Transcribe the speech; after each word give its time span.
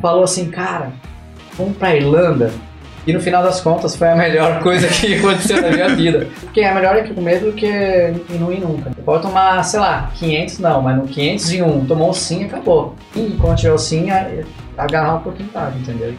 Falou 0.00 0.24
assim, 0.24 0.50
cara, 0.50 0.92
vamos 1.56 1.76
pra 1.76 1.94
Irlanda. 1.94 2.52
E 3.06 3.12
no 3.12 3.20
final 3.20 3.42
das 3.42 3.60
contas 3.60 3.96
foi 3.96 4.08
a 4.08 4.14
melhor 4.14 4.60
coisa 4.62 4.86
que 4.86 5.16
aconteceu 5.16 5.62
na 5.62 5.70
minha 5.70 5.88
vida. 5.96 6.28
Porque 6.40 6.60
é 6.60 6.74
melhor 6.74 6.96
ir 6.96 7.14
com 7.14 7.20
medo 7.20 7.46
do 7.46 7.52
que 7.52 7.68
não 8.38 8.52
ir 8.52 8.60
nunca. 8.60 8.90
Pode 9.04 9.22
tomar, 9.22 9.62
sei 9.64 9.80
lá, 9.80 10.12
500 10.14 10.58
não, 10.58 10.82
mas 10.82 10.96
no 10.96 11.04
501 11.04 11.86
tomou 11.86 12.10
o 12.10 12.14
sim 12.14 12.44
acabou. 12.44 12.94
E 13.16 13.30
quando 13.40 13.56
tiver 13.56 13.72
o 13.72 13.78
sim, 13.78 14.08
agarrar 14.76 15.12
a 15.12 15.16
oportunidade, 15.16 15.78
entendeu? 15.78 16.14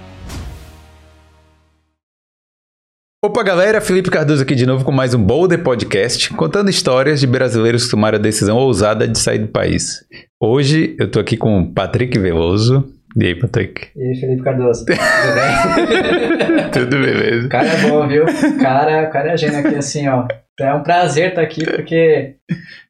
Opa, 3.23 3.43
galera, 3.43 3.81
Felipe 3.81 4.09
Cardoso 4.09 4.41
aqui 4.41 4.55
de 4.55 4.65
novo 4.65 4.83
com 4.83 4.93
mais 4.93 5.13
um 5.13 5.21
Boulder 5.21 5.61
Podcast, 5.61 6.33
contando 6.33 6.69
histórias 6.69 7.19
de 7.19 7.27
brasileiros 7.27 7.83
que 7.83 7.91
tomaram 7.91 8.17
a 8.17 8.21
decisão 8.21 8.57
ousada 8.57 9.07
de 9.07 9.19
sair 9.19 9.39
do 9.39 9.49
país. 9.49 10.05
Hoje 10.41 10.95
eu 10.97 11.11
tô 11.11 11.19
aqui 11.19 11.35
com 11.35 11.59
o 11.59 11.73
Patrick 11.73 12.17
Veloso. 12.17 12.98
E 13.15 13.25
aí, 13.25 13.35
Patrick? 13.35 13.89
E 13.95 14.01
aí, 14.01 14.15
Felipe 14.15 14.43
Cardoso, 14.43 14.85
tudo 14.85 14.97
bem? 15.35 16.71
tudo 16.71 16.99
beleza. 16.99 17.47
O 17.47 17.49
cara 17.49 17.67
é 17.67 17.89
bom, 17.89 18.07
viu? 18.07 18.25
O 18.25 18.59
cara, 18.59 19.07
o 19.07 19.11
cara 19.11 19.31
é 19.31 19.37
gênio 19.37 19.59
aqui, 19.59 19.75
assim, 19.75 20.07
ó. 20.07 20.27
É 20.59 20.73
um 20.73 20.83
prazer 20.83 21.29
estar 21.29 21.41
aqui, 21.41 21.65
porque, 21.65 22.35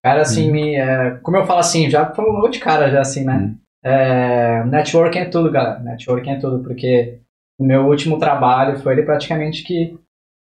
cara, 0.04 0.22
assim, 0.22 0.50
hum. 0.50 0.52
me, 0.52 0.76
é, 0.76 1.20
como 1.22 1.38
eu 1.38 1.46
falo 1.46 1.60
assim, 1.60 1.90
já 1.90 2.06
falou 2.08 2.50
de 2.50 2.60
cara, 2.60 2.90
já 2.90 3.02
assim, 3.02 3.24
né? 3.24 3.38
Hum. 3.38 3.56
É, 3.84 4.64
networking 4.66 5.20
é 5.20 5.26
tudo, 5.26 5.52
galera. 5.52 5.80
Networking 5.80 6.32
é 6.32 6.40
tudo, 6.40 6.64
porque 6.64 7.20
o 7.60 7.64
meu 7.64 7.86
último 7.86 8.18
trabalho 8.18 8.80
foi 8.80 8.94
ele 8.94 9.04
praticamente 9.04 9.64
que 9.64 9.98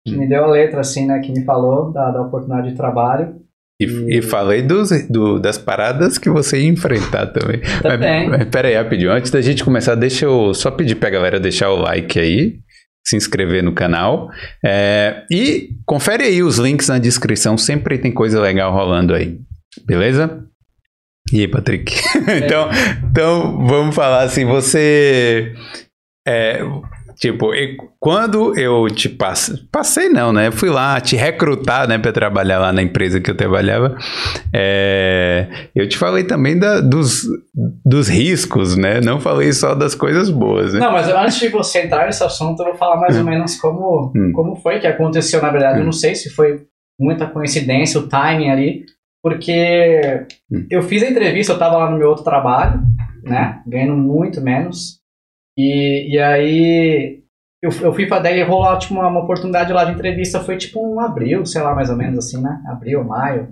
que 0.07 0.15
me 0.15 0.27
deu 0.27 0.45
a 0.45 0.48
letra, 0.48 0.81
assim, 0.81 1.05
né? 1.05 1.20
Que 1.20 1.31
me 1.31 1.43
falou 1.43 1.91
da, 1.91 2.11
da 2.11 2.21
oportunidade 2.21 2.71
de 2.71 2.75
trabalho. 2.75 3.39
E, 3.79 3.85
e... 3.85 4.17
e 4.17 4.21
falei 4.21 4.61
dos, 4.61 4.89
do, 5.09 5.39
das 5.39 5.57
paradas 5.57 6.17
que 6.17 6.29
você 6.29 6.59
ia 6.61 6.70
enfrentar 6.70 7.27
também. 7.27 7.61
Também. 7.81 8.29
Mas, 8.29 8.39
mas 8.39 8.49
pera 8.49 8.67
aí, 8.67 8.75
rapidinho. 8.75 9.11
Antes 9.11 9.31
da 9.31 9.41
gente 9.41 9.63
começar, 9.63 9.95
deixa 9.95 10.25
eu 10.25 10.53
só 10.53 10.70
pedir 10.70 10.95
pra 10.95 11.09
galera 11.09 11.39
deixar 11.39 11.70
o 11.70 11.77
like 11.77 12.20
aí, 12.20 12.59
se 13.07 13.15
inscrever 13.15 13.63
no 13.63 13.73
canal. 13.73 14.29
É, 14.63 15.23
e 15.31 15.70
confere 15.85 16.23
aí 16.23 16.43
os 16.43 16.57
links 16.57 16.89
na 16.89 16.99
descrição, 16.99 17.57
sempre 17.57 17.98
tem 17.98 18.12
coisa 18.12 18.41
legal 18.41 18.73
rolando 18.73 19.13
aí. 19.13 19.39
Beleza? 19.85 20.43
E 21.32 21.41
aí, 21.41 21.48
Patrick? 21.48 21.93
É. 22.27 22.37
então, 22.39 22.70
então, 23.09 23.65
vamos 23.65 23.95
falar 23.95 24.23
assim, 24.23 24.45
você... 24.45 25.54
É, 26.27 26.59
Tipo, 27.20 27.51
quando 27.99 28.57
eu 28.57 28.87
te 28.87 29.09
passei, 29.09 29.57
passei 29.70 30.07
não, 30.07 30.31
né? 30.31 30.51
Fui 30.51 30.70
lá 30.70 31.01
te 31.01 31.17
recrutar, 31.17 31.85
né, 31.85 31.98
para 31.98 32.13
trabalhar 32.13 32.59
lá 32.59 32.71
na 32.71 32.81
empresa 32.81 33.20
que 33.20 33.29
eu 33.29 33.35
trabalhava. 33.35 33.98
É, 34.53 35.49
eu 35.76 35.87
te 35.89 35.98
falei 35.98 36.23
também 36.23 36.57
da, 36.57 36.79
dos, 36.79 37.27
dos 37.85 38.07
riscos, 38.07 38.77
né? 38.77 39.01
Não 39.01 39.20
falei 39.20 39.51
só 39.51 39.76
das 39.76 39.93
coisas 39.93 40.29
boas, 40.29 40.73
né? 40.73 40.79
Não, 40.79 40.93
mas 40.93 41.09
antes 41.09 41.37
de 41.37 41.49
você 41.49 41.81
entrar 41.81 42.05
nesse 42.05 42.23
assunto, 42.23 42.61
eu 42.61 42.67
vou 42.67 42.76
falar 42.76 42.95
mais 42.95 43.17
ou 43.17 43.21
hum. 43.21 43.26
menos 43.26 43.57
como, 43.59 44.13
hum. 44.15 44.31
como 44.33 44.55
foi 44.55 44.79
que 44.79 44.87
aconteceu, 44.87 45.41
na 45.41 45.49
verdade. 45.49 45.79
Eu 45.79 45.83
não 45.83 45.89
hum. 45.89 45.91
sei 45.91 46.15
se 46.15 46.29
foi 46.29 46.61
muita 46.98 47.27
coincidência, 47.27 47.99
o 47.99 48.07
timing 48.07 48.49
ali, 48.49 48.85
porque 49.21 50.26
eu 50.71 50.81
fiz 50.83 51.04
a 51.04 51.09
entrevista, 51.09 51.51
eu 51.51 51.59
tava 51.59 51.76
lá 51.76 51.91
no 51.91 51.98
meu 51.98 52.07
outro 52.07 52.23
trabalho, 52.23 52.79
né? 53.23 53.61
Ganhando 53.67 53.98
muito 53.98 54.39
menos. 54.39 54.98
E, 55.60 56.15
e 56.15 56.20
aí 56.20 57.21
eu, 57.62 57.70
eu 57.82 57.93
fui 57.93 58.05
pra 58.05 58.20
daí 58.20 58.41
rolou 58.43 58.79
tipo, 58.79 58.93
uma, 58.93 59.10
uma, 59.10 59.20
oportunidade 59.20 59.74
lá 59.74 59.84
de 59.84 59.91
entrevista, 59.91 60.40
foi 60.40 60.55
tipo 60.55 60.79
um 60.82 61.01
abril, 61.01 61.46
sei 61.46 61.62
lá, 61.62 61.76
mais 61.76 61.90
ou 61.90 61.98
menos 61.98 62.18
assim, 62.18 62.41
né? 62.41 62.62
Abril, 62.66 63.04
maio, 63.04 63.49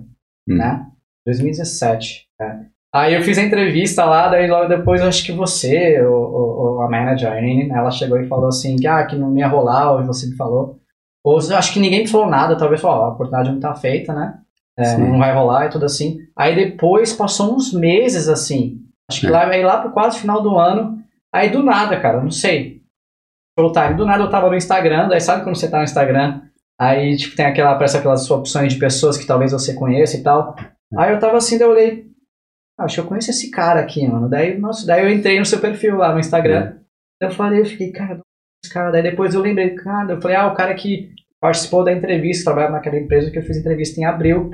hum. 0.48 0.56
né? 0.56 0.86
2017. 1.26 2.24
É. 2.40 2.60
Aí 2.94 3.12
eu 3.12 3.22
fiz 3.22 3.36
a 3.36 3.42
entrevista 3.42 4.06
lá, 4.06 4.28
daí 4.28 4.48
logo 4.48 4.68
depois 4.68 5.02
acho 5.02 5.22
que 5.22 5.32
você, 5.32 6.00
ou, 6.00 6.32
ou 6.32 6.80
a 6.80 6.88
manager, 6.88 7.30
Anne, 7.30 7.68
ela 7.68 7.90
chegou 7.90 8.18
e 8.18 8.26
falou 8.26 8.48
assim, 8.48 8.76
que, 8.76 8.86
ah, 8.86 9.04
que 9.04 9.14
não 9.14 9.36
ia 9.36 9.46
rolar, 9.46 9.92
ou 9.92 10.06
você 10.06 10.26
me 10.26 10.36
falou. 10.36 10.80
Ou 11.22 11.36
acho 11.36 11.74
que 11.74 11.80
ninguém 11.80 12.00
me 12.00 12.08
falou 12.08 12.26
nada, 12.26 12.56
talvez 12.56 12.80
falou, 12.80 13.04
a 13.04 13.08
oportunidade 13.10 13.52
não 13.52 13.60
tá 13.60 13.74
feita, 13.74 14.14
né? 14.14 14.38
É, 14.78 14.96
não 14.96 15.18
vai 15.18 15.34
rolar 15.34 15.66
e 15.66 15.70
tudo 15.70 15.84
assim. 15.84 16.20
Aí 16.34 16.54
depois 16.54 17.12
passou 17.12 17.54
uns 17.54 17.74
meses 17.74 18.28
assim. 18.28 18.80
Acho 19.10 19.20
que 19.20 19.26
é. 19.26 19.30
lá, 19.30 19.46
aí 19.46 19.62
lá 19.62 19.82
pro 19.82 19.90
quase 19.90 20.18
final 20.18 20.40
do 20.40 20.56
ano, 20.56 20.98
Aí 21.34 21.50
do 21.50 21.62
nada, 21.62 22.00
cara, 22.00 22.20
não 22.20 22.30
sei. 22.30 22.82
Pelo 23.56 23.72
time, 23.72 23.94
do 23.94 24.06
nada 24.06 24.22
eu 24.22 24.30
tava 24.30 24.48
no 24.48 24.56
Instagram, 24.56 25.08
daí 25.08 25.20
sabe 25.20 25.42
quando 25.42 25.56
você 25.56 25.70
tá 25.70 25.78
no 25.78 25.84
Instagram, 25.84 26.42
aí 26.80 27.16
tipo 27.16 27.34
tem 27.34 27.46
aquela, 27.46 27.72
aparece 27.72 27.96
aquelas 27.96 28.30
opções 28.30 28.72
de 28.72 28.78
pessoas 28.78 29.18
que 29.18 29.26
talvez 29.26 29.52
você 29.52 29.74
conheça 29.74 30.16
e 30.16 30.22
tal. 30.22 30.54
Aí 30.96 31.12
eu 31.12 31.18
tava 31.18 31.36
assim, 31.36 31.58
daí 31.58 31.66
eu 31.66 31.72
olhei, 31.72 32.08
ah, 32.78 32.84
acho 32.84 32.94
que 32.94 33.00
eu 33.00 33.06
conheço 33.06 33.30
esse 33.30 33.50
cara 33.50 33.80
aqui, 33.80 34.06
mano. 34.06 34.28
Daí, 34.28 34.56
nossa, 34.56 34.86
daí 34.86 35.02
eu 35.02 35.10
entrei 35.10 35.38
no 35.38 35.44
seu 35.44 35.58
perfil 35.58 35.96
lá 35.96 36.12
no 36.12 36.20
Instagram. 36.20 36.78
É. 37.20 37.26
Eu 37.26 37.30
falei, 37.32 37.60
eu 37.60 37.66
fiquei, 37.66 37.90
cara, 37.90 38.20
esse 38.64 38.72
cara. 38.72 38.92
Daí 38.92 39.02
depois 39.02 39.34
eu 39.34 39.40
lembrei, 39.40 39.74
cara, 39.74 40.12
eu 40.12 40.20
falei, 40.20 40.36
ah, 40.36 40.46
o 40.46 40.54
cara 40.54 40.72
que 40.74 41.10
participou 41.40 41.84
da 41.84 41.92
entrevista, 41.92 42.44
trabalhava 42.44 42.74
naquela 42.74 42.98
empresa 42.98 43.30
que 43.30 43.38
eu 43.38 43.42
fiz 43.42 43.56
entrevista 43.56 44.00
em 44.00 44.04
abril. 44.04 44.50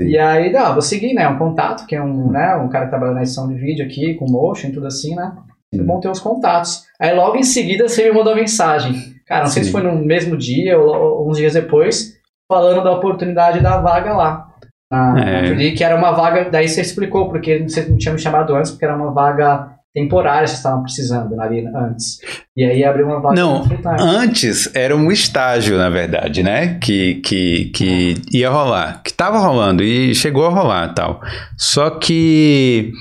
Sim. 0.00 0.08
E 0.08 0.18
aí, 0.18 0.50
não, 0.52 0.72
vou 0.72 0.82
seguir, 0.82 1.14
né? 1.14 1.28
Um 1.28 1.38
contato, 1.38 1.86
que 1.86 1.94
é 1.94 2.02
um, 2.02 2.32
né, 2.32 2.56
um 2.56 2.68
cara 2.68 2.86
que 2.86 2.90
trabalha 2.90 3.12
na 3.12 3.22
edição 3.22 3.46
de 3.48 3.54
vídeo 3.54 3.84
aqui, 3.86 4.14
com 4.14 4.28
motion 4.28 4.68
e 4.68 4.72
tudo 4.72 4.88
assim, 4.88 5.14
né? 5.14 5.36
Muito 5.72 5.86
bom 5.86 6.00
ter 6.00 6.08
os 6.08 6.20
contatos. 6.20 6.84
Aí 7.00 7.14
logo 7.14 7.36
em 7.36 7.42
seguida 7.42 7.88
você 7.88 8.04
me 8.04 8.16
mandou 8.16 8.34
mensagem. 8.34 8.94
Cara, 9.26 9.42
não 9.42 9.46
Sim. 9.48 9.54
sei 9.54 9.64
se 9.64 9.72
foi 9.72 9.82
no 9.82 9.94
mesmo 9.94 10.36
dia 10.36 10.78
ou, 10.78 11.28
uns 11.28 11.38
dias 11.38 11.54
depois, 11.54 12.14
falando 12.48 12.84
da 12.84 12.92
oportunidade 12.92 13.60
da 13.60 13.80
vaga 13.80 14.12
lá. 14.12 14.48
Na, 14.90 15.14
é. 15.18 15.70
que 15.70 15.82
era 15.82 15.96
uma 15.96 16.12
vaga, 16.12 16.50
daí 16.50 16.68
você 16.68 16.82
explicou, 16.82 17.30
porque 17.30 17.62
você 17.66 17.82
não 17.88 17.96
tinha 17.96 18.12
me 18.12 18.20
chamado 18.20 18.54
antes, 18.54 18.70
porque 18.70 18.84
era 18.84 18.94
uma 18.94 19.10
vaga 19.10 19.72
temporária 19.94 20.46
vocês 20.46 20.58
estavam 20.58 20.82
precisando 20.82 21.38
ali 21.40 21.66
antes. 21.74 22.18
E 22.56 22.64
aí 22.64 22.84
abriu 22.84 23.06
uma 23.06 23.20
vaga. 23.20 23.34
Não, 23.34 23.64
antes 23.98 24.74
era 24.74 24.96
um 24.96 25.10
estágio, 25.10 25.76
na 25.76 25.88
verdade, 25.88 26.42
né? 26.42 26.78
Que, 26.78 27.16
que, 27.16 27.66
que 27.74 28.14
ia 28.32 28.50
rolar, 28.50 29.02
que 29.02 29.10
estava 29.10 29.38
rolando 29.38 29.82
e 29.82 30.14
chegou 30.14 30.46
a 30.46 30.50
rolar 30.50 30.94
tal. 30.94 31.20
Só 31.56 31.90
que 31.90 32.92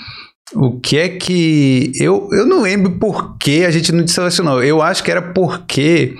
o 0.53 0.79
que 0.79 0.97
é 0.97 1.09
que. 1.09 1.91
Eu, 1.95 2.29
eu 2.31 2.45
não 2.45 2.61
lembro 2.61 2.91
por 2.99 3.37
que 3.37 3.63
a 3.65 3.71
gente 3.71 3.91
não 3.91 4.05
selecionou. 4.07 4.63
Eu 4.63 4.81
acho 4.81 5.03
que 5.03 5.11
era 5.11 5.21
porque 5.21 6.15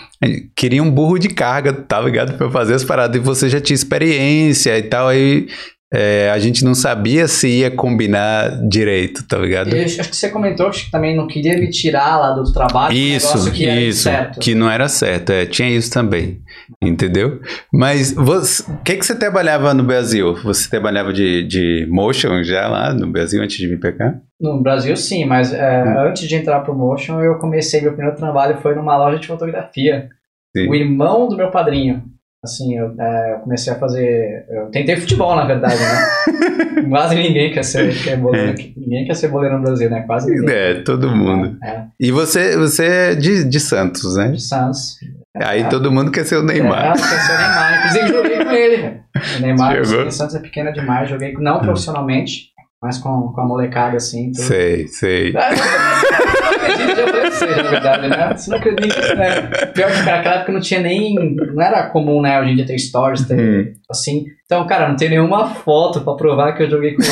queria 0.56 0.82
um 0.82 0.90
burro 0.90 1.18
de 1.18 1.30
carga, 1.30 1.74
tá 1.74 2.00
ligado? 2.00 2.38
Pra 2.38 2.50
fazer 2.50 2.74
as 2.74 2.84
paradas. 2.84 3.16
E 3.16 3.20
você 3.20 3.50
já 3.50 3.60
tinha 3.60 3.76
experiência 3.76 4.78
e 4.78 4.84
tal. 4.84 5.08
Aí 5.08 5.48
é, 5.94 6.30
a 6.32 6.40
gente 6.40 6.64
não 6.64 6.74
sabia 6.74 7.28
se 7.28 7.50
ia 7.50 7.70
combinar 7.70 8.50
direito, 8.70 9.28
tá 9.28 9.38
ligado? 9.38 9.76
Eu 9.76 9.84
acho 9.84 9.98
que 10.10 10.16
você 10.16 10.30
comentou 10.30 10.70
que 10.70 10.90
também 10.90 11.16
não 11.16 11.28
queria 11.28 11.58
me 11.58 11.70
tirar 11.70 12.18
lá 12.18 12.32
do 12.32 12.52
trabalho. 12.54 12.96
Isso, 12.96 13.52
que 13.52 13.70
isso. 13.70 14.10
Que 14.40 14.56
não 14.56 14.72
era 14.72 14.88
certo. 14.88 15.32
É, 15.32 15.46
tinha 15.46 15.70
isso 15.70 15.92
também. 15.92 16.42
Entendeu? 16.82 17.42
Mas 17.74 18.16
o 18.16 18.78
que, 18.84 18.96
que 18.96 19.06
você 19.06 19.14
trabalhava 19.14 19.74
no 19.74 19.84
Brasil? 19.84 20.34
Você 20.44 20.70
trabalhava 20.70 21.12
de, 21.12 21.44
de 21.44 21.86
motion 21.90 22.42
já 22.42 22.70
lá 22.70 22.94
no 22.94 23.08
Brasil 23.08 23.44
antes 23.44 23.58
de 23.58 23.68
vir 23.68 23.80
pra 23.80 23.92
cá? 23.92 24.16
No 24.40 24.62
Brasil, 24.64 24.96
sim, 24.96 25.26
mas 25.26 25.54
é, 25.54 25.84
hum. 25.84 26.00
antes 26.08 26.28
de 26.28 26.36
entrar 26.36 26.62
pro 26.62 26.74
motion, 26.74 27.20
eu 27.20 27.38
comecei. 27.38 27.82
Meu 27.82 27.92
primeiro 27.92 28.18
trabalho 28.18 28.58
foi 28.62 28.74
numa 28.76 28.98
loja 28.98 29.20
de 29.20 29.28
fotografia. 29.28 30.08
Sim. 30.56 30.70
O 30.70 30.76
irmão 30.76 31.28
do 31.28 31.36
meu 31.36 31.52
padrinho. 31.52 32.04
Assim, 32.44 32.76
eu, 32.76 32.96
é, 33.00 33.34
eu, 33.34 33.40
comecei 33.42 33.72
a 33.72 33.76
fazer. 33.76 34.46
Eu 34.50 34.66
tentei 34.72 34.98
futebol, 34.98 35.36
na 35.36 35.46
verdade, 35.46 35.76
né? 35.80 36.88
Quase 36.90 37.14
ninguém 37.14 37.54
quer 37.54 37.64
ser, 37.64 37.96
quer 38.04 38.18
boleiro, 38.18 38.60
é. 38.60 38.72
ninguém 38.76 39.06
quer 39.06 39.14
ser 39.14 39.28
boleiro 39.28 39.58
no 39.58 39.64
Brasil, 39.64 39.88
né? 39.92 40.02
Quase 40.08 40.32
ninguém. 40.32 40.56
É, 40.56 40.74
todo 40.82 41.16
mundo. 41.16 41.56
É. 41.64 41.84
E 42.00 42.12
você, 42.12 42.58
você 42.58 42.86
é 42.86 43.16
de, 43.16 43.44
de 43.44 43.60
Santos, 43.60 44.16
né? 44.16 44.30
De 44.30 44.42
Santos. 44.42 44.98
Aí 45.36 45.70
todo 45.70 45.92
mundo 45.92 46.10
quer 46.10 46.26
ser 46.26 46.38
o 46.38 46.44
Neymar. 46.44 46.84
É, 46.84 46.92
quer 46.94 46.98
ser 46.98 47.32
o 47.32 47.38
Neymar. 47.38 47.78
Inclusive, 47.78 48.08
joguei 48.08 48.44
com 48.44 48.52
ele. 48.52 49.02
O 49.38 49.42
Neymar, 49.42 49.80
assim, 49.80 50.12
Santos 50.12 50.36
é 50.36 50.40
pequena 50.40 50.72
demais. 50.72 51.10
Joguei 51.10 51.34
não 51.34 51.60
profissionalmente, 51.60 52.51
mas 52.82 52.98
com, 52.98 53.32
com 53.32 53.42
a 53.42 53.46
molecada, 53.46 53.98
assim. 53.98 54.32
Tudo. 54.32 54.44
Sei, 54.44 54.88
sei. 54.88 55.34
Assim, 57.28 57.46
na 57.46 57.70
verdade, 57.70 58.08
né? 58.08 58.34
Você 58.36 58.50
não 58.50 58.58
acredita, 58.58 59.16
né? 59.16 59.42
Pior 59.74 59.92
que 59.92 60.04
naquela 60.04 60.36
época 60.36 60.52
não 60.52 60.60
tinha 60.60 60.80
nem. 60.80 61.16
Não 61.36 61.62
era 61.62 61.90
comum, 61.90 62.22
né? 62.22 62.40
Hoje 62.40 62.52
em 62.52 62.56
dia 62.56 62.66
ter 62.66 62.78
stories, 62.80 63.28
ter, 63.28 63.38
uhum. 63.40 63.74
assim. 63.90 64.26
Então, 64.46 64.66
cara, 64.66 64.90
não 64.90 64.96
tem 64.96 65.10
nenhuma 65.10 65.50
foto 65.50 66.02
pra 66.02 66.16
provar 66.16 66.54
que 66.54 66.64
eu 66.64 66.70
joguei 66.70 66.96
com, 66.96 67.04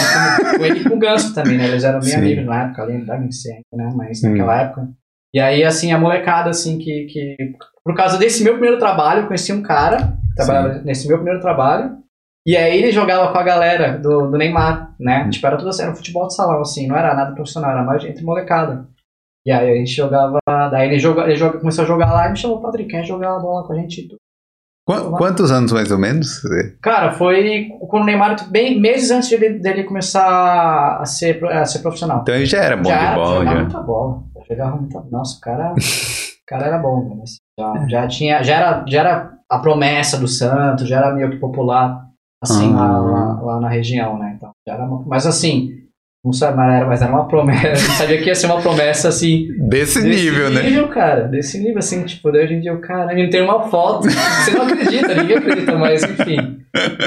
com 0.58 0.66
ele 0.66 0.80
e 0.80 0.84
com 0.84 0.96
o 0.96 1.00
Ganso 1.00 1.34
também, 1.34 1.58
né? 1.58 1.68
Eles 1.68 1.84
eram 1.84 2.00
meus 2.00 2.14
amigos 2.14 2.46
na 2.46 2.64
época, 2.64 2.82
além 2.82 3.06
da 3.06 3.14
ainda, 3.14 3.30
né? 3.74 3.94
Mas 3.96 4.24
uhum. 4.24 4.32
naquela 4.32 4.62
época. 4.62 4.90
E 5.34 5.40
aí, 5.40 5.64
assim, 5.64 5.92
a 5.92 6.00
molecada, 6.00 6.50
assim, 6.50 6.80
que, 6.80 7.06
que. 7.06 7.36
Por 7.84 7.96
causa 7.96 8.18
desse 8.18 8.44
meu 8.44 8.54
primeiro 8.54 8.80
trabalho, 8.80 9.22
eu 9.22 9.28
conheci 9.28 9.54
um 9.54 9.62
cara 9.62 9.98
que 10.30 10.36
trabalhava 10.36 10.82
nesse 10.84 11.08
meu 11.08 11.18
primeiro 11.18 11.40
trabalho. 11.40 11.99
E 12.50 12.58
aí 12.58 12.80
ele 12.80 12.92
jogava 12.92 13.32
com 13.32 13.38
a 13.38 13.44
galera 13.44 14.00
do, 14.00 14.26
do 14.26 14.36
Neymar, 14.36 14.96
né? 15.00 15.22
Uhum. 15.22 15.30
Tipo, 15.30 15.46
era 15.46 15.58
tudo 15.58 15.70
assim, 15.70 15.84
era 15.84 15.92
um 15.92 15.96
futebol 15.96 16.26
de 16.26 16.34
salão, 16.34 16.60
assim, 16.62 16.88
não 16.88 16.98
era 16.98 17.14
nada 17.14 17.36
profissional, 17.36 17.70
era 17.70 17.84
mais 17.84 18.04
entre 18.04 18.24
molecada. 18.24 18.88
E 19.46 19.52
aí 19.52 19.72
a 19.72 19.76
gente 19.76 19.92
jogava. 19.92 20.40
Daí 20.48 20.88
ele, 20.88 20.98
joga, 20.98 21.26
ele 21.26 21.36
joga, 21.36 21.60
começou 21.60 21.84
a 21.84 21.88
jogar 21.88 22.12
lá 22.12 22.26
e 22.26 22.32
me 22.32 22.38
chamou, 22.38 22.60
Patrick, 22.60 22.90
quer 22.90 23.04
jogar 23.04 23.36
a 23.36 23.40
bola 23.40 23.68
com 23.68 23.74
a 23.74 23.76
gente? 23.76 24.08
Qu 24.84 25.12
quantos 25.16 25.52
anos 25.52 25.72
mais 25.72 25.92
ou 25.92 26.00
menos? 26.00 26.42
Cara, 26.82 27.12
foi 27.12 27.70
com 27.88 28.00
o 28.00 28.04
Neymar 28.04 28.50
bem 28.50 28.82
meses 28.82 29.12
antes 29.12 29.30
dele, 29.30 29.60
dele 29.60 29.84
começar 29.84 30.98
a 31.00 31.06
ser, 31.06 31.46
a 31.46 31.66
ser 31.66 31.84
profissional. 31.84 32.22
Então 32.24 32.34
ele 32.34 32.48
já 32.48 32.64
era 32.64 32.76
bom 32.76 32.90
já 32.90 33.10
de 33.10 33.16
bola. 33.16 33.46
Já 33.46 33.56
muita 33.56 33.80
bola. 33.80 34.24
jogava 34.50 34.76
muito. 34.76 35.08
Nossa, 35.12 35.38
o 35.38 35.42
cara, 35.42 35.74
o 35.76 36.46
cara 36.48 36.66
era 36.66 36.80
bom, 36.80 37.16
né? 37.16 37.24
já, 37.60 37.88
já, 37.88 38.08
tinha, 38.08 38.42
já, 38.42 38.56
era, 38.56 38.86
já 38.88 39.00
era 39.02 39.34
a 39.48 39.60
promessa 39.60 40.18
do 40.18 40.28
Santos, 40.28 40.90
já 40.90 40.98
era 40.98 41.14
meio 41.14 41.30
que 41.30 41.38
popular, 41.38 42.09
assim, 42.42 42.74
lá, 42.74 42.88
ah. 42.88 43.00
lá, 43.00 43.42
lá, 43.42 43.60
na 43.60 43.70
região, 43.70 44.18
né? 44.18 44.34
Então, 44.36 44.52
já 44.68 44.74
era 44.76 44.86
uma, 44.86 45.04
mas 45.06 45.26
assim, 45.26 45.80
não 46.24 46.34
sabia, 46.34 46.86
mas 46.86 47.02
era, 47.02 47.12
uma 47.12 47.28
promessa, 47.28 47.70
não 47.88 47.96
sabia 47.96 48.22
que 48.22 48.28
ia 48.28 48.36
ser 48.36 48.48
uma 48.48 48.62
promessa 48.62 49.08
assim. 49.08 49.48
Desse, 49.70 50.02
desse 50.02 50.26
nível, 50.26 50.50
né? 50.50 50.62
Desse 50.62 50.70
nível, 50.70 50.88
cara. 50.90 51.28
Desse 51.28 51.60
nível, 51.60 51.80
assim, 51.80 52.06
tipo, 52.06 52.30
hoje 52.30 52.54
em 52.54 52.62
dia 52.62 52.74
o 52.74 52.82
cara 52.82 53.16
não 53.16 53.30
tem 53.30 53.42
uma 53.42 53.70
foto. 53.70 54.10
Você 54.10 54.52
não 54.52 54.64
acredita, 54.64 55.16
ninguém 55.16 55.38
acredita, 55.38 55.78
mas 55.78 56.04
enfim. 56.04 56.60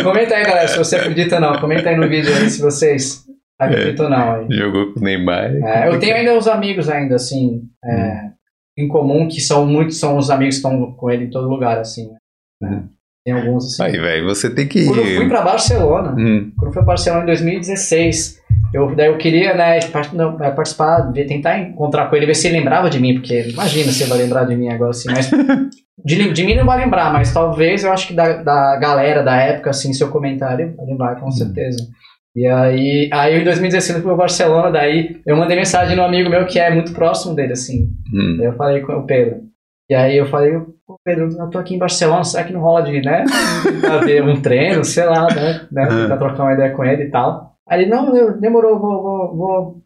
Comenta 0.02 0.34
aí, 0.34 0.44
galera, 0.44 0.68
se 0.68 0.78
você 0.78 0.96
acredita 0.96 1.34
ou 1.36 1.40
não. 1.40 1.60
Comenta 1.60 1.90
aí 1.90 1.96
no 1.96 2.08
vídeo 2.08 2.34
aí 2.34 2.48
se 2.48 2.60
vocês 2.60 3.24
acreditam 3.58 4.06
ou 4.06 4.10
não. 4.10 4.34
Aí. 4.34 4.46
Jogou 4.50 4.92
com 4.92 5.00
o 5.00 5.02
Neymar. 5.02 5.54
É, 5.56 5.88
eu 5.88 5.98
tenho 5.98 6.16
ainda 6.16 6.34
uns 6.34 6.46
amigos 6.46 6.88
ainda, 6.88 7.16
assim, 7.16 7.62
é, 7.84 8.24
hum. 8.24 8.32
em 8.78 8.88
comum, 8.88 9.28
que 9.28 9.40
são 9.40 9.66
muitos, 9.66 9.98
são 9.98 10.16
os 10.16 10.30
amigos 10.30 10.56
que 10.56 10.66
estão 10.66 10.92
com 10.92 11.10
ele 11.10 11.24
em 11.24 11.30
todo 11.30 11.48
lugar, 11.48 11.78
assim. 11.78 12.10
Né? 12.60 12.70
Hum. 12.70 12.88
Tem 13.24 13.34
alguns 13.34 13.66
assim. 13.66 13.82
Aí, 13.84 14.00
velho, 14.00 14.24
você 14.24 14.52
tem 14.52 14.66
que. 14.66 14.84
Quando 14.84 15.00
eu 15.00 15.16
fui 15.16 15.28
pra 15.28 15.42
Barcelona, 15.42 16.12
hum. 16.18 16.50
quando 16.56 16.68
eu 16.68 16.72
fui 16.72 16.82
pra 16.82 16.82
Barcelona 16.82 17.22
em 17.22 17.26
2016, 17.26 18.40
eu, 18.74 18.94
daí 18.96 19.06
eu 19.06 19.16
queria, 19.16 19.54
né, 19.54 19.78
participar, 20.54 21.12
tentar 21.12 21.58
encontrar 21.60 22.08
com 22.08 22.16
ele, 22.16 22.26
ver 22.26 22.34
se 22.34 22.48
ele 22.48 22.58
lembrava 22.58 22.90
de 22.90 22.98
mim, 22.98 23.14
porque 23.14 23.48
imagina 23.48 23.92
se 23.92 24.02
ele 24.02 24.10
vai 24.10 24.18
lembrar 24.18 24.44
de 24.44 24.56
mim 24.56 24.68
agora 24.68 24.90
assim, 24.90 25.08
mas. 25.10 25.30
de, 26.04 26.32
de 26.32 26.44
mim 26.44 26.56
não 26.56 26.66
vai 26.66 26.78
lembrar, 26.78 27.12
mas 27.12 27.32
talvez 27.32 27.84
eu 27.84 27.92
acho 27.92 28.08
que 28.08 28.14
da, 28.14 28.42
da 28.42 28.76
galera 28.76 29.22
da 29.22 29.36
época, 29.36 29.70
assim, 29.70 29.92
seu 29.92 30.08
comentário 30.08 30.74
vai 30.76 30.86
lembrar 30.86 31.20
com 31.20 31.28
hum. 31.28 31.32
certeza. 31.32 31.86
E 32.34 32.46
aí, 32.46 33.10
aí 33.12 33.40
em 33.40 33.44
2016 33.44 33.90
eu 33.90 34.02
fui 34.02 34.10
pro 34.10 34.16
Barcelona, 34.16 34.70
daí 34.70 35.20
eu 35.24 35.36
mandei 35.36 35.56
mensagem 35.56 35.94
no 35.94 36.02
amigo 36.02 36.30
meu 36.30 36.46
que 36.46 36.58
é 36.58 36.74
muito 36.74 36.92
próximo 36.92 37.34
dele, 37.34 37.52
assim. 37.52 37.90
Hum. 38.12 38.36
Daí 38.38 38.46
eu 38.46 38.56
falei 38.56 38.80
com 38.80 38.94
o 38.94 39.06
Pedro. 39.06 39.42
E 39.90 39.94
aí 39.94 40.16
eu 40.16 40.26
falei, 40.26 40.54
Pô, 40.92 41.00
Pedro, 41.02 41.30
eu 41.38 41.48
tô 41.48 41.58
aqui 41.58 41.74
em 41.74 41.78
Barcelona, 41.78 42.22
será 42.22 42.44
que 42.44 42.52
não 42.52 42.60
rola 42.60 42.82
de, 42.82 43.00
né, 43.00 43.24
ver 44.04 44.22
um 44.22 44.42
treino, 44.42 44.84
sei 44.84 45.06
lá, 45.06 45.26
né, 45.26 45.66
né, 45.72 45.86
tentar 45.86 46.18
trocar 46.18 46.42
uma 46.42 46.52
ideia 46.52 46.74
com 46.74 46.84
ele 46.84 47.04
e 47.04 47.10
tal. 47.10 47.56
Aí 47.66 47.82
ele, 47.82 47.90
não, 47.90 48.38
demorou, 48.38 48.78
vou, 48.78 49.02
vou, 49.02 49.36
vou, 49.36 49.82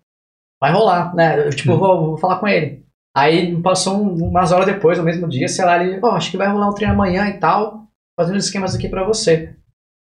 vai 0.60 0.72
rolar, 0.72 1.14
né, 1.14 1.46
eu, 1.46 1.50
tipo, 1.50 1.74
hum. 1.74 1.78
vou, 1.78 2.06
vou 2.06 2.16
falar 2.18 2.40
com 2.40 2.48
ele. 2.48 2.84
Aí 3.16 3.54
passou 3.62 4.02
umas 4.02 4.50
horas 4.50 4.66
depois, 4.66 4.98
no 4.98 5.04
mesmo 5.04 5.28
dia, 5.28 5.46
sei 5.46 5.64
lá, 5.64 5.82
ele, 5.82 6.00
oh, 6.02 6.08
acho 6.08 6.30
que 6.30 6.36
vai 6.36 6.48
rolar 6.48 6.68
um 6.68 6.74
treino 6.74 6.94
amanhã 6.94 7.28
e 7.28 7.38
tal, 7.38 7.84
fazendo 8.18 8.38
esquemas 8.38 8.74
aqui 8.74 8.88
pra 8.88 9.04
você. 9.04 9.54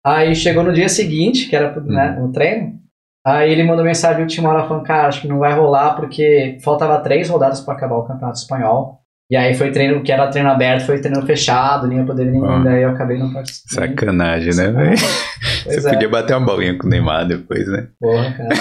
Aí 0.06 0.36
chegou 0.36 0.62
no 0.62 0.72
dia 0.72 0.88
seguinte, 0.88 1.48
que 1.48 1.56
era 1.56 1.78
né, 1.80 2.20
o 2.22 2.30
treino, 2.30 2.78
aí 3.26 3.50
ele 3.50 3.64
mandou 3.64 3.84
mensagem 3.84 4.22
última 4.22 4.50
hora 4.50 4.68
falando, 4.68 4.84
cara, 4.84 5.08
acho 5.08 5.20
que 5.20 5.28
não 5.28 5.40
vai 5.40 5.52
rolar 5.52 5.96
porque 5.96 6.58
faltava 6.62 7.00
três 7.00 7.28
rodadas 7.28 7.60
para 7.60 7.74
acabar 7.74 7.96
o 7.96 8.04
Campeonato 8.04 8.38
Espanhol. 8.38 9.01
E 9.32 9.36
aí 9.36 9.54
foi 9.54 9.70
treino, 9.70 10.02
que 10.02 10.12
era 10.12 10.26
treino 10.26 10.50
aberto, 10.50 10.84
foi 10.84 10.98
treino 10.98 11.24
fechado, 11.24 11.86
nem 11.86 12.00
ia 12.00 12.04
poder 12.04 12.26
ninguém, 12.26 12.50
ah. 12.50 12.58
daí 12.62 12.82
eu 12.82 12.90
acabei 12.90 13.16
não 13.16 13.32
participando. 13.32 13.88
Sacanagem, 13.88 14.54
né, 14.54 14.70
velho? 14.70 14.94
Você 15.64 15.88
é. 15.88 15.90
podia 15.90 16.08
bater 16.10 16.36
uma 16.36 16.44
bolinha 16.44 16.76
com 16.76 16.86
o 16.86 16.90
Neymar 16.90 17.26
depois, 17.26 17.66
né? 17.66 17.86
Porra, 17.98 18.30
cara, 18.30 18.54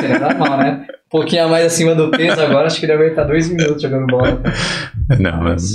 seria 0.00 0.18
normal, 0.18 0.58
né? 0.58 0.86
Um 0.90 1.08
pouquinho 1.08 1.44
a 1.44 1.48
mais 1.48 1.66
acima 1.66 1.94
do 1.94 2.10
peso 2.10 2.40
agora, 2.40 2.66
acho 2.66 2.80
que 2.80 2.86
ele 2.86 2.94
aguenta 2.94 3.24
dois 3.24 3.48
minutos 3.48 3.80
jogando 3.80 4.08
bola. 4.08 4.42
Não, 5.20 5.40
mas... 5.40 5.72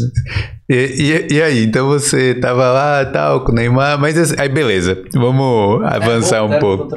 E, 0.68 0.76
e, 0.76 1.36
e, 1.36 1.42
aí, 1.42 1.64
então 1.64 1.88
você 1.88 2.36
tava 2.36 2.70
lá 2.70 3.06
tal 3.06 3.46
com 3.46 3.54
o 3.54 3.56
Neymar, 3.56 3.98
mas 3.98 4.18
assim, 4.18 4.36
aí 4.38 4.50
beleza, 4.50 5.02
vamos 5.14 5.86
avançar 5.86 6.40
é, 6.40 6.42
um 6.42 6.60
pouco. 6.60 6.90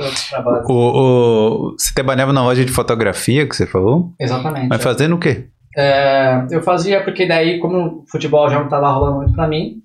O, 0.68 0.74
o, 0.74 1.76
você 1.78 1.94
trabalhava 1.94 2.32
na 2.32 2.42
loja 2.42 2.64
de 2.64 2.72
fotografia 2.72 3.46
que 3.46 3.54
você 3.54 3.66
falou? 3.66 4.12
Exatamente. 4.18 4.66
Mas 4.68 4.82
fazendo 4.82 5.14
o 5.14 5.18
quê? 5.20 5.44
É, 5.76 6.46
eu 6.50 6.62
fazia 6.62 7.02
porque 7.02 7.26
daí, 7.26 7.58
como 7.58 8.02
o 8.02 8.04
futebol 8.08 8.48
já 8.50 8.56
não 8.58 8.64
estava 8.64 8.90
rolando 8.90 9.18
muito 9.18 9.32
para 9.32 9.48
mim, 9.48 9.82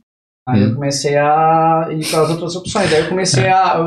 aí 0.47 0.61
hum. 0.61 0.69
eu 0.69 0.75
comecei 0.75 1.15
a 1.15 1.87
ir 1.91 2.05
para 2.09 2.21
as 2.21 2.29
outras 2.29 2.55
opções. 2.55 2.89
Daí 2.89 3.01
eu 3.01 3.09
comecei 3.09 3.47
a, 3.47 3.77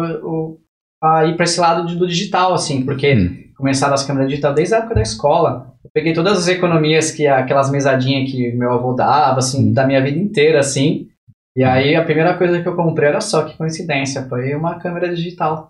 a, 1.03 1.19
a 1.19 1.27
ir 1.27 1.37
para 1.37 1.45
esse 1.45 1.61
lado 1.61 1.97
do 1.97 2.07
digital, 2.07 2.55
assim, 2.55 2.85
porque 2.85 3.15
hum. 3.15 3.53
começaram 3.57 3.95
as 3.95 4.05
câmeras 4.05 4.29
digital 4.29 4.55
desde 4.55 4.75
a 4.75 4.79
época 4.79 4.95
da 4.95 5.03
escola. 5.03 5.75
Eu 5.85 5.91
peguei 5.93 6.13
todas 6.13 6.39
as 6.39 6.49
economias 6.49 7.11
que 7.11 7.27
aquelas 7.27 7.71
mesadinhas 7.71 8.31
que 8.31 8.53
meu 8.53 8.73
avô 8.73 8.93
dava, 8.93 9.39
assim, 9.39 9.71
hum. 9.71 9.73
da 9.73 9.87
minha 9.87 10.03
vida 10.03 10.19
inteira, 10.19 10.61
assim. 10.61 11.09
E 11.57 11.65
aí 11.65 11.97
a 11.97 12.05
primeira 12.05 12.39
coisa 12.39 12.63
que 12.63 12.69
eu 12.69 12.77
comprei, 12.77 13.09
era 13.09 13.21
só 13.21 13.43
que 13.43 13.57
coincidência, 13.57 14.29
foi 14.29 14.55
uma 14.55 14.79
câmera 14.79 15.13
digital. 15.13 15.67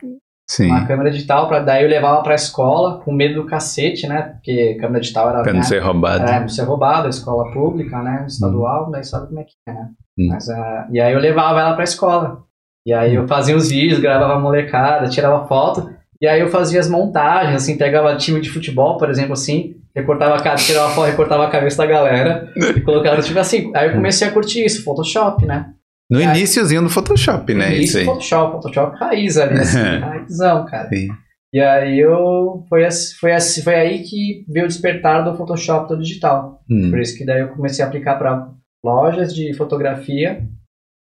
Sim. 0.51 0.71
Uma 0.71 0.87
câmera 0.87 1.11
digital, 1.11 1.47
pra, 1.47 1.61
daí 1.61 1.85
eu 1.85 1.91
levava 1.91 2.23
pra 2.23 2.35
escola 2.35 3.01
com 3.01 3.13
medo 3.13 3.43
do 3.43 3.47
cacete, 3.47 4.07
né? 4.07 4.23
Porque 4.23 4.77
câmera 4.81 5.01
digital 5.01 5.29
era. 5.29 5.43
Pra 5.43 5.53
não 5.53 5.61
né, 5.61 5.67
ser 5.67 5.79
roubado. 5.81 6.25
É, 6.25 6.41
não 6.41 6.49
ser 6.49 6.63
roubado, 6.63 7.09
escola 7.09 7.53
pública, 7.53 8.03
né? 8.03 8.25
Estadual, 8.27 8.89
hum. 8.89 8.91
daí 8.91 9.05
sabe 9.05 9.27
como 9.29 9.41
é 9.41 9.45
que 9.45 9.53
é, 9.69 9.73
né? 9.73 9.89
Hum. 10.19 10.29
Mas, 10.31 10.49
uh, 10.49 10.91
e 10.91 11.01
aí 11.01 11.13
eu 11.13 11.21
levava 11.21 11.61
ela 11.61 11.75
pra 11.75 11.85
escola. 11.85 12.43
E 12.87 12.93
aí 12.95 13.15
eu 13.15 13.29
fazia 13.29 13.55
os 13.55 13.69
vídeos, 13.69 14.01
gravava 14.01 14.35
a 14.35 14.41
molecada, 14.41 15.09
tirava 15.11 15.47
foto. 15.47 15.91
E 16.21 16.27
aí 16.27 16.41
eu 16.41 16.49
fazia 16.49 16.81
as 16.81 16.89
montagens, 16.89 17.55
assim, 17.55 17.77
pegava 17.77 18.17
time 18.17 18.41
de 18.41 18.51
futebol, 18.51 18.97
por 18.97 19.11
exemplo, 19.11 19.35
assim, 19.35 19.77
recortava 19.95 20.37
a 20.37 20.41
cara, 20.41 20.57
tirava 20.57 20.91
foto, 20.91 21.07
recortava 21.07 21.45
a 21.45 21.51
cabeça 21.51 21.77
da 21.77 21.87
galera 21.87 22.51
e 22.57 22.81
colocava, 22.81 23.21
tipo 23.21 23.39
assim. 23.39 23.71
Aí 23.77 23.89
eu 23.89 23.95
comecei 23.95 24.27
a 24.27 24.33
curtir 24.33 24.65
isso, 24.65 24.83
Photoshop, 24.83 25.45
né? 25.45 25.75
No 26.11 26.21
iníciozinho 26.21 26.83
do 26.83 26.89
Photoshop, 26.89 27.53
né? 27.55 27.75
Isso 27.75 27.99
aí. 27.99 28.05
Photoshop, 28.05 28.53
Photoshop 28.53 28.97
raiz 28.97 29.37
ali, 29.37 29.59
assim, 29.59 29.79
raizão, 30.01 30.65
cara. 30.65 30.89
Sim. 30.89 31.09
E 31.53 31.61
aí 31.61 31.99
eu 31.99 32.65
foi, 32.69 32.87
foi, 33.19 33.41
foi 33.63 33.75
aí 33.75 34.03
que 34.03 34.45
veio 34.49 34.67
o 34.67 34.69
despertar 34.69 35.25
do 35.25 35.37
Photoshop 35.37 35.89
do 35.89 36.01
digital. 36.01 36.63
Hum. 36.71 36.91
Por 36.91 36.99
isso 37.01 37.17
que 37.17 37.25
daí 37.25 37.41
eu 37.41 37.49
comecei 37.49 37.85
a 37.85 37.89
aplicar 37.89 38.17
para 38.17 38.49
lojas 38.85 39.35
de 39.35 39.55
fotografia 39.55 40.43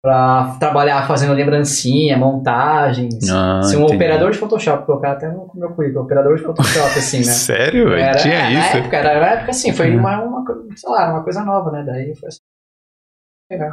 para 0.03 0.55
trabalhar 0.59 1.07
fazendo 1.07 1.33
lembrancinha, 1.33 2.15
montagens. 2.15 3.27
Ah, 3.27 3.63
ser 3.63 3.77
um 3.77 3.81
entendi. 3.81 3.95
operador 3.95 4.29
de 4.29 4.37
Photoshop, 4.37 4.85
colocar 4.85 5.13
até 5.13 5.27
no 5.27 5.49
meu 5.55 5.71
currículo, 5.71 6.05
operador 6.05 6.37
de 6.37 6.43
Photoshop, 6.43 6.99
assim, 6.99 7.17
né? 7.17 7.23
Sério? 7.33 7.91
Era, 7.91 8.19
Tinha 8.19 8.43
na 8.43 8.51
isso? 8.51 8.77
Época, 8.77 8.97
era, 8.97 9.19
na 9.19 9.27
época, 9.31 9.49
assim, 9.49 9.73
foi 9.73 9.95
hum. 9.95 9.99
uma, 9.99 10.21
uma, 10.21 10.45
sei 10.75 10.89
lá, 10.91 11.11
uma 11.11 11.23
coisa 11.23 11.43
nova, 11.43 11.71
né? 11.71 11.83
Daí 11.83 12.15
foi 12.15 12.29
assim. 12.29 12.39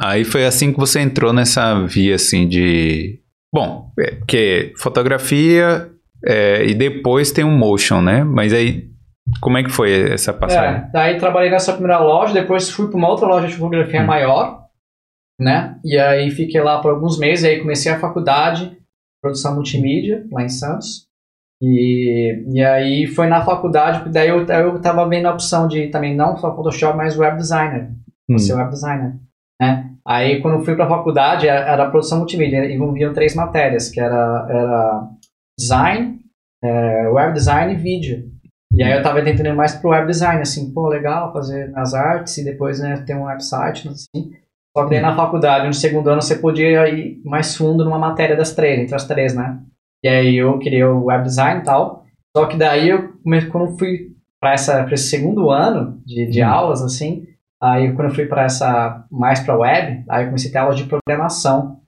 Aí 0.01 0.23
foi 0.23 0.45
assim 0.45 0.71
que 0.71 0.79
você 0.79 0.99
entrou 0.99 1.33
nessa 1.33 1.85
via 1.85 2.15
assim 2.15 2.47
de. 2.47 3.19
Bom, 3.53 3.91
é, 3.99 4.15
porque 4.15 4.73
fotografia 4.77 5.89
é, 6.25 6.65
e 6.65 6.73
depois 6.73 7.31
tem 7.31 7.43
um 7.43 7.57
motion, 7.57 8.01
né? 8.01 8.23
Mas 8.23 8.53
aí, 8.53 8.89
como 9.41 9.57
é 9.57 9.63
que 9.63 9.69
foi 9.69 10.11
essa 10.11 10.33
passagem? 10.33 10.81
É, 10.81 10.89
daí 10.91 11.17
trabalhei 11.17 11.51
nessa 11.51 11.73
primeira 11.73 11.99
loja, 11.99 12.33
depois 12.33 12.69
fui 12.69 12.87
para 12.87 12.97
uma 12.97 13.09
outra 13.09 13.27
loja 13.27 13.47
de 13.47 13.55
fotografia 13.55 14.01
hum. 14.01 14.05
maior, 14.05 14.63
né? 15.39 15.77
E 15.83 15.97
aí 15.97 16.31
fiquei 16.31 16.61
lá 16.61 16.81
por 16.81 16.91
alguns 16.91 17.19
meses, 17.19 17.45
aí 17.45 17.59
comecei 17.59 17.91
a 17.91 17.99
faculdade, 17.99 18.77
produção 19.21 19.55
multimídia, 19.55 20.25
lá 20.31 20.43
em 20.43 20.49
Santos. 20.49 21.07
E, 21.61 22.43
e 22.53 22.63
aí 22.63 23.07
foi 23.07 23.27
na 23.27 23.43
faculdade, 23.43 24.09
daí 24.09 24.29
eu, 24.29 24.45
eu 24.45 24.81
tava 24.81 25.07
vendo 25.07 25.27
a 25.27 25.33
opção 25.33 25.67
de 25.67 25.87
também 25.87 26.15
não 26.15 26.35
só 26.37 26.53
Photoshop, 26.55 26.97
mas 26.97 27.17
web 27.17 27.37
designer. 27.37 27.91
Hum. 28.29 28.37
Ser 28.37 28.53
web 28.53 28.69
designer. 28.69 29.15
Né? 29.63 29.89
Aí, 30.05 30.41
quando 30.41 30.65
fui 30.65 30.75
para 30.75 30.85
a 30.85 30.89
faculdade, 30.89 31.47
era, 31.47 31.89
produção 31.89 32.17
multimídia, 32.17 32.69
envolviam 32.69 33.13
três 33.13 33.33
matérias, 33.33 33.89
que 33.89 34.01
era, 34.01 34.47
era 34.49 35.09
design, 35.57 36.19
é, 36.61 37.07
web 37.07 37.33
design 37.33 37.73
e 37.73 37.77
vídeo. 37.77 38.29
E 38.73 38.83
aí 38.83 38.91
eu 38.91 38.97
estava 38.97 39.23
tentando 39.23 39.55
mais 39.55 39.75
pro 39.75 39.91
web 39.91 40.07
design, 40.07 40.41
assim, 40.41 40.73
pô, 40.73 40.87
legal 40.87 41.31
fazer 41.31 41.69
nas 41.69 41.93
artes 41.93 42.37
e 42.37 42.43
depois 42.43 42.79
né, 42.79 43.01
ter 43.05 43.15
um 43.15 43.25
website, 43.25 43.87
assim. 43.87 44.31
Só 44.75 44.83
que 44.85 44.89
daí 44.89 45.01
na 45.01 45.15
faculdade, 45.15 45.67
no 45.67 45.73
segundo 45.73 46.09
ano, 46.09 46.21
você 46.21 46.35
podia 46.35 46.89
ir 46.89 47.21
mais 47.23 47.55
fundo 47.55 47.85
numa 47.85 47.99
matéria 47.99 48.35
das 48.35 48.55
três, 48.55 48.79
entre 48.79 48.95
as 48.95 49.05
três, 49.05 49.35
né? 49.35 49.59
E 50.03 50.07
aí 50.07 50.35
eu 50.35 50.57
queria 50.57 50.89
o 50.89 51.05
web 51.05 51.23
design 51.23 51.61
e 51.61 51.63
tal. 51.63 52.03
Só 52.35 52.47
que 52.47 52.57
daí, 52.57 52.89
eu, 52.89 53.13
quando 53.51 53.67
eu 53.69 53.77
fui 53.77 54.11
para 54.41 54.55
esse 54.55 55.09
segundo 55.09 55.51
ano 55.51 56.01
de, 56.03 56.25
de 56.25 56.43
hum. 56.43 56.47
aulas, 56.47 56.81
assim, 56.81 57.27
Aí 57.63 57.93
quando 57.93 58.09
eu 58.09 58.15
fui 58.15 58.25
para 58.25 58.43
essa 58.43 59.05
mais 59.09 59.39
para 59.39 59.57
web, 59.57 60.03
aí 60.09 60.23
eu 60.23 60.27
comecei 60.27 60.49
a 60.49 60.53
ter 60.53 60.59
aula 60.59 60.75
de 60.75 60.83
programação. 60.83 61.79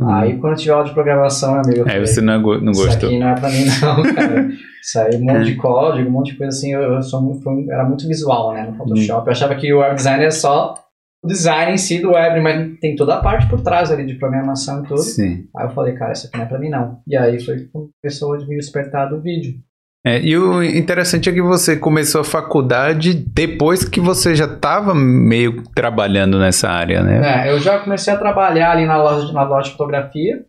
Uhum. 0.00 0.08
Aí 0.08 0.38
quando 0.38 0.52
eu 0.52 0.58
tive 0.58 0.70
aula 0.70 0.84
de 0.84 0.94
programação, 0.94 1.54
meu 1.54 1.62
amigo, 1.62 1.90
aí 1.90 1.98
você 1.98 2.20
não, 2.20 2.34
é 2.34 2.36
não 2.38 2.44
gostou. 2.44 2.86
Isso 2.86 3.06
aqui 3.06 3.18
não 3.18 3.28
é 3.28 3.34
para 3.34 3.50
mim 3.50 3.64
não, 3.64 4.02
cara. 4.14 4.48
Isso 4.80 5.00
aí, 5.00 5.16
um 5.16 5.24
monte 5.24 5.44
de 5.44 5.56
código, 5.56 6.08
um 6.08 6.12
monte 6.12 6.30
de 6.30 6.38
coisa 6.38 6.56
assim, 6.56 6.72
eu, 6.72 6.82
eu 6.82 7.02
sou 7.02 7.20
muito, 7.20 7.70
era 7.72 7.84
muito 7.84 8.06
visual, 8.06 8.54
né, 8.54 8.62
no 8.62 8.76
Photoshop. 8.76 9.20
Uhum. 9.20 9.26
Eu 9.26 9.32
achava 9.32 9.56
que 9.56 9.72
o 9.72 9.80
web 9.80 9.96
design 9.96 10.24
é 10.24 10.30
só 10.30 10.74
o 11.20 11.26
design 11.26 11.72
em 11.72 11.78
si 11.78 11.98
do 11.98 12.12
web, 12.12 12.40
mas 12.40 12.78
tem 12.78 12.94
toda 12.94 13.16
a 13.16 13.20
parte 13.20 13.48
por 13.48 13.60
trás 13.60 13.90
ali 13.90 14.06
de 14.06 14.14
programação 14.14 14.84
e 14.84 14.86
tudo. 14.86 15.02
Sim. 15.02 15.48
Aí 15.56 15.66
eu 15.66 15.70
falei, 15.70 15.94
cara, 15.94 16.12
isso 16.12 16.28
aqui 16.28 16.36
não 16.36 16.44
é 16.44 16.48
para 16.48 16.60
mim 16.60 16.70
não. 16.70 17.00
E 17.08 17.16
aí 17.16 17.44
foi 17.44 17.68
quando 17.72 17.90
começou 18.00 18.34
a 18.34 18.38
me 18.38 18.56
despertar 18.56 19.06
do 19.06 19.20
vídeo. 19.20 19.54
É, 20.08 20.22
e 20.22 20.36
o 20.36 20.62
interessante 20.62 21.28
é 21.28 21.32
que 21.32 21.42
você 21.42 21.76
começou 21.76 22.22
a 22.22 22.24
faculdade 22.24 23.12
depois 23.12 23.84
que 23.84 24.00
você 24.00 24.34
já 24.34 24.46
estava 24.46 24.94
meio 24.94 25.62
trabalhando 25.74 26.38
nessa 26.38 26.68
área, 26.68 27.02
né? 27.02 27.46
É, 27.46 27.52
eu 27.52 27.58
já 27.58 27.78
comecei 27.78 28.12
a 28.12 28.16
trabalhar 28.16 28.72
ali 28.72 28.86
na 28.86 28.96
loja, 28.96 29.32
na 29.32 29.42
loja 29.42 29.70
de 29.70 29.76
fotografia. 29.76 30.44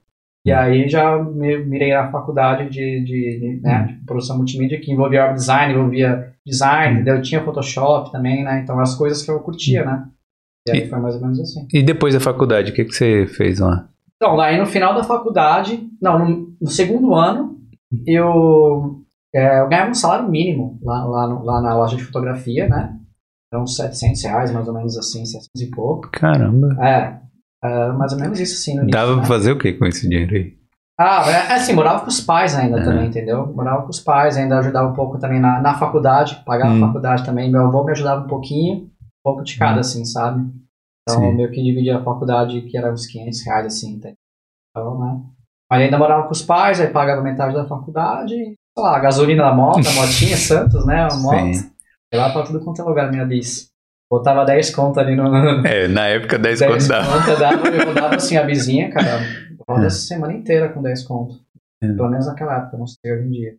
E 0.46 0.52
aí 0.52 0.88
já 0.88 1.22
me, 1.22 1.58
mirei 1.66 1.94
na 1.94 2.10
faculdade 2.10 2.70
de, 2.70 3.04
de, 3.04 3.40
de, 3.40 3.62
né, 3.62 3.88
de 3.90 4.06
produção 4.06 4.38
multimídia, 4.38 4.80
que 4.80 4.92
envolvia 4.92 5.26
web 5.26 5.36
design, 5.36 5.74
envolvia 5.74 6.34
design, 6.46 7.04
eu 7.06 7.22
tinha 7.22 7.44
Photoshop 7.44 8.12
também, 8.12 8.44
né? 8.44 8.62
Então 8.64 8.80
as 8.80 8.96
coisas 8.96 9.22
que 9.22 9.30
eu 9.30 9.40
curtia, 9.42 9.84
né? 9.84 10.06
E 10.68 10.72
aí 10.72 10.88
foi 10.88 11.00
mais 11.00 11.16
ou 11.16 11.22
menos 11.22 11.40
assim. 11.40 11.68
E 11.74 11.84
depois 11.84 12.14
da 12.14 12.20
faculdade, 12.20 12.72
o 12.72 12.74
que, 12.74 12.86
que 12.86 12.94
você 12.94 13.28
fez 13.28 13.60
lá? 13.60 13.90
Então, 14.16 14.40
aí 14.40 14.58
no 14.58 14.66
final 14.66 14.96
da 14.96 15.04
faculdade, 15.04 15.88
não, 16.02 16.20
no, 16.20 16.54
no 16.62 16.68
segundo 16.68 17.14
ano, 17.14 17.58
eu, 18.06 19.02
é, 19.34 19.60
eu 19.60 19.70
ganhava 19.70 19.92
um 19.92 19.96
salário 19.96 20.30
mínimo 20.30 20.80
lá, 20.82 21.06
lá, 21.06 21.26
lá 21.26 21.62
na 21.62 21.76
loja 21.76 21.96
de 21.96 22.04
fotografia, 22.04 22.68
né? 22.68 22.98
Eram 23.52 23.64
uns 23.64 23.76
700 23.76 24.24
reais, 24.24 24.52
mais 24.52 24.68
ou 24.68 24.74
menos 24.74 24.98
assim, 24.98 25.26
700 25.26 25.48
e 25.62 25.72
pouco. 25.72 26.10
Caramba. 26.12 26.76
É, 26.84 27.20
é 27.64 27.92
mais 27.92 28.14
ou 28.14 28.20
menos 28.20 28.40
isso 28.40 28.56
assim 28.56 28.76
no 28.76 28.84
início, 28.84 29.00
Dava 29.00 29.16
né? 29.16 29.20
pra 29.20 29.28
fazer 29.28 29.52
o 29.52 29.58
que 29.58 29.74
com 29.74 29.86
esse 29.86 30.08
dinheiro 30.08 30.36
aí? 30.36 30.60
Ah, 31.00 31.24
é, 31.28 31.54
é 31.54 31.56
assim, 31.56 31.74
morava 31.74 32.02
com 32.02 32.10
os 32.10 32.20
pais 32.20 32.54
ainda 32.56 32.80
é. 32.80 32.84
também, 32.84 33.08
entendeu? 33.08 33.48
Morava 33.54 33.84
com 33.84 33.90
os 33.90 34.02
pais, 34.02 34.36
ainda 34.36 34.60
ajudava 34.60 34.90
um 34.90 34.94
pouco 34.94 35.18
também 35.18 35.40
na, 35.40 35.62
na 35.62 35.74
faculdade, 35.76 36.44
pagava 36.46 36.74
hum. 36.74 36.84
a 36.84 36.88
faculdade 36.88 37.26
também. 37.26 37.50
Meu 37.50 37.68
avô 37.68 37.84
me 37.86 37.92
ajudava 37.92 38.26
um 38.26 38.28
pouquinho, 38.28 38.84
um 38.84 38.90
pouco 39.24 39.44
de 39.44 39.58
cada, 39.58 39.78
hum. 39.78 39.80
assim, 39.80 40.04
sabe? 40.04 40.46
Então, 41.02 41.22
Sim. 41.22 41.36
meio 41.36 41.50
que 41.52 41.64
dividia 41.64 41.98
a 41.98 42.04
faculdade, 42.04 42.62
que 42.64 42.78
era 42.78 42.92
uns 42.92 43.08
500 43.08 43.46
reais, 43.46 43.66
assim, 43.68 43.94
então, 43.94 45.00
né? 45.00 45.22
Mas 45.72 45.82
ainda 45.84 45.98
morava 45.98 46.24
com 46.24 46.32
os 46.32 46.42
pais, 46.42 46.82
aí 46.82 46.88
pagava 46.88 47.22
metade 47.22 47.54
da 47.54 47.66
faculdade, 47.66 48.36
sei 48.80 48.84
lá, 48.84 48.96
a 48.96 49.00
gasolina 49.00 49.44
da 49.44 49.54
moto, 49.54 49.88
a 49.88 49.92
motinha, 49.94 50.38
Santos, 50.38 50.86
né? 50.86 51.08
A 51.12 51.16
moto. 51.16 51.54
Sim. 51.54 51.72
lá 52.14 52.32
pra 52.32 52.44
tudo 52.44 52.62
quanto 52.62 52.82
é 52.82 52.86
lugar, 52.86 53.12
minha 53.12 53.26
bis. 53.26 53.70
Botava 54.10 54.44
10 54.44 54.74
conto 54.74 55.00
ali 55.00 55.16
no. 55.16 55.24
É, 55.68 55.88
na 55.88 56.08
época 56.08 56.40
10, 56.40 56.60
10 56.60 56.72
conto 56.72 56.88
dava. 56.88 57.20
Conto 57.20 57.40
dava. 57.40 57.68
Eu 57.68 57.86
rodava 57.86 58.16
assim 58.16 58.38
a 58.38 58.44
vizinha, 58.44 58.90
cara. 58.90 59.20
Roda 59.68 59.86
essa 59.86 60.00
semana 60.00 60.34
inteira 60.34 60.70
com 60.70 60.82
10 60.82 61.04
conto. 61.04 61.36
É. 61.84 61.88
Pelo 61.88 62.10
menos 62.10 62.26
naquela 62.26 62.58
época, 62.58 62.78
não 62.78 62.88
sei 62.88 63.14
hoje 63.14 63.28
em 63.28 63.32
dia. 63.32 63.56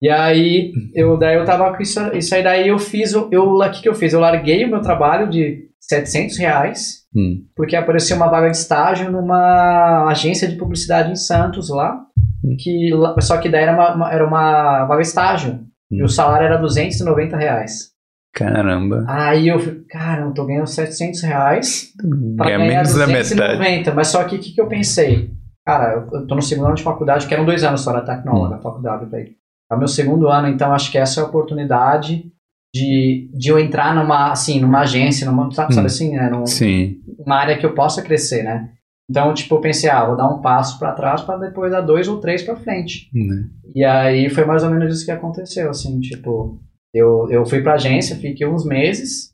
E 0.00 0.10
aí, 0.10 0.72
eu, 0.94 1.16
daí 1.16 1.36
eu 1.36 1.44
tava 1.44 1.74
com 1.74 1.82
isso, 1.82 2.00
isso 2.14 2.32
aí, 2.32 2.42
daí 2.42 2.68
eu 2.68 2.78
fiz, 2.78 3.12
eu, 3.12 3.28
o 3.50 3.70
que 3.70 3.82
que 3.82 3.88
eu 3.88 3.94
fiz? 3.94 4.12
Eu 4.12 4.20
larguei 4.20 4.64
o 4.64 4.68
meu 4.68 4.80
trabalho 4.80 5.28
de 5.28 5.68
700 5.80 6.36
reais, 6.36 7.07
hum. 7.14 7.44
porque 7.54 7.76
apareceu 7.76 8.16
uma 8.16 8.28
vaga 8.28 8.50
de 8.50 8.56
estágio 8.56 9.10
numa 9.10 10.08
agência 10.08 10.48
de 10.48 10.56
publicidade 10.56 11.10
em 11.10 11.16
Santos 11.16 11.68
lá, 11.70 12.00
hum. 12.44 12.56
que, 12.58 12.90
só 13.20 13.38
que 13.38 13.48
daí 13.48 13.62
era 13.62 13.94
uma, 13.94 14.12
era 14.12 14.26
uma 14.26 14.84
vaga 14.84 15.02
de 15.02 15.08
estágio, 15.08 15.52
hum. 15.90 15.98
e 15.98 16.02
o 16.02 16.08
salário 16.08 16.46
era 16.46 16.58
290 16.58 17.36
reais. 17.36 17.92
Caramba. 18.34 19.04
Aí 19.08 19.48
eu 19.48 19.58
falei, 19.58 19.80
cara, 19.88 20.22
eu 20.22 20.32
tô 20.32 20.44
ganhando 20.44 20.66
700 20.66 21.22
reais 21.22 21.92
pra 22.36 22.46
ganhar 22.46 22.58
menos 22.58 22.92
290, 22.92 23.34
da 23.34 23.58
metade. 23.58 23.96
mas 23.96 24.08
só 24.08 24.22
que 24.24 24.36
o 24.36 24.38
que, 24.38 24.52
que 24.52 24.60
eu 24.60 24.68
pensei? 24.68 25.30
Cara, 25.66 25.94
eu, 25.94 26.20
eu 26.20 26.26
tô 26.26 26.34
no 26.34 26.42
segundo 26.42 26.66
ano 26.66 26.76
de 26.76 26.82
faculdade, 26.82 27.26
que 27.26 27.34
eram 27.34 27.44
dois 27.44 27.64
anos 27.64 27.80
só 27.80 27.92
da 27.92 28.00
tecnóloga, 28.00 28.56
hum. 28.56 28.62
faculdade, 28.62 29.06
velho. 29.06 29.30
É 29.70 29.74
o 29.74 29.78
meu 29.78 29.88
segundo 29.88 30.28
ano, 30.28 30.48
então 30.48 30.72
acho 30.72 30.90
que 30.90 30.98
essa 30.98 31.20
é 31.20 31.22
a 31.22 31.26
oportunidade 31.26 32.32
de, 32.74 33.30
de 33.32 33.48
eu 33.50 33.58
entrar 33.58 33.94
numa, 33.94 34.30
assim, 34.30 34.60
numa 34.60 34.80
agência, 34.80 35.26
numa, 35.26 35.50
sabe, 35.52 35.72
hum. 35.72 35.74
sabe 35.74 35.86
assim, 35.86 36.14
né? 36.14 36.28
Num, 36.30 36.46
Sim. 36.46 37.00
Uma 37.18 37.36
área 37.36 37.58
que 37.58 37.64
eu 37.64 37.74
possa 37.74 38.02
crescer, 38.02 38.42
né? 38.42 38.70
Então, 39.10 39.32
tipo, 39.32 39.54
eu 39.54 39.60
pensei, 39.60 39.88
ah, 39.88 40.04
vou 40.04 40.16
dar 40.16 40.28
um 40.28 40.40
passo 40.42 40.78
para 40.78 40.92
trás 40.92 41.22
para 41.22 41.38
depois 41.38 41.72
dar 41.72 41.80
dois 41.80 42.08
ou 42.08 42.20
três 42.20 42.42
para 42.42 42.56
frente. 42.56 43.10
Hum. 43.14 43.48
E 43.74 43.82
aí 43.82 44.28
foi 44.28 44.44
mais 44.44 44.62
ou 44.62 44.70
menos 44.70 44.94
isso 44.94 45.04
que 45.04 45.10
aconteceu, 45.10 45.70
assim, 45.70 45.98
tipo, 46.00 46.60
eu, 46.94 47.26
eu 47.30 47.46
fui 47.46 47.62
pra 47.62 47.74
agência, 47.74 48.16
fiquei 48.16 48.46
uns 48.46 48.66
meses, 48.66 49.32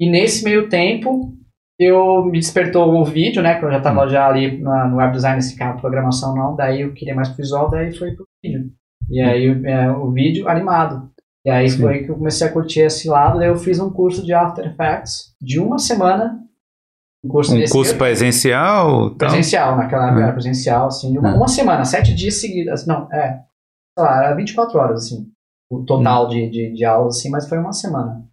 e 0.00 0.08
nesse 0.08 0.44
meio 0.44 0.68
tempo 0.68 1.32
eu 1.78 2.24
me 2.24 2.38
despertou 2.38 2.94
o 2.94 3.04
vídeo, 3.04 3.42
né, 3.42 3.58
que 3.58 3.64
eu 3.64 3.70
já 3.70 3.80
tava 3.80 4.04
hum. 4.04 4.08
já 4.08 4.28
ali 4.28 4.60
na, 4.60 4.86
no 4.86 4.96
web 4.98 5.12
design, 5.12 5.38
esse 5.38 5.56
cara, 5.56 5.76
programação 5.76 6.34
não, 6.34 6.54
daí 6.54 6.82
eu 6.82 6.92
queria 6.94 7.16
mais 7.16 7.28
pro 7.28 7.38
visual, 7.38 7.68
daí 7.68 7.92
foi 7.92 8.12
pro 8.12 8.24
vídeo. 8.44 8.70
E 9.10 9.20
aí 9.20 9.46
é, 9.64 9.90
o 9.90 10.10
vídeo 10.12 10.48
animado. 10.48 11.10
E 11.44 11.50
aí 11.50 11.68
Sim. 11.68 11.82
foi 11.82 12.04
que 12.04 12.10
eu 12.10 12.16
comecei 12.16 12.46
a 12.46 12.52
curtir 12.52 12.80
esse 12.80 13.08
lado, 13.08 13.38
daí 13.38 13.48
eu 13.48 13.56
fiz 13.56 13.78
um 13.78 13.90
curso 13.90 14.24
de 14.24 14.32
After 14.32 14.66
Effects 14.66 15.34
de 15.40 15.60
uma 15.60 15.78
semana. 15.78 16.40
Um 17.22 17.28
curso, 17.28 17.54
um 17.54 17.64
curso 17.66 17.96
presencial? 17.96 19.06
Então? 19.06 19.28
Presencial, 19.28 19.76
naquela 19.76 20.06
época 20.06 20.20
era 20.20 20.28
uhum. 20.28 20.34
presencial, 20.34 20.86
assim, 20.86 21.16
uma, 21.18 21.30
uhum. 21.30 21.36
uma 21.36 21.48
semana, 21.48 21.84
sete 21.84 22.14
dias 22.14 22.40
seguidos. 22.40 22.86
Não, 22.86 23.12
é, 23.12 23.40
sei 23.98 24.04
lá, 24.04 24.24
era 24.24 24.34
24 24.34 24.78
horas, 24.78 25.04
assim, 25.04 25.26
o 25.70 25.84
total 25.84 26.24
uhum. 26.24 26.30
de, 26.30 26.50
de, 26.50 26.72
de 26.72 26.84
aulas, 26.84 27.18
assim, 27.18 27.30
mas 27.30 27.48
foi 27.48 27.58
uma 27.58 27.72
semana. 27.72 28.24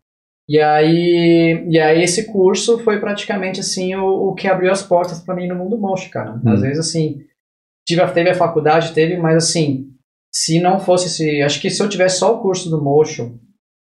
E 0.48 0.60
aí, 0.60 1.66
e 1.70 1.80
aí 1.80 2.02
esse 2.02 2.32
curso 2.32 2.80
foi 2.80 3.00
praticamente, 3.00 3.60
assim, 3.60 3.94
o, 3.96 4.30
o 4.30 4.36
que 4.36 4.48
abriu 4.48 4.72
as 4.72 4.82
portas 4.82 5.20
para 5.20 5.36
mim 5.36 5.48
no 5.48 5.56
mundo 5.56 5.78
mocho, 5.78 6.10
cara. 6.10 6.32
Às 6.32 6.44
uhum. 6.44 6.62
vezes, 6.62 6.80
assim, 6.80 7.22
tive, 7.86 8.06
teve 8.08 8.30
a 8.30 8.36
faculdade, 8.36 8.94
teve, 8.94 9.18
mas 9.18 9.36
assim, 9.38 9.91
se 10.32 10.60
não 10.60 10.80
fosse 10.80 11.08
esse. 11.08 11.42
Acho 11.42 11.60
que 11.60 11.70
se 11.70 11.82
eu 11.82 11.90
tivesse 11.90 12.20
só 12.20 12.34
o 12.36 12.40
curso 12.40 12.70
do 12.70 12.82
Motion 12.82 13.34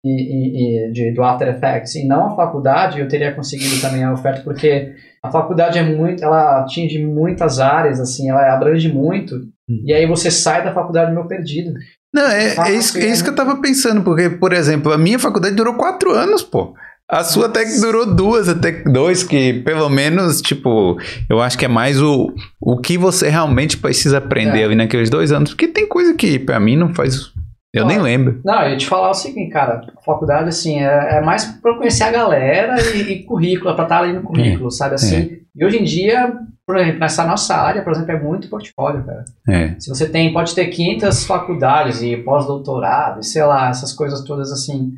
e, 0.03 0.09
e, 0.09 0.87
e 0.87 0.91
de, 0.91 1.11
do 1.11 1.23
After 1.23 1.47
Effects 1.47 1.95
e 1.95 2.05
não 2.05 2.27
a 2.27 2.35
faculdade, 2.35 2.99
eu 2.99 3.07
teria 3.07 3.33
conseguido 3.33 3.81
também 3.81 4.03
a 4.03 4.13
oferta, 4.13 4.41
porque 4.41 4.93
a 5.21 5.29
faculdade 5.29 5.77
é 5.77 5.83
muito. 5.83 6.23
Ela 6.23 6.61
atinge 6.61 7.03
muitas 7.03 7.59
áreas, 7.59 7.99
assim, 7.99 8.29
ela 8.29 8.53
abrange 8.53 8.91
muito. 8.91 9.35
Hum. 9.69 9.83
E 9.85 9.93
aí 9.93 10.05
você 10.05 10.31
sai 10.31 10.63
da 10.63 10.73
faculdade 10.73 11.11
meio 11.11 11.27
perdido. 11.27 11.73
Não, 12.13 12.25
é, 12.29 12.55
é, 12.55 12.71
isso, 12.71 12.97
é 12.97 13.05
isso 13.05 13.23
que 13.23 13.29
eu 13.29 13.35
tava 13.35 13.61
pensando, 13.61 14.01
porque, 14.01 14.29
por 14.29 14.53
exemplo, 14.53 14.91
a 14.93 14.97
minha 14.97 15.19
faculdade 15.19 15.55
durou 15.55 15.75
quatro 15.75 16.11
anos, 16.11 16.41
pô. 16.41 16.73
A 17.09 17.23
sua 17.23 17.45
até 17.45 17.63
que 17.63 17.79
durou 17.79 18.05
duas, 18.13 18.49
até 18.49 18.83
dois, 18.83 19.23
que 19.23 19.53
pelo 19.61 19.87
menos, 19.87 20.41
tipo, 20.41 20.97
eu 21.29 21.39
acho 21.39 21.57
que 21.57 21.63
é 21.63 21.67
mais 21.69 22.01
o, 22.01 22.33
o 22.59 22.77
que 22.81 22.97
você 22.97 23.29
realmente 23.29 23.77
precisa 23.77 24.17
aprender 24.17 24.59
é. 24.59 24.63
ali 24.65 24.75
naqueles 24.75 25.09
dois 25.09 25.31
anos. 25.31 25.51
Porque 25.51 25.69
tem 25.69 25.87
coisa 25.87 26.13
que 26.13 26.37
para 26.37 26.59
mim 26.59 26.75
não 26.75 26.93
faz. 26.93 27.31
Eu 27.73 27.85
nem 27.85 27.99
lembro. 27.99 28.41
Não, 28.43 28.61
eu 28.63 28.71
ia 28.71 28.77
te 28.77 28.87
falar 28.87 29.11
o 29.11 29.13
seguinte, 29.13 29.51
cara, 29.51 29.81
faculdade, 30.03 30.49
assim, 30.49 30.79
é, 30.79 31.17
é 31.17 31.21
mais 31.21 31.45
pra 31.45 31.75
conhecer 31.75 32.03
a 32.03 32.11
galera 32.11 32.75
e, 32.93 33.13
e 33.13 33.23
currículo, 33.23 33.73
pra 33.75 33.83
estar 33.83 33.99
ali 33.99 34.13
no 34.13 34.23
currículo, 34.23 34.67
é. 34.67 34.71
sabe 34.71 34.95
assim? 34.95 35.15
É. 35.15 35.37
E 35.55 35.65
hoje 35.65 35.77
em 35.77 35.83
dia, 35.83 36.33
por 36.65 36.75
exemplo, 36.75 36.99
nessa 36.99 37.23
nossa 37.25 37.55
área, 37.55 37.83
por 37.83 37.93
exemplo, 37.93 38.11
é 38.11 38.19
muito 38.19 38.49
portfólio, 38.49 39.05
cara. 39.05 39.23
É. 39.47 39.75
Se 39.79 39.89
você 39.89 40.09
tem, 40.09 40.33
pode 40.33 40.53
ter 40.55 40.65
500 40.67 41.25
faculdades 41.25 42.01
e 42.01 42.17
pós-doutorado, 42.17 43.23
sei 43.23 43.43
lá, 43.43 43.69
essas 43.69 43.93
coisas 43.93 44.21
todas 44.23 44.51
assim 44.51 44.91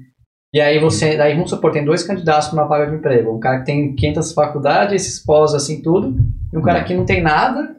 e 0.53 0.59
aí 0.59 0.79
você, 0.79 1.15
daí 1.15 1.35
vamos 1.35 1.51
supor, 1.51 1.71
tem 1.71 1.85
dois 1.85 2.03
candidatos 2.03 2.47
para 2.47 2.61
uma 2.61 2.67
vaga 2.67 2.87
de 2.87 2.95
emprego. 2.95 3.35
Um 3.35 3.39
cara 3.39 3.59
que 3.59 3.65
tem 3.65 3.95
500 3.95 4.33
faculdades, 4.33 4.95
esses 4.95 5.23
pós 5.23 5.53
assim 5.53 5.81
tudo, 5.81 6.15
e 6.51 6.57
um 6.57 6.61
cara 6.61 6.83
que 6.83 6.93
não 6.93 7.05
tem 7.05 7.21
nada 7.21 7.75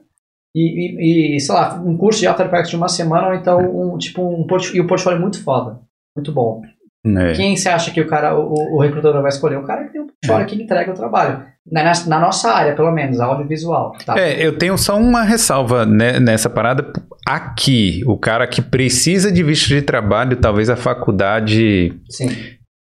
e, 0.54 1.34
e, 1.34 1.36
e 1.36 1.40
sei 1.40 1.54
lá, 1.54 1.74
um 1.74 1.96
curso 1.96 2.20
de 2.20 2.26
After 2.26 2.46
Effects 2.46 2.70
de 2.70 2.76
uma 2.76 2.88
semana 2.88 3.28
ou 3.28 3.34
então 3.34 3.58
um 3.58 3.98
tipo 3.98 4.22
um 4.22 4.46
portfólio, 4.46 4.78
e 4.78 4.80
o 4.80 4.86
portfólio 4.86 5.16
é 5.16 5.20
muito 5.20 5.42
foda, 5.42 5.80
muito 6.16 6.32
bom. 6.32 6.62
É. 7.04 7.32
Quem 7.32 7.56
você 7.56 7.68
acha 7.68 7.90
que 7.90 8.00
o 8.00 8.06
cara, 8.06 8.38
o, 8.38 8.76
o 8.76 8.80
recrutador 8.80 9.22
vai 9.22 9.30
escolher? 9.30 9.56
O 9.56 9.64
cara 9.64 9.84
que 9.84 9.92
tem 9.92 10.02
um 10.02 10.06
portfólio 10.06 10.44
é. 10.44 10.46
que 10.46 10.62
entrega 10.62 10.90
o 10.90 10.94
trabalho. 10.94 11.44
Na, 11.70 11.92
na, 12.06 12.20
nossa 12.20 12.50
área, 12.50 12.74
pelo 12.74 12.90
menos, 12.90 13.20
audiovisual. 13.20 13.92
Tá? 14.04 14.18
É, 14.18 14.44
eu 14.44 14.58
tenho 14.58 14.76
só 14.76 14.98
uma 14.98 15.22
ressalva 15.22 15.86
né, 15.86 16.20
nessa 16.20 16.50
parada. 16.50 16.92
Aqui, 17.26 18.02
o 18.06 18.18
cara 18.18 18.46
que 18.46 18.60
precisa 18.60 19.32
de 19.32 19.42
visto 19.42 19.68
de 19.68 19.80
trabalho, 19.80 20.36
talvez 20.36 20.68
a 20.68 20.76
faculdade 20.76 21.94
Sim 22.08 22.28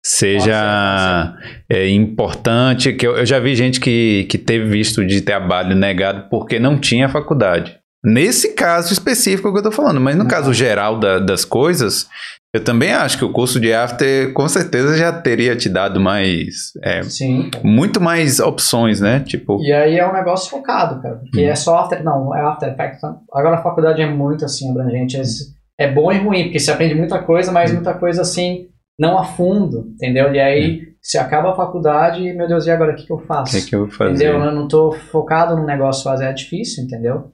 seja 0.04 1.36
é, 1.70 1.90
importante. 1.90 2.94
que 2.94 3.06
eu, 3.06 3.18
eu, 3.18 3.26
já 3.26 3.40
vi 3.40 3.56
gente 3.56 3.80
que, 3.80 4.26
que 4.30 4.38
teve 4.38 4.66
visto 4.66 5.06
de 5.06 5.22
trabalho 5.22 5.76
negado 5.76 6.28
porque 6.30 6.60
não 6.60 6.80
tinha 6.80 7.10
faculdade. 7.10 7.80
Nesse 8.04 8.56
caso 8.56 8.92
específico 8.92 9.50
que 9.50 9.58
eu 9.58 9.60
estou 9.60 9.72
falando, 9.72 10.02
mas 10.02 10.16
no 10.16 10.24
uhum. 10.24 10.28
caso 10.28 10.52
geral 10.54 11.00
da, 11.00 11.20
das 11.20 11.46
coisas, 11.46 12.08
eu 12.52 12.64
também 12.64 12.92
acho 12.92 13.16
que 13.16 13.24
o 13.24 13.32
curso 13.32 13.60
de 13.60 13.72
after 13.72 14.34
com 14.34 14.48
certeza 14.48 14.98
já 14.98 15.14
teria 15.14 15.56
te 15.56 15.70
dado 15.70 16.00
mais. 16.00 16.74
É, 16.84 17.04
Sim. 17.04 17.52
Muito 17.64 18.02
mais 18.02 18.40
opções, 18.40 19.00
né? 19.00 19.20
Tipo. 19.20 19.62
E 19.62 19.72
aí 19.72 20.00
é 20.00 20.08
um 20.08 20.14
negócio 20.14 20.50
focado, 20.50 21.00
cara. 21.00 21.18
Porque 21.18 21.46
hum. 21.46 21.50
é 21.50 21.54
só 21.54 21.78
after. 21.78 22.04
Não, 22.04 22.36
é 22.36 22.42
after 22.42 22.70
effects. 22.70 23.02
Agora 23.32 23.58
a 23.58 23.62
faculdade 23.62 24.02
é 24.02 24.10
muito 24.10 24.44
assim, 24.46 24.72
abrangente. 24.72 25.18
É, 25.18 25.86
é 25.86 25.94
bom 25.94 26.12
e 26.12 26.18
ruim, 26.18 26.46
porque 26.46 26.60
você 26.60 26.72
aprende 26.72 26.96
muita 26.96 27.20
coisa, 27.20 27.52
mas 27.52 27.70
hum. 27.70 27.76
muita 27.76 27.94
coisa 27.94 28.24
assim 28.24 28.71
não 29.00 29.18
a 29.18 29.24
fundo, 29.24 29.92
entendeu? 29.96 30.34
E 30.34 30.40
aí, 30.40 30.82
é. 30.82 30.92
se 31.02 31.18
acaba 31.18 31.52
a 31.52 31.56
faculdade, 31.56 32.34
meu 32.34 32.48
Deus, 32.48 32.66
e 32.66 32.72
agora 32.72 32.94
o 32.94 32.96
que, 32.96 33.06
que 33.06 33.14
eu 33.14 33.20
faço? 33.20 33.58
O 33.58 33.60
que, 33.60 33.70
que 33.70 33.76
eu 33.76 33.82
vou 33.82 33.92
fazer? 33.92 34.14
Entendeu? 34.14 34.44
Eu 34.44 34.52
não 34.52 34.66
estou 34.66 34.92
focado 34.92 35.56
no 35.56 35.66
negócio 35.66 36.04
fazer, 36.04 36.26
é 36.26 36.34
difícil, 36.34 36.84
entendeu? 36.84 37.32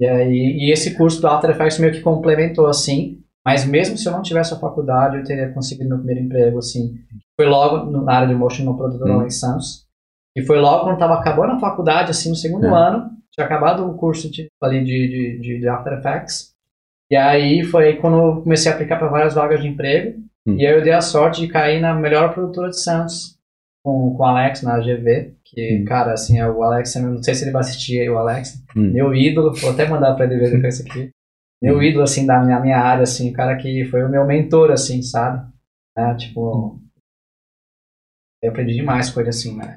E 0.00 0.06
aí, 0.06 0.56
e 0.60 0.72
esse 0.72 0.96
curso 0.96 1.20
do 1.20 1.26
After 1.26 1.50
Effects 1.50 1.78
meio 1.78 1.92
que 1.92 2.00
complementou, 2.00 2.66
assim, 2.66 3.20
mas 3.44 3.64
mesmo 3.64 3.96
se 3.96 4.06
eu 4.06 4.12
não 4.12 4.22
tivesse 4.22 4.54
a 4.54 4.58
faculdade, 4.58 5.16
eu 5.16 5.24
teria 5.24 5.52
conseguido 5.52 5.88
meu 5.88 5.98
primeiro 5.98 6.20
emprego, 6.20 6.58
assim. 6.58 6.94
Foi 7.34 7.48
logo 7.48 7.90
na 7.90 8.12
área 8.12 8.28
de 8.28 8.34
motion 8.34 8.64
no 8.64 8.76
produtor 8.76 9.08
hum. 9.08 9.26
em 9.26 9.30
Santos. 9.30 9.86
E 10.36 10.42
foi 10.44 10.58
logo 10.58 10.84
quando 10.84 10.94
estava 10.94 11.14
acabando 11.14 11.54
a 11.54 11.58
faculdade, 11.58 12.10
assim, 12.10 12.28
no 12.28 12.36
segundo 12.36 12.66
é. 12.66 12.70
ano, 12.70 13.10
tinha 13.32 13.46
acabado 13.46 13.88
o 13.88 13.96
curso 13.96 14.30
de, 14.30 14.48
ali 14.62 14.84
de, 14.84 15.40
de, 15.40 15.60
de 15.60 15.68
After 15.68 15.94
Effects. 15.94 16.52
E 17.10 17.16
aí 17.16 17.64
foi 17.64 17.86
aí 17.86 17.96
quando 17.96 18.18
eu 18.18 18.42
comecei 18.42 18.70
a 18.70 18.74
aplicar 18.74 18.98
para 18.98 19.08
várias 19.08 19.34
vagas 19.34 19.60
de 19.60 19.68
emprego. 19.68 20.20
Hum. 20.48 20.56
E 20.58 20.66
aí 20.66 20.74
eu 20.74 20.82
dei 20.82 20.92
a 20.92 21.02
sorte 21.02 21.42
de 21.42 21.48
cair 21.48 21.80
na 21.80 21.94
melhor 21.94 22.32
produtora 22.32 22.70
de 22.70 22.80
Santos. 22.80 23.36
com, 23.84 24.14
com 24.16 24.22
o 24.22 24.26
Alex 24.26 24.62
na 24.62 24.78
GV, 24.78 25.34
que, 25.44 25.80
hum. 25.80 25.84
cara, 25.84 26.12
assim, 26.12 26.38
é 26.38 26.48
o 26.48 26.62
Alex, 26.62 26.94
eu 26.96 27.02
não 27.02 27.22
sei 27.22 27.34
se 27.34 27.44
ele 27.44 27.52
vai 27.52 27.60
assistir 27.60 28.08
o 28.10 28.18
Alex, 28.18 28.62
hum. 28.74 28.92
meu 28.92 29.14
ídolo, 29.14 29.54
vou 29.54 29.70
até 29.70 29.86
mandar 29.86 30.14
pra 30.14 30.24
ele 30.24 30.38
ver 30.38 30.50
depois 30.50 30.78
isso 30.78 30.88
aqui. 30.88 31.10
Meu 31.62 31.78
hum. 31.78 31.82
ídolo, 31.82 32.04
assim, 32.04 32.24
da 32.24 32.42
minha, 32.42 32.58
minha 32.60 32.78
área, 32.78 33.02
assim, 33.02 33.30
o 33.30 33.32
cara 33.32 33.56
que 33.56 33.84
foi 33.86 34.02
o 34.04 34.08
meu 34.08 34.26
mentor, 34.26 34.70
assim, 34.70 35.02
sabe? 35.02 35.46
É, 35.96 36.14
tipo, 36.14 36.40
hum. 36.40 36.80
eu 38.42 38.50
aprendi 38.50 38.74
demais 38.74 39.10
com 39.10 39.20
ele, 39.20 39.28
assim, 39.28 39.56
né? 39.56 39.74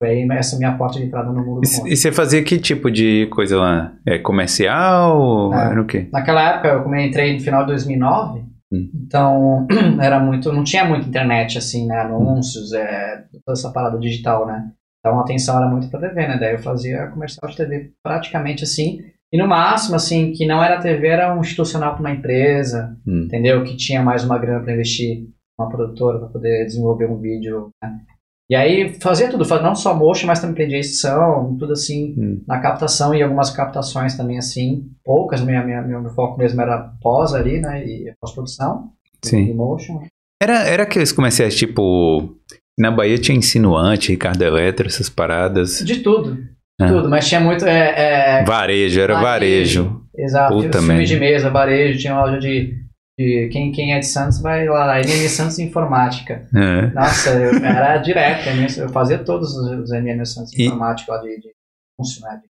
Foi 0.00 0.10
aí 0.10 0.28
essa 0.30 0.56
minha 0.56 0.76
porta 0.78 0.98
de 0.98 1.06
entrada 1.06 1.28
no 1.28 1.44
mundo 1.44 1.60
do 1.60 1.68
mundo. 1.68 1.88
E 1.88 1.96
você 1.96 2.12
fazia 2.12 2.42
que 2.44 2.60
tipo 2.60 2.88
de 2.88 3.26
coisa 3.26 3.58
lá? 3.58 3.92
É 4.06 4.16
comercial? 4.16 5.52
É, 5.52 5.72
era 5.72 5.82
o 5.82 5.86
quê? 5.86 6.08
Naquela 6.12 6.50
época, 6.50 6.68
eu 6.68 6.94
entrei 6.94 7.34
no 7.34 7.40
final 7.40 7.62
de 7.62 7.72
2009, 7.72 8.44
hum. 8.72 8.90
então 8.94 9.66
era 10.00 10.18
muito, 10.20 10.52
não 10.52 10.64
tinha 10.64 10.84
muita 10.84 11.08
internet, 11.08 11.58
assim, 11.58 11.86
né? 11.86 12.00
Anúncios, 12.00 12.72
é, 12.72 13.24
toda 13.44 13.58
essa 13.58 13.72
parada 13.72 13.98
digital, 13.98 14.46
né? 14.46 14.70
Então 15.00 15.18
a 15.18 15.22
atenção 15.22 15.56
era 15.56 15.68
muito 15.68 15.88
pra 15.88 16.00
TV, 16.00 16.28
né? 16.28 16.38
Daí 16.38 16.54
eu 16.54 16.58
fazia 16.58 17.06
comercial 17.08 17.50
de 17.50 17.56
TV 17.56 17.92
praticamente 18.02 18.64
assim. 18.64 19.00
E 19.32 19.36
no 19.36 19.46
máximo, 19.46 19.94
assim, 19.94 20.32
que 20.32 20.46
não 20.46 20.62
era 20.62 20.80
TV, 20.80 21.06
era 21.06 21.36
um 21.36 21.40
institucional 21.40 21.92
para 21.92 22.00
uma 22.00 22.10
empresa, 22.12 22.96
hum. 23.06 23.24
entendeu? 23.26 23.62
Que 23.62 23.76
tinha 23.76 24.02
mais 24.02 24.24
uma 24.24 24.38
grana 24.38 24.62
para 24.62 24.72
investir, 24.72 25.28
uma 25.58 25.68
produtora 25.68 26.18
para 26.18 26.28
poder 26.28 26.64
desenvolver 26.64 27.06
um 27.10 27.18
vídeo, 27.18 27.70
né? 27.82 28.00
E 28.50 28.56
aí 28.56 28.94
fazia 28.98 29.28
tudo, 29.28 29.44
não 29.62 29.74
só 29.74 29.94
motion, 29.94 30.26
mas 30.26 30.40
também 30.40 30.52
aprendi 30.52 30.76
edição, 30.76 31.54
tudo 31.58 31.74
assim, 31.74 32.14
hum. 32.16 32.42
na 32.48 32.58
captação 32.60 33.14
e 33.14 33.22
algumas 33.22 33.50
captações 33.50 34.16
também 34.16 34.38
assim, 34.38 34.86
poucas, 35.04 35.42
minha, 35.42 35.62
minha, 35.62 35.82
meu 35.82 36.10
foco 36.10 36.38
mesmo 36.38 36.60
era 36.62 36.92
pós 37.00 37.34
ali, 37.34 37.60
né, 37.60 37.84
e 37.84 38.10
pós-produção, 38.18 38.90
Sim. 39.22 39.52
motion. 39.52 40.00
Era, 40.42 40.66
era 40.66 40.84
aqueles 40.84 41.12
comerciais 41.12 41.54
tipo, 41.54 42.38
na 42.78 42.90
Bahia 42.90 43.18
tinha 43.18 43.36
Insinuante, 43.36 44.12
Ricardo 44.12 44.40
Eletro, 44.40 44.86
essas 44.86 45.10
paradas. 45.10 45.80
De 45.80 45.96
tudo, 45.96 46.38
ah. 46.80 46.86
tudo, 46.86 47.10
mas 47.10 47.28
tinha 47.28 47.40
muito... 47.40 47.66
É, 47.66 48.40
é, 48.40 48.44
varejo, 48.44 48.98
era 48.98 49.20
varejo. 49.20 49.84
varejo. 49.84 50.08
Exato, 50.16 50.54
Puta 50.54 50.80
filme 50.80 51.04
de 51.04 51.20
mesa, 51.20 51.50
varejo, 51.50 51.98
tinha 51.98 52.18
loja 52.18 52.38
de 52.38 52.87
de 53.18 53.48
quem, 53.48 53.72
quem 53.72 53.92
é 53.92 53.98
de 53.98 54.06
Santos 54.06 54.40
vai 54.40 54.66
lá, 54.66 55.00
MM 55.00 55.28
Santos 55.28 55.58
Informática. 55.58 56.46
É. 56.54 56.86
Nossa, 56.94 57.30
eu 57.30 57.56
era 57.64 57.98
direto, 57.98 58.48
eu 58.78 58.88
fazia 58.90 59.18
todos 59.18 59.56
os 59.56 59.90
MM 59.90 60.24
Santos 60.24 60.52
e... 60.52 60.66
Informática 60.66 61.12
lá 61.12 61.18
de, 61.18 61.40
de 61.40 61.48
funcionário. 61.96 62.42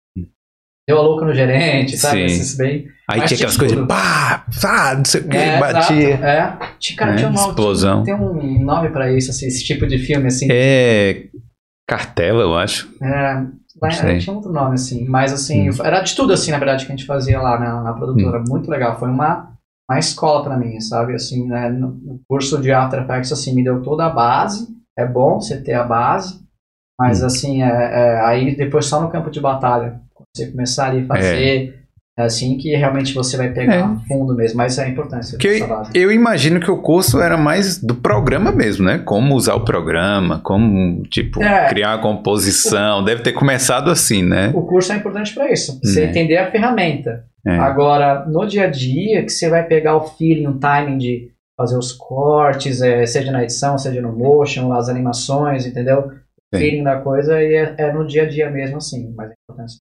Deu 0.86 0.98
a 0.98 1.02
louca 1.02 1.24
no 1.24 1.34
gerente, 1.34 1.96
sabe? 1.98 2.24
Esses 2.24 2.56
bem. 2.56 2.86
Aí 3.10 3.20
tinha 3.22 3.36
aquelas 3.36 3.56
coisas 3.56 3.78
de 3.78 3.86
pá, 3.86 4.46
pá, 4.60 4.94
não 4.96 5.04
sei 5.04 5.20
o 5.20 5.28
que, 5.28 5.36
é, 5.36 5.58
batia. 5.58 6.14
É, 6.14 6.58
cara, 6.96 7.12
é, 7.12 7.16
tinha 7.16 7.28
uma, 7.28 7.48
explosão. 7.48 8.02
Tem 8.04 8.14
um 8.14 8.64
nome 8.64 8.88
pra 8.88 9.12
isso, 9.12 9.30
assim, 9.30 9.46
esse 9.46 9.64
tipo 9.64 9.86
de 9.86 9.98
filme, 9.98 10.28
assim. 10.28 10.48
É. 10.50 11.28
Cartela, 11.86 12.42
eu 12.42 12.56
acho. 12.56 12.90
É. 13.02 13.44
Lá, 13.80 13.88
tinha 13.90 14.34
outro 14.34 14.50
nome, 14.50 14.74
assim. 14.74 15.06
Mas, 15.06 15.32
assim, 15.32 15.70
hum. 15.70 15.74
era 15.84 16.00
de 16.00 16.14
tudo, 16.14 16.32
assim, 16.32 16.50
na 16.50 16.58
verdade, 16.58 16.86
que 16.86 16.92
a 16.92 16.96
gente 16.96 17.06
fazia 17.06 17.40
lá 17.40 17.58
na, 17.58 17.82
na 17.82 17.92
produtora. 17.92 18.40
Hum. 18.40 18.44
Muito 18.48 18.70
legal. 18.70 18.98
Foi 18.98 19.08
uma 19.08 19.57
uma 19.90 19.98
escola 19.98 20.44
para 20.44 20.56
mim, 20.56 20.80
sabe? 20.80 21.14
Assim, 21.14 21.46
né? 21.46 21.68
No 21.68 22.20
curso 22.28 22.60
de 22.60 22.70
After 22.70 23.02
Effects, 23.02 23.32
assim, 23.32 23.54
me 23.54 23.64
deu 23.64 23.82
toda 23.82 24.04
a 24.04 24.10
base. 24.10 24.68
É 24.96 25.06
bom 25.06 25.40
você 25.40 25.60
ter 25.60 25.74
a 25.74 25.84
base, 25.84 26.40
mas, 26.98 27.22
hum. 27.22 27.26
assim, 27.26 27.62
é, 27.62 27.66
é, 27.66 28.20
aí 28.20 28.56
depois 28.56 28.86
só 28.86 29.00
no 29.00 29.10
campo 29.10 29.30
de 29.30 29.40
batalha, 29.40 30.00
você 30.34 30.50
começar 30.50 30.88
ali 30.88 31.04
a 31.04 31.06
fazer... 31.06 31.74
É. 31.74 31.78
É 32.18 32.24
assim 32.24 32.58
que 32.58 32.74
realmente 32.74 33.14
você 33.14 33.36
vai 33.36 33.52
pegar 33.52 33.76
é. 33.94 34.08
fundo 34.08 34.34
mesmo, 34.34 34.56
mas 34.56 34.76
é 34.76 34.88
importante. 34.88 35.36
Que 35.36 35.60
eu, 35.60 35.82
eu, 35.94 36.10
imagino 36.10 36.58
que 36.58 36.68
o 36.68 36.78
curso 36.78 37.20
era 37.20 37.36
mais 37.36 37.80
do 37.80 37.94
programa 37.94 38.50
mesmo, 38.50 38.84
né? 38.84 38.98
Como 38.98 39.36
usar 39.36 39.54
o 39.54 39.60
programa, 39.60 40.40
como, 40.40 41.04
tipo, 41.04 41.40
é. 41.40 41.68
criar 41.68 41.94
uma 41.94 42.02
composição. 42.02 43.02
O, 43.02 43.04
Deve 43.04 43.22
ter 43.22 43.34
começado 43.34 43.88
assim, 43.88 44.24
né? 44.24 44.50
O 44.52 44.62
curso 44.62 44.92
é 44.92 44.96
importante 44.96 45.32
para 45.32 45.48
isso. 45.52 45.78
Você 45.80 46.02
é. 46.02 46.06
entender 46.06 46.38
a 46.38 46.50
ferramenta. 46.50 47.24
É. 47.46 47.56
Agora, 47.56 48.26
no 48.26 48.46
dia 48.46 48.64
a 48.64 48.70
dia, 48.70 49.22
que 49.22 49.30
você 49.30 49.48
vai 49.48 49.66
pegar 49.66 49.96
o 49.96 50.06
feeling, 50.06 50.46
o 50.46 50.58
timing 50.58 50.98
de 50.98 51.30
fazer 51.56 51.76
os 51.76 51.92
cortes, 51.92 52.80
é, 52.80 53.04
seja 53.06 53.32
na 53.32 53.42
edição, 53.42 53.78
seja 53.78 54.00
no 54.00 54.12
motion, 54.12 54.72
as 54.72 54.88
animações, 54.88 55.66
entendeu? 55.66 56.12
O 56.52 56.56
feeling 56.56 56.84
da 56.84 57.00
coisa 57.00 57.42
e 57.42 57.54
é, 57.54 57.74
é, 57.78 57.92
no 57.92 58.06
dia 58.06 58.22
a 58.22 58.28
dia 58.28 58.50
mesmo, 58.50 58.76
assim, 58.76 59.12
mas 59.16 59.30
é 59.30 59.34
importante. 59.42 59.76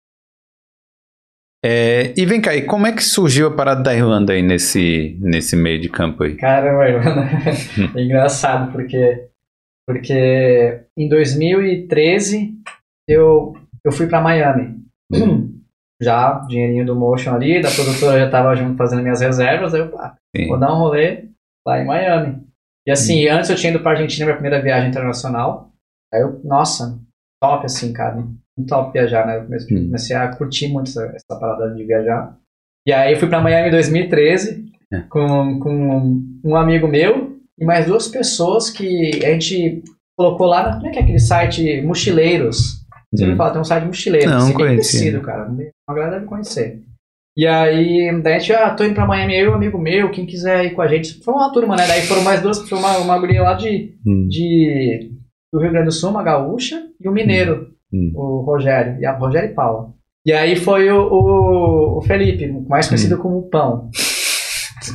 É, 1.64 2.14
e 2.16 2.26
vem 2.26 2.40
cá, 2.40 2.56
e 2.56 2.64
como 2.64 2.88
é 2.88 2.92
que 2.92 3.04
surgiu 3.04 3.48
a 3.48 3.56
parada 3.56 3.84
da 3.84 3.94
Irlanda 3.94 4.34
aí 4.34 4.42
nesse, 4.42 5.18
nesse 5.20 5.56
meio 5.56 5.82
de 5.82 5.90
campo 5.90 6.24
aí? 6.24 6.36
Caramba, 6.36 6.88
Irlanda 6.88 7.30
é 7.96 8.02
engraçado, 8.02 8.72
porque, 8.72 9.28
porque 9.88 10.84
em 10.96 11.10
2013 11.10 12.54
eu, 13.08 13.54
eu 13.84 13.92
fui 13.92 14.08
para 14.08 14.22
Miami. 14.22 14.78
Hum 15.12 15.57
já, 16.02 16.40
dinheirinho 16.48 16.86
do 16.86 16.96
Motion 16.96 17.34
ali, 17.34 17.62
da 17.62 17.72
produtora 17.72 18.20
já 18.20 18.30
tava 18.30 18.56
junto 18.56 18.78
fazendo 18.78 19.02
minhas 19.02 19.22
reservas, 19.22 19.74
aí 19.74 19.82
eu, 19.82 19.90
pá, 19.90 20.16
vou 20.48 20.60
dar 20.60 20.74
um 20.74 20.80
rolê 20.80 21.26
lá 21.66 21.82
em 21.82 21.86
Miami. 21.86 22.44
E 22.86 22.92
assim, 22.92 23.28
antes 23.28 23.50
eu 23.50 23.56
tinha 23.56 23.72
ido 23.72 23.82
pra 23.82 23.92
Argentina, 23.92 24.26
minha 24.26 24.36
primeira 24.36 24.62
viagem 24.62 24.90
internacional, 24.90 25.72
aí 26.14 26.22
eu, 26.22 26.40
nossa, 26.44 27.00
top 27.42 27.66
assim, 27.66 27.92
cara, 27.92 28.24
top 28.68 28.94
viajar, 28.94 29.26
né, 29.26 29.38
eu 29.38 29.44
comecei, 29.44 29.86
comecei 29.86 30.16
a 30.16 30.36
curtir 30.36 30.68
muito 30.68 30.90
essa, 30.90 31.06
essa, 31.08 31.40
parada 31.40 31.74
de 31.74 31.84
viajar. 31.84 32.38
E 32.86 32.94
aí 32.94 33.14
eu 33.14 33.20
fui 33.20 33.28
pra 33.28 33.42
Miami 33.42 33.70
em 33.70 33.72
2013, 33.72 34.66
é. 34.94 35.00
com, 35.10 35.60
com 35.60 36.24
um 36.44 36.56
amigo 36.56 36.88
meu 36.88 37.38
e 37.60 37.66
mais 37.66 37.88
duas 37.88 38.08
pessoas 38.08 38.70
que 38.70 39.20
a 39.26 39.34
gente 39.34 39.84
colocou 40.18 40.48
lá, 40.48 40.76
como 40.76 40.88
é 40.88 40.92
que 40.92 41.00
é 41.00 41.02
aquele 41.02 41.20
site? 41.20 41.82
Mochileiros, 41.82 42.77
você 43.14 43.26
hum. 43.26 43.32
me 43.32 43.36
fala, 43.36 43.52
tem 43.52 43.62
um 43.62 43.66
site 43.66 43.86
mochileiro. 43.86 44.30
Não, 44.30 44.48
não 44.48 44.54
conheci. 44.54 45.20
cara. 45.22 45.50
Uma 45.50 45.96
galera 45.96 46.16
deve 46.16 46.26
conhecer. 46.26 46.82
E 47.36 47.46
aí, 47.46 48.20
daí 48.24 48.34
a 48.34 48.40
gente, 48.40 48.54
ah, 48.54 48.72
tô 48.72 48.84
indo 48.84 48.96
pra 48.96 49.06
Miami, 49.06 49.38
eu 49.38 49.46
e 49.46 49.50
um 49.50 49.54
amigo 49.54 49.78
meu, 49.78 50.10
quem 50.10 50.26
quiser 50.26 50.66
ir 50.66 50.72
com 50.72 50.82
a 50.82 50.88
gente. 50.88 51.24
Foi 51.24 51.34
uma 51.34 51.52
turma, 51.52 51.76
né? 51.76 51.86
Daí 51.88 52.02
foram 52.02 52.24
mais 52.24 52.42
duas, 52.42 52.68
foi 52.68 52.78
uma, 52.78 52.98
uma 52.98 53.20
guria 53.20 53.44
lá 53.44 53.54
de, 53.54 53.96
hum. 54.06 54.28
de, 54.28 55.12
do 55.54 55.60
Rio 55.60 55.72
Grande 55.72 55.86
do 55.86 55.92
Sul, 55.92 56.10
uma 56.10 56.24
gaúcha, 56.24 56.82
e 57.00 57.08
um 57.08 57.12
mineiro, 57.12 57.68
hum. 57.94 58.12
hum. 58.16 58.20
o 58.20 58.42
Rogério, 58.42 59.00
e 59.00 59.06
a 59.06 59.16
Rogério 59.16 59.52
e 59.52 59.54
Paula. 59.54 59.94
E 60.26 60.34
aí 60.34 60.56
foi 60.56 60.90
o, 60.90 61.00
o, 61.00 61.98
o 62.00 62.02
Felipe, 62.02 62.48
mais 62.68 62.88
conhecido 62.88 63.16
hum. 63.16 63.20
como 63.20 63.50
Pão. 63.50 63.92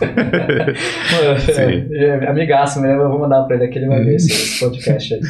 é, 1.92 2.28
amigaço 2.28 2.80
mesmo, 2.80 3.02
eu 3.02 3.08
vou 3.08 3.18
mandar 3.20 3.44
pra 3.44 3.56
ele 3.56 3.66
aquele 3.66 3.86
vai 3.86 4.02
ver 4.02 4.16
esse, 4.16 4.32
esse 4.32 4.60
podcast 4.60 5.14
aí. 5.14 5.20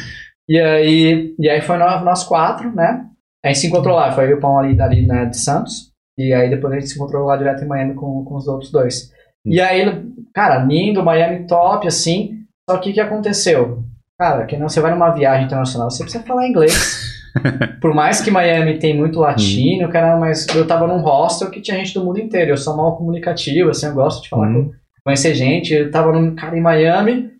E 0.47 0.59
aí, 0.59 1.35
e 1.39 1.49
aí 1.49 1.61
foi 1.61 1.77
nós, 1.77 2.03
nós 2.03 2.23
quatro, 2.23 2.73
né? 2.75 3.05
A 3.43 3.47
gente 3.47 3.59
se 3.59 3.67
encontrou 3.67 3.95
lá, 3.95 4.11
foi 4.11 4.25
eu 4.25 4.29
e 4.31 4.33
o 4.35 4.39
Pão 4.39 4.57
ali, 4.57 4.79
ali 4.79 5.05
né, 5.05 5.25
de 5.25 5.37
Santos. 5.37 5.91
E 6.17 6.33
aí 6.33 6.49
depois 6.49 6.73
a 6.73 6.79
gente 6.79 6.89
se 6.89 6.95
encontrou 6.95 7.25
lá 7.25 7.35
direto 7.35 7.63
em 7.63 7.67
Miami 7.67 7.93
com, 7.95 8.23
com 8.23 8.35
os 8.35 8.47
outros 8.47 8.71
dois. 8.71 9.11
E 9.45 9.59
aí, 9.59 9.85
cara, 10.33 10.63
lindo, 10.63 11.03
Miami 11.03 11.45
top, 11.47 11.87
assim. 11.87 12.39
Só 12.69 12.77
que 12.77 12.91
o 12.91 12.93
que 12.93 13.01
aconteceu? 13.01 13.83
Cara, 14.19 14.45
que 14.45 14.55
não 14.55 14.69
você 14.69 14.79
vai 14.79 14.91
numa 14.91 15.11
viagem 15.11 15.45
internacional, 15.45 15.89
você 15.89 16.03
precisa 16.03 16.23
falar 16.23 16.47
inglês. 16.47 17.11
Por 17.81 17.93
mais 17.93 18.21
que 18.21 18.31
Miami 18.31 18.77
tem 18.77 18.95
muito 18.95 19.19
latino, 19.19 19.89
cara, 19.89 20.17
mas 20.17 20.47
eu 20.55 20.67
tava 20.67 20.87
num 20.87 21.01
hostel 21.01 21.49
que 21.49 21.61
tinha 21.61 21.77
gente 21.77 21.93
do 21.93 22.05
mundo 22.05 22.19
inteiro. 22.19 22.51
Eu 22.51 22.57
sou 22.57 22.77
mal 22.77 22.95
comunicativo, 22.95 23.71
assim, 23.71 23.87
eu 23.87 23.93
gosto 23.93 24.23
de 24.23 24.29
falar, 24.29 24.47
uhum. 24.47 24.71
conhecer 25.03 25.33
gente. 25.33 25.73
Eu 25.73 25.91
tava 25.91 26.13
num 26.13 26.35
cara 26.35 26.57
em 26.57 26.61
Miami, 26.61 27.31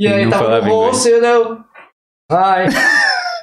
e 0.00 0.08
aí 0.08 0.28
tava 0.28 0.62
no 0.62 0.74
hostel, 0.74 1.22
eu, 1.22 1.58
Hi. 2.32 2.64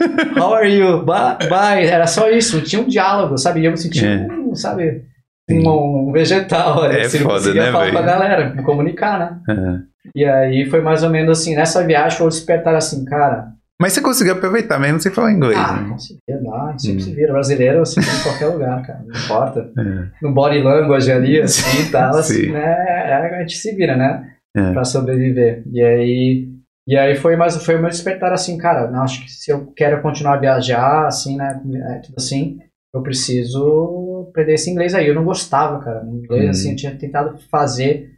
How 0.35 0.53
are 0.55 0.67
you? 0.67 1.03
Bye. 1.03 1.47
Bye. 1.47 1.85
Era 1.85 2.07
só 2.07 2.27
isso, 2.29 2.61
tinha 2.61 2.81
um 2.81 2.87
diálogo, 2.87 3.37
sabe? 3.37 3.59
E 3.59 3.65
eu 3.65 3.71
me 3.71 3.77
sentia, 3.77 4.07
é. 4.07 4.31
um, 4.31 4.55
sabe, 4.55 5.03
um, 5.47 6.09
um 6.09 6.11
vegetal. 6.11 6.85
É 6.85 7.01
assim, 7.05 7.19
foda, 7.19 7.53
né, 7.53 7.71
falar 7.71 7.91
com 7.91 7.97
a 7.99 8.01
galera, 8.01 8.49
me 8.49 8.63
comunicar, 8.63 9.19
né? 9.19 9.37
Uhum. 9.47 9.83
E 10.15 10.25
aí 10.25 10.65
foi 10.65 10.81
mais 10.81 11.03
ou 11.03 11.09
menos 11.11 11.39
assim, 11.39 11.55
nessa 11.55 11.85
viagem 11.85 12.17
foi 12.17 12.29
despertar 12.29 12.73
assim, 12.75 13.05
cara... 13.05 13.49
Mas 13.81 13.93
você 13.93 14.01
conseguiu 14.01 14.33
aproveitar 14.33 14.77
mesmo 14.77 14.99
sem 14.99 15.09
falar 15.09 15.31
inglês, 15.31 15.57
ah, 15.57 15.73
né? 15.73 15.89
conseguia 15.91 16.41
dar, 16.43 16.77
sempre 16.77 16.97
hum. 16.97 16.99
se 16.99 17.15
vira. 17.15 17.31
Brasileiro, 17.31 17.81
assim, 17.81 18.01
em 18.01 18.23
qualquer 18.23 18.47
lugar, 18.47 18.85
cara, 18.85 18.99
não 19.07 19.17
importa. 19.17 19.71
É. 19.77 20.25
No 20.25 20.33
body 20.33 20.61
language 20.61 21.09
ali, 21.09 21.39
assim, 21.39 21.83
e 21.83 21.89
tal, 21.89 22.11
assim, 22.17 22.51
né? 22.51 22.59
É, 22.59 23.13
a 23.13 23.39
gente 23.39 23.55
se 23.55 23.73
vira, 23.75 23.95
né? 23.95 24.31
É. 24.57 24.73
Pra 24.73 24.83
sobreviver. 24.83 25.63
E 25.71 25.81
aí 25.81 26.58
e 26.89 26.97
aí 26.97 27.15
foi 27.15 27.35
mais 27.35 27.55
foi 27.63 27.75
o 27.75 27.79
meu 27.79 27.89
despertar 27.89 28.33
assim, 28.33 28.57
cara, 28.57 28.89
não, 28.89 29.03
acho 29.03 29.23
que 29.23 29.31
se 29.31 29.51
eu 29.51 29.67
quero 29.73 30.01
continuar 30.01 30.33
a 30.33 30.39
viajar, 30.39 31.05
assim, 31.05 31.37
né, 31.37 31.61
é, 31.75 31.99
tudo 31.99 32.15
assim, 32.17 32.57
eu 32.91 33.03
preciso 33.03 34.27
aprender 34.29 34.55
esse 34.55 34.71
inglês 34.71 34.95
aí. 34.95 35.07
Eu 35.07 35.13
não 35.13 35.23
gostava, 35.23 35.79
cara, 35.79 36.03
inglês, 36.03 36.45
uhum. 36.45 36.49
assim, 36.49 36.69
eu 36.71 36.75
tinha 36.75 36.97
tentado 36.97 37.37
fazer, 37.51 38.17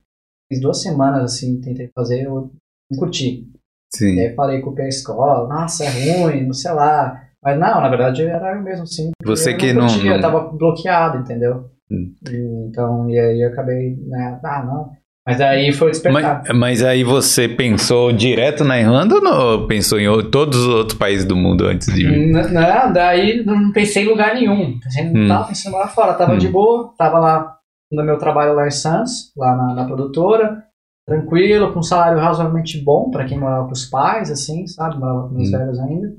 fiz 0.50 0.62
duas 0.62 0.82
semanas, 0.82 1.34
assim, 1.34 1.60
tentei 1.60 1.90
fazer, 1.94 2.24
eu 2.24 2.50
não 2.90 2.98
curti. 2.98 3.46
Sim. 3.94 4.16
E 4.16 4.20
aí 4.22 4.36
falei 4.36 4.62
com 4.62 4.74
a 4.82 4.88
escola, 4.88 5.50
nossa, 5.50 5.84
é 5.84 6.22
ruim, 6.22 6.46
não 6.46 6.54
sei 6.54 6.72
lá. 6.72 7.28
Mas 7.44 7.60
não, 7.60 7.82
na 7.82 7.90
verdade 7.90 8.24
era 8.24 8.56
mesmo 8.56 8.84
assim. 8.84 9.12
Você 9.26 9.54
que 9.54 9.74
não, 9.74 9.88
curtia, 9.88 10.12
não... 10.12 10.16
Eu 10.16 10.22
tava 10.22 10.50
bloqueado, 10.50 11.18
entendeu? 11.18 11.70
Hum. 11.92 12.14
E, 12.30 12.68
então, 12.70 13.10
e 13.10 13.20
aí 13.20 13.42
eu 13.42 13.50
acabei, 13.50 13.98
né, 14.08 14.40
ah, 14.42 14.64
não. 14.64 15.01
Mas 15.28 15.40
aí 15.40 15.72
foi 15.72 15.92
despertar. 15.92 16.44
Mas, 16.48 16.58
mas, 16.58 16.84
aí 16.84 17.04
você 17.04 17.48
pensou 17.48 18.12
direto 18.12 18.64
na 18.64 18.80
Irlanda 18.80 19.16
ou 19.16 19.22
não, 19.22 19.68
pensou 19.68 20.00
em 20.00 20.32
todos 20.32 20.58
os 20.58 20.68
outros 20.68 20.98
países 20.98 21.26
do 21.26 21.36
mundo 21.36 21.68
antes 21.68 21.94
de 21.94 22.08
vir? 22.08 22.32
Não, 22.32 22.92
daí 22.92 23.46
não 23.46 23.72
pensei 23.72 24.04
em 24.04 24.10
lugar 24.10 24.34
nenhum. 24.34 24.80
Não 25.14 25.22
hum. 25.22 25.28
tava 25.28 25.48
pensando 25.48 25.78
lá 25.78 25.88
fora, 25.88 26.16
tava 26.16 26.34
hum. 26.34 26.38
de 26.38 26.48
boa, 26.48 26.92
tava 26.98 27.20
lá 27.20 27.58
no 27.92 28.04
meu 28.04 28.18
trabalho 28.18 28.56
lá 28.56 28.66
em 28.66 28.72
Santos, 28.72 29.32
lá 29.38 29.56
na, 29.56 29.76
na 29.76 29.86
produtora, 29.86 30.64
tranquilo, 31.08 31.72
com 31.72 31.80
um 31.80 31.84
salário 31.84 32.20
razoavelmente 32.20 32.84
bom 32.84 33.12
para 33.12 33.26
quem 33.26 33.40
morava 33.40 33.66
com 33.66 33.74
os 33.74 33.86
pais, 33.86 34.32
assim, 34.32 34.66
sabe? 34.66 34.98
Morava 34.98 35.28
com 35.28 35.36
meus 35.36 35.50
hum. 35.50 35.58
velhos 35.58 35.80
ainda, 35.80 36.16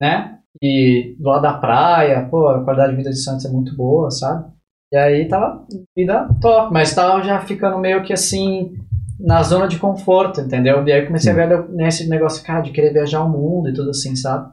né? 0.00 0.38
E 0.62 1.14
do 1.18 1.28
lado 1.28 1.42
da 1.42 1.58
praia, 1.58 2.26
pô, 2.30 2.48
a 2.48 2.64
qualidade 2.64 2.92
de 2.92 2.96
vida 2.96 3.10
de 3.10 3.22
Santos 3.22 3.44
é 3.44 3.50
muito 3.50 3.76
boa, 3.76 4.10
sabe? 4.10 4.50
E 4.92 4.96
aí 4.96 5.28
tava 5.28 5.66
vida 5.96 6.28
top, 6.40 6.72
mas 6.72 6.94
tava 6.94 7.22
já 7.22 7.40
ficando 7.40 7.78
meio 7.78 8.02
que 8.04 8.12
assim, 8.12 8.76
na 9.18 9.42
zona 9.42 9.66
de 9.66 9.78
conforto, 9.78 10.40
entendeu? 10.40 10.86
E 10.86 10.92
aí 10.92 11.06
comecei 11.06 11.32
a 11.32 11.34
ver 11.34 11.68
nesse 11.70 12.08
negócio, 12.08 12.44
cara, 12.44 12.60
de 12.60 12.70
querer 12.70 12.92
viajar 12.92 13.22
o 13.22 13.28
mundo 13.28 13.68
e 13.68 13.74
tudo 13.74 13.90
assim, 13.90 14.14
sabe? 14.14 14.52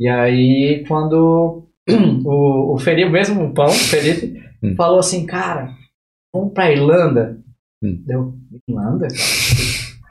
E 0.00 0.08
aí 0.08 0.84
quando 0.88 1.68
o, 2.24 2.74
o 2.74 2.78
Felipe, 2.78 3.10
mesmo 3.10 3.44
o 3.44 3.54
Pão, 3.54 3.66
o 3.66 3.72
Felipe, 3.72 4.42
hum. 4.62 4.74
falou 4.76 4.98
assim, 4.98 5.26
cara, 5.26 5.70
vamos 6.34 6.52
pra 6.52 6.70
Irlanda. 6.70 7.38
Hum. 7.82 8.02
Deu, 8.06 8.34
Irlanda? 8.66 9.08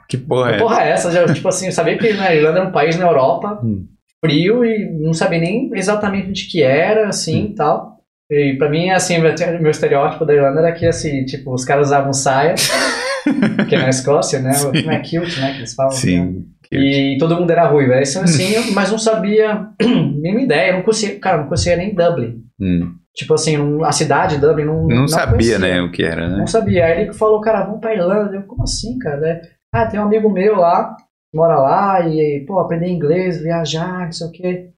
Que 0.08 0.18
porra 0.18 0.50
é? 0.50 0.52
Que 0.52 0.58
porra 0.60 0.82
é 0.82 0.90
essa? 0.90 1.10
Já, 1.10 1.26
tipo 1.32 1.48
assim, 1.48 1.66
eu 1.66 1.72
sabia 1.72 1.98
que 1.98 2.06
a 2.06 2.34
Irlanda 2.34 2.60
era 2.60 2.68
um 2.68 2.72
país 2.72 2.96
na 2.96 3.06
Europa, 3.06 3.60
hum. 3.64 3.88
frio, 4.24 4.64
e 4.64 4.88
não 5.00 5.12
sabia 5.12 5.40
nem 5.40 5.70
exatamente 5.74 6.28
onde 6.28 6.46
que 6.46 6.62
era, 6.62 7.08
assim, 7.08 7.46
e 7.46 7.54
tal. 7.54 7.93
E 8.34 8.56
pra 8.58 8.68
mim, 8.68 8.90
assim, 8.90 9.18
meu, 9.18 9.32
meu 9.60 9.70
estereótipo 9.70 10.24
da 10.24 10.34
Irlanda 10.34 10.60
era 10.60 10.72
que, 10.72 10.86
assim, 10.86 11.24
tipo, 11.24 11.54
os 11.54 11.64
caras 11.64 11.88
usavam 11.88 12.12
saia, 12.12 12.54
que 13.68 13.74
é 13.74 13.78
na 13.78 13.88
Escócia, 13.88 14.40
né? 14.40 14.52
Sim. 14.52 14.72
Como 14.72 14.90
é 14.90 15.00
kilt, 15.00 15.38
né? 15.38 15.52
Que 15.52 15.58
eles 15.58 15.74
falam. 15.74 15.92
Sim. 15.92 16.46
Né? 16.72 16.78
E 16.78 17.16
todo 17.18 17.36
mundo 17.36 17.50
era 17.50 17.68
ruivo. 17.68 17.92
Isso 17.94 18.18
assim, 18.20 18.70
mas 18.74 18.90
não 18.90 18.98
sabia 18.98 19.68
nenhuma 19.80 20.42
ideia. 20.42 20.70
Eu 20.70 20.74
não 20.78 20.82
conhecia, 20.82 21.18
cara, 21.20 21.38
não 21.38 21.46
conhecia 21.46 21.76
nem 21.76 21.94
Dublin. 21.94 22.42
Hum. 22.60 22.92
Tipo 23.14 23.34
assim, 23.34 23.56
a 23.84 23.92
cidade 23.92 24.38
Dublin 24.38 24.64
não. 24.64 24.86
Não, 24.88 24.96
não 25.02 25.08
sabia, 25.08 25.30
conhecia. 25.30 25.58
né, 25.58 25.80
o 25.82 25.90
que 25.92 26.02
era, 26.02 26.28
né? 26.28 26.36
Não 26.36 26.46
sabia. 26.46 26.86
Aí 26.86 27.02
ele 27.02 27.12
falou, 27.12 27.40
cara, 27.40 27.64
vamos 27.64 27.80
pra 27.80 27.94
Irlanda. 27.94 28.34
Eu, 28.34 28.42
como 28.42 28.64
assim, 28.64 28.98
cara? 28.98 29.40
Ah, 29.72 29.86
tem 29.86 30.00
um 30.00 30.04
amigo 30.04 30.28
meu 30.30 30.56
lá, 30.56 30.96
mora 31.32 31.58
lá, 31.58 32.08
e, 32.08 32.44
pô, 32.46 32.58
aprender 32.58 32.88
inglês, 32.88 33.40
viajar, 33.40 34.04
não 34.06 34.12
sei 34.12 34.26
o 34.26 34.30
quê. 34.32 34.70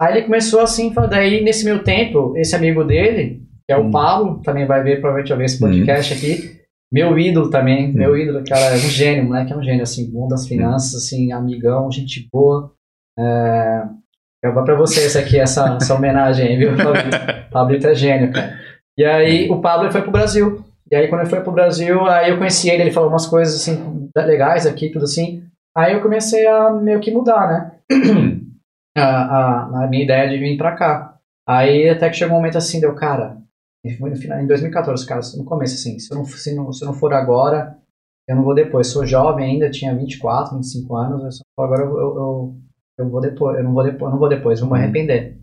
Aí 0.00 0.14
ele 0.14 0.26
começou 0.26 0.60
assim, 0.60 0.92
daí 1.08 1.42
nesse 1.42 1.64
meu 1.64 1.82
tempo, 1.82 2.36
esse 2.36 2.54
amigo 2.54 2.84
dele, 2.84 3.42
que 3.66 3.72
é 3.72 3.76
o 3.76 3.84
hum. 3.84 3.90
Paulo, 3.90 4.42
também 4.42 4.66
vai 4.66 4.82
ver, 4.82 5.00
provavelmente 5.00 5.28
vai 5.28 5.38
ver 5.38 5.44
esse 5.44 5.58
podcast 5.58 6.12
hum. 6.12 6.16
aqui, 6.16 6.60
meu 6.92 7.18
ídolo 7.18 7.50
também, 7.50 7.90
hum. 7.90 7.94
meu 7.94 8.16
ídolo, 8.16 8.44
cara, 8.44 8.72
é 8.72 8.74
um 8.74 8.78
gênio, 8.78 9.24
moleque 9.24 9.52
é 9.52 9.56
um 9.56 9.62
gênio, 9.62 9.82
assim, 9.82 10.10
bom 10.10 10.28
das 10.28 10.46
finanças, 10.46 10.94
assim, 10.94 11.32
amigão, 11.32 11.90
gente 11.90 12.28
boa. 12.32 12.72
É... 13.18 13.82
Eu 14.44 14.52
vou 14.52 14.62
pra 14.62 14.74
você 14.74 15.06
essa 15.06 15.20
aqui, 15.20 15.38
essa, 15.38 15.78
essa 15.80 15.94
homenagem 15.96 16.46
aí, 16.46 16.56
viu, 16.56 16.76
Pablito? 16.76 17.50
Pablito 17.50 17.86
é 17.86 17.94
gênio, 17.94 18.32
cara. 18.32 18.58
E 18.98 19.04
aí 19.04 19.50
o 19.50 19.60
Pablo 19.60 19.90
foi 19.90 20.02
pro 20.02 20.10
Brasil. 20.10 20.62
E 20.90 20.94
aí 20.94 21.08
quando 21.08 21.22
ele 21.22 21.30
foi 21.30 21.40
pro 21.40 21.52
Brasil, 21.52 22.04
aí 22.06 22.30
eu 22.30 22.36
conheci 22.36 22.68
ele, 22.68 22.82
ele 22.82 22.92
falou 22.92 23.08
umas 23.08 23.26
coisas 23.26 23.54
assim, 23.54 24.10
legais 24.14 24.66
aqui, 24.66 24.90
tudo 24.90 25.04
assim. 25.04 25.42
Aí 25.76 25.94
eu 25.94 26.02
comecei 26.02 26.46
a 26.46 26.70
meio 26.70 27.00
que 27.00 27.10
mudar, 27.10 27.48
né? 27.48 27.72
a, 28.96 29.02
a, 29.02 29.84
a 29.84 29.86
minha 29.88 30.04
ideia 30.04 30.28
de 30.28 30.38
vir 30.38 30.56
para 30.56 30.76
cá. 30.76 31.18
Aí 31.46 31.88
até 31.88 32.08
que 32.08 32.16
chegou 32.16 32.34
um 32.34 32.38
momento 32.38 32.58
assim, 32.58 32.80
deu, 32.80 32.94
cara, 32.94 33.36
no 33.84 34.16
final, 34.16 34.40
em 34.40 34.46
2014, 34.46 35.06
cara, 35.06 35.20
no 35.36 35.44
começo 35.44 35.74
assim, 35.74 35.98
se 35.98 36.12
eu 36.12 36.16
não, 36.16 36.24
se 36.24 36.54
não, 36.54 36.72
se 36.72 36.84
eu 36.84 36.86
não 36.86 36.94
for 36.94 37.12
agora, 37.12 37.76
eu 38.26 38.36
não 38.36 38.42
vou 38.42 38.54
depois. 38.54 38.86
Sou 38.86 39.06
jovem 39.06 39.44
ainda, 39.44 39.70
tinha 39.70 39.94
24, 39.94 40.56
25 40.56 40.96
anos, 40.96 41.40
eu 41.58 41.64
agora 41.64 41.82
eu, 41.82 41.98
eu, 41.98 42.54
eu, 42.98 43.10
vou 43.10 43.20
depois, 43.20 43.58
eu 43.58 43.64
não 43.64 43.74
vou 43.74 43.84
depois, 43.84 44.08
eu 44.08 44.10
não 44.10 44.18
vou 44.18 44.28
depois, 44.28 44.60
vou 44.60 44.70
me 44.70 44.76
uhum. 44.76 44.82
arrepender. 44.82 45.38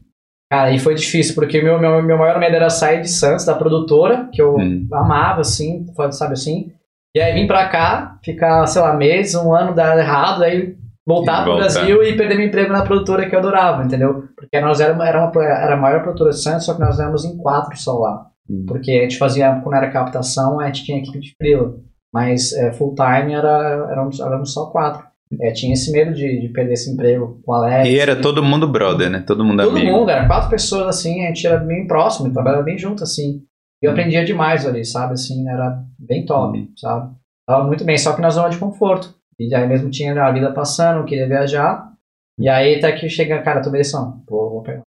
Cara, 0.51 0.71
e 0.71 0.79
foi 0.79 0.95
difícil, 0.95 1.33
porque 1.35 1.61
meu, 1.61 1.79
meu, 1.79 2.01
meu 2.01 2.17
maior 2.17 2.37
medo 2.37 2.55
era 2.55 2.69
sair 2.69 3.01
de 3.01 3.09
Santos, 3.09 3.45
da 3.45 3.55
produtora, 3.55 4.27
que 4.33 4.41
eu 4.41 4.55
hum. 4.55 4.85
amava, 4.91 5.41
assim, 5.41 5.85
sabe 6.11 6.33
assim, 6.33 6.73
e 7.15 7.21
aí 7.21 7.33
vim 7.33 7.47
pra 7.47 7.69
cá, 7.69 8.19
ficar, 8.23 8.65
sei 8.67 8.81
lá, 8.81 8.93
meses, 8.93 9.35
um 9.35 9.53
ano, 9.53 9.73
dar 9.73 9.97
errado, 9.97 10.43
aí 10.43 10.75
voltar 11.05 11.43
para 11.43 11.53
o 11.53 11.57
Brasil 11.57 12.03
e 12.03 12.15
perder 12.15 12.35
meu 12.35 12.47
emprego 12.47 12.71
na 12.71 12.83
produtora 12.83 13.27
que 13.27 13.35
eu 13.35 13.39
adorava, 13.39 13.83
entendeu? 13.83 14.25
Porque 14.35 14.59
nós 14.59 14.79
éramos, 14.79 15.05
era, 15.05 15.19
uma, 15.19 15.43
era 15.45 15.73
a 15.73 15.77
maior 15.77 16.01
produtora 16.03 16.31
de 16.31 16.41
Santos, 16.41 16.65
só 16.65 16.73
que 16.73 16.79
nós 16.79 16.99
éramos 16.99 17.25
em 17.25 17.37
quatro 17.37 17.77
só 17.77 17.97
lá. 17.97 18.27
Hum. 18.49 18.65
Porque 18.67 18.91
a 18.91 19.01
gente 19.01 19.17
fazia, 19.17 19.59
quando 19.63 19.75
era 19.75 19.91
captação, 19.91 20.59
a 20.59 20.67
gente 20.67 20.85
tinha 20.85 20.99
equipe 20.99 21.19
de 21.19 21.35
freela. 21.35 21.75
Mas 22.13 22.51
é, 22.53 22.71
full 22.73 22.93
time 22.93 23.33
era, 23.33 23.87
éramos, 23.89 24.19
éramos 24.19 24.53
só 24.53 24.65
quatro. 24.65 25.09
É, 25.39 25.51
tinha 25.51 25.71
esse 25.71 25.93
medo 25.93 26.13
de, 26.13 26.41
de, 26.41 26.49
perder 26.49 26.73
esse 26.73 26.91
emprego 26.91 27.41
com 27.45 27.53
o 27.53 27.55
Alex. 27.55 27.87
E 27.87 27.97
era 27.97 28.17
todo 28.17 28.43
mundo 28.43 28.67
brother, 28.67 29.09
né? 29.09 29.23
Todo 29.25 29.45
mundo 29.45 29.63
todo 29.63 29.71
amigo. 29.71 29.87
Todo 29.87 29.99
mundo, 29.99 30.11
era 30.11 30.27
quatro 30.27 30.49
pessoas 30.49 30.87
assim, 30.87 31.23
a 31.23 31.27
gente 31.27 31.47
era 31.47 31.57
bem 31.57 31.87
próximo, 31.87 32.33
trabalhava 32.33 32.63
bem 32.63 32.77
junto 32.77 33.03
assim. 33.03 33.41
E 33.81 33.85
eu 33.85 33.91
aprendia 33.91 34.25
demais 34.25 34.67
ali, 34.67 34.83
sabe? 34.83 35.13
Assim, 35.13 35.47
era 35.47 35.81
bem 35.97 36.25
top, 36.25 36.59
hum. 36.59 36.67
sabe? 36.75 37.15
Tava 37.47 37.65
muito 37.65 37.85
bem, 37.85 37.97
só 37.97 38.13
que 38.13 38.21
na 38.21 38.29
zona 38.29 38.49
de 38.49 38.57
conforto. 38.57 39.15
E 39.47 39.55
aí 39.55 39.67
mesmo 39.67 39.89
tinha 39.89 40.13
a 40.23 40.31
vida 40.31 40.53
passando, 40.53 41.05
queria 41.05 41.27
viajar. 41.27 41.91
E 42.39 42.47
aí 42.47 42.75
até 42.75 42.91
que 42.91 43.09
chega, 43.09 43.41
cara, 43.41 43.61
tô 43.61 43.71
merecendo. 43.71 44.21
Pô, 44.27 44.49
vou 44.49 44.61
pegar. 44.61 44.83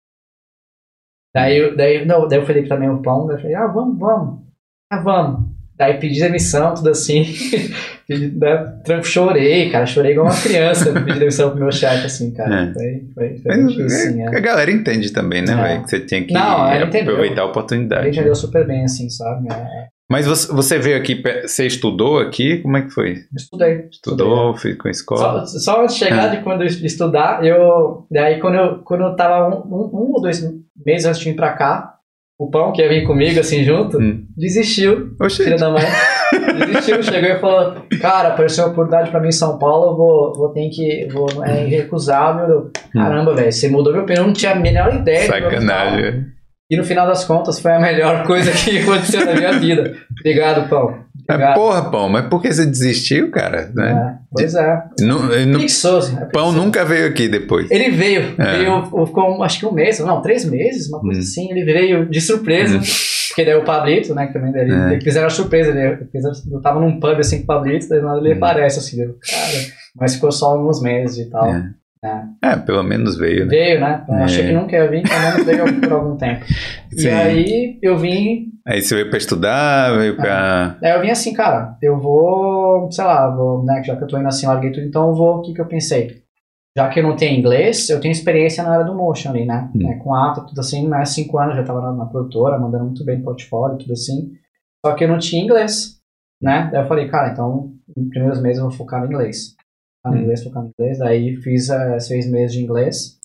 Daí, 1.33 1.75
daí, 1.75 2.05
não, 2.05 2.27
daí 2.27 2.39
o 2.39 2.45
Felipe 2.45 2.67
também 2.67 2.89
o 2.89 3.01
pão, 3.01 3.27
daí 3.27 3.37
eu 3.37 3.41
falei, 3.41 3.55
ah, 3.55 3.67
vamos, 3.67 3.99
vamos. 3.99 4.39
Ah, 4.91 4.99
vamos. 4.99 5.49
Daí 5.77 5.97
pedi 5.99 6.19
demissão, 6.19 6.73
tudo 6.73 6.89
assim. 6.89 7.23
né, 8.09 9.03
chorei, 9.03 9.69
cara, 9.69 9.85
chorei 9.85 10.11
igual 10.11 10.25
uma 10.25 10.41
criança 10.41 10.91
pedi 11.05 11.19
demissão 11.19 11.51
pro 11.51 11.59
meu 11.59 11.71
chefe, 11.71 12.07
assim, 12.07 12.33
cara. 12.33 12.63
É. 12.63 12.73
Foi, 12.73 13.07
foi, 13.13 13.37
foi 13.37 13.57
Mas, 13.57 13.71
difícil, 13.71 13.85
assim, 13.85 14.21
é. 14.23 14.27
A 14.27 14.39
galera 14.39 14.71
entende 14.71 15.13
também, 15.13 15.43
né, 15.43 15.53
é. 15.53 15.55
velho? 15.55 15.83
Que 15.83 15.89
você 15.89 15.99
tinha 16.01 16.25
que 16.25 16.33
não, 16.33 16.65
aproveitar 16.65 17.43
a 17.43 17.45
oportunidade. 17.45 18.07
Ele 18.07 18.13
já 18.13 18.23
deu 18.23 18.35
super 18.35 18.65
bem, 18.65 18.83
assim, 18.83 19.09
sabe? 19.09 19.47
É. 19.53 19.87
Mas 20.09 20.25
você, 20.25 20.79
veio 20.79 20.97
aqui, 20.97 21.21
você 21.43 21.67
estudou 21.67 22.17
aqui? 22.17 22.57
Como 22.57 22.75
é 22.75 22.81
que 22.81 22.89
foi? 22.89 23.17
Estudei. 23.35 23.87
Estudou, 23.91 24.55
estudei. 24.55 24.75
com 24.75 24.87
a 24.87 24.91
escola? 24.91 25.45
Só, 25.45 25.59
só 25.59 25.83
antes 25.83 25.95
de 25.95 26.05
chegar, 26.05 26.25
ah. 26.25 26.35
de 26.35 26.41
quando 26.41 26.63
eu 26.63 26.67
estudar, 26.67 27.45
eu. 27.45 28.07
Daí 28.09 28.39
quando 28.39 28.55
eu, 28.55 28.79
quando 28.79 29.03
eu 29.03 29.15
tava 29.15 29.55
um, 29.55 29.75
um, 29.75 30.13
ou 30.13 30.21
dois 30.21 30.43
meses 30.83 31.05
antes 31.05 31.19
de 31.19 31.29
vir 31.29 31.35
pra 31.35 31.53
cá, 31.53 31.93
o 32.39 32.49
pão 32.49 32.71
que 32.71 32.81
ia 32.81 32.89
vir 32.89 33.05
comigo 33.05 33.39
assim 33.39 33.63
junto, 33.63 33.99
hum. 33.99 34.25
desistiu. 34.35 35.15
Oxi. 35.21 35.43
Filha 35.43 35.57
da 35.57 35.69
mãe. 35.69 35.83
Desistiu, 36.65 37.03
chegou 37.03 37.29
e 37.29 37.39
falou: 37.39 37.75
Cara, 38.01 38.29
apareceu 38.29 38.63
uma 38.63 38.71
oportunidade 38.71 39.11
pra 39.11 39.19
mim 39.19 39.27
em 39.27 39.31
São 39.31 39.59
Paulo, 39.59 39.91
eu 39.91 39.95
vou, 39.95 40.33
vou 40.33 40.49
ter 40.49 40.69
que. 40.69 41.07
Vou, 41.11 41.27
é 41.45 41.67
irrecusável. 41.67 42.71
Hum. 42.95 42.99
Caramba, 42.99 43.35
velho, 43.35 43.51
você 43.51 43.69
mudou 43.69 43.93
meu 43.93 44.01
opinião, 44.01 44.25
não 44.25 44.33
tinha 44.33 44.53
a 44.53 44.55
menor 44.55 44.91
ideia. 44.95 45.27
Sacanagem. 45.27 46.38
E 46.69 46.77
no 46.77 46.83
final 46.83 47.07
das 47.07 47.25
contas 47.25 47.59
foi 47.59 47.71
a 47.71 47.79
melhor 47.79 48.25
coisa 48.27 48.51
que 48.51 48.79
aconteceu 48.79 49.25
na 49.25 49.33
minha 49.33 49.53
vida. 49.53 49.97
Obrigado, 50.19 50.69
Pão. 50.69 51.09
Obrigado. 51.23 51.55
Porra, 51.55 51.89
Pão, 51.89 52.09
mas 52.09 52.27
por 52.27 52.41
que 52.41 52.51
você 52.51 52.65
desistiu, 52.65 53.31
cara? 53.31 53.71
Né? 53.73 53.91
É, 53.91 54.19
pois 54.31 54.53
é. 54.53 54.83
Não, 55.01 55.23
não, 55.23 55.59
é 55.61 56.25
Pão 56.31 56.51
nunca 56.51 56.85
veio 56.85 57.07
aqui 57.07 57.27
depois. 57.27 57.69
Ele 57.71 57.89
veio, 57.89 58.35
é. 58.37 58.57
veio, 58.57 58.83
ficou 59.05 59.43
acho 59.43 59.59
que 59.59 59.65
um 59.65 59.71
mês, 59.71 59.99
não, 59.99 60.21
três 60.21 60.45
meses, 60.45 60.89
uma 60.89 60.99
coisa 60.99 61.19
hum. 61.19 61.23
assim. 61.23 61.51
Ele 61.51 61.63
veio 61.63 62.07
de 62.07 62.21
surpresa, 62.21 62.77
hum. 62.77 62.81
porque 63.29 63.45
daí 63.45 63.55
o 63.55 63.63
Pablito, 63.63 64.13
né, 64.13 64.27
que 64.27 64.33
também 64.33 64.51
dele, 64.51 64.71
é. 64.71 64.93
ele 64.93 65.01
fizeram 65.01 65.27
a 65.27 65.31
surpresa. 65.31 65.71
Ele, 65.71 66.07
eu 66.51 66.61
tava 66.61 66.79
num 66.79 66.99
pub 66.99 67.19
assim 67.19 67.37
com 67.37 67.43
o 67.43 67.47
Pablito, 67.47 67.89
daí 67.89 68.01
nada 68.01 68.19
ele 68.19 68.33
hum. 68.33 68.37
aparece 68.37 68.79
assim, 68.79 68.97
cara, 68.97 69.65
mas 69.99 70.15
ficou 70.15 70.31
só 70.31 70.51
alguns 70.51 70.81
meses 70.81 71.27
e 71.27 71.29
tal. 71.29 71.47
É. 71.47 71.69
É. 72.03 72.51
é, 72.51 72.55
pelo 72.55 72.81
menos 72.81 73.17
veio, 73.17 73.45
né? 73.45 73.49
Veio, 73.49 73.81
né? 73.81 74.05
É. 74.09 74.23
Achei 74.23 74.47
que 74.47 74.53
nunca 74.53 74.75
ia 74.75 74.87
vir, 74.89 75.03
pelo 75.03 75.21
menos 75.21 75.45
veio 75.45 75.81
por 75.81 75.91
algum 75.91 76.17
tempo. 76.17 76.45
Sim. 76.45 77.07
E 77.07 77.09
aí 77.09 77.79
eu 77.81 77.97
vim. 77.97 78.53
Aí 78.65 78.81
você 78.81 78.95
veio 78.95 79.09
pra 79.09 79.17
estudar, 79.17 79.97
veio 79.97 80.15
pra. 80.15 80.77
É. 80.81 80.91
Aí 80.91 80.97
eu 80.97 81.01
vim 81.01 81.09
assim, 81.09 81.33
cara, 81.33 81.77
eu 81.81 81.99
vou, 81.99 82.89
sei 82.89 83.03
lá, 83.03 83.29
vou, 83.29 83.65
né? 83.65 83.83
Já 83.83 83.97
que 83.97 84.03
eu 84.03 84.07
tô 84.07 84.17
indo 84.17 84.27
assim, 84.27 84.47
larguei 84.47 84.71
tudo, 84.71 84.85
então 84.85 85.09
eu 85.09 85.15
vou. 85.15 85.39
O 85.39 85.41
que, 85.41 85.53
que 85.53 85.59
eu 85.59 85.65
pensei? 85.65 86.23
Já 86.77 86.87
que 86.87 86.99
eu 87.01 87.03
não 87.03 87.17
tenho 87.17 87.37
inglês, 87.37 87.89
eu 87.89 87.99
tenho 87.99 88.13
experiência 88.13 88.63
na 88.63 88.71
área 88.71 88.85
do 88.85 88.95
motion 88.95 89.31
ali, 89.31 89.45
né? 89.45 89.69
Hum. 89.75 89.91
É, 89.91 89.95
com 89.95 90.13
ata, 90.13 90.41
tudo 90.41 90.59
assim, 90.61 90.87
mais 90.87 91.09
cinco 91.09 91.37
anos 91.37 91.57
já 91.57 91.63
tava 91.63 91.81
na, 91.81 91.91
na 91.91 92.05
produtora, 92.05 92.57
mandando 92.57 92.85
muito 92.85 93.03
bem 93.03 93.17
no 93.17 93.25
portfólio, 93.25 93.77
tudo 93.77 93.91
assim. 93.91 94.31
Só 94.85 94.93
que 94.93 95.03
eu 95.03 95.09
não 95.09 95.19
tinha 95.19 95.43
inglês, 95.43 95.97
né? 96.41 96.69
Daí 96.71 96.81
eu 96.81 96.87
falei, 96.87 97.09
cara, 97.09 97.33
então, 97.33 97.73
nos 97.97 98.07
primeiros 98.07 98.41
meses 98.41 98.59
eu 98.59 98.69
vou 98.69 98.71
focar 98.71 99.01
no 99.01 99.07
inglês 99.07 99.58
no 100.05 100.11
hum. 100.11 100.17
inglês, 100.17 100.43
tocando 100.43 100.71
inglês. 100.77 101.01
Aí 101.01 101.35
fiz 101.37 101.69
uh, 101.69 101.99
seis 101.99 102.29
meses 102.29 102.53
de 102.53 102.63
inglês. 102.63 103.19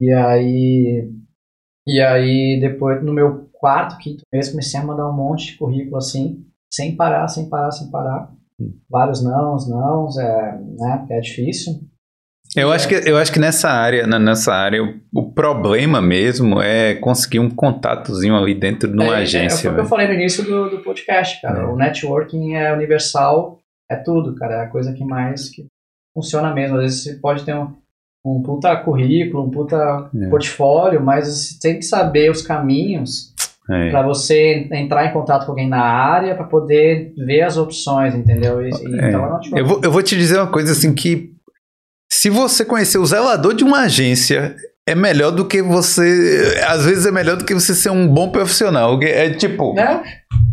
E 0.00 0.12
aí. 0.12 1.10
E 1.86 2.00
aí, 2.00 2.58
depois, 2.60 3.02
no 3.02 3.12
meu 3.12 3.48
quarto, 3.52 3.96
quinto 3.98 4.22
mês, 4.32 4.50
comecei 4.50 4.78
a 4.78 4.84
mandar 4.84 5.08
um 5.08 5.16
monte 5.16 5.52
de 5.52 5.58
currículo 5.58 5.96
assim, 5.96 6.44
sem 6.72 6.94
parar, 6.94 7.26
sem 7.28 7.48
parar, 7.48 7.70
sem 7.70 7.90
parar. 7.90 8.30
Hum. 8.60 8.74
Vários 8.90 9.22
nãos, 9.22 9.68
nãos, 9.68 10.18
é, 10.18 10.58
né? 10.78 11.06
É 11.10 11.20
difícil. 11.20 11.80
Eu 12.56 12.72
acho 12.72 12.88
que, 12.88 12.94
eu 12.94 13.16
acho 13.18 13.30
que 13.30 13.38
nessa 13.38 13.68
área, 13.68 14.06
nessa 14.06 14.54
área, 14.54 14.82
o, 14.82 15.00
o 15.12 15.32
problema 15.32 16.00
mesmo 16.00 16.62
é 16.62 16.94
conseguir 16.94 17.40
um 17.40 17.50
contatozinho 17.50 18.34
ali 18.36 18.54
dentro 18.54 18.88
de 18.88 18.94
uma 18.94 19.18
é, 19.18 19.22
agência. 19.22 19.68
É, 19.68 19.70
o 19.70 19.74
que 19.74 19.80
eu 19.80 19.86
falei 19.86 20.08
no 20.08 20.14
início 20.14 20.42
do, 20.44 20.70
do 20.70 20.78
podcast, 20.78 21.40
cara. 21.42 21.60
É. 21.60 21.66
O 21.66 21.76
networking 21.76 22.54
é 22.54 22.72
universal 22.72 23.58
é 23.90 23.96
tudo, 23.96 24.34
cara. 24.34 24.54
É 24.54 24.60
a 24.64 24.68
coisa 24.68 24.92
que 24.92 25.04
mais 25.04 25.48
que 25.50 25.66
funciona 26.18 26.52
mesmo. 26.52 26.76
Às 26.76 26.82
vezes 26.82 27.02
você 27.04 27.14
pode 27.14 27.44
ter 27.44 27.54
um, 27.54 27.72
um 28.24 28.42
puta 28.42 28.74
currículo, 28.76 29.44
um 29.44 29.50
puta 29.50 30.10
é. 30.14 30.28
portfólio, 30.28 31.00
mas 31.00 31.28
você 31.28 31.58
tem 31.60 31.76
que 31.76 31.84
saber 31.84 32.30
os 32.30 32.42
caminhos 32.42 33.32
é. 33.70 33.90
para 33.90 34.02
você 34.02 34.68
entrar 34.72 35.06
em 35.06 35.12
contato 35.12 35.46
com 35.46 35.52
alguém 35.52 35.68
na 35.68 35.82
área 35.82 36.34
para 36.34 36.44
poder 36.44 37.12
ver 37.16 37.42
as 37.42 37.56
opções, 37.56 38.14
entendeu? 38.14 38.60
E, 38.62 38.70
é. 38.70 39.08
então, 39.08 39.40
eu, 39.54 39.66
vou, 39.66 39.80
eu 39.82 39.90
vou 39.90 40.02
te 40.02 40.16
dizer 40.16 40.38
uma 40.38 40.50
coisa 40.50 40.72
assim 40.72 40.94
que 40.94 41.32
se 42.10 42.30
você 42.30 42.64
conhecer 42.64 42.98
o 42.98 43.06
zelador 43.06 43.54
de 43.54 43.62
uma 43.62 43.80
agência, 43.80 44.56
é 44.86 44.94
melhor 44.94 45.30
do 45.30 45.44
que 45.44 45.60
você. 45.60 46.58
Às 46.66 46.86
vezes 46.86 47.04
é 47.04 47.10
melhor 47.10 47.36
do 47.36 47.44
que 47.44 47.52
você 47.52 47.74
ser 47.74 47.90
um 47.90 48.08
bom 48.08 48.30
profissional. 48.30 48.98
É 49.02 49.30
tipo. 49.30 49.78
É, 49.78 50.02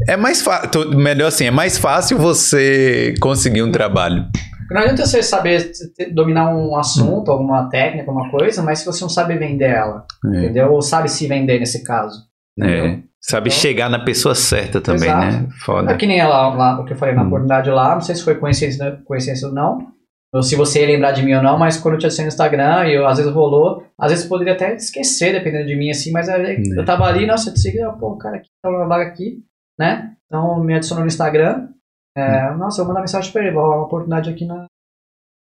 é 0.10 0.18
mais 0.18 0.42
fácil. 0.42 0.92
Melhor 0.92 1.28
assim, 1.28 1.46
é 1.46 1.52
mais 1.52 1.78
fácil 1.78 2.18
você 2.18 3.14
conseguir 3.22 3.64
um 3.64 3.72
trabalho. 3.72 4.26
Não 4.70 4.82
adianta 4.82 5.06
você 5.06 5.22
saber 5.22 5.72
dominar 6.14 6.56
um 6.56 6.76
assunto, 6.76 7.30
hum. 7.30 7.34
alguma 7.34 7.70
técnica, 7.70 8.10
alguma 8.10 8.30
coisa, 8.30 8.62
mas 8.64 8.80
se 8.80 8.86
você 8.86 9.02
não 9.02 9.10
sabe 9.10 9.38
vender 9.38 9.70
ela, 9.70 10.06
é. 10.26 10.38
entendeu? 10.38 10.72
Ou 10.72 10.82
sabe 10.82 11.10
se 11.10 11.28
vender 11.28 11.60
nesse 11.60 11.84
caso. 11.84 12.24
É. 12.60 13.00
Sabe 13.22 13.50
então, 13.50 13.60
chegar 13.60 13.90
na 13.90 14.06
pessoa 14.06 14.36
certa 14.36 14.80
também, 14.80 15.10
exato. 15.10 15.26
né? 15.26 15.48
Foda. 15.66 15.92
É 15.92 15.98
que 15.98 16.06
nem 16.06 16.20
ela, 16.20 16.54
lá, 16.54 16.80
o 16.80 16.86
que 16.86 16.94
eu 16.94 16.98
falei 16.98 17.16
na 17.16 17.24
hum. 17.24 17.28
oportunidade 17.28 17.70
lá, 17.70 17.96
não 17.96 18.02
sei 18.02 18.16
se 18.16 18.24
foi 18.24 18.36
coincidência, 18.36 19.02
coincidência 19.06 19.48
ou 19.48 19.54
não, 19.54 19.96
ou 20.36 20.44
se 20.44 20.56
você 20.56 20.82
ia 20.82 20.88
lembrar 20.88 21.12
de 21.12 21.24
mim 21.24 21.34
ou 21.34 21.42
não, 21.42 21.58
mas 21.58 21.78
quando 21.78 21.94
eu 21.96 22.00
tinha 22.00 22.24
no 22.24 22.28
Instagram 22.28 22.88
e 22.88 22.94
eu, 22.94 23.08
às 23.08 23.18
vezes 23.18 23.32
rolou, 23.32 23.84
às 23.98 24.12
vezes 24.12 24.26
eu 24.26 24.30
poderia 24.30 24.54
até 24.54 24.76
esquecer, 24.76 25.32
dependendo 25.32 25.66
de 25.66 25.76
mim, 25.76 25.90
assim, 25.90 26.12
mas 26.12 26.28
eu, 26.28 26.36
eu 26.36 26.76
né. 26.76 26.84
tava 26.84 27.06
ali, 27.06 27.26
nossa, 27.26 27.50
eu 27.50 27.54
te 27.54 27.62
segui, 27.62 27.80
pô, 28.00 28.10
o 28.10 28.18
cara 28.18 28.38
aqui 28.38 28.50
tá 28.62 28.70
uma 28.70 28.86
vaga 28.86 29.06
aqui, 29.06 29.40
né? 29.80 30.12
Então 30.26 30.62
me 30.62 30.74
adicionou 30.74 31.04
no 31.04 31.08
Instagram, 31.08 31.70
é, 32.18 32.52
hum. 32.52 32.58
nossa, 32.58 32.82
eu 32.82 32.86
vou 32.86 32.94
mandar 32.94 33.02
mensagem 33.02 33.32
pra 33.32 33.42
ele, 33.42 33.54
vou 33.54 33.64
rolar 33.64 33.78
uma 33.78 33.86
oportunidade 33.86 34.30
aqui 34.30 34.46
na, 34.46 34.68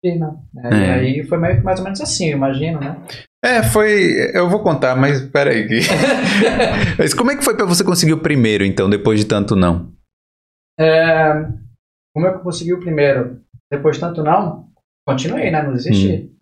né? 0.04 0.38
É, 0.64 0.68
é. 0.68 0.80
E 0.80 1.20
aí 1.20 1.26
foi 1.26 1.38
mais, 1.38 1.62
mais 1.62 1.78
ou 1.80 1.84
menos 1.84 2.00
assim, 2.00 2.30
imagino, 2.30 2.80
né? 2.80 3.02
É, 3.44 3.62
foi. 3.62 4.30
Eu 4.34 4.48
vou 4.48 4.62
contar, 4.62 4.96
mas 4.96 5.20
peraí. 5.30 5.66
mas 6.98 7.14
como 7.14 7.30
é 7.30 7.36
que 7.36 7.44
foi 7.44 7.56
para 7.56 7.66
você 7.66 7.84
conseguir 7.84 8.12
o 8.12 8.22
primeiro, 8.22 8.64
então, 8.64 8.88
depois 8.88 9.20
de 9.20 9.26
tanto 9.26 9.56
não? 9.56 9.92
É, 10.78 11.46
como 12.14 12.26
é 12.26 12.30
que 12.30 12.36
eu 12.36 12.42
consegui 12.42 12.72
o 12.72 12.80
primeiro? 12.80 13.40
Depois 13.70 13.96
de 13.96 14.00
tanto 14.00 14.22
não, 14.22 14.68
continuei, 15.06 15.50
né? 15.50 15.62
Não 15.62 15.72
desisti. 15.72 16.32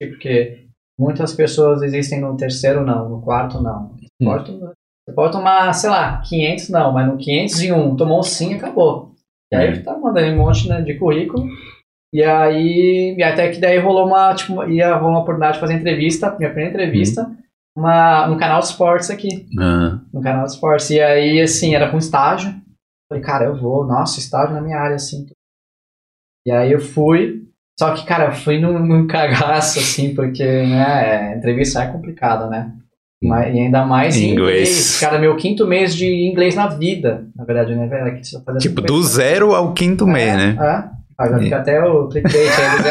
Hum. 0.00 0.08
Porque 0.10 0.66
muitas 0.98 1.32
pessoas 1.34 1.82
existem 1.82 2.20
no 2.20 2.36
terceiro 2.36 2.84
não, 2.84 3.08
no 3.08 3.22
quarto 3.22 3.60
não. 3.60 3.96
Hum. 4.20 4.24
Pode, 4.24 4.52
você 4.52 5.14
pode 5.14 5.32
tomar, 5.32 5.72
sei 5.74 5.90
lá, 5.90 6.20
500 6.22 6.68
não, 6.70 6.92
mas 6.92 7.06
no 7.06 7.16
501 7.16 7.96
tomou 7.96 8.22
sim 8.22 8.54
acabou. 8.54 9.11
E 9.52 9.56
aí 9.56 9.78
hum. 9.78 9.82
tá 9.82 9.96
mandando 9.96 10.32
um 10.32 10.38
monte 10.38 10.68
né, 10.68 10.80
de 10.80 10.94
currículo 10.94 11.46
e 12.12 12.22
aí, 12.22 13.14
e 13.16 13.22
até 13.22 13.50
que 13.50 13.58
daí 13.58 13.78
rolou 13.78 14.06
uma, 14.06 14.34
tipo, 14.34 14.62
ia 14.68 14.94
rolar 14.94 15.12
uma 15.12 15.20
oportunidade 15.20 15.54
de 15.54 15.60
fazer 15.60 15.74
entrevista, 15.74 16.36
minha 16.38 16.50
primeira 16.50 16.70
entrevista, 16.70 17.22
uhum. 17.22 17.36
uma, 17.74 18.26
no 18.26 18.36
canal 18.36 18.60
de 18.60 18.66
esportes 18.66 19.08
aqui. 19.08 19.48
Uhum. 19.58 20.00
No 20.12 20.20
canal 20.20 20.44
de 20.44 20.52
esportes. 20.52 20.90
E 20.90 21.00
aí, 21.00 21.40
assim, 21.40 21.74
era 21.74 21.90
com 21.90 21.96
estágio. 21.96 22.54
Falei, 23.08 23.24
cara, 23.24 23.46
eu 23.46 23.56
vou, 23.56 23.86
nossa, 23.86 24.18
estágio 24.18 24.54
na 24.54 24.60
minha 24.60 24.78
área, 24.78 24.96
assim. 24.96 25.26
E 26.46 26.50
aí 26.50 26.70
eu 26.70 26.80
fui, 26.80 27.48
só 27.78 27.94
que, 27.94 28.04
cara, 28.04 28.26
eu 28.26 28.32
fui 28.32 28.60
num, 28.60 28.78
num 28.78 29.06
cagaço, 29.06 29.78
assim, 29.78 30.14
porque, 30.14 30.44
né, 30.44 31.38
entrevista 31.38 31.82
é 31.82 31.90
complicada, 31.90 32.46
né? 32.46 32.76
Mas, 33.22 33.54
e 33.54 33.60
ainda 33.60 33.84
mais 33.84 34.16
em 34.16 34.32
inglês. 34.32 34.68
inglês. 34.68 35.00
Cara, 35.00 35.18
meu 35.18 35.36
quinto 35.36 35.66
mês 35.66 35.94
de 35.94 36.06
inglês 36.06 36.54
na 36.54 36.66
vida, 36.66 37.24
na 37.36 37.44
verdade, 37.44 37.74
né, 37.74 37.86
velho? 37.86 38.20
Tipo, 38.58 38.80
do 38.80 39.02
zero 39.02 39.54
ao 39.54 39.72
quinto 39.72 40.08
é, 40.08 40.12
mês, 40.12 40.36
né? 40.36 40.56
É. 40.60 41.02
Ah, 41.22 41.28
já 41.28 41.38
fica 41.38 41.56
até 41.58 41.80
o 41.84 42.08
clickbait 42.08 42.50
aí, 42.58 42.82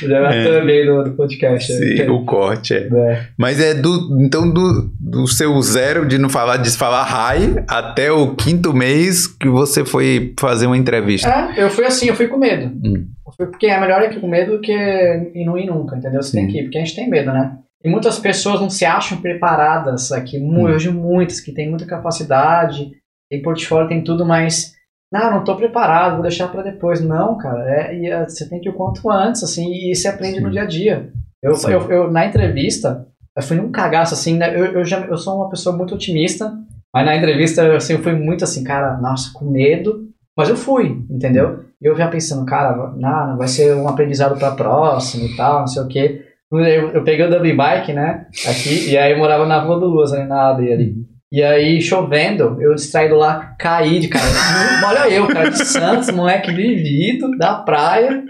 já 0.08 0.20
vai 0.20 0.44
também 0.44 0.86
no, 0.86 1.04
no 1.04 1.12
podcast. 1.12 1.72
Sim, 1.72 2.08
o 2.08 2.24
corte, 2.24 2.74
é. 2.74 2.88
é. 2.90 3.22
Mas 3.36 3.60
é 3.60 3.74
do, 3.74 4.16
então 4.20 4.48
do, 4.48 4.90
do 4.98 5.26
seu 5.26 5.60
zero 5.60 6.06
de 6.06 6.16
não 6.16 6.28
falar, 6.30 6.58
de 6.58 6.70
falar 6.70 7.02
high 7.04 7.62
até 7.66 8.10
o 8.10 8.34
quinto 8.34 8.72
mês 8.72 9.26
que 9.26 9.48
você 9.48 9.84
foi 9.84 10.32
fazer 10.38 10.66
uma 10.66 10.76
entrevista. 10.76 11.28
É, 11.28 11.64
eu 11.64 11.68
fui 11.70 11.84
assim, 11.84 12.06
eu 12.06 12.14
fui 12.14 12.28
com 12.28 12.38
medo. 12.38 12.72
Hum. 12.82 13.06
Porque 13.36 13.66
é 13.66 13.80
melhor 13.80 14.02
ir 14.02 14.20
com 14.20 14.28
medo 14.28 14.52
do 14.52 14.60
que 14.60 14.72
ir 14.72 15.44
não 15.44 15.58
ir 15.58 15.66
nunca, 15.66 15.96
entendeu? 15.96 16.22
Você 16.22 16.36
hum. 16.36 16.40
tem 16.40 16.50
que 16.50 16.58
ir, 16.60 16.62
porque 16.64 16.78
a 16.78 16.84
gente 16.84 16.96
tem 16.96 17.08
medo, 17.08 17.32
né? 17.32 17.58
E 17.84 17.88
muitas 17.88 18.18
pessoas 18.18 18.60
não 18.60 18.70
se 18.70 18.84
acham 18.84 19.20
preparadas 19.20 20.10
aqui, 20.10 20.38
hum. 20.38 20.62
hoje 20.62 20.90
muitas 20.90 21.40
que 21.40 21.52
têm 21.52 21.68
muita 21.68 21.86
capacidade, 21.86 22.90
tem 23.30 23.42
portfólio, 23.42 23.88
tem 23.88 24.02
tudo, 24.02 24.24
mas 24.24 24.74
não, 25.12 25.30
não 25.30 25.40
estou 25.40 25.56
preparado, 25.56 26.14
vou 26.14 26.22
deixar 26.22 26.48
para 26.48 26.62
depois. 26.62 27.00
Não, 27.00 27.36
cara, 27.38 27.64
é, 27.70 27.96
e, 27.96 28.06
é, 28.06 28.24
você 28.24 28.48
tem 28.48 28.60
que 28.60 28.68
ir 28.68 28.72
o 28.72 28.74
quanto 28.74 29.10
antes, 29.10 29.42
assim, 29.42 29.72
e 29.72 29.94
você 29.94 30.08
aprende 30.08 30.36
Sim. 30.36 30.42
no 30.42 30.50
dia 30.50 30.62
a 30.62 30.66
dia. 30.66 31.12
Eu, 31.42 31.54
eu, 31.68 31.90
eu, 31.90 32.10
na 32.10 32.26
entrevista, 32.26 33.06
eu 33.36 33.42
fui 33.42 33.56
num 33.56 33.70
cagaço, 33.70 34.14
assim, 34.14 34.36
né, 34.36 34.54
eu, 34.54 34.64
eu, 34.66 34.84
já, 34.84 35.00
eu 35.06 35.16
sou 35.16 35.36
uma 35.36 35.48
pessoa 35.48 35.76
muito 35.76 35.94
otimista, 35.94 36.52
mas 36.92 37.06
na 37.06 37.16
entrevista, 37.16 37.76
assim, 37.76 37.94
eu 37.94 38.02
fui 38.02 38.14
muito 38.14 38.44
assim, 38.44 38.64
cara, 38.64 38.96
nossa, 38.98 39.32
com 39.32 39.44
medo, 39.44 40.08
mas 40.36 40.48
eu 40.48 40.56
fui, 40.56 41.04
entendeu? 41.08 41.64
E 41.80 41.86
eu 41.86 41.96
já 41.96 42.08
pensando, 42.08 42.44
cara, 42.44 42.92
não, 42.96 43.36
vai 43.36 43.48
ser 43.48 43.74
um 43.74 43.88
aprendizado 43.88 44.38
para 44.38 44.54
próximo 44.54 45.26
e 45.26 45.36
tal, 45.36 45.60
não 45.60 45.66
sei 45.66 45.82
o 45.82 45.88
quê. 45.88 46.24
Eu, 46.50 46.90
eu 46.90 47.04
peguei 47.04 47.26
o 47.26 47.30
W 47.30 47.56
Bike, 47.56 47.92
né, 47.92 48.26
aqui, 48.48 48.90
e 48.90 48.96
aí 48.96 49.12
eu 49.12 49.18
morava 49.18 49.46
na 49.46 49.60
Rua 49.60 49.78
do 49.78 49.86
Luz, 49.86 50.12
ali 50.12 50.26
na 50.26 50.50
AD 50.50 50.72
ali. 50.72 51.17
E 51.30 51.42
aí, 51.42 51.82
chovendo, 51.82 52.56
eu 52.58 52.74
distraído 52.74 53.14
lá, 53.14 53.54
caí 53.58 54.00
de 54.00 54.08
cara. 54.08 54.24
Olha 54.88 55.10
eu, 55.10 55.26
cara, 55.26 55.50
de 55.50 55.62
Santos, 55.62 56.10
moleque 56.10 56.50
vivido, 56.50 57.36
da 57.36 57.56
praia, 57.56 58.24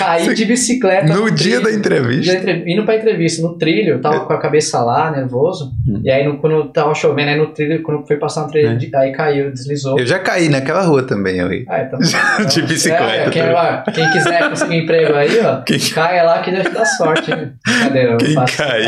caí 0.00 0.24
Você, 0.24 0.34
de 0.34 0.44
bicicleta. 0.44 1.06
No, 1.06 1.26
no 1.26 1.30
dia 1.30 1.60
trilho, 1.60 1.62
da 1.62 1.72
entrevista? 1.72 2.34
Entre, 2.34 2.64
indo 2.66 2.84
pra 2.84 2.96
entrevista, 2.96 3.40
no 3.40 3.56
trilho, 3.56 4.00
tava 4.00 4.16
é. 4.16 4.18
com 4.20 4.32
a 4.32 4.40
cabeça 4.40 4.82
lá, 4.82 5.12
nervoso. 5.12 5.70
Hum. 5.88 6.00
E 6.02 6.10
aí, 6.10 6.26
no, 6.26 6.38
quando 6.38 6.72
tava 6.72 6.92
chovendo, 6.92 7.30
aí 7.30 7.38
no 7.38 7.52
trilho, 7.52 7.80
quando 7.84 8.04
foi 8.04 8.16
passar 8.16 8.46
um 8.46 8.48
trilho, 8.48 8.66
é. 8.68 8.96
aí 8.96 9.12
caiu, 9.12 9.52
deslizou. 9.52 9.96
Eu 9.96 10.06
já 10.06 10.18
caí 10.18 10.48
naquela 10.48 10.82
rua 10.82 11.04
também, 11.04 11.40
ali. 11.40 11.64
Ah, 11.68 11.82
então, 11.82 12.00
então, 12.02 12.46
de 12.46 12.62
bicicleta. 12.62 13.04
É, 13.04 13.30
quem, 13.30 13.42
ó, 13.42 13.82
quem, 13.92 14.10
quiser 14.10 14.50
conseguir 14.50 14.78
emprego 14.78 15.14
aí, 15.14 15.38
ó, 15.38 15.62
quem... 15.62 15.78
caia 15.78 16.24
lá 16.24 16.42
que 16.42 16.50
Deus 16.50 16.68
dá 16.74 16.84
sorte. 16.84 17.30
Brincadeira, 17.30 18.16
quem 18.16 18.34
cai. 18.34 18.82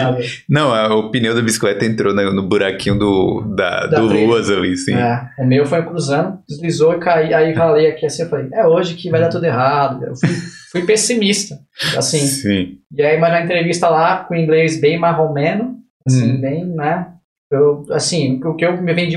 Não, 0.51 0.75
a, 0.75 0.93
o 0.97 1.13
pneu 1.13 1.33
da 1.33 1.43
bicicleta 1.43 1.85
entrou 1.85 2.13
no, 2.13 2.33
no 2.33 2.43
buraquinho 2.43 2.99
do 2.99 3.36
da, 3.43 3.87
da 3.87 3.99
do 3.99 4.07
Luas 4.07 4.51
ali, 4.51 4.77
sim. 4.77 4.95
É, 4.95 5.31
o 5.39 5.47
meu 5.47 5.67
foi 5.67 5.83
cruzando, 5.83 6.39
deslizou 6.49 6.95
e 6.95 6.99
caí, 6.99 7.33
aí 7.33 7.53
ralei 7.53 7.89
aqui 7.89 8.07
assim, 8.07 8.23
eu 8.23 8.29
falei, 8.29 8.49
é 8.53 8.67
hoje 8.67 8.95
que 8.95 9.11
vai 9.11 9.21
dar 9.21 9.29
tudo 9.29 9.45
errado. 9.45 10.05
Eu 10.05 10.17
fui, 10.17 10.29
fui 10.73 10.87
pessimista, 10.87 11.59
assim. 11.97 12.19
Sim. 12.19 12.79
E 12.93 13.03
aí, 13.03 13.19
mas 13.19 13.33
na 13.33 13.43
entrevista 13.43 13.89
lá, 13.89 14.25
com 14.25 14.35
inglês 14.35 14.81
bem 14.81 14.99
marromeno, 14.99 15.77
assim, 16.07 16.33
hum. 16.33 16.41
bem, 16.41 16.65
né, 16.67 17.13
eu, 17.51 17.85
assim, 17.91 18.41
o 18.45 18.55
que 18.55 18.65
eu 18.65 18.81
me 18.81 18.93
vendi, 18.93 19.17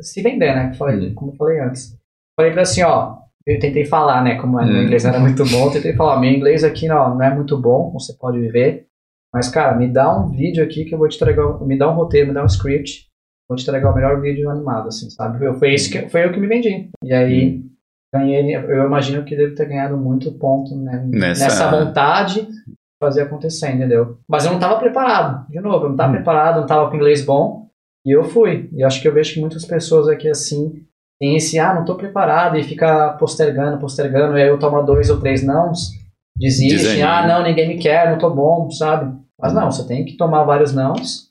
se 0.00 0.22
vender, 0.22 0.54
né, 0.54 0.72
falei, 0.74 1.08
hum. 1.08 1.14
como 1.14 1.32
eu 1.32 1.36
falei 1.36 1.60
antes. 1.60 1.96
Falei 2.36 2.52
pra 2.52 2.62
assim, 2.62 2.82
ó, 2.82 3.16
eu 3.46 3.58
tentei 3.58 3.84
falar, 3.84 4.22
né, 4.22 4.36
como 4.36 4.60
hum. 4.60 4.66
meu 4.66 4.82
inglês 4.82 5.04
era 5.04 5.18
muito 5.18 5.44
bom, 5.44 5.70
tentei 5.70 5.94
falar, 5.94 6.20
meu 6.20 6.30
inglês 6.30 6.64
aqui 6.64 6.86
não, 6.86 7.14
não 7.14 7.22
é 7.22 7.34
muito 7.34 7.56
bom, 7.56 7.92
você 7.92 8.12
pode 8.18 8.38
viver, 8.38 8.88
mas, 9.32 9.48
cara, 9.48 9.76
me 9.76 9.86
dá 9.86 10.16
um 10.16 10.30
vídeo 10.30 10.64
aqui 10.64 10.84
que 10.84 10.94
eu 10.94 10.98
vou 10.98 11.08
te 11.08 11.16
entregar, 11.16 11.60
me 11.60 11.76
dá 11.76 11.90
um 11.90 11.94
roteiro, 11.94 12.28
me 12.28 12.34
dá 12.34 12.42
um 12.42 12.46
script, 12.46 13.07
vou 13.48 13.56
te 13.56 13.62
entregar 13.62 13.90
o 13.90 13.94
melhor 13.94 14.20
vídeo 14.20 14.50
animado, 14.50 14.88
assim, 14.88 15.08
sabe? 15.08 15.38
Foi, 15.58 15.72
isso 15.72 15.90
que, 15.90 16.08
foi 16.08 16.24
eu 16.24 16.32
que 16.32 16.38
me 16.38 16.46
vendi. 16.46 16.90
E 17.02 17.12
aí, 17.12 17.56
hum. 17.56 17.70
ganhei, 18.14 18.54
eu 18.54 18.84
imagino 18.84 19.24
que 19.24 19.34
devo 19.34 19.54
ter 19.54 19.66
ganhado 19.66 19.96
muito 19.96 20.30
ponto 20.32 20.76
né, 20.76 21.02
nessa... 21.08 21.44
nessa 21.44 21.70
vontade 21.70 22.42
de 22.42 22.74
fazer 23.02 23.22
acontecer, 23.22 23.70
entendeu? 23.70 24.18
Mas 24.28 24.44
eu 24.44 24.50
não 24.50 24.58
estava 24.58 24.78
preparado, 24.78 25.48
de 25.48 25.60
novo, 25.60 25.84
eu 25.84 25.88
não 25.88 25.92
estava 25.92 26.10
hum. 26.10 26.16
preparado, 26.16 26.56
não 26.56 26.62
estava 26.62 26.90
com 26.90 26.96
inglês 26.96 27.24
bom, 27.24 27.68
e 28.04 28.14
eu 28.14 28.24
fui. 28.24 28.68
E 28.72 28.84
acho 28.84 29.00
que 29.00 29.08
eu 29.08 29.14
vejo 29.14 29.34
que 29.34 29.40
muitas 29.40 29.64
pessoas 29.64 30.08
aqui, 30.08 30.28
assim, 30.28 30.84
tem 31.18 31.36
esse, 31.36 31.58
ah, 31.58 31.72
não 31.72 31.80
estou 31.80 31.96
preparado, 31.96 32.58
e 32.58 32.62
fica 32.62 33.14
postergando, 33.14 33.78
postergando, 33.78 34.36
e 34.36 34.42
aí 34.42 34.48
eu 34.48 34.58
tomo 34.58 34.82
dois 34.82 35.08
ou 35.08 35.18
três 35.18 35.42
nãos, 35.42 35.92
desiste, 36.36 37.00
ah, 37.02 37.26
não, 37.26 37.42
ninguém 37.42 37.68
me 37.68 37.78
quer, 37.78 38.08
não 38.08 38.14
estou 38.14 38.34
bom, 38.34 38.70
sabe? 38.70 39.16
Mas 39.40 39.54
não, 39.54 39.70
você 39.70 39.86
tem 39.86 40.04
que 40.04 40.16
tomar 40.16 40.44
vários 40.44 40.74
nãos, 40.74 41.30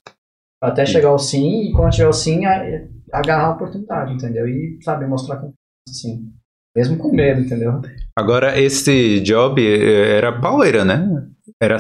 até 0.61 0.85
chegar 0.85 1.09
ao 1.09 1.19
sim, 1.19 1.69
e 1.69 1.71
quando 1.71 1.91
tiver 1.91 2.07
o 2.07 2.13
sim, 2.13 2.45
agarrar 3.13 3.47
a 3.47 3.51
oportunidade, 3.51 4.13
entendeu? 4.13 4.47
E, 4.47 4.79
sabe, 4.83 5.05
mostrar 5.05 5.35
confiança, 5.35 5.57
assim. 5.89 6.31
Mesmo 6.75 6.97
com 6.97 7.11
medo, 7.11 7.41
entendeu? 7.41 7.81
Agora, 8.15 8.59
esse 8.59 9.19
job 9.21 9.61
eh, 9.61 10.17
era 10.17 10.39
pauleira, 10.39 10.85
né? 10.85 11.07
Era 11.59 11.77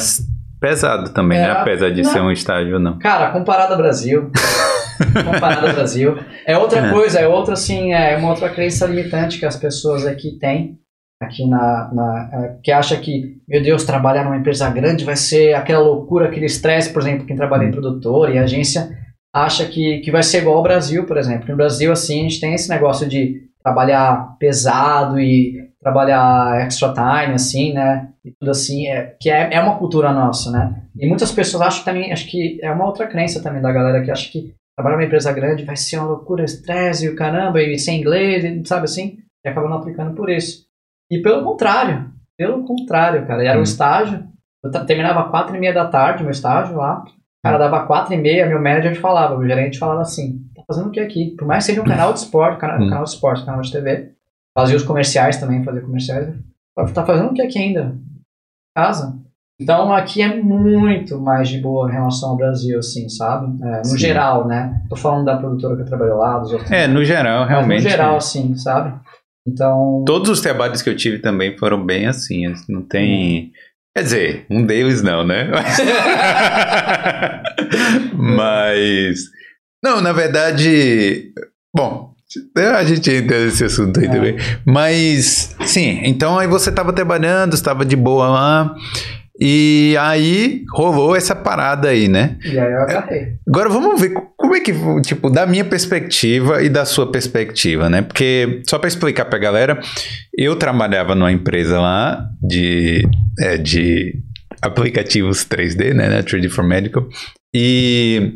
pesado 0.59 1.13
também, 1.13 1.37
né? 1.37 1.43
era, 1.43 1.53
né? 1.55 1.61
Apesar 1.61 1.91
de 1.91 2.01
não. 2.01 2.11
ser 2.11 2.21
um 2.21 2.31
estágio, 2.31 2.79
não. 2.79 2.97
Cara, 2.97 3.31
comparado 3.31 3.73
ao 3.73 3.77
Brasil. 3.77 4.31
comparado 5.23 5.67
ao 5.67 5.73
Brasil. 5.73 6.17
É 6.45 6.57
outra 6.57 6.79
é. 6.79 6.91
coisa, 6.91 7.19
é 7.19 7.27
outra, 7.27 7.53
assim, 7.53 7.93
é 7.93 8.17
uma 8.17 8.29
outra 8.29 8.49
crença 8.49 8.87
limitante 8.87 9.37
que 9.37 9.45
as 9.45 9.55
pessoas 9.55 10.05
aqui 10.05 10.39
têm 10.39 10.79
aqui 11.21 11.47
na, 11.47 11.89
na 11.93 12.29
é, 12.31 12.57
que 12.63 12.71
acha 12.71 12.95
que, 12.97 13.37
meu 13.47 13.61
Deus, 13.61 13.83
trabalhar 13.83 14.23
numa 14.23 14.37
empresa 14.37 14.69
grande 14.69 15.05
vai 15.05 15.15
ser 15.15 15.53
aquela 15.53 15.83
loucura, 15.83 16.27
aquele 16.27 16.45
estresse, 16.45 16.91
por 16.91 17.01
exemplo, 17.01 17.25
quem 17.25 17.35
trabalha 17.35 17.65
em 17.65 17.71
produtor 17.71 18.33
e 18.33 18.37
agência 18.37 18.95
acha 19.33 19.65
que, 19.65 19.99
que 19.99 20.11
vai 20.11 20.23
ser 20.23 20.39
igual 20.39 20.57
ao 20.57 20.63
Brasil, 20.63 21.05
por 21.05 21.17
exemplo. 21.17 21.49
No 21.49 21.55
Brasil, 21.55 21.91
assim, 21.91 22.21
a 22.21 22.23
gente 22.23 22.39
tem 22.39 22.53
esse 22.53 22.69
negócio 22.69 23.07
de 23.07 23.47
trabalhar 23.63 24.35
pesado 24.39 25.19
e 25.19 25.67
trabalhar 25.81 26.61
extra 26.65 26.93
time, 26.93 27.33
assim, 27.33 27.73
né? 27.73 28.09
E 28.25 28.31
tudo 28.39 28.51
assim, 28.51 28.87
é, 28.87 29.15
que 29.19 29.29
é, 29.29 29.53
é 29.53 29.59
uma 29.59 29.77
cultura 29.77 30.11
nossa, 30.11 30.51
né? 30.51 30.83
E 30.97 31.07
muitas 31.07 31.31
pessoas 31.31 31.61
acham 31.61 31.83
também, 31.83 32.11
acho 32.11 32.29
que 32.29 32.59
é 32.61 32.71
uma 32.71 32.85
outra 32.85 33.07
crença 33.07 33.41
também 33.41 33.61
da 33.61 33.71
galera 33.71 34.03
que 34.03 34.11
acha 34.11 34.31
que 34.31 34.53
trabalhar 34.75 34.97
numa 34.97 35.05
empresa 35.05 35.31
grande 35.31 35.65
vai 35.65 35.75
ser 35.75 35.97
uma 35.97 36.07
loucura, 36.07 36.43
estresse 36.43 37.05
e 37.05 37.09
o 37.09 37.15
caramba, 37.15 37.61
e 37.61 37.77
sem 37.77 37.99
inglês, 37.99 38.67
sabe 38.67 38.85
assim? 38.85 39.19
E 39.45 39.49
acaba 39.49 39.69
não 39.69 39.77
aplicando 39.77 40.15
por 40.15 40.29
isso. 40.29 40.66
E 41.09 41.21
pelo 41.21 41.43
contrário, 41.43 42.11
pelo 42.37 42.63
contrário, 42.63 43.25
cara, 43.25 43.43
era 43.43 43.53
um 43.53 43.57
uhum. 43.57 43.63
estágio, 43.63 44.27
eu 44.63 44.85
terminava 44.85 45.29
quatro 45.29 45.55
e 45.55 45.59
meia 45.59 45.73
da 45.73 45.87
tarde, 45.87 46.23
meu 46.23 46.31
estágio 46.31 46.75
lá, 46.75 47.03
o 47.03 47.41
cara 47.43 47.57
dava 47.57 47.85
quatro 47.85 48.13
e 48.13 48.17
meia, 48.17 48.47
meu 48.47 48.61
manager 48.61 48.99
falava, 48.99 49.37
meu 49.37 49.47
gerente 49.47 49.79
falava 49.79 50.01
assim, 50.01 50.39
tá 50.55 50.63
fazendo 50.67 50.87
o 50.87 50.91
que 50.91 50.99
aqui? 50.99 51.35
Por 51.37 51.47
mais 51.47 51.65
que 51.65 51.71
seja 51.71 51.81
um 51.81 51.85
canal 51.85 52.13
de 52.13 52.19
esporte, 52.19 52.59
canal, 52.59 52.79
uhum. 52.79 52.89
canal 52.89 53.03
de 53.03 53.09
esporte, 53.09 53.45
canal 53.45 53.61
de 53.61 53.71
TV, 53.71 54.11
fazia 54.57 54.75
os 54.75 54.83
comerciais 54.83 55.37
também, 55.37 55.63
fazia 55.63 55.81
comerciais, 55.81 56.35
tá 56.93 57.05
fazendo 57.05 57.29
o 57.29 57.33
que 57.33 57.41
aqui 57.41 57.57
ainda? 57.57 57.95
Casa? 58.75 59.17
Então 59.59 59.91
aqui 59.91 60.21
é 60.21 60.35
muito 60.35 61.19
mais 61.19 61.49
de 61.49 61.59
boa 61.59 61.89
em 61.89 61.93
relação 61.93 62.29
ao 62.29 62.37
Brasil, 62.37 62.77
assim, 62.77 63.09
sabe? 63.09 63.47
É, 63.63 63.77
no 63.79 63.85
Sim. 63.85 63.97
geral, 63.97 64.45
né? 64.45 64.83
Tô 64.87 64.95
falando 64.95 65.25
da 65.25 65.35
produtora 65.35 65.75
que 65.75 65.81
eu 65.81 65.85
trabalho 65.85 66.17
lá, 66.17 66.37
dos 66.37 66.51
outros. 66.51 66.71
É, 66.71 66.87
no 66.87 67.03
geral, 67.03 67.47
realmente. 67.47 67.83
no 67.83 67.89
geral, 67.89 68.17
assim, 68.17 68.55
sabe? 68.55 68.99
Então. 69.47 70.03
Todos 70.05 70.29
os 70.29 70.41
trabalhos 70.41 70.81
que 70.81 70.89
eu 70.89 70.95
tive 70.95 71.19
também 71.19 71.57
foram 71.57 71.83
bem 71.83 72.07
assim. 72.07 72.53
Não 72.67 72.81
tem. 72.81 73.45
Hum. 73.45 73.51
Quer 73.95 74.03
dizer, 74.03 74.45
um 74.49 74.63
deles 74.63 75.01
não, 75.01 75.25
né? 75.25 75.49
Mas. 78.13 79.29
Não, 79.83 80.01
na 80.01 80.11
verdade. 80.11 81.31
Bom, 81.75 82.13
a 82.55 82.83
gente 82.83 83.09
entra 83.09 83.45
nesse 83.45 83.63
assunto 83.63 83.99
aí 83.99 84.05
é. 84.05 84.09
também. 84.09 84.35
Mas, 84.65 85.55
sim, 85.65 86.01
então 86.03 86.37
aí 86.37 86.47
você 86.47 86.69
estava 86.69 86.91
trabalhando, 86.91 87.53
estava 87.53 87.85
de 87.85 87.95
boa 87.95 88.27
lá. 88.27 88.75
E 89.39 89.95
aí 89.99 90.63
rolou 90.73 91.15
essa 91.15 91.35
parada 91.35 91.89
aí, 91.89 92.07
né? 92.07 92.37
E 92.43 92.57
aí 92.57 92.71
eu 92.71 92.81
agarrei. 92.81 93.35
Agora 93.47 93.69
vamos 93.69 94.01
ver 94.01 94.13
como 94.35 94.55
é 94.55 94.59
que, 94.59 94.73
tipo, 95.01 95.29
da 95.29 95.45
minha 95.45 95.63
perspectiva 95.63 96.63
e 96.63 96.69
da 96.69 96.85
sua 96.85 97.11
perspectiva, 97.11 97.89
né? 97.89 98.01
Porque, 98.01 98.61
só 98.67 98.79
para 98.79 98.87
explicar 98.87 99.25
pra 99.25 99.37
galera, 99.37 99.79
eu 100.35 100.55
trabalhava 100.55 101.13
numa 101.13 101.31
empresa 101.31 101.79
lá 101.79 102.27
de, 102.41 103.07
é, 103.39 103.57
de 103.57 104.15
aplicativos 104.61 105.45
3D, 105.45 105.93
né? 105.93 106.09
né 106.09 106.23
3D 106.23 106.49
for 106.49 106.63
Medical. 106.63 107.07
E 107.53 108.33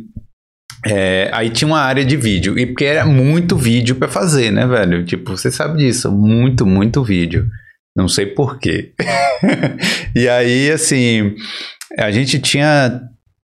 é, 0.86 1.30
aí 1.34 1.50
tinha 1.50 1.68
uma 1.68 1.80
área 1.80 2.04
de 2.04 2.18
vídeo. 2.18 2.58
E 2.58 2.66
porque 2.66 2.86
era 2.86 3.06
muito 3.06 3.56
vídeo 3.56 3.96
para 3.96 4.08
fazer, 4.08 4.52
né, 4.52 4.66
velho? 4.66 5.04
Tipo, 5.04 5.38
você 5.38 5.52
sabe 5.52 5.80
disso. 5.80 6.12
Muito, 6.12 6.66
muito 6.66 7.04
vídeo. 7.04 7.48
Não 7.96 8.08
sei 8.08 8.26
porquê. 8.26 8.94
e 10.16 10.28
aí, 10.28 10.72
assim, 10.72 11.36
a 11.98 12.12
gente 12.12 12.40
tinha. 12.40 13.02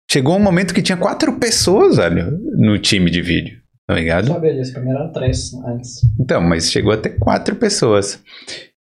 Chegou 0.10 0.36
um 0.36 0.42
momento 0.42 0.74
que 0.74 0.82
tinha 0.82 0.98
quatro 0.98 1.38
pessoas, 1.38 1.98
velho, 1.98 2.40
no 2.58 2.80
time 2.80 3.12
de 3.12 3.22
vídeo. 3.22 3.60
Tá 3.88 3.96
ligado? 3.96 4.28
Eu 4.28 4.34
sabia 4.34 4.54
disso, 4.54 4.74
primeiro 4.74 5.00
eram 5.00 5.12
três 5.12 5.54
antes. 5.66 6.02
Então, 6.20 6.42
mas 6.42 6.72
chegou 6.72 6.92
até 6.92 7.10
quatro 7.10 7.56
pessoas. 7.56 8.22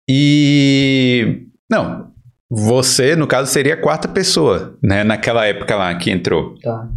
E. 0.09 1.47
Não, 1.71 2.13
você, 2.51 3.17
no 3.17 3.27
caso, 3.27 3.51
seria 3.51 3.75
a 3.75 3.81
quarta 3.81 4.07
pessoa, 4.07 4.79
né? 4.83 5.03
Naquela 5.03 5.47
época 5.47 5.75
lá 5.75 5.95
que 5.95 6.11
entrou. 6.11 6.55
Tá. 6.61 6.89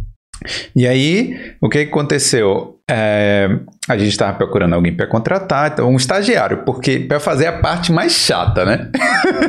E 0.74 0.86
aí, 0.86 1.56
o 1.60 1.68
que 1.68 1.78
aconteceu? 1.78 2.75
É, 2.88 3.48
a 3.88 3.98
gente 3.98 4.10
estava 4.10 4.36
procurando 4.36 4.74
alguém 4.74 4.94
para 4.94 5.08
contratar, 5.08 5.72
então 5.72 5.90
um 5.90 5.96
estagiário, 5.96 6.58
porque 6.58 7.00
para 7.00 7.18
fazer 7.18 7.46
a 7.46 7.58
parte 7.58 7.90
mais 7.90 8.12
chata, 8.12 8.64
né? 8.64 8.90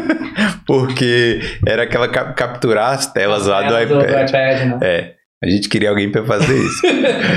porque 0.66 1.40
era 1.66 1.84
aquela 1.84 2.08
cap 2.08 2.36
capturar 2.36 2.94
as 2.94 3.12
telas 3.12 3.46
lá 3.46 3.62
do 3.62 3.80
iPad. 3.80 3.90
Do 3.90 4.04
iPad 4.04 4.32
né? 4.32 4.80
É, 4.82 5.14
a 5.44 5.48
gente 5.48 5.70
queria 5.70 5.90
alguém 5.90 6.12
para 6.12 6.26
fazer 6.26 6.58
isso. 6.58 6.82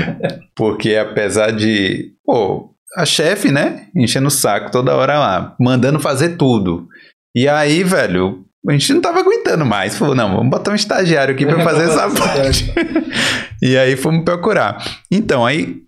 porque 0.55 0.95
apesar 0.95 1.51
de, 1.51 2.13
pô, 2.25 2.73
a 2.97 3.05
chefe, 3.05 3.51
né, 3.51 3.85
enchendo 3.95 4.27
o 4.27 4.31
saco 4.31 4.71
toda 4.71 4.95
hora 4.95 5.19
lá, 5.19 5.55
mandando 5.59 5.99
fazer 5.99 6.35
tudo. 6.35 6.87
E 7.35 7.47
aí, 7.47 7.83
velho, 7.83 8.43
a 8.67 8.71
gente 8.73 8.93
não 8.93 9.01
tava 9.01 9.19
aguentando 9.19 9.65
mais. 9.65 9.97
Falou, 9.97 10.15
não, 10.15 10.35
vamos 10.35 10.49
botar 10.49 10.71
um 10.71 10.75
estagiário 10.75 11.33
aqui 11.33 11.45
para 11.45 11.61
fazer 11.63 11.83
essa 11.83 12.09
parte. 12.09 12.73
e 13.61 13.77
aí 13.77 13.95
fomos 13.95 14.25
procurar. 14.25 14.83
Então, 15.11 15.45
aí 15.45 15.81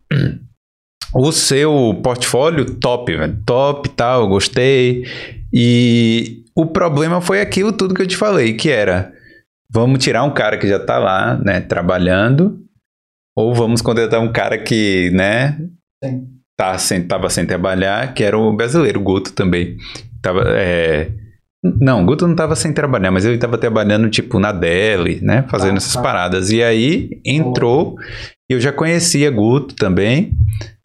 o 1.13 1.31
seu 1.31 1.99
portfólio 2.03 2.65
top, 2.79 3.15
velho. 3.15 3.37
Top, 3.45 3.89
tal, 3.89 4.27
gostei. 4.27 5.05
E 5.51 6.43
o 6.55 6.65
problema 6.65 7.21
foi 7.21 7.41
aquilo 7.41 7.71
tudo 7.71 7.93
que 7.93 8.01
eu 8.01 8.07
te 8.07 8.17
falei, 8.17 8.53
que 8.53 8.69
era 8.69 9.13
vamos 9.73 10.03
tirar 10.03 10.23
um 10.23 10.31
cara 10.31 10.57
que 10.57 10.67
já 10.67 10.79
tá 10.79 10.99
lá, 10.99 11.35
né, 11.43 11.59
trabalhando, 11.59 12.59
ou 13.35 13.55
vamos 13.55 13.81
contratar 13.81 14.21
um 14.21 14.31
cara 14.31 14.55
que, 14.55 15.09
né, 15.11 15.57
Sim. 16.03 16.27
tá 16.55 16.77
sem, 16.77 17.01
tava 17.01 17.27
sem 17.31 17.43
trabalhar, 17.43 18.13
que 18.13 18.23
era 18.23 18.37
o 18.37 18.55
brasileiro, 18.55 18.99
o 18.99 19.03
Guto 19.03 19.33
também. 19.33 19.75
Tava, 20.21 20.43
é, 20.47 21.09
não, 21.81 22.03
o 22.03 22.05
Guto 22.05 22.25
não 22.25 22.33
estava 22.33 22.55
sem 22.55 22.71
trabalhar, 22.71 23.09
mas 23.09 23.25
ele 23.25 23.35
estava 23.35 23.57
trabalhando, 23.57 24.09
tipo, 24.09 24.37
na 24.37 24.51
Deli, 24.51 25.19
né? 25.21 25.43
Fazendo 25.49 25.75
ah, 25.75 25.77
essas 25.77 25.93
tá. 25.93 26.01
paradas. 26.01 26.51
E 26.51 26.61
aí 26.61 27.09
entrou, 27.25 27.95
eu 28.53 28.61
já 28.61 28.71
conhecia 28.71 29.29
Guto 29.29 29.75
também. 29.75 30.33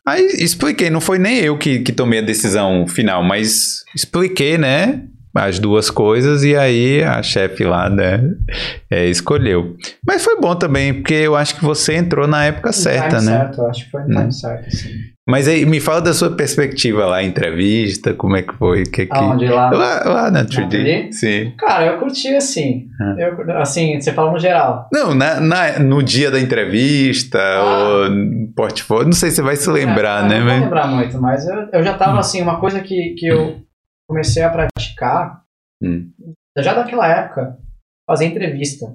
Aí 0.07 0.25
expliquei, 0.39 0.89
não 0.89 1.01
foi 1.01 1.19
nem 1.19 1.39
eu 1.39 1.59
que, 1.59 1.81
que 1.81 1.93
tomei 1.93 2.21
a 2.21 2.23
decisão 2.23 2.87
final, 2.87 3.23
mas 3.23 3.85
expliquei, 3.95 4.57
né? 4.57 5.03
As 5.35 5.59
duas 5.59 5.91
coisas 5.91 6.43
e 6.43 6.57
aí 6.57 7.03
a 7.03 7.23
chefe 7.23 7.63
lá, 7.65 7.89
né, 7.89 8.21
é, 8.91 9.07
escolheu. 9.07 9.77
Mas 10.05 10.25
foi 10.25 10.41
bom 10.41 10.55
também, 10.57 10.95
porque 10.95 11.15
eu 11.15 11.37
acho 11.37 11.55
que 11.57 11.65
você 11.65 11.95
entrou 11.95 12.27
na 12.27 12.45
época 12.47 12.73
certa, 12.73 13.21
né? 13.21 13.39
Certo, 13.39 13.63
acho 13.67 13.85
que 13.85 13.91
foi 13.91 14.03
no 14.05 14.21
hum. 14.21 14.31
certo, 14.31 14.71
sim. 14.71 14.89
Mas 15.29 15.47
aí, 15.47 15.67
me 15.67 15.79
fala 15.79 16.01
da 16.01 16.15
sua 16.15 16.31
perspectiva 16.31 17.05
lá, 17.05 17.23
entrevista, 17.23 18.15
como 18.15 18.35
é 18.35 18.41
que 18.41 18.55
foi? 18.55 18.85
Que, 18.85 19.05
que... 19.05 19.15
Aonde 19.15 19.47
lá? 19.47 19.69
Lá, 19.69 20.03
lá 20.07 20.31
na 20.31 20.43
3D. 20.43 21.13
Sim. 21.13 21.53
Cara, 21.59 21.85
eu 21.85 21.99
curti 21.99 22.29
assim. 22.35 22.87
Ah. 22.99 23.15
Eu, 23.19 23.61
assim, 23.61 24.01
você 24.01 24.11
fala 24.11 24.33
no 24.33 24.39
geral. 24.39 24.89
Não, 24.91 25.15
na, 25.15 25.39
na, 25.39 25.79
no 25.81 26.03
dia 26.03 26.31
da 26.31 26.41
entrevista, 26.41 27.39
ah. 27.39 27.63
ou 27.63 28.11
no 28.11 28.49
portfólio, 28.57 29.05
não 29.05 29.13
sei 29.13 29.29
se 29.29 29.37
você 29.37 29.43
vai 29.43 29.57
se 29.57 29.69
lembrar, 29.69 30.25
é, 30.25 30.29
né? 30.29 30.39
Não 30.39 30.47
vou 30.47 30.61
lembrar 30.61 30.87
muito, 30.87 31.21
mas 31.21 31.47
eu, 31.47 31.69
eu 31.75 31.83
já 31.83 31.93
tava 31.93 32.17
hum. 32.17 32.21
assim, 32.21 32.41
uma 32.41 32.59
coisa 32.59 32.81
que, 32.81 33.15
que 33.19 33.27
eu 33.27 33.68
comecei 34.09 34.43
a 34.43 34.51
praticar, 34.51 35.43
hum. 35.83 36.11
já 36.59 36.75
daquela 36.75 37.07
época, 37.07 37.59
fazer 38.07 38.27
entrevista. 38.27 38.95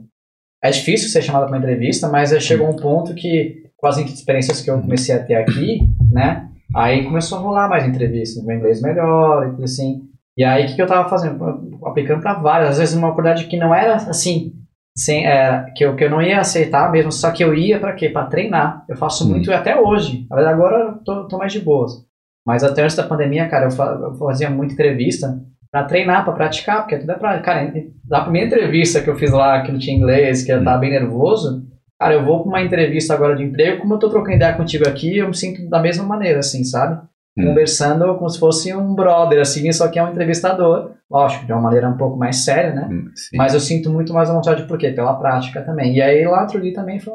É 0.62 0.69
difícil 0.69 1.10
ser 1.10 1.21
chamado 1.21 1.43
para 1.43 1.52
uma 1.52 1.58
entrevista, 1.58 2.10
mas 2.10 2.32
chegou 2.43 2.69
um 2.69 2.76
ponto 2.76 3.13
que 3.13 3.63
com 3.78 3.88
as 3.88 3.97
experiências 3.97 4.62
que 4.62 4.71
eu 4.71 4.82
comecei 4.82 5.13
a 5.13 5.23
ter 5.23 5.36
aqui, 5.36 5.82
né? 6.12 6.49
Aí 6.73 7.04
começou 7.04 7.38
a 7.38 7.41
rolar 7.41 7.67
mais 7.67 7.86
entrevistas, 7.86 8.43
meu 8.43 8.56
inglês 8.56 8.82
melhor, 8.82 9.56
e 9.60 9.63
assim. 9.63 10.10
E 10.38 10.43
aí 10.43 10.63
o 10.63 10.67
que, 10.67 10.76
que 10.76 10.82
eu 10.82 10.88
tava 10.88 11.10
fazendo? 11.10 11.78
Aplicando 11.86 12.21
para 12.21 12.34
várias, 12.36 12.71
às 12.71 12.78
vezes 12.78 12.95
uma 12.95 13.10
oportunidade 13.10 13.47
que 13.47 13.58
não 13.58 13.76
era 13.76 13.95
assim, 13.95 14.54
sem, 14.97 15.28
é, 15.28 15.65
que, 15.76 15.84
eu, 15.84 15.95
que 15.95 16.04
eu 16.06 16.10
não 16.10 16.21
ia 16.21 16.39
aceitar 16.39 16.91
mesmo, 16.91 17.12
só 17.12 17.32
que 17.32 17.43
eu 17.43 17.54
ia 17.54 17.80
para 17.80 17.93
quê? 17.93 18.10
Para 18.10 18.28
treinar. 18.28 18.86
Eu 18.88 18.95
faço 18.95 19.28
muito 19.30 19.52
hum. 19.52 19.54
até 19.54 19.80
hoje. 19.80 20.26
Agora 20.32 20.78
eu 20.78 21.04
tô, 21.04 21.28
tô, 21.28 21.38
mais 21.38 21.52
de 21.52 21.60
boas. 21.60 22.06
Mas 22.45 22.63
até 22.63 22.84
antes 22.84 22.95
da 22.95 23.03
pandemia, 23.03 23.47
cara, 23.47 23.67
eu 23.67 24.15
fazia 24.15 24.49
muita 24.49 24.73
entrevista 24.73 25.41
para 25.71 25.86
treinar, 25.86 26.23
para 26.23 26.34
praticar, 26.34 26.82
porque 26.82 26.97
tudo 26.97 27.12
é 27.12 27.15
pra. 27.15 27.39
Cara, 27.39 27.73
da 28.03 28.21
primeira 28.21 28.47
entrevista 28.47 29.01
que 29.01 29.10
eu 29.10 29.15
fiz 29.15 29.32
lá, 29.32 29.62
que 29.63 29.71
não 29.71 29.79
tinha 29.79 29.95
inglês, 29.95 30.43
que 30.43 30.51
eu 30.51 30.63
tava 30.63 30.77
bem 30.77 30.91
nervoso, 30.91 31.65
cara, 31.99 32.13
eu 32.13 32.23
vou 32.23 32.41
para 32.41 32.49
uma 32.49 32.62
entrevista 32.62 33.13
agora 33.13 33.36
de 33.36 33.43
emprego, 33.43 33.82
como 33.82 33.93
eu 33.93 33.99
tô 33.99 34.10
trocando 34.10 34.36
ideia 34.36 34.53
contigo 34.53 34.88
aqui, 34.88 35.17
eu 35.17 35.27
me 35.27 35.36
sinto 35.36 35.67
da 35.69 35.79
mesma 35.79 36.03
maneira, 36.03 36.39
assim, 36.39 36.63
sabe? 36.63 37.01
Hum. 37.38 37.45
Conversando 37.47 38.15
como 38.15 38.29
se 38.29 38.39
fosse 38.39 38.75
um 38.75 38.93
brother, 38.93 39.41
assim, 39.41 39.71
só 39.71 39.88
que 39.88 39.97
é 39.97 40.03
um 40.03 40.10
entrevistador. 40.10 40.91
Lógico, 41.10 41.45
de 41.45 41.51
uma 41.51 41.62
maneira 41.62 41.89
um 41.89 41.97
pouco 41.97 42.17
mais 42.17 42.38
séria, 42.38 42.73
né? 42.73 42.88
Hum, 42.91 43.06
Mas 43.36 43.53
eu 43.53 43.60
sinto 43.60 43.89
muito 43.89 44.13
mais 44.13 44.29
a 44.29 44.34
vontade, 44.34 44.67
por 44.67 44.77
quê? 44.77 44.91
Pela 44.91 45.15
prática 45.15 45.62
também. 45.62 45.95
E 45.95 46.01
aí 46.01 46.25
lá 46.25 46.41
outro 46.41 46.62
dia 46.62 46.73
também 46.73 46.99
foi 46.99 47.13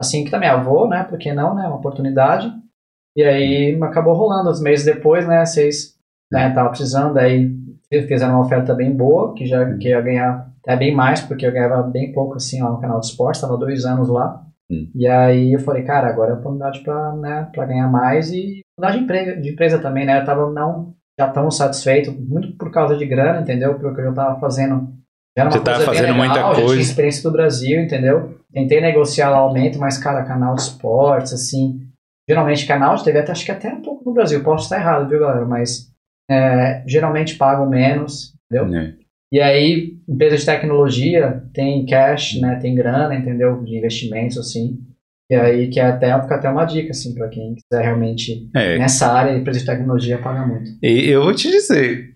assim 0.00 0.24
que 0.24 0.30
também, 0.30 0.48
eu 0.48 0.62
vou, 0.62 0.88
né? 0.88 1.04
Porque 1.08 1.32
não, 1.32 1.54
né? 1.54 1.66
Uma 1.66 1.76
oportunidade. 1.76 2.52
E 3.16 3.22
aí 3.22 3.78
acabou 3.82 4.14
rolando, 4.14 4.50
uns 4.50 4.60
meses 4.60 4.84
depois, 4.84 5.26
né? 5.26 5.44
Vocês 5.44 5.94
né, 6.30 6.50
tava 6.50 6.68
precisando, 6.68 7.16
aí 7.18 7.50
fizeram 7.88 8.34
uma 8.34 8.44
oferta 8.44 8.74
bem 8.74 8.94
boa, 8.94 9.34
que 9.34 9.46
já 9.46 9.74
que 9.76 9.88
ia 9.88 10.00
ganhar 10.00 10.50
até 10.62 10.76
bem 10.76 10.94
mais, 10.94 11.20
porque 11.22 11.46
eu 11.46 11.52
ganhava 11.52 11.82
bem 11.82 12.12
pouco 12.12 12.36
assim 12.36 12.60
lá 12.60 12.70
no 12.70 12.80
canal 12.80 13.00
de 13.00 13.06
esporte, 13.06 13.36
estava 13.36 13.56
dois 13.56 13.84
anos 13.84 14.08
lá. 14.08 14.42
Hum. 14.70 14.90
E 14.94 15.06
aí 15.06 15.52
eu 15.52 15.60
falei, 15.60 15.84
cara, 15.84 16.08
agora 16.08 16.32
é 16.32 16.34
a 16.34 16.38
oportunidade 16.38 16.80
para 16.80 17.14
né, 17.16 17.48
pra 17.54 17.64
ganhar 17.64 17.88
mais 17.88 18.30
e 18.32 18.60
mudar 18.76 18.90
de 18.90 18.98
empresa, 18.98 19.40
de 19.40 19.50
empresa 19.50 19.78
também, 19.78 20.04
né? 20.04 20.20
Eu 20.20 20.24
tava 20.24 20.50
não 20.50 20.94
já 21.18 21.28
tão 21.28 21.50
satisfeito, 21.50 22.12
muito 22.12 22.52
por 22.56 22.70
causa 22.70 22.96
de 22.96 23.06
grana, 23.06 23.40
entendeu? 23.40 23.74
Porque 23.78 24.00
eu 24.00 24.12
tava 24.12 24.38
fazendo. 24.38 24.88
Já 25.36 25.44
era 25.44 25.50
uma 25.50 25.52
Você 25.52 25.64
tava 25.64 25.84
fazendo 25.84 26.12
legal, 26.12 26.18
muita 26.18 26.42
coisa. 26.42 26.66
tinha 26.72 26.80
experiência 26.80 27.22
do 27.22 27.32
Brasil, 27.32 27.80
entendeu? 27.80 28.38
Tentei 28.52 28.80
negociar 28.80 29.30
lá 29.30 29.38
aumento, 29.38 29.78
mas, 29.78 29.96
cara, 29.96 30.24
canal 30.24 30.54
de 30.54 30.62
esportes, 30.62 31.32
assim, 31.32 31.80
geralmente 32.28 32.66
canal 32.66 32.96
de 32.96 33.04
TV, 33.04 33.18
até, 33.18 33.32
acho 33.32 33.44
que 33.44 33.52
até 33.52 33.68
um 33.68 33.82
pouco 33.82 34.04
no 34.04 34.14
Brasil, 34.14 34.42
posso 34.42 34.64
estar 34.64 34.78
errado, 34.78 35.08
viu, 35.08 35.20
galera? 35.20 35.44
Mas 35.44 35.90
é, 36.30 36.82
geralmente 36.86 37.36
pagam 37.36 37.68
menos, 37.68 38.34
entendeu? 38.50 38.74
É. 38.78 38.94
E 39.32 39.40
aí, 39.40 39.96
empresa 40.08 40.36
de 40.36 40.46
tecnologia 40.46 41.42
tem 41.52 41.84
cash, 41.84 42.40
né? 42.40 42.56
Tem 42.56 42.74
grana, 42.74 43.14
entendeu? 43.14 43.62
De 43.62 43.76
investimentos, 43.76 44.38
assim. 44.38 44.78
E 45.28 45.34
aí, 45.34 45.68
que 45.68 45.80
é 45.80 45.84
até, 45.84 46.20
fica 46.22 46.36
até 46.36 46.48
uma 46.48 46.64
dica, 46.64 46.90
assim, 46.90 47.12
para 47.12 47.28
quem 47.28 47.56
quiser 47.56 47.82
realmente 47.82 48.48
é. 48.54 48.78
nessa 48.78 49.12
área, 49.12 49.36
empresa 49.36 49.58
de 49.58 49.66
tecnologia 49.66 50.18
paga 50.18 50.46
muito. 50.46 50.70
E 50.80 51.10
eu 51.10 51.24
vou 51.24 51.34
te 51.34 51.50
dizer, 51.50 52.15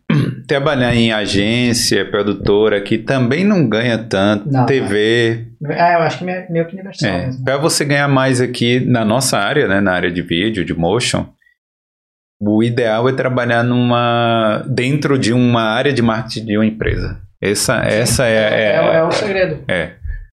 trabalhar 0.51 0.92
em 0.96 1.12
agência, 1.12 2.05
produtora, 2.11 2.80
que 2.80 2.98
também 2.98 3.44
não 3.44 3.68
ganha 3.68 3.96
tanto, 3.96 4.51
não, 4.51 4.66
TV. 4.66 5.46
É, 5.64 5.94
eu 5.94 6.01
acho 6.01 6.18
que 6.18 6.28
é 6.28 6.48
meio 6.51 6.66
que 6.66 6.74
universal 6.74 7.09
é, 7.09 7.30
Para 7.44 7.57
você 7.57 7.84
ganhar 7.84 8.09
mais 8.09 8.40
aqui 8.40 8.80
na 8.80 9.05
nossa 9.05 9.38
área, 9.38 9.68
né, 9.68 9.80
na 9.80 9.92
área 9.92 10.11
de 10.11 10.20
vídeo, 10.22 10.64
de 10.64 10.74
motion, 10.74 11.26
o 12.42 12.64
ideal 12.64 13.09
é 13.09 13.12
trabalhar 13.12 13.62
numa 13.62 14.64
dentro 14.66 15.16
de 15.16 15.32
uma 15.32 15.62
área 15.62 15.92
de 15.92 16.03
marketing 16.03 16.46
de 16.46 16.57
uma 16.57 16.66
empresa. 16.66 17.20
Essa, 17.40 17.84
essa 17.84 18.26
é, 18.26 18.34
é, 18.34 18.72
é, 18.72 18.94
é, 18.96 19.03
o 19.05 19.12
segredo. 19.12 19.64
É. 19.68 19.92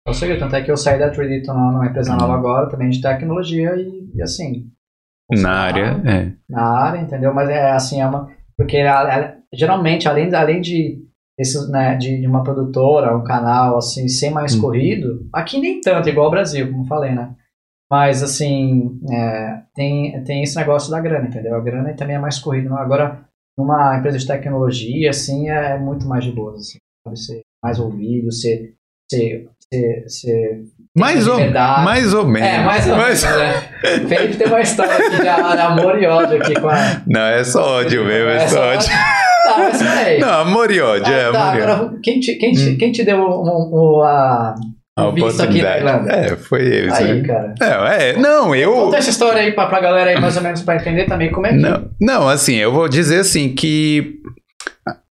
É 0.07 0.09
o 0.09 0.13
segredo. 0.13 0.39
Tanto 0.39 0.55
é 0.55 0.61
que 0.61 0.72
eu 0.72 0.78
saí 0.78 0.97
da 0.97 1.11
3D, 1.11 1.43
tô 1.43 1.53
numa 1.53 1.88
empresa 1.88 2.16
nova 2.16 2.34
uhum. 2.34 2.39
agora, 2.39 2.70
também 2.70 2.89
de 2.89 3.01
tecnologia 3.01 3.76
e, 3.76 4.11
e 4.16 4.22
assim. 4.22 4.68
Na 5.30 5.51
área, 5.51 6.01
é. 6.05 6.32
Na 6.49 6.86
área, 6.86 6.99
entendeu? 6.99 7.34
Mas 7.34 7.49
é 7.49 7.72
assim, 7.72 7.99
é 7.99 8.07
uma. 8.07 8.30
Porque 8.55 8.78
geralmente, 9.56 10.08
além, 10.08 10.34
além 10.34 10.62
de, 10.62 11.01
esses, 11.38 11.70
né, 11.70 11.95
de, 11.95 12.20
de, 12.20 12.28
uma 12.28 12.43
produtora, 12.43 13.16
um 13.16 13.24
canal, 13.24 13.78
assim, 13.78 14.08
ser 14.08 14.30
mais 14.30 14.56
hum. 14.56 14.62
corrido, 14.62 15.28
aqui 15.34 15.60
nem 15.60 15.82
tanto, 15.82 16.10
igual 16.10 16.28
o 16.28 16.32
Brasil, 16.32 16.72
como 16.72 16.86
falei, 16.86 17.14
né? 17.14 17.36
Mas, 17.89 18.24
assim, 18.24 18.99
é, 19.12 19.62
tem, 19.76 20.24
tem 20.24 20.43
esse 20.43 20.56
negócio 20.56 20.89
da 20.89 20.99
grana, 20.99 21.28
entendeu? 21.28 21.56
A 21.56 21.62
grana 21.62 21.93
também 21.93 22.16
é 22.16 22.20
mais 22.20 22.39
corrida. 22.39 22.74
Agora, 22.76 23.26
numa 23.58 23.97
empresa 23.97 24.18
de 24.18 24.28
tecnologia, 24.28 25.12
assim, 25.12 25.49
é 25.49 25.78
muito 25.78 26.08
mais 26.08 26.24
de 26.24 26.32
boa, 26.32 26.53
assim, 26.53 26.80
sabe? 27.03 27.20
Ser 27.20 27.41
mais 27.64 27.80
ouvido, 27.80 28.32
ser, 28.32 28.74
ser, 29.10 29.49
ser, 29.72 30.10
ser 30.10 30.66
mais 30.97 31.28
ou, 31.28 31.38
mais 31.51 32.14
ou 32.14 32.26
menos. 32.26 32.47
É, 32.47 32.64
mais 32.64 32.88
ou 32.88 32.95
menos. 32.95 33.22
Né? 33.22 33.62
Felipe 34.08 34.38
tem 34.38 34.47
uma 34.47 34.62
história 34.62 34.93
aqui 34.93 35.22
de 35.22 35.28
amor 35.28 36.01
e 36.01 36.08
ódio 36.08 36.38
aqui 36.38 36.53
com 36.60 36.70
a. 36.70 37.01
Não, 37.06 37.22
é 37.22 37.43
só 37.43 37.80
ódio 37.80 38.06
mesmo, 38.06 38.30
é, 38.30 38.43
é 38.43 38.47
só 38.47 38.62
ódio. 38.62 38.89
Tá, 39.56 39.70
mas 39.72 39.82
peraí. 39.82 40.20
Não, 40.20 40.30
amor 40.30 40.72
e 40.72 40.82
ódio, 40.82 41.14
ah, 41.14 41.18
é 41.18 41.32
tá, 41.32 41.51
amor 41.51 41.62
agora, 41.62 41.99
quem 42.03 42.20
te, 42.20 42.36
quem, 42.36 42.51
te, 42.51 42.70
hum. 42.70 42.78
quem 42.78 42.91
te 42.91 43.03
deu 43.03 43.18
um, 43.18 43.99
um, 43.99 44.01
a, 44.01 44.56
a 44.97 45.08
oportunidade. 45.08 46.10
É, 46.10 46.36
foi 46.38 46.66
eles. 46.66 46.93
Aí, 46.93 47.22
né? 47.22 47.28
cara. 47.28 47.56
É, 47.62 48.10
é, 48.12 48.18
não, 48.18 48.56
eu. 48.56 48.72
Conta 48.72 48.97
essa 48.97 49.10
história 49.10 49.41
aí 49.41 49.51
pra, 49.51 49.66
pra 49.68 49.82
galera 49.82 50.12
aí, 50.12 50.20
mais 50.22 50.38
ou 50.38 50.43
menos, 50.43 50.62
pra 50.62 50.78
entender 50.78 51.06
também 51.06 51.32
como 51.32 51.45
é 51.47 51.49
que. 51.49 51.58
Não, 51.58 51.89
não, 51.99 52.30
assim, 52.30 52.56
eu 52.56 52.72
vou 52.72 52.88
dizer 52.88 53.20
assim 53.20 53.53
que. 53.53 54.20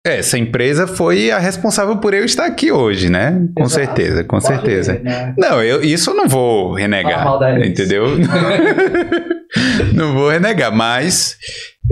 Essa 0.06 0.38
empresa 0.38 0.86
foi 0.86 1.32
a 1.32 1.38
responsável 1.38 1.96
por 1.96 2.14
eu 2.14 2.24
estar 2.24 2.46
aqui 2.46 2.70
hoje, 2.70 3.10
né? 3.10 3.44
Com 3.56 3.64
Exato. 3.64 3.84
certeza, 3.84 4.22
com 4.22 4.38
Pode 4.38 4.46
certeza. 4.46 4.92
Ver, 4.92 5.02
né? 5.02 5.34
Não, 5.36 5.60
eu, 5.60 5.82
isso 5.82 6.10
eu 6.10 6.14
não 6.14 6.28
vou 6.28 6.74
renegar, 6.74 7.26
entendeu? 7.66 8.04
não 9.94 10.12
vou 10.12 10.30
renegar, 10.30 10.74
mas 10.74 11.36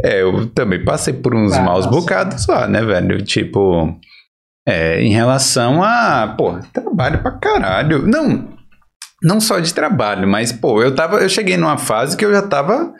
é, 0.02 0.22
eu 0.22 0.46
também 0.48 0.84
passei 0.84 1.14
por 1.14 1.34
uns 1.34 1.52
ah, 1.52 1.62
maus 1.62 1.86
nossa. 1.86 1.98
bocados 1.98 2.46
lá, 2.46 2.66
né, 2.66 2.82
velho? 2.82 3.22
Tipo, 3.22 3.98
é, 4.66 5.00
em 5.00 5.10
relação 5.10 5.82
a, 5.82 6.34
pô, 6.36 6.58
trabalho 6.72 7.22
pra 7.22 7.32
caralho. 7.32 8.06
Não, 8.06 8.48
não 9.22 9.40
só 9.40 9.60
de 9.60 9.72
trabalho, 9.72 10.26
mas, 10.26 10.52
pô, 10.52 10.82
eu 10.82 10.94
tava, 10.94 11.18
eu 11.18 11.28
cheguei 11.28 11.56
numa 11.56 11.78
fase 11.78 12.16
que 12.16 12.24
eu 12.24 12.32
já 12.32 12.42
tava, 12.42 12.92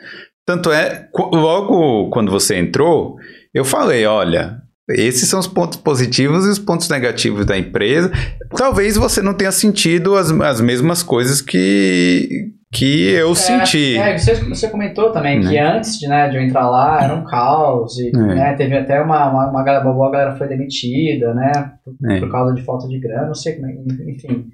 tanto 0.45 0.71
é, 0.71 1.07
logo 1.13 2.09
quando 2.09 2.31
você 2.31 2.57
entrou, 2.57 3.17
eu 3.53 3.65
falei, 3.65 4.05
olha, 4.05 4.61
esses 4.89 5.27
são 5.27 5.39
os 5.39 5.47
pontos 5.47 5.77
positivos 5.77 6.45
e 6.45 6.49
os 6.49 6.59
pontos 6.59 6.87
negativos 6.89 7.45
da 7.45 7.57
empresa. 7.57 8.11
Talvez 8.55 8.95
você 8.95 9.21
não 9.21 9.33
tenha 9.33 9.51
sentido 9.51 10.15
as, 10.15 10.31
as 10.31 10.61
mesmas 10.61 11.01
coisas 11.01 11.41
que, 11.41 12.51
que 12.71 13.09
eu 13.09 13.31
é, 13.31 13.35
senti. 13.35 13.97
É, 13.97 14.15
você, 14.15 14.35
você 14.35 14.67
comentou 14.69 15.11
também 15.11 15.41
que 15.41 15.53
né? 15.53 15.77
antes 15.77 15.99
de, 15.99 16.07
né, 16.07 16.29
de 16.29 16.37
eu 16.37 16.41
entrar 16.41 16.69
lá 16.69 17.03
era 17.03 17.15
um 17.15 17.23
caos, 17.23 17.97
e, 17.97 18.09
é. 18.09 18.19
né, 18.19 18.53
teve 18.53 18.77
até 18.77 19.01
uma, 19.01 19.27
uma, 19.29 19.49
uma, 19.49 19.63
galera, 19.63 19.89
uma 19.89 20.11
galera 20.11 20.35
foi 20.35 20.47
demitida, 20.47 21.33
né, 21.33 21.51
por, 21.83 22.11
é. 22.11 22.19
por, 22.19 22.31
causa 22.31 22.53
de 22.53 22.61
falta 22.61 22.87
de 22.87 22.99
grana, 22.99 23.27
não 23.27 23.35
sei 23.35 23.55
como 23.55 23.67
é, 23.67 23.73
enfim. 24.11 24.45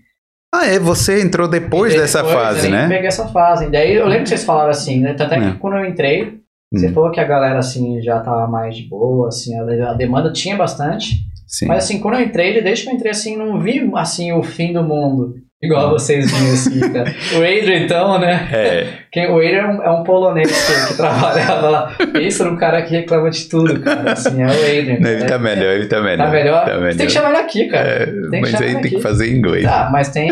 Ah, 0.54 0.66
é, 0.66 0.80
você 0.80 1.22
entrou 1.22 1.48
depois, 1.48 1.94
depois 1.94 1.96
dessa 1.96 2.24
fase, 2.26 2.70
né? 2.70 2.84
Eu 2.86 2.90
peguei 2.90 3.08
essa 3.08 3.26
fase. 3.30 3.72
Daí 3.72 3.96
eu 3.96 4.06
lembro 4.06 4.24
que 4.24 4.30
vocês 4.30 4.44
falaram 4.44 4.70
assim, 4.70 5.00
né? 5.00 5.14
Tanto 5.14 5.34
é 5.34 5.40
que 5.40 5.46
é. 5.46 5.54
quando 5.54 5.78
eu 5.78 5.86
entrei, 5.86 6.41
você 6.72 6.88
hum. 6.88 6.94
falou 6.94 7.12
que 7.12 7.20
a 7.20 7.26
galera 7.26 7.60
assim 7.60 8.02
já 8.02 8.20
tava 8.22 8.48
mais 8.48 8.78
de 8.78 8.84
boa, 8.88 9.28
assim, 9.28 9.54
a, 9.60 9.92
a 9.92 9.94
demanda 9.94 10.32
tinha 10.32 10.56
bastante. 10.56 11.30
Sim. 11.46 11.68
Mas 11.68 11.84
assim, 11.84 12.00
quando 12.00 12.16
eu 12.16 12.22
entrei, 12.22 12.62
desde 12.62 12.86
que 12.86 12.90
eu 12.90 12.96
entrei 12.96 13.12
assim, 13.12 13.36
não 13.36 13.60
vi 13.60 13.90
assim 13.96 14.32
o 14.32 14.42
fim 14.42 14.72
do 14.72 14.82
mundo. 14.82 15.36
Igual 15.62 15.92
vocês 15.92 16.32
viram 16.32 16.54
assim, 16.54 16.80
cara. 16.92 17.14
O 17.38 17.38
Adrian, 17.38 17.84
então, 17.84 18.20
né? 18.20 18.50
É. 18.52 18.88
Quem, 19.12 19.30
o 19.30 19.36
Adrian 19.36 19.60
é 19.60 19.68
um, 19.68 19.84
é 19.84 19.92
um 19.92 20.04
polonês 20.04 20.50
que, 20.50 20.88
que, 20.88 20.98
trabalhava 20.98 21.70
lá. 21.70 21.96
Pensa 22.12 22.46
num 22.46 22.56
cara 22.56 22.82
que 22.82 22.96
reclama 22.96 23.30
de 23.30 23.48
tudo, 23.48 23.80
cara. 23.80 24.14
Assim, 24.14 24.42
é 24.42 24.48
o 24.48 24.50
Adrian. 24.50 25.00
Não, 25.00 25.10
ele 25.10 25.26
tá 25.26 25.38
melhor, 25.38 25.74
ele 25.74 25.86
tá 25.86 26.02
melhor. 26.02 26.26
Tá 26.26 26.32
melhor? 26.32 26.66
Tá 26.66 26.78
melhor. 26.78 26.96
Tem 26.96 27.06
que 27.06 27.12
chamar 27.12 27.30
ele 27.30 27.38
aqui, 27.38 27.68
cara. 27.68 27.88
É, 27.88 28.40
mas 28.40 28.56
aí 28.56 28.70
tem 28.70 28.78
aqui. 28.78 28.90
que 28.90 29.02
fazer 29.02 29.32
em 29.32 29.38
inglês. 29.38 29.64
Tá, 29.64 29.90
mas 29.92 30.10
tem. 30.10 30.32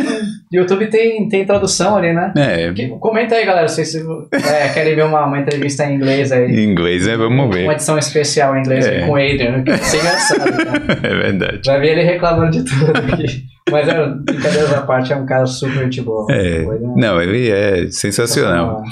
YouTube 0.51 0.87
tem, 0.87 1.29
tem 1.29 1.45
tradução 1.45 1.95
ali, 1.95 2.11
né? 2.11 2.33
É. 2.35 2.73
Que, 2.73 2.87
comenta 2.99 3.35
aí, 3.35 3.45
galera, 3.45 3.67
se 3.67 3.85
vocês 3.85 4.03
é, 4.31 4.69
querem 4.69 4.95
ver 4.95 5.05
uma, 5.05 5.25
uma 5.25 5.39
entrevista 5.39 5.85
em 5.85 5.95
inglês 5.95 6.31
aí. 6.31 6.51
Em 6.51 6.71
inglês, 6.71 7.05
né? 7.05 7.15
Vamos 7.15 7.55
ver. 7.55 7.65
Uma 7.65 7.73
edição 7.73 7.97
especial 7.99 8.55
em 8.55 8.61
inglês 8.61 8.87
é. 8.87 9.05
com 9.05 9.11
o 9.11 9.15
Adrian, 9.15 9.63
que 9.63 9.71
é 9.71 9.75
engraçado. 9.75 10.39
Cara. 10.39 10.99
É 11.09 11.15
verdade. 11.15 11.61
Vai 11.65 11.79
ver 11.79 11.91
ele 11.91 12.03
reclamando 12.03 12.51
de 12.51 12.65
tudo 12.65 12.91
aqui. 12.91 13.43
Mas, 13.69 13.87
é, 13.87 14.07
brincadeiras 14.07 14.73
à 14.73 14.81
parte, 14.81 15.13
é 15.13 15.15
um 15.15 15.25
cara 15.25 15.45
super 15.45 15.83
gente 15.83 16.01
boa. 16.01 16.25
É, 16.31 16.63
não, 16.95 17.21
ele 17.21 17.49
é 17.49 17.89
sensacional. 17.91 18.83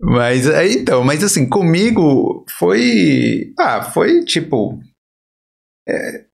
Mas, 0.00 0.46
é, 0.48 0.70
então, 0.72 1.02
mas 1.02 1.24
assim, 1.24 1.48
comigo 1.48 2.44
foi. 2.58 3.52
Ah, 3.58 3.82
foi 3.82 4.24
tipo. 4.24 4.78
É, 5.88 6.25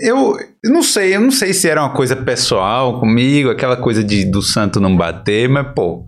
eu, 0.00 0.36
eu 0.64 0.72
não 0.72 0.82
sei, 0.82 1.14
eu 1.14 1.20
não 1.20 1.30
sei 1.30 1.52
se 1.52 1.68
era 1.68 1.82
uma 1.82 1.94
coisa 1.94 2.16
pessoal 2.16 2.98
comigo, 3.00 3.50
aquela 3.50 3.76
coisa 3.76 4.02
de 4.02 4.24
do 4.24 4.42
santo 4.42 4.80
não 4.80 4.96
bater, 4.96 5.48
mas, 5.48 5.72
pô. 5.74 6.04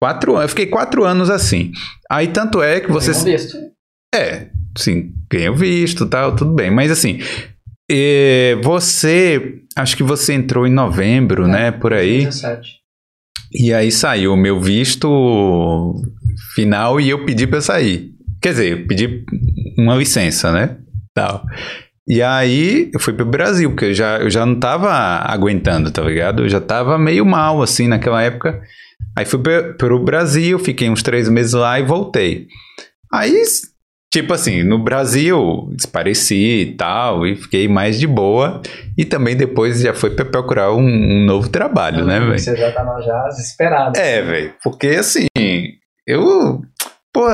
Quatro 0.00 0.32
anos, 0.32 0.44
eu 0.44 0.48
fiquei 0.50 0.66
quatro 0.66 1.04
anos 1.04 1.30
assim. 1.30 1.72
Aí 2.10 2.28
tanto 2.28 2.62
é 2.62 2.80
que 2.80 2.92
você. 2.92 3.12
É, 4.14 4.48
sim, 4.76 5.12
ganhou 5.30 5.54
visto 5.54 6.06
tal, 6.06 6.36
tudo 6.36 6.52
bem. 6.52 6.70
Mas 6.70 6.90
assim, 6.90 7.20
e 7.90 8.58
você, 8.62 9.60
acho 9.76 9.96
que 9.96 10.02
você 10.02 10.34
entrou 10.34 10.66
em 10.66 10.72
novembro, 10.72 11.44
é, 11.44 11.48
né? 11.48 11.70
Por 11.70 11.92
aí. 11.92 12.24
17. 12.24 12.80
E 13.52 13.72
aí 13.72 13.92
saiu 13.92 14.32
o 14.32 14.36
meu 14.36 14.60
visto 14.60 15.94
final 16.54 17.00
e 17.00 17.08
eu 17.08 17.24
pedi 17.24 17.46
para 17.46 17.60
sair. 17.60 18.12
Quer 18.42 18.50
dizer, 18.50 18.72
eu 18.72 18.86
pedi 18.86 19.24
uma 19.78 19.94
licença, 19.94 20.52
né? 20.52 20.76
Tal. 21.14 21.44
E 22.08 22.22
aí 22.22 22.90
eu 22.94 23.00
fui 23.00 23.12
pro 23.12 23.26
Brasil, 23.26 23.70
porque 23.70 23.86
eu 23.86 23.94
já, 23.94 24.18
eu 24.18 24.30
já 24.30 24.46
não 24.46 24.58
tava 24.58 24.90
aguentando, 24.90 25.90
tá 25.90 26.02
ligado? 26.02 26.44
Eu 26.44 26.48
já 26.48 26.60
tava 26.60 26.96
meio 26.98 27.24
mal, 27.26 27.62
assim, 27.62 27.88
naquela 27.88 28.22
época. 28.22 28.60
Aí 29.16 29.24
fui 29.24 29.40
pro 29.76 30.04
Brasil, 30.04 30.58
fiquei 30.58 30.88
uns 30.88 31.02
três 31.02 31.28
meses 31.28 31.52
lá 31.52 31.80
e 31.80 31.82
voltei. 31.82 32.46
Aí 33.12 33.42
Tipo 34.16 34.32
assim, 34.32 34.62
no 34.62 34.78
Brasil, 34.78 35.68
despareci 35.72 36.62
e 36.62 36.74
tal, 36.74 37.26
e 37.26 37.36
fiquei 37.36 37.68
mais 37.68 37.98
de 37.98 38.06
boa. 38.06 38.62
E 38.96 39.04
também 39.04 39.36
depois 39.36 39.80
já 39.80 39.92
foi 39.92 40.08
para 40.08 40.24
procurar 40.24 40.72
um, 40.72 40.80
um, 40.80 41.26
novo 41.26 41.50
trabalho, 41.50 42.04
né, 42.04 42.18
velho? 42.20 42.38
Você 42.38 42.56
já 42.56 42.72
tava 42.72 42.98
já 43.02 43.24
desesperado. 43.28 43.98
É, 43.98 44.22
velho. 44.22 44.54
Porque 44.62 44.86
assim, 44.86 45.26
eu. 46.06 46.62
Pô, 47.16 47.26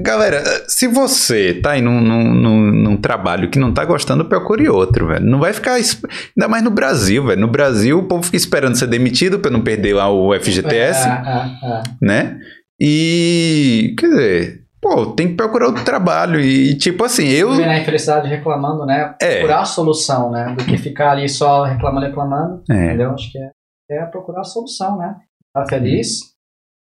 galera, 0.00 0.44
se 0.68 0.86
você 0.86 1.54
tá 1.54 1.72
aí 1.72 1.82
num, 1.82 2.00
num, 2.00 2.70
num, 2.70 2.96
trabalho 2.96 3.50
que 3.50 3.58
não 3.58 3.74
tá 3.74 3.84
gostando, 3.84 4.24
procure 4.26 4.68
outro, 4.68 5.08
velho. 5.08 5.26
Não 5.26 5.40
vai 5.40 5.52
ficar. 5.52 5.72
Ainda 5.72 6.48
mais 6.48 6.62
no 6.62 6.70
Brasil, 6.70 7.26
velho. 7.26 7.40
No 7.40 7.48
Brasil, 7.48 7.98
o 7.98 8.04
povo 8.04 8.22
fica 8.22 8.36
esperando 8.36 8.76
ser 8.76 8.86
demitido 8.86 9.40
para 9.40 9.50
não 9.50 9.60
perder 9.60 9.94
lá 9.94 10.08
o 10.08 10.32
FGTS, 10.38 11.08
é, 11.08 11.10
é, 11.10 11.68
é. 11.68 11.82
né? 12.00 12.38
E. 12.80 13.96
Quer 13.98 14.06
dizer 14.06 14.64
pô, 14.80 15.06
tem 15.06 15.28
que 15.28 15.34
procurar 15.34 15.66
outro 15.66 15.84
trabalho. 15.84 16.38
E, 16.38 16.76
tipo 16.76 17.02
assim, 17.02 17.26
eu. 17.26 17.50
Viver 17.50 17.66
na 17.66 17.78
infelicidade 17.78 18.28
reclamando, 18.28 18.86
né? 18.86 19.16
É. 19.20 19.38
Procurar 19.38 19.62
a 19.62 19.64
solução, 19.64 20.30
né? 20.30 20.54
Do 20.56 20.64
que 20.64 20.78
ficar 20.78 21.10
ali 21.10 21.28
só 21.28 21.64
reclamando, 21.64 22.06
reclamando. 22.06 22.62
É. 22.70 22.84
Entendeu? 22.84 23.10
Acho 23.10 23.32
que 23.32 23.38
é, 23.38 23.50
é 23.90 24.04
procurar 24.04 24.42
a 24.42 24.44
solução, 24.44 24.96
né? 24.96 25.16
Tá 25.52 25.64
feliz, 25.66 26.33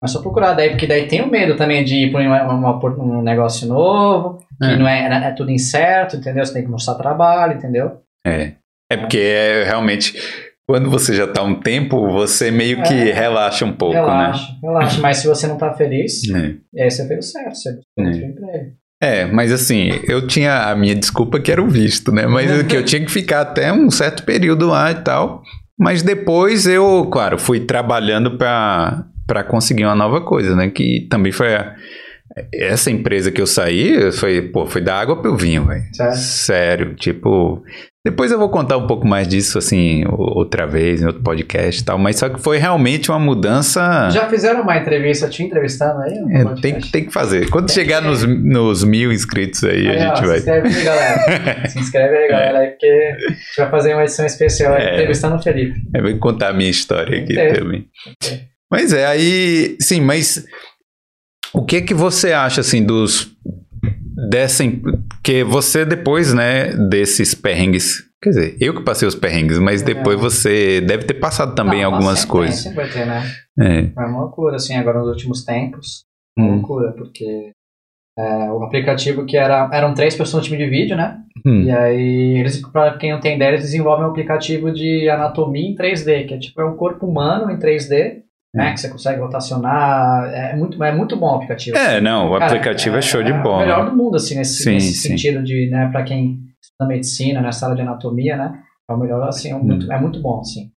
mas 0.04 0.12
só 0.12 0.22
procurar 0.22 0.52
daí, 0.52 0.70
porque 0.72 0.86
daí 0.86 1.08
tem 1.08 1.22
o 1.22 1.32
medo 1.32 1.56
também 1.56 1.82
de 1.82 2.08
ir 2.08 2.12
para 2.12 2.20
um 2.52 3.22
negócio 3.22 3.66
novo, 3.66 4.38
que 4.62 4.68
é. 4.68 4.76
não 4.76 4.86
é, 4.86 5.28
é 5.28 5.32
tudo 5.32 5.50
incerto, 5.50 6.18
entendeu? 6.18 6.46
Você 6.46 6.52
tem 6.52 6.64
que 6.66 6.70
mostrar 6.70 6.96
trabalho, 6.96 7.54
entendeu? 7.54 8.02
É. 8.28 8.52
É 8.92 8.98
porque 8.98 9.18
é 9.18 9.64
realmente 9.64 10.14
quando 10.68 10.90
você 10.90 11.14
já 11.14 11.26
tá 11.26 11.42
um 11.42 11.56
tempo, 11.56 12.12
você 12.12 12.52
meio 12.52 12.84
que 12.84 12.94
é, 12.94 13.14
relaxa 13.14 13.64
um 13.64 13.72
pouco, 13.72 13.96
relaxa, 13.96 14.52
né? 14.52 14.58
Relaxa, 14.62 15.02
mas 15.02 15.18
se 15.18 15.28
você 15.28 15.48
não 15.48 15.58
tá 15.58 15.72
feliz, 15.72 16.22
é. 16.30 16.84
aí 16.84 16.92
você 16.92 17.08
fez 17.08 17.26
o 17.26 17.30
certo, 17.30 17.54
você 17.56 17.70
é. 17.98 18.28
emprego. 18.28 18.72
É, 19.02 19.26
mas 19.26 19.54
assim, 19.54 20.02
eu 20.06 20.28
tinha 20.28 20.70
a 20.70 20.76
minha 20.76 20.96
desculpa 20.96 21.40
que 21.40 21.50
era 21.50 21.64
o 21.64 21.70
visto, 21.70 22.12
né? 22.12 22.28
Mas 22.28 22.64
que 22.64 22.76
eu 22.76 22.84
tinha 22.84 23.04
que 23.06 23.12
ficar 23.12 23.40
até 23.40 23.72
um 23.72 23.90
certo 23.90 24.24
período 24.24 24.68
lá 24.68 24.92
e 24.92 24.96
tal. 24.96 25.44
Mas 25.80 26.04
depois 26.04 26.68
eu, 26.68 27.08
claro, 27.10 27.38
fui 27.38 27.62
trabalhando 27.62 28.38
para 28.38 29.06
conseguir 29.50 29.86
uma 29.86 29.96
nova 29.96 30.22
coisa, 30.22 30.56
né? 30.56 30.70
Que 30.70 31.08
também 31.10 31.32
foi 31.32 31.56
a, 31.56 31.76
essa 32.54 32.90
empresa 32.90 33.32
que 33.32 33.42
eu 33.42 33.48
saí, 33.48 34.12
foi, 34.12 34.42
pô, 34.42 34.66
foi 34.66 34.82
da 34.82 34.96
água 34.96 35.22
pro 35.22 35.38
vinho, 35.38 35.66
velho. 35.66 35.84
Sério, 36.16 36.96
tipo, 36.96 37.64
depois 38.04 38.32
eu 38.32 38.40
vou 38.40 38.50
contar 38.50 38.76
um 38.76 38.88
pouco 38.88 39.08
mais 39.08 39.28
disso, 39.28 39.58
assim, 39.58 40.04
outra 40.10 40.66
vez, 40.66 41.02
em 41.02 41.06
outro 41.06 41.22
podcast 41.22 41.82
e 41.82 41.86
tal, 41.86 41.98
mas 42.00 42.18
só 42.18 42.28
que 42.30 42.42
foi 42.42 42.58
realmente 42.58 43.12
uma 43.12 43.20
mudança. 43.20 44.10
Já 44.10 44.28
fizeram 44.28 44.64
uma 44.64 44.76
entrevista 44.78 45.30
te 45.30 45.44
entrevistando 45.44 46.02
aí? 46.02 46.14
É, 46.32 46.62
tem, 46.62 46.82
tem 46.82 47.06
que 47.06 47.14
fazer. 47.14 47.50
Quando 47.50 47.68
tem 47.68 47.76
chegar 47.76 48.02
nos, 48.02 48.24
nos 48.24 48.84
mil 48.84 49.12
inscritos 49.12 49.64
aí, 49.64 49.88
aí 49.88 49.98
a 49.98 50.00
gente 50.00 50.24
ó, 50.24 50.28
vai. 50.28 50.40
Se 50.44 50.50
inscreve 50.50 50.68
aí, 50.68 50.84
galera. 50.84 51.70
se 51.70 51.80
inscreve 51.80 52.18
aí, 52.18 52.28
galera, 52.30 52.68
porque 52.72 52.88
a 52.88 53.30
gente 53.30 53.58
vai 53.58 53.70
fazer 53.70 53.94
uma 53.94 54.04
edição 54.04 54.26
especial 54.26 54.76
é, 54.76 54.94
entrevistando 54.96 55.36
o 55.36 55.42
Felipe. 55.42 55.80
É, 55.94 56.02
vou 56.02 56.18
contar 56.18 56.50
a 56.50 56.54
minha 56.54 56.70
história 56.70 57.20
aqui 57.20 57.36
também. 57.54 57.88
Mas 58.74 58.92
é, 58.92 59.06
aí, 59.06 59.78
sim, 59.80 60.02
mas 60.02 60.44
o 61.54 61.64
que 61.64 61.80
que 61.80 61.94
você 61.94 62.34
acha, 62.34 62.62
assim, 62.62 62.84
dos 62.84 63.32
dessa 64.32 64.64
que 65.24 65.44
você 65.44 65.86
depois, 65.86 66.34
né, 66.34 66.76
desses 66.90 67.36
perrengues, 67.36 68.04
quer 68.20 68.32
dizer, 68.32 68.58
eu 68.60 68.74
que 68.74 68.82
passei 68.82 69.08
os 69.08 69.14
perrengues, 69.14 69.60
mas 69.60 69.84
é. 69.84 69.86
depois 69.86 70.20
você 70.20 70.82
deve 70.82 71.04
ter 71.04 71.14
passado 71.14 71.54
também 71.54 71.84
Não, 71.84 71.94
algumas 71.94 72.26
coisas. 72.26 72.64
Tem, 72.64 72.74
sempre 72.74 72.84
vai 72.84 72.92
ter, 72.92 73.06
né? 73.06 73.22
É. 73.60 73.92
é 73.96 74.06
uma 74.08 74.22
loucura, 74.22 74.56
assim, 74.56 74.74
agora 74.76 74.98
nos 74.98 75.10
últimos 75.10 75.46
tempos, 75.46 76.06
uma 76.36 76.48
hum. 76.48 76.56
loucura, 76.56 76.94
porque 76.94 77.52
é, 78.18 78.52
o 78.52 78.64
aplicativo 78.64 79.24
que 79.24 79.38
era, 79.38 79.70
eram 79.72 79.94
três 79.94 80.16
pessoas 80.16 80.42
no 80.42 80.50
time 80.50 80.58
de 80.58 80.68
vídeo, 80.68 80.98
né? 80.98 81.20
Hum. 81.46 81.62
E 81.62 81.72
aí, 81.72 82.40
eles, 82.40 82.60
pra 82.72 82.98
quem 82.98 83.12
não 83.12 83.20
tem 83.20 83.36
ideia, 83.36 83.50
eles 83.50 83.66
desenvolvem 83.66 84.08
um 84.08 84.10
aplicativo 84.10 84.74
de 84.74 85.08
anatomia 85.10 85.70
em 85.70 85.76
3D, 85.76 86.26
que 86.26 86.34
é 86.34 86.40
tipo 86.40 86.60
é 86.60 86.66
um 86.66 86.76
corpo 86.76 87.06
humano 87.06 87.52
em 87.52 87.60
3D, 87.60 88.24
né, 88.54 88.74
que 88.74 88.80
você 88.80 88.90
consegue 88.90 89.20
rotacionar. 89.20 90.26
É 90.32 90.56
muito, 90.56 90.82
é 90.84 90.92
muito 90.96 91.18
bom 91.18 91.34
o 91.34 91.36
aplicativo. 91.36 91.76
É, 91.76 92.00
não, 92.00 92.28
o 92.28 92.34
Cara, 92.34 92.46
aplicativo 92.46 92.96
é, 92.96 93.00
é, 93.00 93.02
show 93.02 93.24
de 93.24 93.32
é 93.32 93.42
bola. 93.42 93.64
É 93.64 93.66
o 93.66 93.68
melhor 93.68 93.90
do 93.90 93.98
mundo, 93.98 94.16
assim, 94.16 94.36
nesse, 94.36 94.64
sim, 94.64 94.74
nesse 94.74 94.94
sim. 94.94 95.10
sentido 95.10 95.44
de, 95.44 95.70
né, 95.70 95.90
para 95.92 96.04
quem 96.04 96.40
estuda 96.62 96.88
medicina, 96.88 97.42
nessa 97.42 97.66
área 97.66 97.76
de 97.76 97.82
anatomia, 97.82 98.38
né, 98.38 98.60
é 98.90 98.94
o 98.94 98.98
melhor, 98.98 99.28
assim, 99.28 99.52
é 99.52 99.56
muito, 99.56 99.88
hum. 99.88 99.92
é 99.92 100.00
muito 100.00 100.22
bom, 100.22 100.40
assim. 100.40 100.70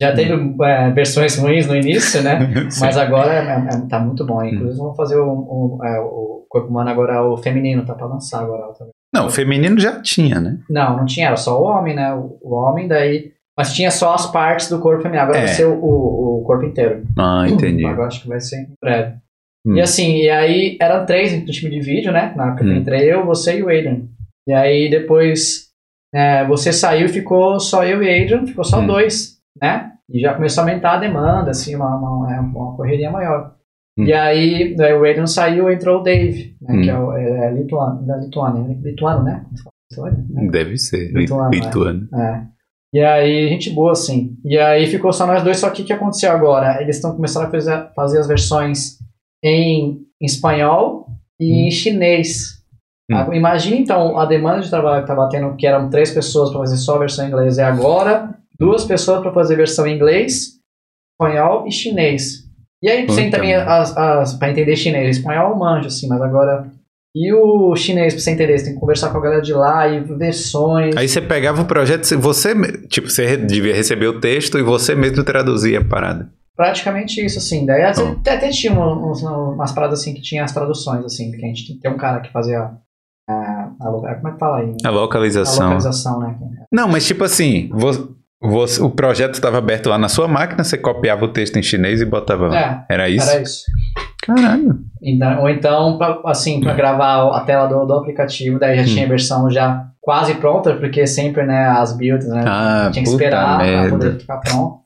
Já 0.00 0.12
hum. 0.12 0.14
teve 0.14 0.56
é, 0.62 0.90
versões 0.90 1.36
ruins 1.36 1.66
no 1.66 1.74
início, 1.74 2.22
né, 2.22 2.38
mas 2.80 2.96
agora 2.96 3.34
é, 3.34 3.74
é, 3.74 3.88
tá 3.88 3.98
muito 3.98 4.24
bom. 4.24 4.40
Hum. 4.40 4.46
Inclusive, 4.46 4.78
vamos 4.78 4.96
fazer 4.96 5.16
o, 5.16 5.28
o, 5.28 5.78
o, 5.82 6.46
corpo 6.48 6.68
humano 6.68 6.90
agora, 6.90 7.24
o 7.24 7.36
feminino, 7.36 7.84
tá 7.84 7.94
para 7.94 8.06
lançar 8.06 8.42
agora 8.42 8.72
também. 8.74 8.92
Não, 9.12 9.26
o 9.26 9.30
feminino 9.30 9.78
já 9.78 10.00
tinha, 10.00 10.40
né? 10.40 10.58
Não, 10.70 10.96
não 10.96 11.04
tinha, 11.04 11.28
era 11.28 11.36
só 11.36 11.60
o 11.60 11.64
homem, 11.64 11.96
né, 11.96 12.14
o, 12.14 12.38
o 12.40 12.54
homem, 12.54 12.86
daí 12.86 13.33
mas 13.56 13.72
tinha 13.72 13.90
só 13.90 14.14
as 14.14 14.30
partes 14.30 14.68
do 14.68 14.80
corpo 14.80 15.02
feminino. 15.02 15.22
Agora 15.22 15.38
é. 15.38 15.46
vai 15.46 15.48
ser 15.48 15.66
o, 15.66 15.74
o, 15.74 16.40
o, 16.40 16.44
corpo 16.44 16.64
inteiro. 16.64 17.04
Ah, 17.16 17.46
entendi. 17.48 17.86
Agora 17.86 18.08
acho 18.08 18.22
que 18.22 18.28
vai 18.28 18.40
ser 18.40 18.62
em 18.62 18.68
breve. 18.82 19.16
Hum. 19.66 19.76
E 19.76 19.80
assim, 19.80 20.16
e 20.22 20.30
aí 20.30 20.76
eram 20.80 21.06
três 21.06 21.32
no 21.32 21.46
time 21.46 21.70
de 21.70 21.80
vídeo, 21.80 22.12
né? 22.12 22.34
Na 22.36 22.48
época 22.48 22.64
hum. 22.64 22.76
entrei 22.76 23.12
eu, 23.12 23.24
você 23.24 23.58
e 23.58 23.62
o 23.62 23.68
Adrian. 23.68 24.02
E 24.46 24.52
aí 24.52 24.90
depois 24.90 25.68
é, 26.14 26.44
você 26.46 26.72
saiu 26.72 27.06
e 27.06 27.10
ficou 27.12 27.58
só 27.58 27.84
eu 27.84 28.02
e 28.02 28.22
Adrian, 28.22 28.46
ficou 28.46 28.64
só 28.64 28.80
hum. 28.80 28.86
dois, 28.86 29.38
né? 29.60 29.92
E 30.10 30.20
já 30.20 30.34
começou 30.34 30.62
a 30.62 30.66
aumentar 30.66 30.94
a 30.94 30.98
demanda, 30.98 31.50
assim, 31.50 31.74
uma, 31.74 31.96
uma, 31.96 32.34
é, 32.34 32.40
uma 32.40 32.76
correria 32.76 33.10
maior. 33.10 33.54
Hum. 33.98 34.04
E 34.04 34.12
aí, 34.12 34.74
daí 34.76 34.92
o 34.92 35.04
Adrian 35.04 35.26
saiu 35.26 35.70
entrou 35.70 36.00
o 36.00 36.02
Dave, 36.02 36.56
né, 36.60 36.82
que 36.82 36.90
é, 36.90 36.98
o, 36.98 37.12
é, 37.12 37.46
é 37.46 37.52
lituano, 37.52 38.04
da 38.04 38.16
Lituânia. 38.16 38.76
Lituano, 38.82 39.22
né? 39.22 39.46
Deve 40.50 40.76
ser. 40.76 41.12
Lituano. 41.12 41.50
Lituano. 41.50 42.08
É. 42.12 42.42
é. 42.94 43.00
E 43.00 43.04
aí, 43.04 43.48
gente 43.48 43.70
boa, 43.70 43.92
assim. 43.92 44.36
E 44.44 44.58
aí 44.58 44.86
ficou 44.86 45.12
só 45.12 45.26
nós 45.26 45.42
dois, 45.42 45.58
só 45.58 45.70
que 45.70 45.82
o 45.82 45.84
que 45.84 45.92
aconteceu 45.92 46.30
agora? 46.30 46.80
Eles 46.80 46.96
estão 46.96 47.14
começando 47.14 47.46
a 47.46 47.50
fazer, 47.50 47.88
fazer 47.94 48.18
as 48.18 48.26
versões 48.26 48.98
em, 49.42 50.00
em 50.20 50.26
espanhol 50.26 51.06
e 51.40 51.52
hum. 51.52 51.66
em 51.66 51.70
chinês. 51.70 52.62
Hum. 53.10 53.34
Imagina 53.34 53.76
então 53.76 54.18
a 54.18 54.24
demanda 54.24 54.60
de 54.60 54.70
trabalho 54.70 55.04
que 55.04 55.10
estava 55.10 55.28
tendo, 55.28 55.54
que 55.56 55.66
eram 55.66 55.90
três 55.90 56.10
pessoas 56.10 56.50
para 56.50 56.60
fazer 56.60 56.76
só 56.76 56.96
a 56.96 57.00
versão 57.00 57.24
em 57.24 57.28
inglês, 57.28 57.58
e 57.58 57.62
agora 57.62 58.34
duas 58.58 58.84
pessoas 58.84 59.20
para 59.20 59.32
fazer 59.32 59.56
versão 59.56 59.86
em 59.86 59.94
inglês, 59.94 60.58
espanhol 61.12 61.66
e 61.66 61.72
chinês. 61.72 62.44
E 62.82 62.88
aí 62.88 63.06
tem 63.06 63.30
também 63.30 63.54
para 64.38 64.50
entender 64.50 64.76
chinês, 64.76 65.18
espanhol 65.18 65.56
manjo 65.56 65.88
assim, 65.88 66.08
mas 66.08 66.20
agora 66.20 66.66
e 67.14 67.32
o 67.32 67.76
chinês, 67.76 68.12
pra 68.12 68.20
você 68.20 68.30
entender, 68.32 68.58
você 68.58 68.64
tem 68.64 68.74
que 68.74 68.80
conversar 68.80 69.10
com 69.10 69.18
a 69.18 69.20
galera 69.20 69.40
de 69.40 69.52
lá 69.52 69.86
e 69.86 70.00
versões. 70.00 70.96
Aí 70.96 71.08
você 71.08 71.20
pegava 71.20 71.62
o 71.62 71.64
projeto, 71.64 72.04
você, 72.18 72.54
tipo, 72.88 73.08
você 73.08 73.36
devia 73.36 73.74
receber 73.74 74.08
o 74.08 74.18
texto 74.18 74.58
e 74.58 74.62
você 74.62 74.96
mesmo 74.96 75.22
traduzia 75.22 75.78
a 75.78 75.84
parada. 75.84 76.28
Praticamente 76.56 77.24
isso, 77.24 77.38
assim. 77.38 77.64
Daí 77.64 77.82
até, 77.82 78.34
até 78.34 78.48
tinha 78.50 78.72
umas, 78.72 79.22
umas 79.22 79.72
paradas 79.72 80.00
assim 80.00 80.12
que 80.12 80.22
tinha 80.22 80.42
as 80.42 80.52
traduções, 80.52 81.04
assim, 81.04 81.30
porque 81.30 81.44
a 81.44 81.48
gente 81.48 81.78
tem 81.78 81.90
um 81.90 81.96
cara 81.96 82.20
que 82.20 82.32
fazia 82.32 82.70
a, 83.28 83.32
a, 83.32 84.14
como 84.16 84.28
é 84.28 84.32
que 84.32 84.38
fala 84.38 84.58
aí? 84.58 84.72
A 84.84 84.90
localização. 84.90 85.66
A 85.66 85.74
localização, 85.74 86.18
né? 86.18 86.36
Não, 86.72 86.88
mas 86.88 87.06
tipo 87.06 87.22
assim, 87.22 87.70
você, 88.40 88.82
o 88.82 88.90
projeto 88.90 89.34
estava 89.34 89.58
aberto 89.58 89.88
lá 89.88 89.98
na 89.98 90.08
sua 90.08 90.28
máquina, 90.28 90.62
você 90.64 90.76
copiava 90.76 91.24
o 91.24 91.32
texto 91.32 91.56
em 91.58 91.62
chinês 91.62 92.00
e 92.00 92.04
botava. 92.04 92.54
É, 92.56 92.84
era 92.88 93.08
isso? 93.08 93.30
Era 93.30 93.42
isso. 93.42 93.62
Caralho. 94.24 94.78
Então, 95.02 95.42
ou 95.42 95.50
então, 95.50 95.98
pra, 95.98 96.18
assim, 96.24 96.60
para 96.60 96.72
gravar 96.72 97.36
a 97.36 97.40
tela 97.40 97.66
do, 97.66 97.84
do 97.84 97.92
aplicativo, 97.92 98.58
daí 98.58 98.76
já 98.76 98.82
hum. 98.82 98.86
tinha 98.86 99.04
a 99.04 99.08
versão 99.08 99.50
já 99.50 99.86
quase 100.00 100.34
pronta, 100.36 100.74
porque 100.76 101.06
sempre, 101.06 101.44
né, 101.44 101.66
as 101.66 101.94
builds, 101.94 102.26
né, 102.26 102.42
ah, 102.46 102.88
tinha 102.90 103.04
que 103.04 103.10
esperar 103.10 103.58
para 103.58 103.90
poder 103.90 104.18
ficar 104.18 104.38
pronto. 104.38 104.82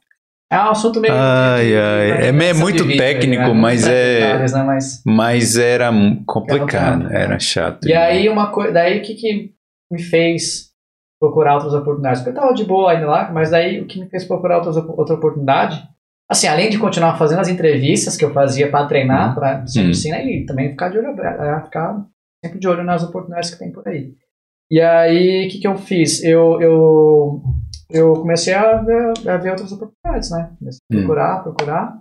É 0.51 0.57
um 0.57 0.71
assunto 0.71 0.99
meio. 0.99 1.15
Ai, 1.15 1.77
ai. 1.77 2.11
É, 2.11 2.27
é 2.29 2.53
muito 2.55 2.83
vídeo, 2.83 2.97
técnico, 2.97 3.49
né? 3.49 3.53
mas 3.53 3.87
é. 3.87 4.39
Né? 4.39 4.63
Mas, 4.65 5.03
mas 5.05 5.57
era 5.59 5.91
complicado, 6.27 7.07
era 7.13 7.39
chato. 7.39 7.87
E 7.87 7.93
aí, 7.93 8.29
uma 8.31 8.47
coisa. 8.51 8.73
Daí, 8.73 8.99
o 8.99 9.03
que, 9.03 9.15
que 9.15 9.51
me 9.91 10.03
fez 10.03 10.71
procurar 11.21 11.57
outras 11.57 11.75
oportunidades? 11.75 12.23
Porque 12.23 12.37
eu 12.37 12.41
tava 12.41 12.55
de 12.55 12.65
boa 12.65 12.93
ainda 12.93 13.07
lá, 13.07 13.31
mas 13.31 13.51
daí 13.51 13.81
o 13.83 13.87
que 13.87 14.01
me 14.01 14.09
fez 14.09 14.25
procurar 14.25 14.57
outras, 14.57 14.77
outra 14.77 15.17
oportunidade 15.17 15.87
Assim, 16.31 16.47
além 16.47 16.69
de 16.69 16.79
continuar 16.79 17.17
fazendo 17.17 17.41
as 17.41 17.49
entrevistas 17.49 18.17
que 18.17 18.25
eu 18.25 18.33
fazia 18.33 18.71
para 18.71 18.87
treinar, 18.87 19.31
uhum. 19.31 19.35
para 19.35 19.67
ser 19.67 19.83
medicina, 19.83 20.23
e 20.23 20.45
também 20.45 20.71
ficar 20.71 20.91
de 20.91 20.99
olho 20.99 21.19
é, 21.21 21.61
ficar 21.63 22.07
sempre 22.45 22.59
de 22.59 22.69
olho 22.69 22.85
nas 22.85 23.03
oportunidades 23.03 23.51
que 23.51 23.59
tem 23.59 23.73
por 23.73 23.87
aí. 23.89 24.15
E 24.71 24.81
aí, 24.81 25.47
o 25.47 25.51
que, 25.51 25.59
que 25.59 25.67
eu 25.67 25.77
fiz? 25.79 26.23
Eu, 26.23 26.61
eu, 26.61 27.43
eu 27.91 28.13
comecei 28.13 28.53
a 28.53 28.77
ver, 28.83 29.13
a 29.27 29.37
ver 29.39 29.51
outras 29.51 29.73
oportunidades, 29.73 30.31
né? 30.31 30.51
Comecei 30.59 30.81
a 30.93 30.95
procurar, 30.95 31.43
procurar. 31.43 31.99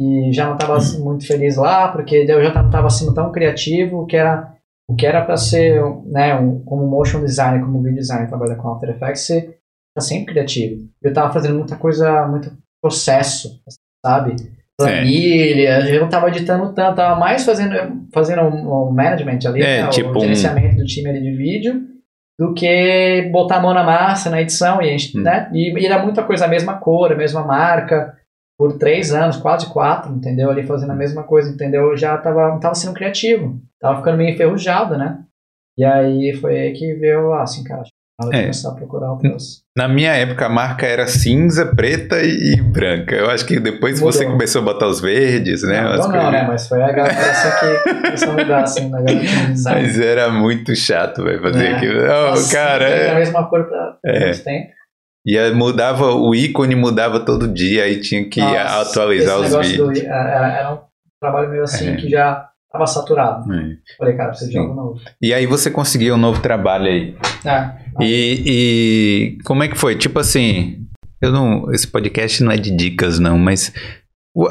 E 0.00 0.32
já 0.32 0.46
não 0.46 0.54
estava 0.54 0.76
assim, 0.76 1.02
muito 1.02 1.26
feliz 1.26 1.56
lá, 1.56 1.90
porque 1.90 2.14
eu 2.28 2.44
já 2.44 2.54
não 2.54 2.66
estava 2.66 2.88
sendo 2.88 3.12
tão 3.12 3.32
criativo, 3.32 4.06
que 4.06 4.16
era 4.16 4.56
o 4.88 4.94
que 4.94 5.04
era 5.04 5.24
para 5.24 5.36
ser, 5.36 5.82
né, 6.06 6.34
um, 6.34 6.60
como 6.60 6.86
motion 6.86 7.20
designer, 7.20 7.60
como 7.60 7.82
video 7.82 7.98
designer, 7.98 8.28
trabalhar 8.28 8.56
com 8.56 8.68
After 8.70 8.88
Effects, 8.88 9.26
você 9.26 9.58
tá 9.94 10.00
sempre 10.00 10.32
criativo. 10.32 10.88
Eu 11.02 11.10
estava 11.10 11.32
fazendo 11.32 11.58
muita 11.58 11.76
coisa, 11.76 12.26
muita 12.26 12.56
processo, 12.82 13.60
sabe? 14.04 14.36
Planilha, 14.78 15.90
eu 15.90 16.00
não 16.02 16.08
tava 16.08 16.28
editando 16.28 16.72
tanto, 16.72 16.96
tava 16.96 17.18
mais 17.18 17.44
fazendo, 17.44 18.06
fazendo 18.14 18.42
um, 18.42 18.88
um 18.88 18.92
management 18.92 19.40
ali, 19.44 19.60
é, 19.60 19.82
né, 19.82 19.88
tipo 19.88 20.10
o 20.10 20.20
gerenciamento 20.20 20.74
um... 20.74 20.78
do 20.78 20.84
time 20.84 21.10
ali 21.10 21.20
de 21.20 21.36
vídeo, 21.36 21.82
do 22.38 22.54
que 22.54 23.28
botar 23.32 23.56
a 23.56 23.60
mão 23.60 23.74
na 23.74 23.82
massa 23.82 24.30
na 24.30 24.40
edição, 24.40 24.80
e, 24.80 24.88
a 24.88 24.96
gente, 24.96 25.18
hum. 25.18 25.22
né? 25.22 25.50
E, 25.52 25.76
e, 25.76 25.84
era 25.84 26.00
muita 26.00 26.22
coisa, 26.22 26.44
a 26.44 26.48
mesma 26.48 26.78
cor, 26.78 27.10
a 27.10 27.16
mesma 27.16 27.44
marca, 27.44 28.16
por 28.56 28.78
três 28.78 29.12
anos, 29.12 29.36
quase 29.36 29.68
quatro, 29.72 30.12
entendeu? 30.12 30.48
Ali 30.48 30.64
fazendo 30.64 30.92
a 30.92 30.96
mesma 30.96 31.24
coisa, 31.24 31.50
entendeu? 31.50 31.90
Eu 31.90 31.96
já 31.96 32.16
tava, 32.16 32.58
tava 32.60 32.74
sendo 32.76 32.94
criativo, 32.94 33.60
tava 33.80 33.98
ficando 33.98 34.18
meio 34.18 34.34
enferrujado, 34.34 34.96
né? 34.96 35.24
E 35.76 35.84
aí 35.84 36.32
foi 36.34 36.58
aí 36.58 36.72
que 36.72 36.94
veio, 36.94 37.32
assim, 37.34 37.64
cara, 37.64 37.82
é. 38.32 38.40
começar 38.42 38.70
a 38.70 38.74
procurar 38.74 39.12
outras. 39.12 39.62
Na 39.76 39.86
minha 39.86 40.12
época 40.12 40.46
a 40.46 40.48
marca 40.48 40.86
era 40.86 41.06
cinza, 41.06 41.66
preta 41.74 42.20
e, 42.20 42.60
branca. 42.60 43.14
Eu 43.14 43.30
acho 43.30 43.46
que 43.46 43.60
depois 43.60 44.00
Mudou. 44.00 44.12
você 44.12 44.26
começou 44.26 44.62
a 44.62 44.64
botar 44.64 44.88
os 44.88 45.00
verdes, 45.00 45.62
né? 45.62 45.82
Não, 45.82 45.96
não, 45.96 46.08
não, 46.08 46.30
né? 46.30 46.44
Mas 46.46 46.68
foi 46.68 46.82
a 46.82 46.90
galera 46.90 47.14
que 47.14 47.94
começou 47.94 48.30
a 48.30 48.32
mudar, 48.32 48.62
assim, 48.62 48.88
na 48.88 49.00
galera 49.00 49.46
design. 49.52 49.82
Mas 49.82 50.00
era 50.00 50.28
muito 50.30 50.74
chato, 50.74 51.22
vai 51.22 51.38
fazer 51.38 51.66
é. 51.66 51.76
aquilo. 51.76 52.06
Não, 52.06 52.30
Nossa, 52.30 52.56
cara. 52.56 52.88
É 52.88 53.10
a 53.12 53.14
mesma 53.14 53.48
cor 53.48 53.64
pra 53.64 53.96
é. 54.04 54.24
muito 54.24 54.44
tempo. 54.44 54.78
E 55.26 55.50
mudava, 55.52 56.06
o 56.14 56.34
ícone 56.34 56.74
mudava 56.74 57.20
todo 57.20 57.46
dia, 57.46 57.84
aí 57.84 58.00
tinha 58.00 58.28
que 58.28 58.40
Nossa, 58.40 58.80
atualizar 58.80 59.38
os 59.38 59.54
vídeos. 59.68 60.00
Do, 60.00 60.06
era, 60.06 60.58
era 60.58 60.74
um 60.74 60.78
trabalho 61.20 61.50
meio 61.50 61.62
assim 61.64 61.90
é. 61.90 61.96
que 61.96 62.08
já 62.08 62.48
Tava 62.70 62.86
saturado. 62.86 63.50
É. 63.52 63.76
Falei, 63.96 64.14
cara, 64.14 64.28
preciso 64.30 64.50
de 64.50 64.58
algo 64.58 64.74
novo. 64.74 65.00
E 65.22 65.32
aí 65.32 65.46
você 65.46 65.70
conseguiu 65.70 66.14
um 66.14 66.18
novo 66.18 66.42
trabalho 66.42 66.86
aí. 66.86 67.16
É. 67.44 68.04
E, 68.04 68.42
e 69.38 69.38
como 69.44 69.62
é 69.62 69.68
que 69.68 69.76
foi? 69.76 69.96
Tipo 69.96 70.18
assim, 70.18 70.86
eu 71.20 71.32
não, 71.32 71.72
esse 71.72 71.86
podcast 71.86 72.42
não 72.42 72.52
é 72.52 72.56
de 72.56 72.70
dicas 72.70 73.18
não, 73.18 73.38
mas 73.38 73.72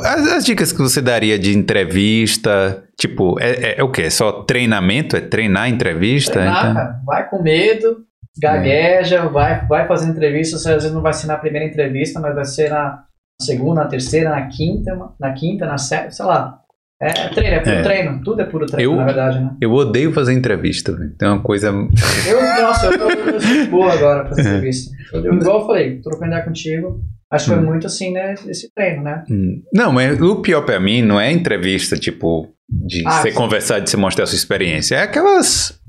as, 0.03 0.27
as 0.33 0.45
dicas 0.45 0.71
que 0.71 0.79
você 0.79 1.01
daria 1.01 1.39
de 1.39 1.57
entrevista, 1.57 2.83
tipo, 2.99 3.39
é, 3.39 3.51
é, 3.51 3.79
é, 3.79 3.83
o 3.83 3.91
quê? 3.91 4.03
É 4.03 4.09
só 4.09 4.43
treinamento? 4.43 5.15
É 5.15 5.21
treinar 5.21 5.69
entrevista? 5.69 6.33
Treinar, 6.33 6.71
então? 6.71 7.05
Vai 7.05 7.29
com 7.29 7.41
medo, 7.41 8.03
gagueja, 8.41 9.17
é. 9.17 9.29
vai, 9.29 9.65
vai 9.65 9.87
fazer 9.87 10.09
entrevista, 10.09 10.57
você 10.57 10.69
às 10.69 10.83
vezes 10.83 10.91
não 10.91 11.01
vai 11.01 11.13
ser 11.13 11.27
na 11.27 11.37
primeira 11.37 11.65
entrevista, 11.65 12.19
mas 12.19 12.35
vai 12.35 12.45
ser 12.45 12.69
na 12.69 13.03
segunda, 13.41 13.83
na 13.83 13.87
terceira, 13.87 14.31
na 14.31 14.47
quinta, 14.47 14.97
na 15.19 15.31
quinta, 15.33 15.65
na 15.65 15.77
sétima, 15.77 16.11
sei 16.11 16.25
lá. 16.25 16.59
É, 17.01 17.09
é 17.09 17.29
treino, 17.29 17.55
é 17.55 17.59
puro 17.59 17.75
é. 17.75 17.81
treino. 17.83 18.21
Tudo 18.23 18.41
é 18.41 18.45
puro 18.45 18.65
treino, 18.65 18.91
eu, 18.91 18.97
na 18.97 19.05
verdade, 19.05 19.39
né? 19.39 19.55
Eu 19.61 19.71
odeio 19.71 20.11
fazer 20.11 20.33
entrevista, 20.33 20.95
Tem 21.17 21.27
uma 21.27 21.41
coisa. 21.41 21.69
Eu, 22.27 22.41
nossa, 22.61 22.87
eu 22.87 22.97
tô, 22.97 23.09
eu 23.11 23.39
tô 23.39 23.71
boa 23.71 23.93
agora 23.93 24.25
pra 24.25 24.35
fazer 24.35 24.47
é. 24.47 24.51
entrevista. 24.53 24.91
Eu, 25.13 25.33
igual 25.33 25.61
eu 25.61 25.67
falei, 25.67 26.01
tô 26.01 26.13
aprendendo 26.13 26.43
contigo. 26.43 27.01
Acho 27.31 27.45
que 27.45 27.51
foi 27.51 27.63
hum. 27.63 27.65
muito 27.65 27.87
assim, 27.87 28.11
né? 28.11 28.35
Esse 28.47 28.73
treino, 28.73 29.03
né? 29.03 29.23
Hum. 29.29 29.61
Não, 29.73 29.91
mas 29.91 30.19
o 30.19 30.41
pior 30.41 30.61
pra 30.61 30.79
mim 30.79 31.01
não 31.01 31.19
é 31.19 31.31
entrevista, 31.31 31.97
tipo, 31.97 32.47
de 32.69 33.03
ah, 33.05 33.21
você 33.21 33.31
sim. 33.31 33.37
conversar, 33.37 33.79
de 33.79 33.89
você 33.89 33.97
mostrar 33.97 34.23
a 34.23 34.27
sua 34.27 34.37
experiência. 34.37 34.95
É 34.95 35.03
aquelas 35.03 35.79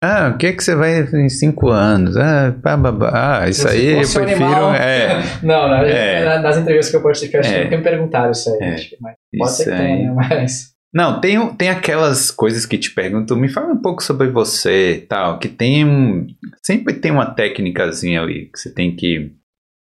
ah, 0.00 0.30
o 0.32 0.38
que 0.38 0.46
é 0.46 0.52
que 0.52 0.62
você 0.62 0.76
vai 0.76 1.00
em 1.00 1.28
cinco 1.28 1.70
anos? 1.70 2.16
Ah, 2.16 2.54
pá, 2.62 2.78
ah 3.12 3.48
isso 3.48 3.66
aí 3.66 3.94
eu 3.94 3.98
prefiro. 3.98 4.44
Animal... 4.44 4.74
É. 4.74 5.22
não, 5.42 5.68
não 5.68 5.76
é. 5.78 6.38
nas 6.38 6.56
entrevistas 6.56 6.90
que 6.90 6.96
eu 6.96 7.02
participei, 7.02 7.40
acho 7.40 7.50
é. 7.50 7.58
que 7.58 7.64
nunca 7.64 7.76
me 7.78 7.82
perguntaram 7.82 8.30
isso 8.30 8.48
aí. 8.50 8.58
É. 8.60 8.76
Mas 9.00 9.16
pode 9.36 9.52
ser 9.52 9.64
que 9.64 9.76
tenha, 9.76 10.12
mas. 10.14 10.78
Não, 10.94 11.20
tem, 11.20 11.54
tem 11.56 11.68
aquelas 11.68 12.30
coisas 12.30 12.64
que 12.64 12.78
te 12.78 12.92
perguntam, 12.92 13.36
me 13.36 13.48
fala 13.48 13.72
um 13.72 13.82
pouco 13.82 14.02
sobre 14.02 14.28
você 14.28 15.04
tal, 15.08 15.38
que 15.38 15.48
tem 15.48 15.84
um. 15.84 16.26
Sempre 16.64 16.94
tem 16.94 17.10
uma 17.10 17.26
técnicazinha 17.26 18.22
ali 18.22 18.46
que 18.46 18.58
você 18.58 18.72
tem 18.72 18.94
que 18.94 19.32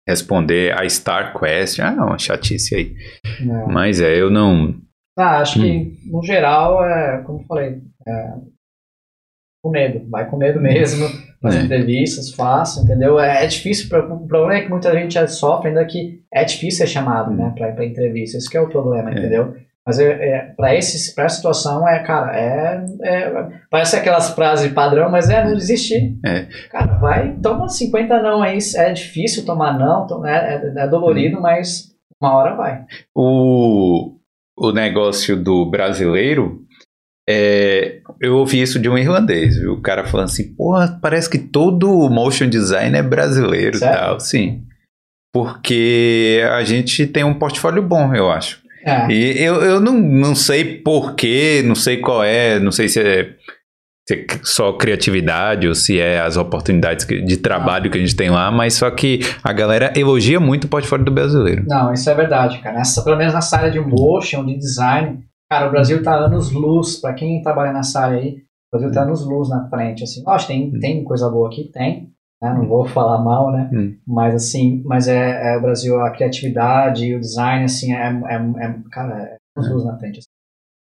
responder 0.07 0.73
a 0.79 0.87
Star 0.89 1.37
Quest. 1.37 1.79
Ah, 1.79 1.91
uma 1.91 2.17
chatice 2.17 2.73
aí. 2.73 2.95
Não. 3.41 3.67
Mas 3.67 3.99
é, 3.99 4.19
eu 4.19 4.29
não. 4.29 4.73
Ah, 5.17 5.41
acho 5.41 5.59
hum. 5.59 5.63
que 5.63 6.09
no 6.09 6.23
geral, 6.23 6.83
é, 6.85 7.21
como 7.23 7.41
eu 7.41 7.45
falei, 7.45 7.81
é, 8.07 8.33
com 9.61 9.69
medo, 9.69 10.09
vai 10.09 10.29
com 10.29 10.37
medo 10.37 10.59
mesmo, 10.59 11.07
faz 11.41 11.55
é. 11.57 11.61
entrevistas, 11.61 12.33
faça, 12.33 12.81
entendeu? 12.81 13.19
É, 13.19 13.43
é 13.43 13.47
difícil, 13.47 13.87
o 13.87 14.27
problema 14.27 14.55
é 14.55 14.61
que 14.61 14.69
muita 14.69 14.91
gente 14.93 15.13
já 15.13 15.27
sofre 15.27 15.69
ainda 15.69 15.85
que 15.85 16.21
é 16.33 16.43
difícil 16.43 16.85
ser 16.85 16.91
chamado, 16.91 17.31
né, 17.31 17.53
pra, 17.57 17.71
pra 17.71 17.85
entrevista, 17.85 18.37
isso 18.37 18.49
que 18.49 18.57
é 18.57 18.61
o 18.61 18.69
problema, 18.69 19.09
é. 19.09 19.13
entendeu? 19.13 19.55
Mas 19.85 19.97
é, 19.97 20.05
é, 20.05 20.39
para 20.55 20.75
esse 20.75 21.15
pra 21.15 21.23
essa 21.23 21.37
situação 21.37 21.87
é, 21.87 21.97
cara, 22.03 22.37
é, 22.37 22.85
é, 23.01 23.47
Parece 23.71 23.95
aquelas 23.95 24.29
frases 24.35 24.71
padrão, 24.71 25.09
mas 25.09 25.31
é 25.31 25.43
não 25.43 25.55
desistir. 25.55 26.15
É. 26.23 26.45
Cara, 26.69 26.97
vai, 26.99 27.35
toma 27.41 27.67
50 27.67 28.21
não 28.21 28.43
aí. 28.43 28.59
É 28.75 28.91
difícil 28.91 29.45
tomar 29.45 29.79
não, 29.79 30.27
é, 30.27 30.55
é, 30.55 30.83
é 30.83 30.87
dolorido, 30.87 31.39
hum. 31.39 31.41
mas 31.41 31.89
uma 32.21 32.35
hora 32.35 32.55
vai. 32.55 32.85
O, 33.15 34.15
o 34.55 34.71
negócio 34.71 35.35
do 35.35 35.65
brasileiro 35.65 36.61
é, 37.31 37.99
eu 38.19 38.37
ouvi 38.37 38.59
isso 38.59 38.79
de 38.79 38.89
um 38.89 38.97
irlandês, 38.97 39.55
viu? 39.55 39.73
O 39.73 39.81
cara 39.81 40.03
falando 40.03 40.25
assim, 40.25 40.51
porra, 40.55 40.97
parece 40.99 41.29
que 41.29 41.37
todo 41.37 42.09
motion 42.09 42.49
design 42.49 42.97
é 42.97 43.03
brasileiro 43.03 43.77
e 43.77 43.79
tal. 43.79 44.19
Sim. 44.19 44.63
Porque 45.31 46.41
a 46.51 46.63
gente 46.63 47.05
tem 47.05 47.23
um 47.23 47.35
portfólio 47.35 47.83
bom, 47.83 48.15
eu 48.15 48.31
acho. 48.31 48.63
É. 48.83 49.11
E 49.11 49.43
eu, 49.43 49.61
eu 49.61 49.79
não, 49.79 49.93
não 49.93 50.33
sei 50.33 50.79
porquê, 50.79 51.61
não 51.63 51.75
sei 51.75 51.97
qual 51.97 52.23
é, 52.23 52.59
não 52.59 52.71
sei 52.71 52.89
se 52.89 52.99
é, 52.99 53.35
se 54.07 54.15
é 54.15 54.25
só 54.41 54.73
criatividade 54.73 55.67
ou 55.67 55.75
se 55.75 55.99
é 55.99 56.19
as 56.19 56.35
oportunidades 56.35 57.05
de 57.05 57.37
trabalho 57.37 57.89
ah. 57.89 57.91
que 57.91 57.97
a 57.99 58.01
gente 58.01 58.15
tem 58.15 58.31
lá, 58.31 58.49
mas 58.49 58.73
só 58.73 58.89
que 58.89 59.19
a 59.43 59.53
galera 59.53 59.93
elogia 59.95 60.39
muito 60.39 60.63
o 60.63 60.67
portfólio 60.67 61.05
do 61.05 61.11
brasileiro. 61.11 61.63
Não, 61.67 61.93
isso 61.93 62.09
é 62.09 62.15
verdade, 62.15 62.57
cara. 62.57 62.79
Essa, 62.79 63.03
pelo 63.03 63.17
menos 63.17 63.35
nessa 63.35 63.55
área 63.55 63.69
de 63.69 63.79
motion, 63.79 64.43
de 64.43 64.57
design, 64.57 65.28
Cara, 65.51 65.67
o 65.67 65.71
Brasil 65.71 66.03
tá 66.03 66.13
anos 66.13 66.51
luz, 66.51 66.97
para 66.97 67.13
quem 67.13 67.41
trabalha 67.41 67.73
nessa 67.73 68.01
área 68.01 68.19
aí, 68.19 68.43
o 68.71 68.77
Brasil 68.77 68.93
tá 68.93 69.01
anos 69.01 69.25
luz 69.25 69.49
na 69.49 69.67
frente, 69.67 70.03
assim. 70.03 70.23
Lógico, 70.23 70.51
tem, 70.51 70.67
hum. 70.67 70.79
tem 70.79 71.03
coisa 71.03 71.29
boa 71.29 71.47
aqui? 71.47 71.71
Tem. 71.71 72.11
Né? 72.41 72.53
Não 72.53 72.67
vou 72.67 72.85
falar 72.85 73.17
mal, 73.17 73.51
né? 73.51 73.69
Hum. 73.73 73.97
Mas, 74.07 74.35
assim, 74.35 74.83
mas 74.85 75.07
é, 75.07 75.53
é, 75.53 75.57
o 75.57 75.61
Brasil, 75.61 75.99
a 75.99 76.11
criatividade 76.11 77.05
e 77.05 77.15
o 77.15 77.19
design, 77.19 77.65
assim, 77.65 77.93
é, 77.93 78.07
é, 78.07 78.65
é 78.65 78.75
cara, 78.91 79.23
é 79.23 79.37
anos 79.57 79.71
luz 79.71 79.85
na 79.85 79.97
frente. 79.97 80.19
Assim. 80.19 80.27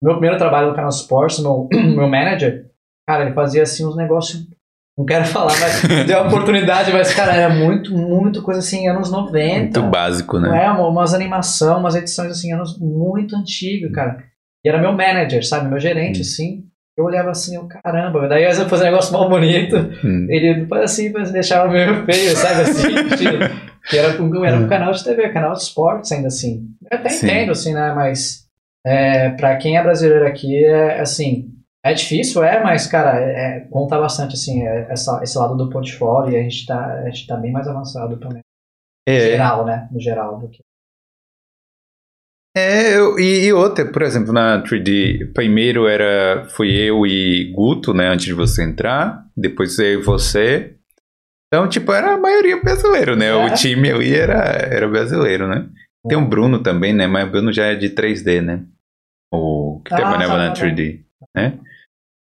Meu 0.02 0.14
primeiro 0.14 0.38
trabalho 0.38 0.70
no 0.70 0.76
canal 0.76 0.90
Sports, 0.90 1.40
meu, 1.40 1.68
meu 1.72 2.08
manager, 2.08 2.70
cara, 3.08 3.26
ele 3.26 3.36
fazia, 3.36 3.64
assim, 3.64 3.86
uns 3.86 3.96
negócios 3.96 4.48
não 4.98 5.06
quero 5.06 5.26
falar, 5.26 5.54
mas 5.60 5.84
deu 6.08 6.18
a 6.18 6.28
oportunidade, 6.28 6.92
mas, 6.92 7.14
cara, 7.14 7.36
era 7.36 7.54
muito, 7.54 7.96
muito 7.96 8.42
coisa 8.42 8.62
assim, 8.62 8.88
anos 8.88 9.12
90. 9.12 9.80
Muito 9.80 9.92
básico, 9.92 10.40
né? 10.40 10.66
É, 10.66 10.72
umas 10.72 11.14
animação, 11.14 11.80
umas 11.80 11.94
edições 11.94 12.32
assim, 12.32 12.52
anos 12.52 12.80
muito 12.80 13.36
antigo, 13.36 13.92
cara. 13.92 14.24
E 14.68 14.70
era 14.70 14.82
meu 14.82 14.92
manager, 14.92 15.48
sabe? 15.48 15.70
Meu 15.70 15.80
gerente, 15.80 16.18
hum. 16.18 16.22
assim. 16.22 16.64
Eu 16.98 17.06
olhava 17.06 17.30
assim, 17.30 17.56
eu, 17.56 17.68
caramba, 17.68 18.28
daí 18.28 18.44
às 18.44 18.58
vezes 18.58 18.64
eu 18.64 18.70
fazia 18.70 18.88
um 18.88 18.90
negócio 18.90 19.14
mal 19.14 19.30
bonito, 19.30 19.76
hum. 20.04 20.26
ele 20.30 20.68
assim, 20.82 21.14
deixava 21.32 21.72
meio 21.72 22.04
feio, 22.06 22.36
sabe 22.36 22.62
assim? 22.62 22.88
que 23.88 23.98
era, 23.98 24.14
era 24.14 24.58
um 24.58 24.68
canal 24.68 24.92
de 24.92 25.04
TV, 25.04 25.30
canal 25.30 25.54
de 25.54 25.62
esportes 25.62 26.12
ainda 26.12 26.28
assim. 26.28 26.66
Eu 26.92 26.98
até 26.98 27.10
Sim. 27.10 27.28
entendo, 27.28 27.52
assim, 27.52 27.74
né? 27.74 27.94
Mas 27.94 28.48
é, 28.84 29.30
pra 29.30 29.56
quem 29.58 29.78
é 29.78 29.84
brasileiro 29.84 30.26
aqui, 30.26 30.66
é 30.66 31.00
assim, 31.00 31.54
é 31.86 31.94
difícil, 31.94 32.44
é, 32.44 32.62
mas, 32.64 32.88
cara, 32.88 33.20
é, 33.22 33.60
conta 33.70 34.00
bastante, 34.00 34.34
assim, 34.34 34.68
é, 34.68 34.88
essa, 34.90 35.22
esse 35.22 35.38
lado 35.38 35.56
do 35.56 35.70
portfólio 35.70 36.34
e 36.34 36.40
a 36.40 36.42
gente 36.42 36.66
tá, 36.66 36.84
a 36.84 37.06
gente 37.06 37.28
tá 37.28 37.38
bem 37.38 37.52
mais 37.52 37.68
avançado 37.68 38.20
também. 38.20 38.42
É. 39.08 39.14
No 39.14 39.22
geral, 39.22 39.66
né? 39.66 39.88
No 39.92 40.00
geral 40.02 40.40
do 40.40 40.50
que 40.50 40.60
é, 42.58 42.98
eu, 42.98 43.20
e, 43.20 43.46
e, 43.46 43.54
outra, 43.54 43.86
por 43.86 44.02
exemplo, 44.02 44.34
na 44.34 44.64
3D, 44.64 45.32
primeiro 45.34 45.88
era 45.88 46.48
fui 46.50 46.70
eu 46.72 47.06
e 47.06 47.52
Guto, 47.54 47.94
né, 47.94 48.08
antes 48.08 48.26
de 48.26 48.34
você 48.34 48.64
entrar, 48.64 49.26
depois 49.36 49.78
eu 49.80 50.00
e 50.00 50.04
você. 50.04 50.76
Então, 51.48 51.68
tipo, 51.70 51.94
era 51.94 52.16
a 52.16 52.18
maioria 52.18 52.62
brasileiro, 52.62 53.16
né? 53.16 53.28
É. 53.28 53.36
O 53.36 53.54
time 53.54 53.92
ali 53.92 54.14
era, 54.14 54.36
era 54.36 54.88
brasileiro, 54.88 55.48
né? 55.48 55.68
Tem 56.08 56.18
o 56.18 56.28
Bruno 56.28 56.60
também, 56.60 56.94
né? 56.94 57.08
Mas 57.08 57.28
o 57.28 57.32
Bruno 57.32 57.54
já 57.54 57.66
é 57.68 57.76
de 57.76 57.90
3D, 57.90 58.42
né? 58.42 58.64
O 59.32 59.82
que 59.86 59.94
ah, 59.94 59.98
trabalhava 59.98 60.38
na 60.38 60.54
3D, 60.54 61.02
né? 61.36 61.60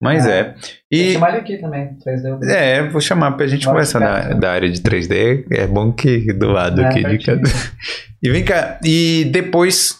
Mas 0.01 0.27
é. 0.27 0.39
é. 0.39 0.55
E... 0.91 1.13
Chamar 1.13 1.29
ele 1.29 1.37
aqui 1.37 1.57
também, 1.57 1.97
3D. 2.05 2.49
É, 2.49 2.83
vou 2.89 2.99
chamar 2.99 3.31
pra 3.33 3.47
gente 3.47 3.65
conversar 3.65 4.01
na, 4.01 4.33
da 4.33 4.51
área 4.51 4.69
de 4.69 4.81
3D. 4.81 5.45
É 5.49 5.65
bom 5.65 5.93
que 5.93 6.33
do 6.33 6.49
lado 6.49 6.81
é, 6.81 6.85
aqui 6.87 7.03
de. 7.03 7.25
E 8.25 8.29
vem 8.29 8.45
cá, 8.45 8.79
e 8.81 9.25
depois 9.33 9.99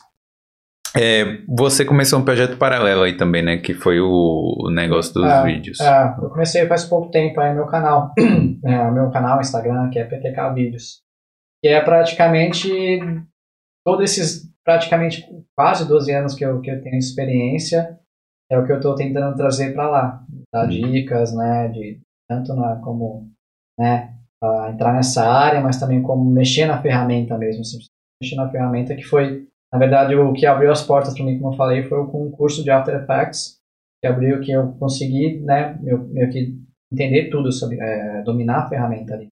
é, 0.95 1.41
você 1.47 1.83
começou 1.83 2.19
um 2.19 2.25
projeto 2.25 2.57
paralelo 2.57 3.01
aí 3.01 3.17
também, 3.17 3.41
né? 3.41 3.57
Que 3.57 3.73
foi 3.73 3.99
o, 3.99 4.69
negócio 4.71 5.13
dos 5.13 5.25
é, 5.25 5.43
vídeos. 5.43 5.79
É, 5.79 6.15
eu 6.21 6.29
comecei 6.29 6.67
faz 6.67 6.83
pouco 6.83 7.09
tempo 7.09 7.39
aí 7.39 7.53
meu 7.53 7.65
canal. 7.65 8.13
é, 8.63 8.91
meu 8.91 9.09
canal 9.09 9.41
Instagram, 9.41 9.89
que 9.89 9.97
é 9.97 10.03
PTK 10.03 10.53
Vídeos. 10.53 11.01
Que 11.61 11.69
é 11.69 11.81
praticamente 11.81 12.69
todos 13.83 14.03
esses, 14.03 14.47
praticamente 14.63 15.25
quase 15.57 15.87
12 15.87 16.11
anos 16.11 16.35
que 16.35 16.45
eu, 16.45 16.61
que 16.61 16.69
eu 16.69 16.81
tenho 16.81 16.97
experiência, 16.97 17.97
é 18.51 18.57
o 18.57 18.65
que 18.65 18.71
eu 18.71 18.77
estou 18.77 18.93
tentando 18.93 19.35
trazer 19.35 19.73
para 19.73 19.89
lá. 19.89 20.23
Dar 20.53 20.65
uhum. 20.65 20.69
dicas, 20.69 21.33
né? 21.33 21.69
De, 21.69 21.99
tanto 22.29 22.53
na, 22.53 22.75
como, 22.77 23.31
né? 23.79 24.13
entrar 24.69 24.93
nessa 24.93 25.25
área, 25.25 25.61
mas 25.61 25.79
também 25.79 26.01
como 26.01 26.29
mexer 26.29 26.65
na 26.65 26.81
ferramenta 26.81 27.37
mesmo. 27.37 27.61
Assim, 27.61 27.77
mexer 28.21 28.35
na 28.35 28.49
ferramenta 28.49 28.95
que 28.95 29.03
foi 29.03 29.47
na 29.74 29.80
verdade, 29.80 30.15
o 30.15 30.32
que 30.34 30.45
abriu 30.45 30.71
as 30.71 30.84
portas 30.84 31.15
para 31.15 31.26
mim, 31.26 31.39
como 31.39 31.51
eu 31.51 31.57
falei, 31.57 31.82
foi 31.82 31.97
o 31.97 32.05
concurso 32.05 32.63
de 32.63 32.69
After 32.69 32.93
Effects, 32.93 33.57
que 33.99 34.05
abriu 34.05 34.39
que 34.39 34.51
eu 34.51 34.71
consegui, 34.74 35.39
né, 35.39 35.80
meio 35.82 36.30
que 36.30 36.55
entender 36.91 37.32
tudo 37.32 37.51
sobre, 37.51 37.82
é, 37.82 38.21
dominar 38.21 38.59
a 38.59 38.69
ferramenta 38.69 39.15
ali. 39.15 39.30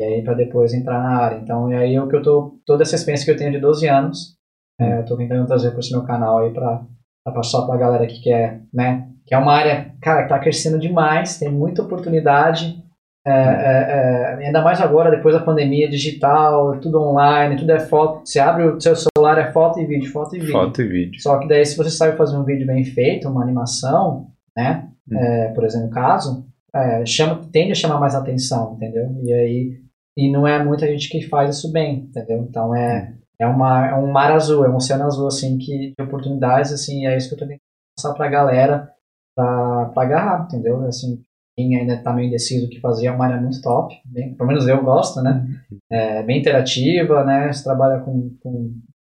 E 0.00 0.02
aí 0.02 0.24
para 0.24 0.34
depois 0.34 0.74
entrar 0.74 1.00
na 1.00 1.16
área. 1.16 1.36
Então, 1.36 1.70
e 1.70 1.76
aí 1.76 1.96
o 2.00 2.08
que 2.08 2.16
eu 2.16 2.22
tô, 2.22 2.58
toda 2.66 2.82
essa 2.82 2.96
experiência 2.96 3.24
que 3.24 3.30
eu 3.30 3.36
tenho 3.36 3.52
de 3.52 3.60
12 3.60 3.86
anos, 3.86 4.34
é, 4.80 4.98
eu 4.98 5.04
tô 5.04 5.16
tentando 5.16 5.46
trazer 5.46 5.70
para 5.70 5.78
esse 5.78 5.92
meu 5.92 6.02
canal 6.02 6.38
aí 6.38 6.52
para 6.52 6.84
passar 7.32 7.64
para 7.64 7.76
a 7.76 7.78
galera 7.78 8.06
que 8.08 8.20
quer, 8.20 8.64
né, 8.74 9.08
que 9.24 9.36
é 9.36 9.38
uma 9.38 9.52
área, 9.52 9.94
cara, 10.02 10.24
que 10.24 10.30
tá 10.30 10.38
crescendo 10.40 10.80
demais, 10.80 11.38
tem 11.38 11.48
muita 11.48 11.82
oportunidade, 11.82 12.82
é, 13.26 13.30
é, 13.30 14.42
é, 14.42 14.46
ainda 14.46 14.62
mais 14.62 14.80
agora, 14.80 15.10
depois 15.10 15.34
da 15.34 15.42
pandemia 15.42 15.88
digital, 15.88 16.80
tudo 16.80 17.00
online, 17.02 17.56
tudo 17.56 17.70
é 17.72 17.80
foto. 17.80 18.26
Você 18.26 18.40
abre 18.40 18.64
o 18.64 18.80
seu 18.80 18.94
celular, 18.96 19.38
é 19.38 19.52
foto 19.52 19.78
e 19.78 19.86
vídeo, 19.86 20.10
foto 20.10 20.36
e 20.36 20.38
vídeo. 20.38 20.52
Foto 20.52 20.80
e 20.80 20.88
vídeo. 20.88 21.20
Só 21.20 21.38
que 21.38 21.46
daí, 21.46 21.64
se 21.66 21.76
você 21.76 21.90
sabe 21.90 22.16
fazer 22.16 22.36
um 22.36 22.44
vídeo 22.44 22.66
bem 22.66 22.82
feito, 22.84 23.28
uma 23.28 23.42
animação, 23.42 24.28
né? 24.56 24.88
Hum. 25.10 25.16
É, 25.18 25.48
por 25.48 25.64
exemplo, 25.64 25.90
caso, 25.90 26.46
é, 26.74 27.04
chama, 27.04 27.40
tende 27.52 27.72
a 27.72 27.74
chamar 27.74 28.00
mais 28.00 28.14
atenção, 28.14 28.74
entendeu? 28.76 29.10
E 29.22 29.32
aí, 29.32 29.80
e 30.16 30.32
não 30.32 30.46
é 30.46 30.62
muita 30.64 30.86
gente 30.86 31.10
que 31.10 31.28
faz 31.28 31.56
isso 31.56 31.70
bem, 31.70 32.08
entendeu? 32.08 32.38
Então 32.48 32.74
é, 32.74 33.12
hum. 33.12 33.18
é, 33.38 33.46
uma, 33.46 33.86
é 33.88 33.94
um 33.94 34.10
mar 34.10 34.32
azul, 34.32 34.64
é 34.64 34.68
um 34.70 34.76
oceano 34.76 35.04
azul, 35.04 35.26
assim, 35.26 35.58
que, 35.58 35.92
de 35.98 36.02
oportunidades, 36.02 36.72
assim, 36.72 37.06
é 37.06 37.16
isso 37.18 37.28
que 37.28 37.34
eu 37.34 37.38
tô 37.40 37.44
tentando 37.44 37.60
passar 37.96 38.14
pra 38.14 38.28
galera 38.28 38.88
pra, 39.36 39.90
pra 39.92 40.02
agarrar, 40.04 40.44
entendeu? 40.46 40.82
Assim, 40.86 41.22
quem 41.68 41.76
ainda 41.76 41.94
está 41.94 42.12
meio 42.12 42.28
indeciso 42.28 42.66
o 42.66 42.68
que 42.68 42.80
fazer, 42.80 43.06
é 43.06 43.10
uma 43.10 43.26
área 43.26 43.40
muito 43.40 43.60
top, 43.60 43.94
bem, 44.04 44.34
pelo 44.34 44.48
menos 44.48 44.66
eu 44.66 44.82
gosto, 44.82 45.20
né? 45.20 45.46
É 45.90 46.22
bem 46.22 46.38
interativa, 46.38 47.24
né? 47.24 47.52
Você 47.52 47.62
trabalha 47.62 48.00
com, 48.00 48.30
com 48.42 48.72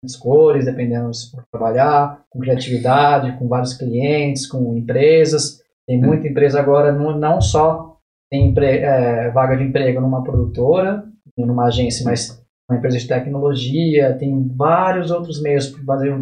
as 0.04 0.16
cores, 0.16 0.64
dependendo 0.64 1.14
se 1.14 1.30
for 1.30 1.44
trabalhar, 1.50 2.22
com 2.30 2.40
criatividade, 2.40 3.36
com 3.38 3.46
vários 3.46 3.74
clientes, 3.74 4.46
com 4.46 4.76
empresas. 4.76 5.60
Tem 5.86 6.00
muita 6.00 6.26
empresa 6.26 6.58
agora, 6.58 6.92
não, 6.92 7.16
não 7.16 7.40
só 7.40 7.96
tem 8.30 8.48
empre, 8.48 8.78
é, 8.78 9.30
vaga 9.30 9.56
de 9.56 9.64
emprego 9.64 10.00
numa 10.00 10.24
produtora, 10.24 11.04
numa 11.36 11.66
agência, 11.66 12.04
mas 12.04 12.42
uma 12.68 12.78
empresa 12.78 12.98
de 12.98 13.06
tecnologia, 13.06 14.16
tem 14.18 14.48
vários 14.56 15.10
outros 15.10 15.40
meios 15.42 15.68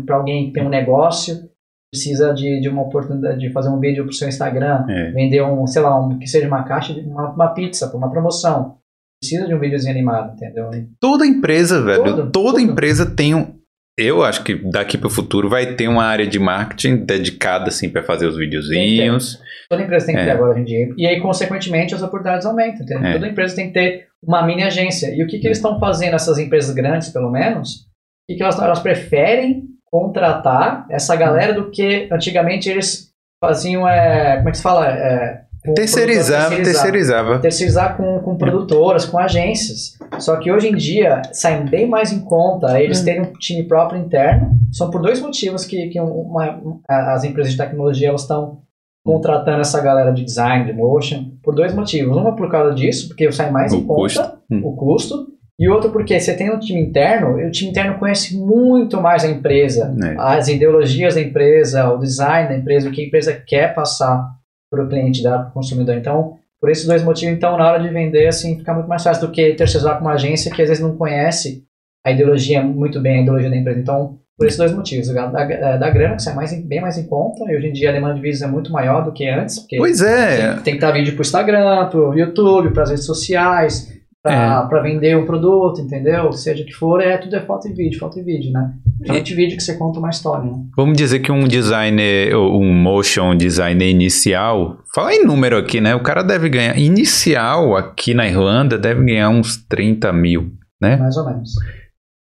para 0.04 0.16
alguém 0.16 0.46
que 0.46 0.52
tem 0.52 0.64
um 0.64 0.68
negócio, 0.68 1.49
precisa 1.92 2.32
de, 2.32 2.60
de 2.60 2.68
uma 2.68 2.82
oportunidade 2.82 3.38
de 3.38 3.52
fazer 3.52 3.68
um 3.68 3.80
vídeo 3.80 4.04
para 4.04 4.10
o 4.10 4.14
seu 4.14 4.28
Instagram, 4.28 4.86
é. 4.88 5.10
vender 5.10 5.42
um, 5.42 5.66
sei 5.66 5.82
lá, 5.82 5.98
um, 5.98 6.18
que 6.18 6.26
seja 6.26 6.46
uma 6.46 6.62
caixa, 6.62 6.94
de 6.94 7.00
uma, 7.00 7.30
uma 7.30 7.48
pizza, 7.48 7.88
para 7.88 7.98
uma 7.98 8.10
promoção. 8.10 8.76
Precisa 9.20 9.46
de 9.46 9.54
um 9.54 9.58
videozinho 9.58 9.92
animado, 9.92 10.34
entendeu? 10.34 10.70
Toda 10.98 11.26
empresa, 11.26 11.82
velho, 11.82 12.04
toda, 12.04 12.30
toda 12.30 12.60
empresa 12.60 13.04
tem 13.04 13.34
um, 13.34 13.60
eu 14.00 14.24
acho 14.24 14.42
que 14.42 14.54
daqui 14.54 14.96
para 14.96 15.08
o 15.08 15.10
futuro 15.10 15.48
vai 15.48 15.74
ter 15.74 15.86
uma 15.86 16.04
área 16.04 16.26
de 16.26 16.38
marketing 16.38 17.04
dedicada 17.04 17.68
assim 17.68 17.88
para 17.90 18.02
fazer 18.02 18.26
os 18.26 18.36
videozinhos. 18.36 19.38
Toda 19.68 19.82
empresa 19.82 20.06
tem 20.06 20.14
que 20.14 20.22
é. 20.22 20.24
ter 20.24 20.30
agora 20.30 20.52
hoje 20.52 20.60
em 20.60 20.64
dia. 20.64 20.94
E 20.96 21.06
aí, 21.06 21.20
consequentemente, 21.20 21.94
as 21.94 22.02
oportunidades 22.02 22.46
aumentam. 22.46 22.86
É. 23.04 23.12
Toda 23.12 23.28
empresa 23.28 23.54
tem 23.54 23.66
que 23.66 23.74
ter 23.74 24.06
uma 24.22 24.44
mini 24.46 24.62
agência. 24.62 25.14
E 25.14 25.22
o 25.22 25.26
que, 25.26 25.38
que 25.38 25.46
eles 25.46 25.58
estão 25.58 25.78
fazendo, 25.78 26.14
essas 26.14 26.38
empresas 26.38 26.74
grandes, 26.74 27.10
pelo 27.10 27.30
menos? 27.30 27.80
O 27.80 28.32
que, 28.32 28.36
que 28.36 28.42
elas, 28.42 28.58
elas 28.58 28.80
preferem 28.80 29.64
contratar 29.90 30.86
essa 30.88 31.16
galera 31.16 31.52
do 31.52 31.70
que 31.70 32.08
antigamente 32.12 32.68
eles 32.68 33.10
faziam, 33.42 33.88
é, 33.88 34.36
como 34.36 34.48
é 34.48 34.50
que 34.52 34.56
se 34.56 34.62
fala? 34.62 34.86
É, 34.88 35.42
Terceirizava, 35.74 36.56
terceirizava. 36.56 37.38
Terceirizar 37.38 37.96
com, 37.96 38.18
com 38.20 38.36
produtoras, 38.36 39.04
com 39.04 39.18
agências. 39.18 39.98
Só 40.18 40.36
que 40.36 40.50
hoje 40.50 40.68
em 40.68 40.74
dia 40.74 41.20
sai 41.32 41.62
bem 41.64 41.86
mais 41.86 42.12
em 42.12 42.20
conta 42.20 42.80
eles 42.80 43.02
hum. 43.02 43.04
terem 43.04 43.22
um 43.22 43.32
time 43.34 43.64
próprio 43.64 44.00
interno. 44.00 44.52
São 44.72 44.90
por 44.90 45.02
dois 45.02 45.20
motivos 45.20 45.66
que, 45.66 45.88
que 45.88 46.00
uma, 46.00 46.60
as 46.88 47.24
empresas 47.24 47.52
de 47.52 47.58
tecnologia 47.58 48.08
elas 48.08 48.22
estão 48.22 48.62
contratando 49.04 49.60
essa 49.60 49.80
galera 49.82 50.12
de 50.12 50.24
design, 50.24 50.64
de 50.64 50.72
motion, 50.72 51.32
por 51.42 51.54
dois 51.54 51.74
motivos. 51.74 52.16
Uma 52.16 52.34
por 52.34 52.50
causa 52.50 52.74
disso, 52.74 53.08
porque 53.08 53.30
sai 53.30 53.50
mais 53.50 53.72
o 53.72 53.76
em 53.76 53.86
conta 53.86 54.00
custo. 54.00 54.38
Hum. 54.50 54.60
o 54.64 54.76
custo. 54.76 55.26
E 55.60 55.68
outro 55.68 55.90
porque 55.90 56.18
você 56.18 56.34
tem 56.34 56.50
um 56.50 56.58
time 56.58 56.80
interno, 56.80 57.36
o 57.36 57.50
time 57.50 57.70
interno 57.70 57.98
conhece 57.98 58.34
muito 58.34 58.98
mais 58.98 59.24
a 59.24 59.28
empresa, 59.28 59.94
é. 60.02 60.14
as 60.18 60.48
ideologias 60.48 61.16
da 61.16 61.20
empresa, 61.20 61.92
o 61.92 61.98
design 61.98 62.48
da 62.48 62.56
empresa, 62.56 62.88
o 62.88 62.92
que 62.92 63.02
a 63.02 63.06
empresa 63.06 63.42
quer 63.46 63.74
passar 63.74 64.26
para 64.70 64.82
o 64.82 64.88
cliente, 64.88 65.22
para 65.22 65.48
o 65.48 65.50
consumidor. 65.52 65.96
Então, 65.96 66.38
por 66.58 66.70
esses 66.70 66.86
dois 66.86 67.04
motivos, 67.04 67.36
então, 67.36 67.58
na 67.58 67.70
hora 67.70 67.82
de 67.82 67.90
vender, 67.90 68.26
assim, 68.26 68.58
fica 68.58 68.72
muito 68.72 68.88
mais 68.88 69.02
fácil 69.02 69.26
do 69.26 69.32
que 69.32 69.52
terceirizar 69.52 69.98
com 69.98 70.06
uma 70.06 70.14
agência 70.14 70.50
que 70.50 70.62
às 70.62 70.68
vezes 70.68 70.82
não 70.82 70.96
conhece 70.96 71.62
a 72.06 72.10
ideologia 72.10 72.62
muito 72.62 72.98
bem, 72.98 73.18
a 73.18 73.22
ideologia 73.22 73.50
da 73.50 73.56
empresa. 73.56 73.80
Então, 73.80 74.18
por 74.40 74.46
esses 74.46 74.56
dois 74.56 74.72
motivos. 74.72 75.12
Da, 75.12 75.26
da, 75.26 75.76
da 75.76 75.90
grana, 75.90 76.16
que 76.16 76.26
é 76.26 76.32
mais, 76.32 76.66
bem 76.66 76.80
mais 76.80 76.96
em 76.96 77.06
conta, 77.06 77.44
e 77.52 77.54
hoje 77.54 77.66
em 77.66 77.72
dia 77.72 77.90
a 77.90 77.92
demanda 77.92 78.14
de 78.14 78.22
vídeos 78.22 78.40
é 78.40 78.46
muito 78.46 78.72
maior 78.72 79.04
do 79.04 79.12
que 79.12 79.28
antes. 79.28 79.66
Pois 79.76 80.00
é. 80.00 80.54
Tem, 80.54 80.62
tem 80.62 80.74
que 80.74 80.80
dar 80.80 80.92
vídeo 80.92 81.12
para 81.12 81.20
o 81.20 81.22
Instagram, 81.22 81.86
para 81.90 82.00
o 82.00 82.14
YouTube, 82.14 82.70
para 82.70 82.84
as 82.84 82.88
redes 82.88 83.04
sociais, 83.04 83.99
para 84.22 84.78
é. 84.78 84.82
vender 84.82 85.16
o 85.16 85.24
produto, 85.24 85.80
entendeu? 85.80 86.30
Seja 86.32 86.64
que 86.64 86.72
for, 86.72 87.00
é 87.00 87.16
tudo 87.16 87.36
é 87.36 87.40
foto 87.40 87.68
e 87.68 87.72
vídeo, 87.72 87.98
foto 87.98 88.18
e 88.18 88.22
vídeo, 88.22 88.52
né? 88.52 88.72
Principalmente 88.96 89.34
vídeo 89.34 89.56
que 89.56 89.62
você 89.62 89.76
conta 89.76 89.98
uma 89.98 90.10
história, 90.10 90.50
né? 90.50 90.62
Vamos 90.76 90.96
dizer 90.96 91.20
que 91.20 91.32
um 91.32 91.48
designer, 91.48 92.36
um 92.36 92.72
motion 92.72 93.34
designer 93.34 93.88
inicial, 93.88 94.78
fala 94.94 95.14
em 95.14 95.24
número 95.24 95.56
aqui, 95.56 95.80
né? 95.80 95.94
O 95.94 96.02
cara 96.02 96.22
deve 96.22 96.48
ganhar, 96.50 96.78
inicial 96.78 97.76
aqui 97.76 98.12
na 98.12 98.26
Irlanda, 98.26 98.76
deve 98.76 99.02
ganhar 99.04 99.30
uns 99.30 99.56
30 99.56 100.12
mil, 100.12 100.52
né? 100.80 100.96
Mais 100.96 101.16
ou 101.16 101.24
menos 101.24 101.54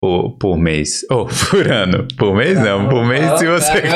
por, 0.05 0.37
por 0.39 0.59
mês. 0.59 1.07
Ou 1.09 1.23
oh, 1.23 1.27
por 1.49 1.73
ano. 1.73 2.07
Por 2.19 2.37
mês 2.37 2.61
não, 2.61 2.91
por 2.91 3.07
mês 3.07 3.39
se 3.39 3.47
você. 3.47 3.83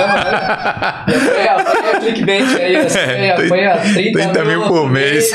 Apanha 1.48 2.00
clickbait 2.00 2.56
aí, 2.56 3.30
apanha 3.30 3.76
30, 3.92 4.18
30 4.18 4.44
mil 4.44 4.62
por 4.68 4.88
mês. 4.88 5.30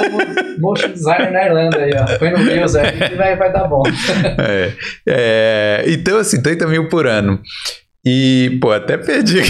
Motion 0.58 0.88
designer 0.88 1.30
na 1.30 1.44
Irlanda 1.44 1.78
aí, 1.78 1.90
ó. 1.94 2.18
Põe 2.18 2.30
no 2.30 2.38
News 2.38 2.74
aí 2.76 2.92
que 2.92 3.14
vai, 3.16 3.36
vai 3.36 3.52
dar 3.52 3.64
bom. 3.64 3.82
É, 4.38 4.72
é, 5.06 5.84
então, 5.88 6.16
assim, 6.18 6.40
30 6.40 6.66
mil 6.68 6.88
por 6.88 7.06
ano. 7.06 7.40
E, 8.04 8.58
pô, 8.60 8.72
até 8.72 8.96
perdi. 8.96 9.42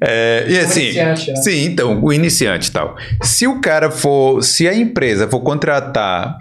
É, 0.00 0.46
e 0.48 0.58
assim, 0.58 0.92
né? 0.92 1.14
sim, 1.16 1.64
então, 1.64 2.02
o 2.02 2.12
iniciante 2.12 2.68
e 2.68 2.72
tal. 2.72 2.96
Se 3.22 3.46
o 3.46 3.60
cara 3.60 3.90
for, 3.90 4.42
se 4.42 4.66
a 4.66 4.74
empresa 4.74 5.28
for 5.28 5.40
contratar 5.40 6.36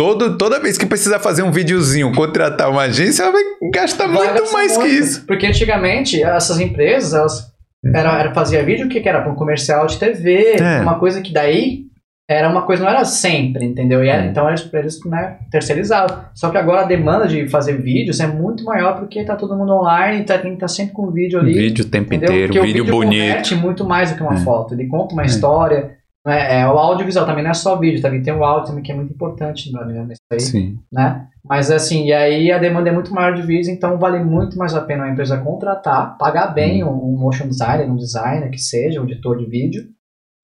Todo, 0.00 0.38
toda 0.38 0.58
vez 0.58 0.78
que 0.78 0.86
precisar 0.86 1.18
fazer 1.18 1.42
um 1.42 1.50
videozinho, 1.50 2.10
contratar 2.14 2.70
uma 2.70 2.84
agência, 2.84 3.22
ela 3.22 3.32
vai 3.32 3.42
gastar 3.70 4.08
vai 4.08 4.32
muito 4.32 4.50
mais 4.50 4.74
muito, 4.74 4.88
que 4.88 4.96
isso. 4.96 5.26
Porque 5.26 5.46
antigamente, 5.46 6.22
essas 6.22 6.58
empresas, 6.58 7.12
elas 7.12 7.52
hum. 7.84 7.92
era, 7.94 8.18
era 8.18 8.32
fazia 8.32 8.64
vídeo 8.64 8.88
que 8.88 9.06
era 9.06 9.20
para 9.20 9.30
um 9.30 9.34
comercial 9.34 9.86
de 9.86 9.98
TV, 9.98 10.56
é. 10.58 10.80
uma 10.80 10.98
coisa 10.98 11.20
que 11.20 11.34
daí 11.34 11.82
era 12.26 12.48
uma 12.48 12.62
coisa, 12.62 12.82
não 12.82 12.90
era 12.90 13.04
sempre, 13.04 13.66
entendeu? 13.66 14.02
E 14.02 14.08
era, 14.08 14.22
hum. 14.22 14.28
Então 14.30 14.48
eles, 14.48 14.66
eles 14.72 15.04
né, 15.04 15.36
terceirizavam. 15.50 16.24
Só 16.34 16.48
que 16.48 16.56
agora 16.56 16.80
a 16.80 16.86
demanda 16.86 17.28
de 17.28 17.46
fazer 17.50 17.76
vídeos 17.76 18.20
é 18.20 18.26
muito 18.26 18.64
maior 18.64 18.98
porque 18.98 19.22
tá 19.22 19.36
todo 19.36 19.54
mundo 19.54 19.74
online, 19.74 20.24
tá, 20.24 20.38
tem 20.38 20.52
que 20.52 20.56
estar 20.56 20.66
tá 20.66 20.68
sempre 20.68 20.94
com 20.94 21.10
vídeo 21.10 21.38
ali. 21.38 21.52
Vídeo 21.52 21.84
o 21.84 21.88
tempo 21.88 22.14
entendeu? 22.14 22.30
inteiro, 22.36 22.54
porque 22.54 22.66
vídeo, 22.66 22.84
o 22.84 22.86
vídeo 22.86 22.96
bonito. 22.96 23.56
muito 23.56 23.84
mais 23.84 24.10
do 24.10 24.16
que 24.16 24.22
uma 24.22 24.36
é. 24.36 24.38
foto. 24.38 24.72
Ele 24.72 24.86
conta 24.86 25.12
uma 25.12 25.24
é. 25.24 25.26
história 25.26 25.99
é, 26.26 26.60
é, 26.60 26.68
o 26.68 26.78
audiovisual 26.78 27.24
também 27.24 27.42
não 27.42 27.50
é 27.50 27.54
só 27.54 27.78
vídeo, 27.78 28.02
também 28.02 28.22
tem 28.22 28.34
o 28.34 28.44
áudio 28.44 28.68
também 28.68 28.82
que 28.82 28.92
é 28.92 28.94
muito 28.94 29.12
importante 29.12 29.72
nisso 29.72 30.20
aí, 30.30 30.40
Sim. 30.40 30.78
né? 30.92 31.26
Mas 31.42 31.70
assim, 31.70 32.06
e 32.06 32.12
aí 32.12 32.52
a 32.52 32.58
demanda 32.58 32.90
é 32.90 32.92
muito 32.92 33.14
maior 33.14 33.34
de 33.34 33.40
vídeos, 33.40 33.68
então 33.68 33.98
vale 33.98 34.22
muito 34.22 34.58
mais 34.58 34.74
a 34.74 34.82
pena 34.82 35.04
a 35.04 35.10
empresa 35.10 35.38
contratar, 35.38 36.18
pagar 36.18 36.48
bem 36.48 36.84
hum. 36.84 36.88
um, 36.88 37.14
um, 37.14 37.18
motion 37.18 37.48
designer, 37.48 37.90
um 37.90 37.96
designer 37.96 38.50
que 38.50 38.58
seja, 38.58 39.00
um 39.00 39.04
editor 39.04 39.38
de 39.38 39.46
vídeo, 39.46 39.84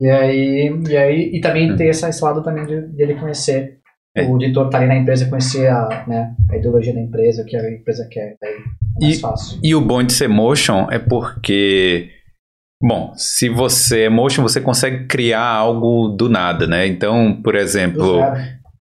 e 0.01 0.09
aí 0.09 0.83
e, 0.89 0.97
aí, 0.97 1.31
e 1.35 1.41
também 1.43 1.71
hum. 1.71 1.77
ter 1.77 1.89
essa, 1.89 2.09
esse 2.09 2.25
lado 2.25 2.43
também 2.43 2.65
de, 2.65 2.89
de 2.89 3.03
ele 3.03 3.17
conhecer, 3.17 3.79
é. 4.17 4.25
o 4.25 4.37
editor 4.37 4.71
tá 4.71 4.79
ali 4.79 4.87
na 4.87 4.97
empresa, 4.97 5.29
conhecer 5.29 5.69
a, 5.69 6.05
né, 6.09 6.35
a 6.51 6.57
ideologia 6.57 6.95
da 6.95 7.01
empresa, 7.03 7.43
o 7.43 7.45
que 7.45 7.55
a 7.55 7.71
empresa 7.71 8.09
quer, 8.11 8.35
aí 8.43 8.51
é 8.51 9.05
mais 9.05 9.19
e, 9.19 9.21
fácil. 9.21 9.61
E 9.63 9.75
o 9.75 9.81
bom 9.83 10.03
de 10.03 10.15
ser 10.15 10.29
motion 10.29 10.89
é 10.91 10.99
porque 10.99 12.16
Bom, 12.83 13.13
se 13.17 13.49
você 13.49 14.03
é 14.03 14.09
motion, 14.09 14.43
você 14.43 14.61
consegue 14.61 15.07
criar 15.07 15.47
algo 15.47 16.09
do 16.09 16.29
nada, 16.29 16.67
né? 16.67 16.87
Então, 16.87 17.41
por 17.43 17.55
exemplo, 17.55 18.21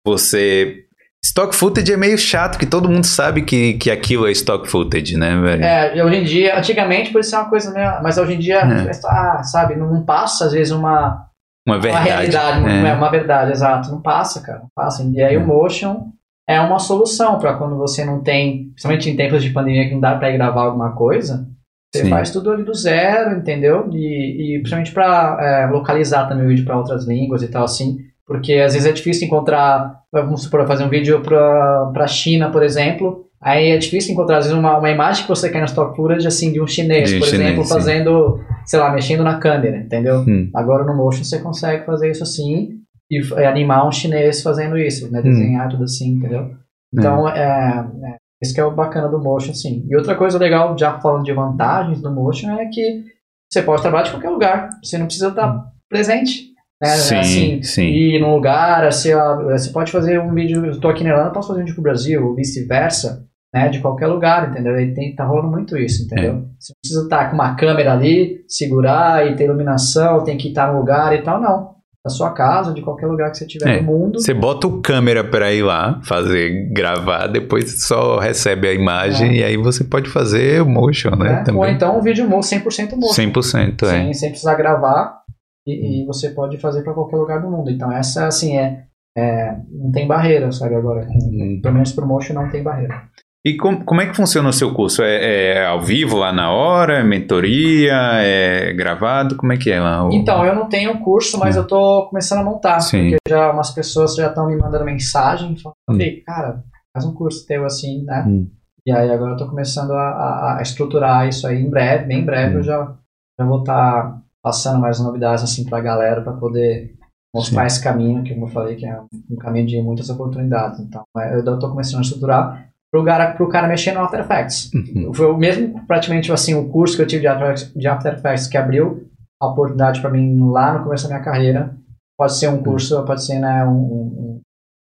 você. 0.04 0.84
Stock 1.24 1.54
footage 1.54 1.92
é 1.92 1.96
meio 1.96 2.16
chato, 2.16 2.58
que 2.58 2.66
todo 2.66 2.88
mundo 2.88 3.04
sabe 3.04 3.42
que, 3.42 3.74
que 3.74 3.90
aquilo 3.90 4.28
é 4.28 4.30
stock 4.30 4.68
footage, 4.68 5.16
né, 5.16 5.36
velho? 5.36 5.64
É, 5.64 6.04
hoje 6.04 6.16
em 6.16 6.24
dia, 6.24 6.56
antigamente 6.56 7.10
podia 7.10 7.28
ser 7.28 7.36
uma 7.36 7.48
coisa 7.48 7.72
meio. 7.72 8.02
Mas 8.02 8.18
hoje 8.18 8.34
em 8.34 8.38
dia, 8.38 8.58
é. 8.58 8.90
ah, 9.06 9.42
sabe, 9.42 9.74
não 9.74 10.04
passa 10.04 10.46
às 10.46 10.52
vezes 10.52 10.72
uma. 10.72 11.26
Uma 11.66 11.78
verdade. 11.78 12.06
Uma 12.06 12.14
realidade, 12.14 12.70
é. 12.70 12.94
uma 12.94 13.10
verdade, 13.10 13.50
exato. 13.50 13.90
Não 13.90 14.00
passa, 14.00 14.40
cara. 14.40 14.60
Não 14.60 14.70
passa. 14.74 15.02
E 15.02 15.22
aí 15.22 15.36
o 15.36 15.40
é. 15.40 15.44
motion 15.44 16.12
é 16.48 16.60
uma 16.60 16.78
solução 16.78 17.38
para 17.38 17.54
quando 17.54 17.76
você 17.76 18.04
não 18.04 18.22
tem, 18.22 18.70
principalmente 18.70 19.10
em 19.10 19.16
tempos 19.16 19.42
de 19.42 19.50
pandemia 19.50 19.88
que 19.88 19.94
não 19.94 20.00
dá 20.00 20.14
para 20.14 20.30
gravar 20.30 20.62
alguma 20.62 20.92
coisa, 20.92 21.46
você 21.92 22.04
Sim. 22.04 22.10
faz 22.10 22.30
tudo 22.30 22.50
ali 22.50 22.64
do 22.64 22.74
zero, 22.74 23.36
entendeu? 23.36 23.88
E, 23.92 24.56
e 24.56 24.58
principalmente 24.58 24.92
para 24.92 25.38
é, 25.40 25.70
localizar 25.70 26.28
também 26.28 26.44
o 26.44 26.48
vídeo 26.48 26.64
para 26.64 26.76
outras 26.76 27.06
línguas 27.06 27.42
e 27.42 27.48
tal, 27.48 27.64
assim. 27.64 27.98
Porque 28.26 28.54
às 28.54 28.74
vezes 28.74 28.86
é 28.86 28.92
difícil 28.92 29.26
encontrar, 29.26 30.00
vamos 30.12 30.42
supor, 30.42 30.66
fazer 30.66 30.84
um 30.84 30.90
vídeo 30.90 31.22
para 31.22 31.90
a 31.96 32.06
China, 32.06 32.50
por 32.50 32.62
exemplo. 32.62 33.24
Aí 33.40 33.70
é 33.70 33.78
difícil 33.78 34.12
encontrar, 34.12 34.38
às 34.38 34.46
vezes, 34.46 34.58
uma, 34.58 34.76
uma 34.76 34.90
imagem 34.90 35.22
que 35.22 35.28
você 35.28 35.48
quer 35.48 35.64
stock 35.64 35.96
footage, 35.96 36.26
assim, 36.26 36.52
de 36.52 36.60
um 36.60 36.66
chinês, 36.66 37.08
de 37.08 37.18
por 37.18 37.26
chinês, 37.26 37.46
exemplo, 37.46 37.64
sim. 37.64 37.72
fazendo, 37.72 38.40
sei 38.66 38.78
lá, 38.78 38.92
mexendo 38.92 39.22
na 39.22 39.38
câmera, 39.38 39.78
entendeu? 39.78 40.20
Hum. 40.20 40.50
Agora 40.54 40.84
no 40.84 40.94
Motion 40.94 41.24
você 41.24 41.38
consegue 41.38 41.86
fazer 41.86 42.10
isso 42.10 42.22
assim 42.22 42.80
e 43.10 43.18
animar 43.44 43.88
um 43.88 43.92
chinês 43.92 44.42
fazendo 44.42 44.76
isso, 44.76 45.10
né? 45.10 45.20
Hum. 45.20 45.22
Desenhar 45.22 45.66
hum. 45.66 45.70
tudo 45.70 45.84
assim, 45.84 46.10
entendeu? 46.10 46.50
Então, 46.92 47.24
hum. 47.24 47.28
é, 47.28 47.86
é, 48.02 48.16
esse 48.40 48.54
que 48.54 48.60
é 48.60 48.64
o 48.64 48.74
bacana 48.74 49.08
do 49.08 49.18
Motion, 49.18 49.52
sim. 49.52 49.84
E 49.88 49.96
outra 49.96 50.14
coisa 50.14 50.38
legal, 50.38 50.76
já 50.78 50.98
falando 51.00 51.24
de 51.24 51.32
vantagens 51.32 52.00
do 52.00 52.10
Motion, 52.10 52.50
é 52.52 52.66
que 52.66 53.04
você 53.50 53.62
pode 53.62 53.82
trabalhar 53.82 54.04
de 54.04 54.10
qualquer 54.10 54.30
lugar. 54.30 54.70
Você 54.82 54.96
não 54.96 55.06
precisa 55.06 55.28
estar 55.28 55.64
presente. 55.88 56.48
Né? 56.80 56.88
Sim, 56.90 57.16
assim, 57.16 57.62
sim. 57.62 57.86
Ir 57.86 58.20
num 58.20 58.34
lugar, 58.34 58.84
assim, 58.84 59.10
você 59.50 59.70
pode 59.70 59.90
fazer 59.90 60.20
um 60.20 60.32
vídeo, 60.32 60.64
eu 60.64 60.72
estou 60.72 60.90
aqui 60.90 61.02
na 61.02 61.10
Irlanda, 61.10 61.30
posso 61.30 61.48
fazer 61.48 61.60
um 61.60 61.64
vídeo 61.64 61.74
pro 61.74 61.82
Brasil, 61.82 62.24
ou 62.24 62.36
vice-versa, 62.36 63.26
né? 63.52 63.68
De 63.68 63.80
qualquer 63.80 64.06
lugar, 64.06 64.48
entendeu? 64.48 64.78
E 64.78 64.94
tem, 64.94 65.16
tá 65.16 65.24
rolando 65.24 65.48
muito 65.48 65.76
isso, 65.76 66.04
entendeu? 66.04 66.34
É. 66.34 66.40
Você 66.60 66.72
não 66.72 66.80
precisa 66.80 67.02
estar 67.02 67.30
com 67.30 67.34
uma 67.34 67.56
câmera 67.56 67.92
ali, 67.92 68.44
segurar 68.46 69.26
e 69.26 69.34
ter 69.34 69.44
iluminação, 69.44 70.22
tem 70.22 70.36
que 70.36 70.48
estar 70.48 70.72
no 70.72 70.78
lugar 70.78 71.12
e 71.14 71.22
tal, 71.22 71.40
não 71.40 71.77
da 72.08 72.14
sua 72.14 72.30
casa, 72.30 72.72
de 72.72 72.80
qualquer 72.80 73.06
lugar 73.06 73.30
que 73.30 73.36
você 73.36 73.44
estiver 73.44 73.76
é, 73.76 73.80
no 73.80 73.86
mundo. 73.86 74.20
Você 74.20 74.32
bota 74.32 74.66
o 74.66 74.80
câmera 74.80 75.22
para 75.22 75.52
ir 75.52 75.62
lá, 75.62 76.00
fazer, 76.02 76.70
gravar, 76.72 77.26
depois 77.26 77.84
só 77.84 78.18
recebe 78.18 78.66
a 78.66 78.72
imagem 78.72 79.30
é. 79.30 79.34
e 79.34 79.44
aí 79.44 79.56
você 79.56 79.84
pode 79.84 80.08
fazer 80.08 80.62
o 80.62 80.66
motion, 80.66 81.10
né? 81.10 81.44
É, 81.46 81.52
ou 81.52 81.66
então 81.66 81.98
um 81.98 82.02
vídeo 82.02 82.26
100% 82.26 82.96
motion. 82.96 83.22
100%, 83.22 83.82
é. 83.82 83.86
Sem, 83.86 84.14
sem 84.14 84.30
precisar 84.30 84.54
gravar. 84.54 85.20
e, 85.66 86.02
e 86.02 86.06
você 86.06 86.30
pode 86.30 86.56
fazer 86.58 86.82
para 86.82 86.94
qualquer 86.94 87.16
lugar 87.16 87.42
do 87.42 87.50
mundo. 87.50 87.70
Então 87.70 87.92
essa 87.92 88.26
assim 88.26 88.56
é, 88.56 88.84
é 89.16 89.54
não 89.70 89.92
tem 89.92 90.06
barreira, 90.06 90.50
sabe 90.50 90.74
agora? 90.74 91.06
Uhum. 91.06 91.60
Pelo 91.62 91.74
menos 91.74 91.92
promotion 91.92 92.34
não 92.34 92.48
tem 92.48 92.62
barreira. 92.62 93.02
E 93.48 93.56
com, 93.56 93.82
como 93.82 94.02
é 94.02 94.06
que 94.06 94.14
funciona 94.14 94.46
o 94.50 94.52
seu 94.52 94.74
curso? 94.74 95.02
É, 95.02 95.54
é, 95.54 95.66
ao 95.66 95.80
vivo 95.80 96.18
lá 96.18 96.30
na 96.30 96.52
hora? 96.52 96.98
É 96.98 97.02
mentoria? 97.02 97.94
É 98.20 98.74
gravado? 98.74 99.36
Como 99.36 99.54
é 99.54 99.56
que 99.56 99.70
é 99.70 99.80
lá? 99.80 100.06
O... 100.06 100.12
Então, 100.12 100.44
eu 100.44 100.54
não 100.54 100.68
tenho 100.68 101.00
curso, 101.00 101.38
mas 101.38 101.56
eu 101.56 101.66
tô 101.66 102.06
começando 102.10 102.40
a 102.40 102.44
montar. 102.44 102.80
Sim. 102.80 103.10
Porque 103.10 103.16
já 103.26 103.50
umas 103.50 103.70
pessoas 103.70 104.14
já 104.14 104.26
estão 104.26 104.46
me 104.48 104.56
mandando 104.56 104.84
mensagem 104.84 105.56
falando, 105.56 105.76
hum. 105.88 106.22
cara, 106.26 106.62
faz 106.92 107.06
um 107.06 107.14
curso 107.14 107.46
teu 107.46 107.64
assim, 107.64 108.04
né? 108.04 108.22
Hum. 108.28 108.50
E 108.84 108.92
aí 108.92 109.10
agora 109.10 109.32
eu 109.32 109.36
tô 109.38 109.48
começando 109.48 109.92
a, 109.92 110.58
a, 110.58 110.62
estruturar 110.62 111.26
isso 111.26 111.46
aí 111.46 111.62
em 111.62 111.70
breve, 111.70 112.04
bem 112.04 112.24
breve 112.26 112.56
hum. 112.56 112.58
eu 112.58 112.62
já, 112.62 112.94
já 113.38 113.46
vou 113.46 113.60
estar 113.60 114.02
tá 114.02 114.22
passando 114.42 114.78
mais 114.78 115.00
novidades 115.00 115.42
assim 115.42 115.64
pra 115.64 115.80
galera 115.80 116.20
para 116.20 116.34
poder 116.34 116.94
mostrar 117.34 117.62
Sim. 117.62 117.66
esse 117.66 117.82
caminho, 117.82 118.22
que 118.22 118.34
como 118.34 118.46
eu 118.46 118.50
falei, 118.50 118.76
que 118.76 118.84
é 118.84 119.00
um 119.30 119.36
caminho 119.36 119.66
de 119.66 119.80
muitas 119.80 120.10
oportunidades. 120.10 120.80
Então, 120.80 121.02
é, 121.16 121.34
eu 121.34 121.40
estou 121.40 121.70
começando 121.70 122.00
a 122.00 122.02
estruturar 122.02 122.67
pro 122.90 123.04
cara, 123.04 123.32
pro 123.32 123.48
cara 123.48 123.68
mexer 123.68 123.92
no 123.92 124.00
After 124.00 124.20
Effects. 124.20 124.70
Uhum. 124.74 125.12
Foi 125.14 125.26
o 125.26 125.36
mesmo, 125.36 125.86
praticamente, 125.86 126.32
assim, 126.32 126.54
o 126.54 126.68
curso 126.68 126.96
que 126.96 127.02
eu 127.02 127.06
tive 127.06 127.22
de 127.22 127.26
After, 127.26 127.72
de 127.74 127.88
After 127.88 128.14
Effects 128.14 128.46
que 128.46 128.56
abriu 128.56 129.08
a 129.40 129.46
oportunidade 129.46 130.00
para 130.00 130.10
mim 130.10 130.50
lá 130.50 130.76
no 130.76 130.84
começo 130.84 131.04
da 131.04 131.14
minha 131.14 131.24
carreira. 131.24 131.74
Pode 132.16 132.36
ser 132.36 132.48
um 132.48 132.56
uhum. 132.56 132.62
curso, 132.62 133.04
pode 133.04 133.24
ser, 133.24 133.38
né, 133.38 133.64
um, 133.64 133.70
um 133.70 134.40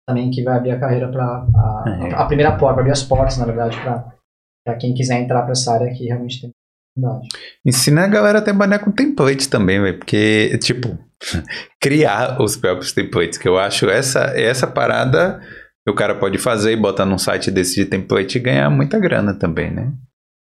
também 0.08 0.30
que 0.30 0.42
vai 0.42 0.56
abrir 0.56 0.72
a 0.72 0.80
carreira 0.80 1.08
para 1.08 1.24
a, 1.24 1.84
uhum. 1.86 2.14
a, 2.16 2.26
primeira 2.26 2.56
porta, 2.56 2.80
abrir 2.80 2.90
as 2.90 3.02
portas, 3.02 3.38
na 3.38 3.44
verdade, 3.44 3.76
para 3.80 4.76
quem 4.76 4.92
quiser 4.92 5.20
entrar 5.20 5.42
para 5.42 5.52
essa 5.52 5.72
área 5.72 5.92
que 5.92 6.06
realmente 6.06 6.40
tem 6.40 6.50
oportunidade. 6.96 7.28
Ensina 7.64 8.04
a 8.04 8.08
galera 8.08 8.38
a 8.38 8.42
trabalhar 8.42 8.80
com 8.80 8.90
template 8.90 9.48
também, 9.48 9.80
velho, 9.80 9.98
porque, 9.98 10.58
tipo, 10.58 10.98
criar 11.80 12.40
os 12.40 12.56
próprios 12.56 12.92
templates, 12.92 13.38
que 13.38 13.46
eu 13.46 13.56
acho 13.56 13.88
essa, 13.88 14.20
essa 14.36 14.66
parada 14.66 15.40
o 15.88 15.94
cara 15.94 16.14
pode 16.14 16.38
fazer 16.38 16.72
e 16.72 16.76
botar 16.76 17.06
num 17.06 17.18
site 17.18 17.50
desse 17.50 17.76
de 17.76 17.86
template 17.86 18.36
e 18.36 18.40
ganhar 18.40 18.68
muita 18.70 18.98
grana 18.98 19.34
também, 19.34 19.70
né? 19.70 19.92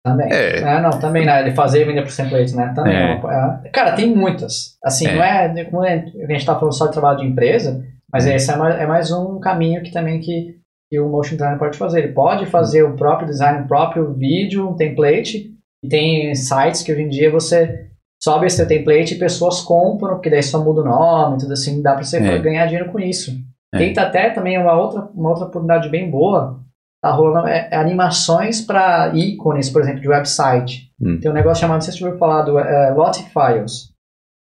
Também. 0.03 0.31
É. 0.31 0.57
é 0.57 0.81
não, 0.81 0.89
também, 0.91 1.25
né? 1.25 1.41
Ele 1.41 1.51
fazer 1.51 1.81
e 1.81 1.85
vender 1.85 2.01
por 2.01 2.15
template, 2.15 2.55
né? 2.55 2.73
Também. 2.75 2.95
É. 2.95 3.21
É, 3.65 3.69
cara, 3.69 3.93
tem 3.93 4.15
muitas. 4.15 4.75
Assim, 4.83 5.07
é. 5.07 5.15
não 5.15 5.23
é, 5.23 5.65
como 5.65 5.85
é, 5.85 6.05
a 6.27 6.31
gente 6.33 6.45
tá 6.45 6.55
falando 6.55 6.73
só 6.73 6.87
de 6.87 6.93
trabalho 6.93 7.19
de 7.19 7.25
empresa, 7.25 7.85
mas 8.11 8.25
é. 8.25 8.35
esse 8.35 8.51
é 8.51 8.55
mais, 8.55 8.79
é 8.79 8.85
mais 8.87 9.11
um 9.11 9.39
caminho 9.39 9.83
que 9.83 9.91
também 9.91 10.19
que, 10.19 10.57
que 10.89 10.99
o 10.99 11.07
motion 11.07 11.35
designer 11.35 11.59
pode 11.59 11.77
fazer. 11.77 11.99
Ele 11.99 12.13
pode 12.13 12.45
fazer 12.47 12.83
o 12.83 12.95
próprio 12.95 13.27
design, 13.27 13.63
o 13.63 13.67
próprio 13.67 14.13
vídeo, 14.13 14.67
um 14.67 14.75
template, 14.75 15.51
e 15.83 15.87
tem 15.87 16.33
sites 16.33 16.81
que 16.81 16.91
hoje 16.91 17.03
em 17.03 17.09
dia 17.09 17.29
você 17.31 17.87
sobe 18.21 18.47
esse 18.47 18.63
template 18.65 19.13
e 19.13 19.19
pessoas 19.19 19.61
compram, 19.61 20.15
porque 20.15 20.29
daí 20.29 20.43
só 20.43 20.63
muda 20.63 20.81
o 20.81 20.85
nome, 20.85 21.39
tudo 21.39 21.53
assim, 21.53 21.81
dá 21.81 21.93
pra 21.93 22.03
você 22.03 22.17
é. 22.17 22.39
ganhar 22.39 22.65
dinheiro 22.65 22.91
com 22.91 22.99
isso. 22.99 23.31
É. 23.73 23.77
Tenta 23.77 24.01
até 24.01 24.29
também 24.29 24.57
uma 24.57 24.73
outra, 24.73 25.09
uma 25.13 25.29
outra 25.29 25.45
oportunidade 25.45 25.89
bem 25.89 26.09
boa, 26.09 26.59
tá 27.01 27.11
rolando 27.11 27.47
é, 27.47 27.69
é 27.71 27.75
animações 27.77 28.61
para 28.61 29.13
ícones, 29.15 29.69
por 29.69 29.81
exemplo, 29.81 30.01
de 30.01 30.09
website. 30.09 30.91
Hum. 31.01 31.19
Tem 31.19 31.31
um 31.31 31.33
negócio 31.33 31.61
chamado, 31.61 31.77
não 31.77 31.81
sei 31.81 31.93
se 31.93 31.99
você 31.99 32.05
ouviu 32.05 32.19
falar, 32.19 32.43
do 32.43 32.59
é, 32.59 32.93
Files. 33.33 33.91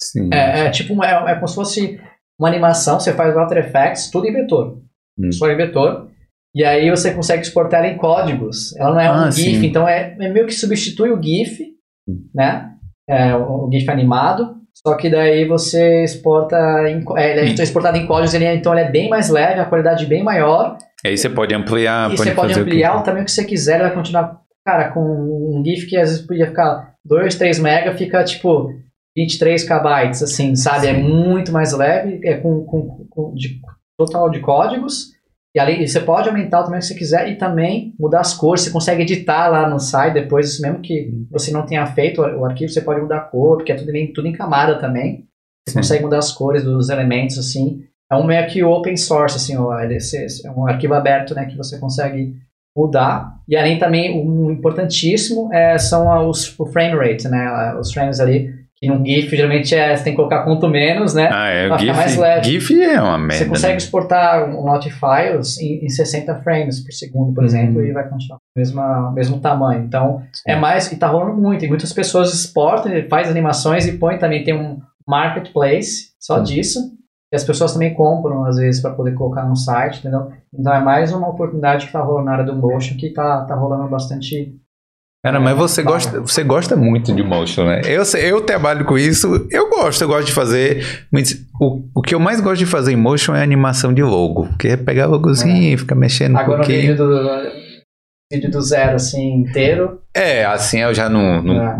Sim. 0.01 0.29
É, 0.31 0.65
é 0.65 0.69
tipo, 0.69 1.03
é, 1.03 1.31
é 1.31 1.35
como 1.35 1.47
se 1.47 1.55
fosse 1.55 2.01
uma 2.39 2.47
animação, 2.47 2.99
você 2.99 3.13
faz 3.13 3.35
o 3.35 3.39
After 3.39 3.57
Effects, 3.57 4.09
tudo 4.09 4.27
em 4.27 4.33
vetor. 4.33 4.81
Hum. 5.19 5.31
Só 5.31 5.49
em 5.49 5.57
vetor. 5.57 6.09
E 6.55 6.63
aí 6.63 6.89
você 6.89 7.13
consegue 7.13 7.43
exportar 7.43 7.83
ela 7.83 7.93
em 7.93 7.97
códigos. 7.97 8.75
Ela 8.77 8.91
não 8.91 8.99
é 8.99 9.07
ah, 9.07 9.27
um 9.27 9.31
GIF, 9.31 9.59
sim. 9.59 9.65
então 9.65 9.87
é, 9.87 10.15
é 10.19 10.29
meio 10.29 10.45
que 10.45 10.53
substitui 10.53 11.11
o 11.11 11.21
GIF, 11.21 11.63
hum. 12.07 12.27
né? 12.33 12.73
É, 13.07 13.35
o, 13.35 13.67
o 13.67 13.71
GIF 13.71 13.89
animado, 13.89 14.56
só 14.85 14.95
que 14.95 15.09
daí 15.09 15.47
você 15.47 16.03
exporta 16.03 16.55
em, 16.87 17.03
é, 17.17 17.31
ele 17.31 17.59
é 17.59 17.63
exportado 17.63 17.97
em 17.97 18.05
códigos, 18.05 18.33
ele, 18.33 18.45
é, 18.45 18.55
então 18.55 18.73
ele 18.73 18.87
é 18.87 18.91
bem 18.91 19.09
mais 19.09 19.29
leve, 19.29 19.59
a 19.59 19.65
qualidade 19.65 20.05
bem 20.05 20.23
maior. 20.23 20.77
E 21.03 21.09
aí 21.09 21.17
você 21.17 21.29
pode 21.29 21.53
ampliar. 21.55 22.11
E 22.11 22.17
você 22.17 22.31
pode 22.31 22.59
ampliar 22.59 22.99
o 22.99 23.03
tamanho 23.03 23.25
que 23.25 23.31
você 23.31 23.43
quiser, 23.43 23.75
ele 23.75 23.83
vai 23.83 23.93
continuar, 23.95 24.39
cara, 24.65 24.91
com 24.91 24.99
um 25.01 25.63
GIF 25.65 25.87
que 25.87 25.97
às 25.97 26.09
vezes 26.09 26.25
podia 26.25 26.47
ficar 26.47 26.93
2, 27.05 27.35
3 27.35 27.59
mega, 27.59 27.95
fica 27.95 28.23
tipo 28.23 28.71
23 29.15 29.63
KB, 29.63 29.87
assim, 30.09 30.55
sabe? 30.55 30.87
É 30.87 30.93
Sim. 30.93 30.99
É 30.99 31.03
muito 31.03 31.51
mais 31.51 31.73
leve, 31.73 32.19
é 32.23 32.37
com, 32.37 32.63
com, 32.65 33.07
com 33.09 33.33
de, 33.33 33.59
total 33.97 34.29
de 34.29 34.39
códigos. 34.39 35.16
E 35.57 35.59
ali 35.59 35.87
você 35.87 35.99
pode 35.99 36.29
aumentar 36.29 36.59
o 36.59 36.63
tamanho 36.65 36.81
que 36.81 36.85
você 36.85 36.93
quiser 36.93 37.31
e 37.31 37.35
também 37.35 37.95
mudar 37.99 38.19
as 38.19 38.31
cores. 38.31 38.61
Você 38.61 38.69
consegue 38.69 39.01
editar 39.01 39.47
lá 39.47 39.67
no 39.67 39.79
site 39.79 40.13
depois, 40.13 40.47
isso 40.49 40.61
mesmo 40.61 40.81
que 40.81 41.11
você 41.31 41.49
não 41.49 41.65
tenha 41.65 41.83
feito 41.87 42.21
o 42.21 42.45
arquivo, 42.45 42.71
você 42.71 42.79
pode 42.79 43.01
mudar 43.01 43.17
a 43.17 43.21
cor, 43.21 43.57
porque 43.57 43.71
é 43.71 43.75
tudo 43.75 43.89
em, 43.95 44.13
tudo 44.13 44.27
em 44.27 44.33
camada 44.33 44.77
também. 44.77 45.25
Você 45.67 45.73
Sim. 45.73 45.79
consegue 45.79 46.03
mudar 46.03 46.19
as 46.19 46.31
cores 46.31 46.63
dos 46.63 46.89
elementos, 46.89 47.39
assim. 47.39 47.81
É 48.11 48.15
um 48.15 48.23
meio 48.23 48.45
que 48.45 48.63
open 48.63 48.95
source, 48.95 49.35
assim, 49.35 49.55
é 49.55 50.51
um 50.51 50.67
arquivo 50.67 50.93
aberto, 50.93 51.33
né, 51.33 51.45
que 51.47 51.57
você 51.57 51.79
consegue 51.79 52.35
mudar. 52.77 53.39
E 53.47 53.57
além 53.57 53.79
também, 53.79 54.13
um 54.23 54.51
importantíssimo 54.51 55.51
é, 55.51 55.79
são 55.79 56.29
os, 56.29 56.57
o 56.59 56.67
frame 56.67 56.95
rate, 56.95 57.27
né, 57.27 57.73
os 57.79 57.91
frames 57.91 58.19
ali 58.19 58.53
que 58.79 58.87
no 58.87 59.03
GIF 59.03 59.35
geralmente 59.35 59.73
é, 59.73 59.95
você 59.95 60.03
tem 60.03 60.13
que 60.13 60.17
colocar 60.17 60.43
quanto 60.43 60.67
menos, 60.69 61.15
né? 61.15 61.29
Ah, 61.31 61.47
é. 61.47 61.67
Pra 61.67 61.77
GIF, 61.79 61.95
mais 61.95 62.15
leve. 62.15 62.45
GIF 62.45 62.83
é 62.83 63.01
uma 63.01 63.17
merda. 63.17 63.43
Você 63.43 63.45
consegue 63.45 63.73
né? 63.73 63.77
exportar 63.77 64.49
um 64.49 64.61
lot 64.61 64.87
files 64.89 65.57
em, 65.59 65.83
em 65.83 65.89
60 65.89 66.35
frames 66.43 66.79
por 66.79 66.91
segundo, 66.91 67.33
por 67.33 67.41
uhum. 67.41 67.47
exemplo, 67.47 67.83
e 67.83 67.91
vai 67.91 68.07
continuar 68.07 68.37
com 68.37 68.61
o 68.61 69.13
mesmo, 69.13 69.39
tamanho. 69.39 69.83
Então, 69.83 70.21
Sim. 70.31 70.43
é 70.51 70.55
mais. 70.55 70.91
E 70.91 70.95
tá 70.95 71.07
rolando 71.07 71.41
muito. 71.41 71.65
E 71.65 71.67
muitas 71.67 71.91
pessoas 71.91 72.31
exportam, 72.31 72.91
faz 73.09 73.29
animações 73.29 73.87
e 73.87 73.97
põe 73.97 74.19
também. 74.19 74.43
Tem 74.43 74.53
um 74.53 74.79
marketplace 75.07 76.11
só 76.19 76.39
disso. 76.39 76.79
E 77.31 77.35
as 77.35 77.43
pessoas 77.43 77.73
também 77.73 77.93
compram, 77.93 78.45
às 78.45 78.57
vezes, 78.57 78.81
para 78.81 78.93
poder 78.93 79.13
colocar 79.15 79.43
no 79.43 79.55
site, 79.55 79.99
entendeu? 79.99 80.31
Então 80.53 80.73
é 80.73 80.79
mais 80.79 81.11
uma 81.11 81.27
oportunidade 81.27 81.87
que 81.87 81.91
tá 81.91 82.01
rolando 82.01 82.25
na 82.25 82.33
área 82.33 82.45
do 82.45 82.55
motion, 82.55 82.95
que 82.95 83.09
tá, 83.09 83.43
tá 83.43 83.55
rolando 83.55 83.89
bastante 83.89 84.55
Cara, 85.27 85.41
mas 85.41 85.57
você 85.57 85.83
gosta, 85.83 86.21
você 86.21 86.41
gosta 86.41 86.73
muito 86.77 87.13
de 87.13 87.21
motion, 87.21 87.65
né? 87.65 87.81
Eu, 87.85 88.03
eu 88.17 88.39
trabalho 88.39 88.85
com 88.85 88.97
isso, 88.97 89.45
eu 89.51 89.69
gosto, 89.69 90.01
eu 90.01 90.07
gosto 90.07 90.27
de 90.27 90.31
fazer. 90.31 90.85
O, 91.59 91.81
o 91.93 92.01
que 92.01 92.15
eu 92.15 92.19
mais 92.19 92.39
gosto 92.39 92.59
de 92.59 92.65
fazer 92.65 92.93
em 92.93 92.95
motion 92.95 93.35
é 93.35 93.43
animação 93.43 93.93
de 93.93 94.01
logo. 94.01 94.47
Que 94.57 94.69
é 94.69 94.77
pegar 94.77 95.05
logozinho, 95.05 95.73
é. 95.73 95.77
ficar 95.77 95.95
mexendo 95.95 96.37
Agora 96.37 96.61
um 96.61 96.63
pouquinho. 96.63 96.93
Agora 96.93 97.09
o 97.09 97.41
vídeo 97.41 97.51
do, 97.51 97.67
vídeo 98.31 98.51
do 98.51 98.61
zero, 98.61 98.95
assim, 98.95 99.41
inteiro. 99.41 99.99
É, 100.15 100.45
assim 100.45 100.79
eu 100.79 100.93
já 100.93 101.09
não, 101.09 101.43
não 101.43 101.61
é. 101.61 101.77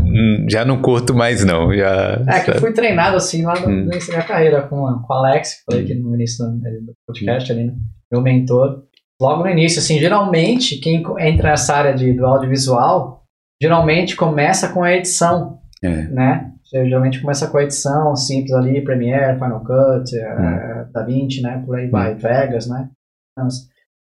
já 0.49 0.65
não 0.65 0.81
curto 0.81 1.15
mais, 1.15 1.45
não. 1.45 1.73
Já, 1.73 2.21
é, 2.27 2.39
que 2.41 2.51
eu 2.51 2.55
fui 2.55 2.73
treinado, 2.73 3.15
assim, 3.15 3.43
lá 3.43 3.57
no 3.61 3.67
hum. 3.69 3.83
início 3.83 4.09
da 4.09 4.17
minha 4.17 4.27
carreira 4.27 4.61
com, 4.63 4.75
com 4.75 5.13
o 5.13 5.15
Alex, 5.15 5.53
que 5.53 5.71
falei 5.71 5.85
aqui 5.85 5.95
no 5.95 6.13
início 6.15 6.45
do, 6.45 6.51
do 6.57 6.93
podcast 7.07 7.49
ali, 7.49 7.63
né? 7.63 7.73
Meu 8.11 8.21
mentor. 8.21 8.83
Logo 9.21 9.43
no 9.43 9.49
início, 9.49 9.79
assim, 9.79 9.99
geralmente, 9.99 10.75
quem 10.79 11.01
entra 11.19 11.51
nessa 11.51 11.75
área 11.75 11.93
de, 11.93 12.11
do 12.11 12.25
audiovisual 12.25 13.17
geralmente 13.61 14.15
começa 14.15 14.69
com 14.69 14.83
a 14.83 14.93
edição, 14.93 15.59
é. 15.83 16.03
né? 16.07 16.51
Geralmente 16.71 17.21
começa 17.21 17.47
com 17.47 17.57
a 17.57 17.63
edição 17.63 18.15
simples 18.15 18.53
ali, 18.53 18.83
Premiere, 18.83 19.35
Final 19.35 19.61
Cut, 19.61 20.15
é. 20.17 20.85
DaVinci, 20.91 21.41
né? 21.41 21.63
Por 21.65 21.77
aí 21.77 21.87
vai, 21.87 22.13
Vegas, 22.13 22.67
né? 22.67 22.89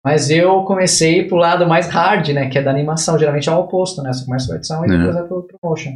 Mas 0.03 0.29
eu 0.29 0.63
comecei 0.63 1.27
pro 1.27 1.37
lado 1.37 1.67
mais 1.67 1.87
hard, 1.89 2.29
né? 2.29 2.49
Que 2.49 2.57
é 2.57 2.63
da 2.63 2.71
animação. 2.71 3.19
Geralmente 3.19 3.49
é 3.49 3.51
o 3.51 3.59
oposto, 3.59 4.01
né? 4.01 4.11
Você 4.11 4.25
começa 4.25 4.47
com 4.47 4.53
a 4.53 4.55
edição 4.55 4.85
e 4.85 4.87
depois 4.87 5.15
é 5.15 5.23
pro, 5.23 5.43
pro 5.43 5.59
motion. 5.61 5.91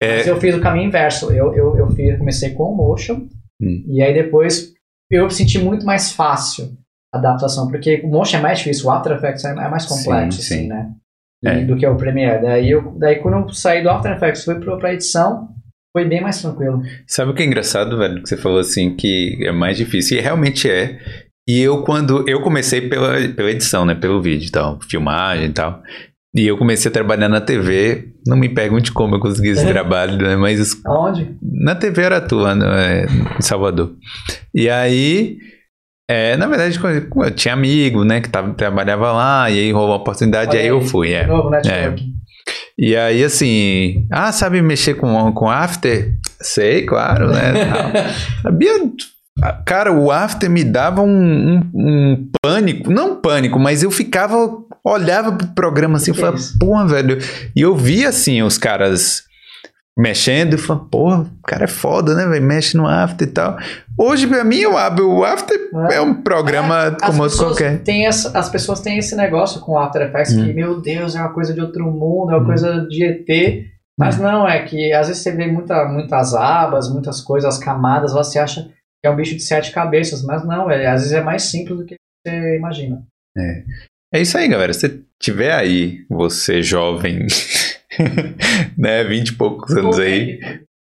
É... 0.00 0.18
Mas 0.18 0.26
eu 0.26 0.40
fiz 0.40 0.54
o 0.54 0.60
caminho 0.60 0.86
inverso. 0.86 1.30
Eu, 1.32 1.52
eu, 1.54 1.76
eu 1.76 1.90
fiz, 1.90 2.16
comecei 2.16 2.54
com 2.54 2.72
o 2.72 2.76
motion 2.76 3.26
hum. 3.60 3.84
e 3.88 4.00
aí 4.02 4.14
depois 4.14 4.72
eu 5.10 5.28
senti 5.28 5.58
muito 5.58 5.84
mais 5.84 6.12
fácil 6.12 6.76
a 7.12 7.18
adaptação, 7.18 7.68
porque 7.68 8.00
o 8.04 8.08
motion 8.08 8.38
é 8.38 8.40
mais 8.40 8.58
difícil, 8.58 8.86
o 8.86 8.90
After 8.90 9.12
Effects 9.12 9.44
é, 9.44 9.50
é 9.50 9.68
mais 9.68 9.86
complexo, 9.86 10.42
sim, 10.42 10.54
assim, 10.54 10.62
sim. 10.64 10.68
né? 10.68 10.92
É. 11.44 11.64
do 11.64 11.76
que 11.76 11.84
é 11.84 11.90
o 11.90 11.96
Premiere. 11.96 12.42
Daí, 12.42 12.70
eu, 12.70 12.96
daí 12.98 13.16
quando 13.16 13.48
eu 13.48 13.52
saí 13.52 13.82
do 13.82 13.90
After 13.90 14.12
Effects 14.12 14.44
fui 14.44 14.54
para 14.56 14.88
a 14.88 14.94
edição, 14.94 15.48
foi 15.92 16.04
bem 16.04 16.20
mais 16.20 16.40
tranquilo. 16.40 16.82
Sabe 17.06 17.30
o 17.30 17.34
que 17.34 17.42
é 17.42 17.46
engraçado, 17.46 17.96
velho? 17.98 18.22
Que 18.22 18.28
você 18.28 18.36
falou 18.36 18.58
assim 18.58 18.94
que 18.94 19.38
é 19.42 19.52
mais 19.52 19.76
difícil. 19.76 20.18
E 20.18 20.20
realmente 20.20 20.70
é. 20.70 20.98
E 21.48 21.60
eu, 21.60 21.82
quando. 21.82 22.28
Eu 22.28 22.42
comecei 22.42 22.88
pela, 22.88 23.16
pela 23.28 23.50
edição, 23.50 23.84
né? 23.84 23.94
Pelo 23.94 24.20
vídeo 24.20 24.48
e 24.48 24.50
tal, 24.50 24.78
filmagem 24.82 25.46
e 25.46 25.52
tal. 25.52 25.82
E 26.36 26.46
eu 26.46 26.58
comecei 26.58 26.90
a 26.90 26.92
trabalhar 26.92 27.28
na 27.28 27.40
TV. 27.40 28.12
Não 28.26 28.36
me 28.36 28.50
pergunte 28.50 28.92
como 28.92 29.14
eu 29.14 29.20
consegui 29.20 29.48
esse 29.48 29.64
é. 29.64 29.68
trabalho, 29.72 30.18
né? 30.18 30.36
Mas. 30.36 30.78
Aonde? 30.84 31.36
Na 31.42 31.74
TV 31.74 32.02
era 32.02 32.20
tua, 32.20 32.54
né? 32.54 33.06
em 33.38 33.42
Salvador. 33.42 33.96
E 34.54 34.68
aí. 34.68 35.38
É, 36.10 36.36
na 36.38 36.46
verdade, 36.46 36.80
eu 37.16 37.30
tinha 37.32 37.52
amigo, 37.52 38.02
né, 38.02 38.22
que 38.22 38.30
tava, 38.30 38.54
trabalhava 38.54 39.12
lá, 39.12 39.50
e 39.50 39.58
aí 39.58 39.72
rolou 39.72 39.92
a 39.92 39.96
oportunidade, 39.96 40.52
Olha 40.52 40.58
e 40.58 40.62
aí, 40.62 40.68
eu 40.68 40.80
fui. 40.80 41.12
É. 41.12 41.26
Novo 41.26 41.54
É. 41.54 41.94
E 42.78 42.96
aí, 42.96 43.22
assim, 43.22 44.06
ah, 44.10 44.32
sabe 44.32 44.62
mexer 44.62 44.94
com, 44.94 45.30
com 45.32 45.50
After? 45.50 46.14
Sei, 46.40 46.86
claro, 46.86 47.28
né? 47.28 47.52
Sabia. 48.42 48.72
Cara, 49.66 49.92
o 49.92 50.10
After 50.10 50.48
me 50.48 50.64
dava 50.64 51.02
um, 51.02 51.10
um, 51.10 51.70
um, 51.74 52.30
pânico, 52.42 52.90
não 52.90 53.20
pânico, 53.20 53.58
mas 53.58 53.82
eu 53.82 53.90
ficava, 53.90 54.36
olhava 54.82 55.32
pro 55.32 55.48
programa 55.48 55.98
assim 55.98 56.12
e 56.12 56.14
falava, 56.14 56.38
porra, 56.58 56.86
velho. 56.86 57.18
E 57.54 57.60
eu 57.60 57.76
via, 57.76 58.08
assim, 58.08 58.42
os 58.42 58.56
caras 58.56 59.24
mexendo 59.98 60.54
e 60.54 60.58
falando, 60.58 60.84
porra, 60.84 61.20
o 61.22 61.42
cara 61.42 61.64
é 61.64 61.68
foda, 61.68 62.14
né, 62.14 62.24
velho? 62.26 62.44
Mexe 62.44 62.76
no 62.76 62.86
After 62.86 63.26
e 63.26 63.30
tal. 63.30 63.58
Hoje, 63.98 64.28
pra 64.28 64.44
mim, 64.44 64.64
o 64.64 64.76
After, 65.24 65.58
é, 65.90 65.96
é 65.96 66.00
um 66.00 66.22
programa 66.22 66.86
é, 66.86 67.06
como 67.06 67.24
outro 67.24 67.38
qualquer. 67.38 67.80
Tem 67.82 68.06
essa, 68.06 68.38
as 68.38 68.48
pessoas 68.48 68.80
têm 68.80 68.96
esse 68.98 69.16
negócio 69.16 69.60
com 69.60 69.72
o 69.72 69.78
After 69.78 70.02
Effects 70.02 70.34
hum. 70.34 70.44
que, 70.44 70.52
meu 70.52 70.80
Deus, 70.80 71.16
é 71.16 71.20
uma 71.20 71.32
coisa 71.32 71.52
de 71.52 71.60
outro 71.60 71.84
mundo, 71.90 72.30
é 72.30 72.36
uma 72.36 72.42
hum. 72.42 72.46
coisa 72.46 72.86
de 72.88 73.04
ET. 73.04 73.66
Mas 73.98 74.16
hum. 74.16 74.22
não, 74.22 74.48
é 74.48 74.62
que 74.62 74.92
às 74.92 75.08
vezes 75.08 75.20
você 75.20 75.32
vê 75.32 75.48
muita, 75.48 75.84
muitas 75.86 76.32
abas, 76.32 76.88
muitas 76.88 77.20
coisas, 77.20 77.58
camadas, 77.58 78.12
você 78.12 78.38
acha 78.38 78.62
que 78.62 79.06
é 79.06 79.10
um 79.10 79.16
bicho 79.16 79.34
de 79.34 79.42
sete 79.42 79.72
cabeças, 79.72 80.22
mas 80.22 80.44
não, 80.46 80.70
é, 80.70 80.86
às 80.86 81.02
vezes 81.02 81.16
é 81.16 81.20
mais 81.20 81.42
simples 81.42 81.76
do 81.76 81.84
que 81.84 81.96
você 82.24 82.56
imagina. 82.56 83.02
É. 83.36 83.64
É 84.14 84.20
isso 84.20 84.38
aí, 84.38 84.48
galera. 84.48 84.72
Se 84.72 85.04
tiver 85.20 85.52
aí, 85.52 86.06
você 86.08 86.62
jovem, 86.62 87.26
né, 88.76 89.04
vinte 89.04 89.28
e 89.28 89.32
poucos 89.34 89.76
anos 89.76 89.98
aí, 89.98 90.40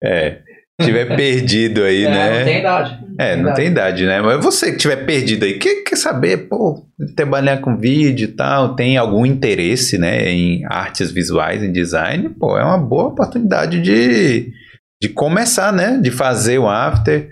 é, 0.03 0.39
tiver 0.81 1.05
perdido 1.15 1.83
aí, 1.83 2.05
é, 2.05 2.09
né? 2.09 2.37
Não 2.37 2.45
tem 2.45 2.59
idade. 2.59 2.99
É, 3.17 3.35
não 3.35 3.53
tem 3.53 3.67
idade, 3.67 4.05
né? 4.05 4.21
Mas 4.21 4.43
você 4.43 4.71
que 4.71 4.77
tiver 4.77 5.05
perdido 5.05 5.45
aí, 5.45 5.57
quer, 5.57 5.83
quer 5.83 5.95
saber, 5.95 6.49
pô, 6.49 6.85
trabalhar 7.15 7.57
com 7.57 7.77
vídeo 7.77 8.25
e 8.25 8.31
tal, 8.31 8.75
tem 8.75 8.97
algum 8.97 9.25
interesse, 9.25 9.97
né, 9.97 10.29
em 10.29 10.65
artes 10.65 11.11
visuais, 11.11 11.63
em 11.63 11.71
design, 11.71 12.29
pô, 12.29 12.57
é 12.57 12.63
uma 12.63 12.77
boa 12.77 13.07
oportunidade 13.07 13.81
de, 13.81 14.51
de 15.01 15.09
começar, 15.09 15.71
né? 15.71 15.97
De 16.01 16.11
fazer 16.11 16.57
o 16.57 16.67
after. 16.67 17.29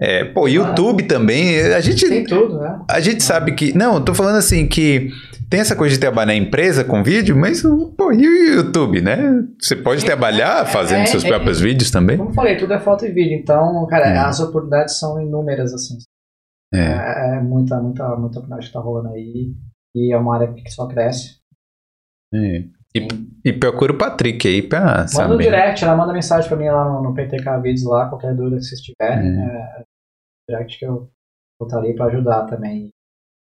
É, 0.00 0.24
pô, 0.24 0.48
YouTube 0.48 1.04
ah, 1.04 1.08
também, 1.08 1.60
a 1.72 1.80
gente... 1.80 2.08
Tem 2.08 2.24
tudo, 2.24 2.58
né? 2.58 2.84
A 2.90 3.00
gente 3.00 3.22
sabe 3.22 3.54
que... 3.54 3.76
Não, 3.76 3.94
eu 3.94 4.00
tô 4.00 4.12
falando 4.12 4.36
assim 4.36 4.66
que 4.66 5.10
tem 5.48 5.60
essa 5.60 5.76
coisa 5.76 5.94
de 5.94 6.00
trabalhar 6.00 6.26
na 6.26 6.34
empresa 6.34 6.84
com 6.84 7.02
vídeo, 7.02 7.36
mas, 7.36 7.62
pô, 7.62 8.12
e 8.12 8.26
o 8.26 8.54
YouTube, 8.56 9.00
né? 9.00 9.16
Você 9.60 9.76
pode 9.76 10.02
é, 10.02 10.06
trabalhar 10.06 10.66
fazendo 10.66 11.02
é, 11.02 11.06
seus 11.06 11.24
é, 11.24 11.28
próprios 11.28 11.60
vídeos 11.60 11.90
também? 11.90 12.18
Como 12.18 12.34
falei, 12.34 12.56
tudo 12.56 12.72
é 12.72 12.80
foto 12.80 13.06
e 13.06 13.12
vídeo, 13.12 13.38
então, 13.38 13.86
cara, 13.86 14.08
é. 14.08 14.18
as 14.18 14.40
oportunidades 14.40 14.98
são 14.98 15.20
inúmeras, 15.20 15.72
assim. 15.72 15.98
É, 16.72 17.36
é 17.36 17.40
muita, 17.40 17.80
muita, 17.80 18.08
muita 18.16 18.40
oportunidade 18.40 18.66
que 18.66 18.72
tá 18.72 18.80
rolando 18.80 19.10
aí, 19.10 19.54
e 19.94 20.12
é 20.12 20.18
uma 20.18 20.34
área 20.34 20.52
que 20.52 20.70
só 20.70 20.88
cresce. 20.88 21.36
E, 22.96 23.08
e 23.44 23.52
procura 23.52 23.92
o 23.92 23.98
Patrick 23.98 24.46
aí 24.46 24.62
pra 24.62 24.80
manda 24.80 25.08
saber. 25.08 25.28
Manda 25.28 25.34
um 25.34 25.46
direct, 25.46 25.84
ela 25.84 25.96
manda 25.96 26.12
mensagem 26.12 26.48
pra 26.48 26.56
mim 26.56 26.68
lá 26.68 26.84
no, 26.84 27.02
no 27.02 27.14
PTK 27.14 27.60
Vídeos 27.60 27.84
lá, 27.84 28.08
qualquer 28.08 28.34
dúvida 28.34 28.56
que 28.56 28.62
vocês 28.62 28.80
tiverem. 28.80 29.40
É. 29.40 29.82
direct 30.48 30.78
que 30.78 30.86
eu 30.86 31.10
vou 31.58 31.66
estar 31.66 31.78
ali 31.78 31.94
pra 31.94 32.06
ajudar 32.06 32.46
também. 32.46 32.90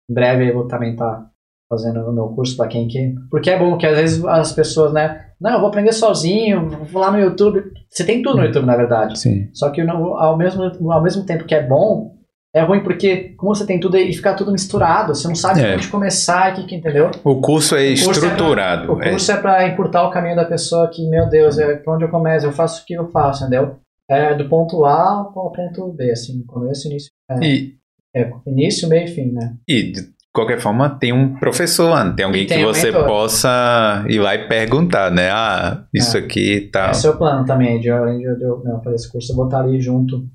Em 0.10 0.14
breve 0.14 0.50
eu 0.50 0.54
vou 0.56 0.68
também 0.68 0.94
estar 0.94 1.16
tá 1.16 1.32
fazendo 1.70 2.00
o 2.02 2.14
meu 2.14 2.30
curso 2.30 2.58
para 2.58 2.68
quem 2.68 2.88
quer. 2.88 3.14
Porque 3.30 3.50
é 3.50 3.60
bom 3.60 3.78
que 3.78 3.86
às 3.86 3.98
vezes 3.98 4.26
as 4.26 4.52
pessoas, 4.52 4.92
né? 4.92 5.30
Não, 5.40 5.54
eu 5.54 5.60
vou 5.60 5.70
aprender 5.70 5.92
sozinho, 5.92 6.70
vou 6.70 7.02
lá 7.02 7.12
no 7.12 7.20
YouTube. 7.20 7.64
Você 7.90 8.06
tem 8.06 8.22
tudo 8.22 8.38
no 8.38 8.46
YouTube, 8.46 8.66
na 8.66 8.76
verdade. 8.76 9.20
Sim. 9.20 9.50
Só 9.54 9.70
que 9.70 9.82
ao 9.82 10.38
mesmo, 10.38 10.92
ao 10.92 11.04
mesmo 11.04 11.26
tempo 11.26 11.46
que 11.46 11.54
é 11.54 11.62
bom, 11.62 12.13
é 12.56 12.62
ruim 12.62 12.84
porque, 12.84 13.34
como 13.36 13.56
você 13.56 13.66
tem 13.66 13.80
tudo 13.80 13.98
e 13.98 14.14
fica 14.14 14.36
tudo 14.36 14.52
misturado, 14.52 15.16
você 15.16 15.28
não 15.28 15.36
sabe 15.36 15.62
é. 15.62 15.74
onde 15.74 15.88
começar, 15.88 16.54
que, 16.54 16.66
que, 16.66 16.76
entendeu? 16.76 17.10
O 17.24 17.42
curso 17.42 17.76
é 17.76 17.86
o 17.86 17.88
curso 17.90 18.12
estruturado. 18.12 18.84
É 18.84 18.86
pra, 18.86 18.94
o 18.94 19.10
curso 19.12 19.32
é, 19.32 19.36
é 19.36 19.38
para 19.38 19.68
encurtar 19.68 20.08
o 20.08 20.12
caminho 20.12 20.36
da 20.36 20.46
pessoa 20.46 20.88
que, 20.88 21.08
meu 21.10 21.28
Deus, 21.28 21.58
é 21.58 21.76
para 21.76 21.94
onde 21.96 22.06
eu 22.06 22.10
começo, 22.10 22.46
eu 22.46 22.52
faço 22.52 22.84
o 22.84 22.86
que 22.86 22.94
eu 22.94 23.10
faço, 23.10 23.44
entendeu? 23.44 23.78
É 24.08 24.36
do 24.36 24.48
ponto 24.48 24.86
A 24.86 25.30
ao 25.34 25.52
ponto 25.52 25.92
B, 25.94 26.12
assim, 26.12 26.44
começo, 26.46 26.88
início. 26.88 27.10
É, 27.32 27.44
e, 27.44 27.76
é, 28.16 28.32
início, 28.46 28.88
meio 28.88 29.06
e 29.06 29.08
fim, 29.08 29.32
né? 29.32 29.56
E 29.68 29.94
qualquer 30.32 30.60
forma, 30.60 30.90
tem 30.90 31.12
um 31.12 31.36
professor 31.36 31.90
lá, 31.90 32.14
tem 32.14 32.26
alguém 32.26 32.46
tem 32.46 32.60
que 32.60 32.66
um 32.66 32.68
você 32.68 32.92
mentor. 32.92 33.08
possa 33.08 34.06
ir 34.08 34.20
lá 34.20 34.36
e 34.36 34.48
perguntar, 34.48 35.10
né? 35.10 35.32
Ah, 35.32 35.86
isso 35.92 36.18
é. 36.18 36.20
aqui 36.20 36.54
e 36.54 36.62
tal. 36.70 36.92
Esse 36.92 37.08
é 37.08 37.10
o 37.10 37.18
plano 37.18 37.46
também, 37.46 37.80
de 37.80 37.90
além 37.90 38.20
de 38.20 38.44
eu 38.44 38.62
né, 38.64 38.80
fazer 38.84 38.96
esse 38.96 39.12
curso, 39.12 39.32
eu 39.32 39.36
botar 39.36 39.62
ali 39.62 39.82
junto, 39.82 40.28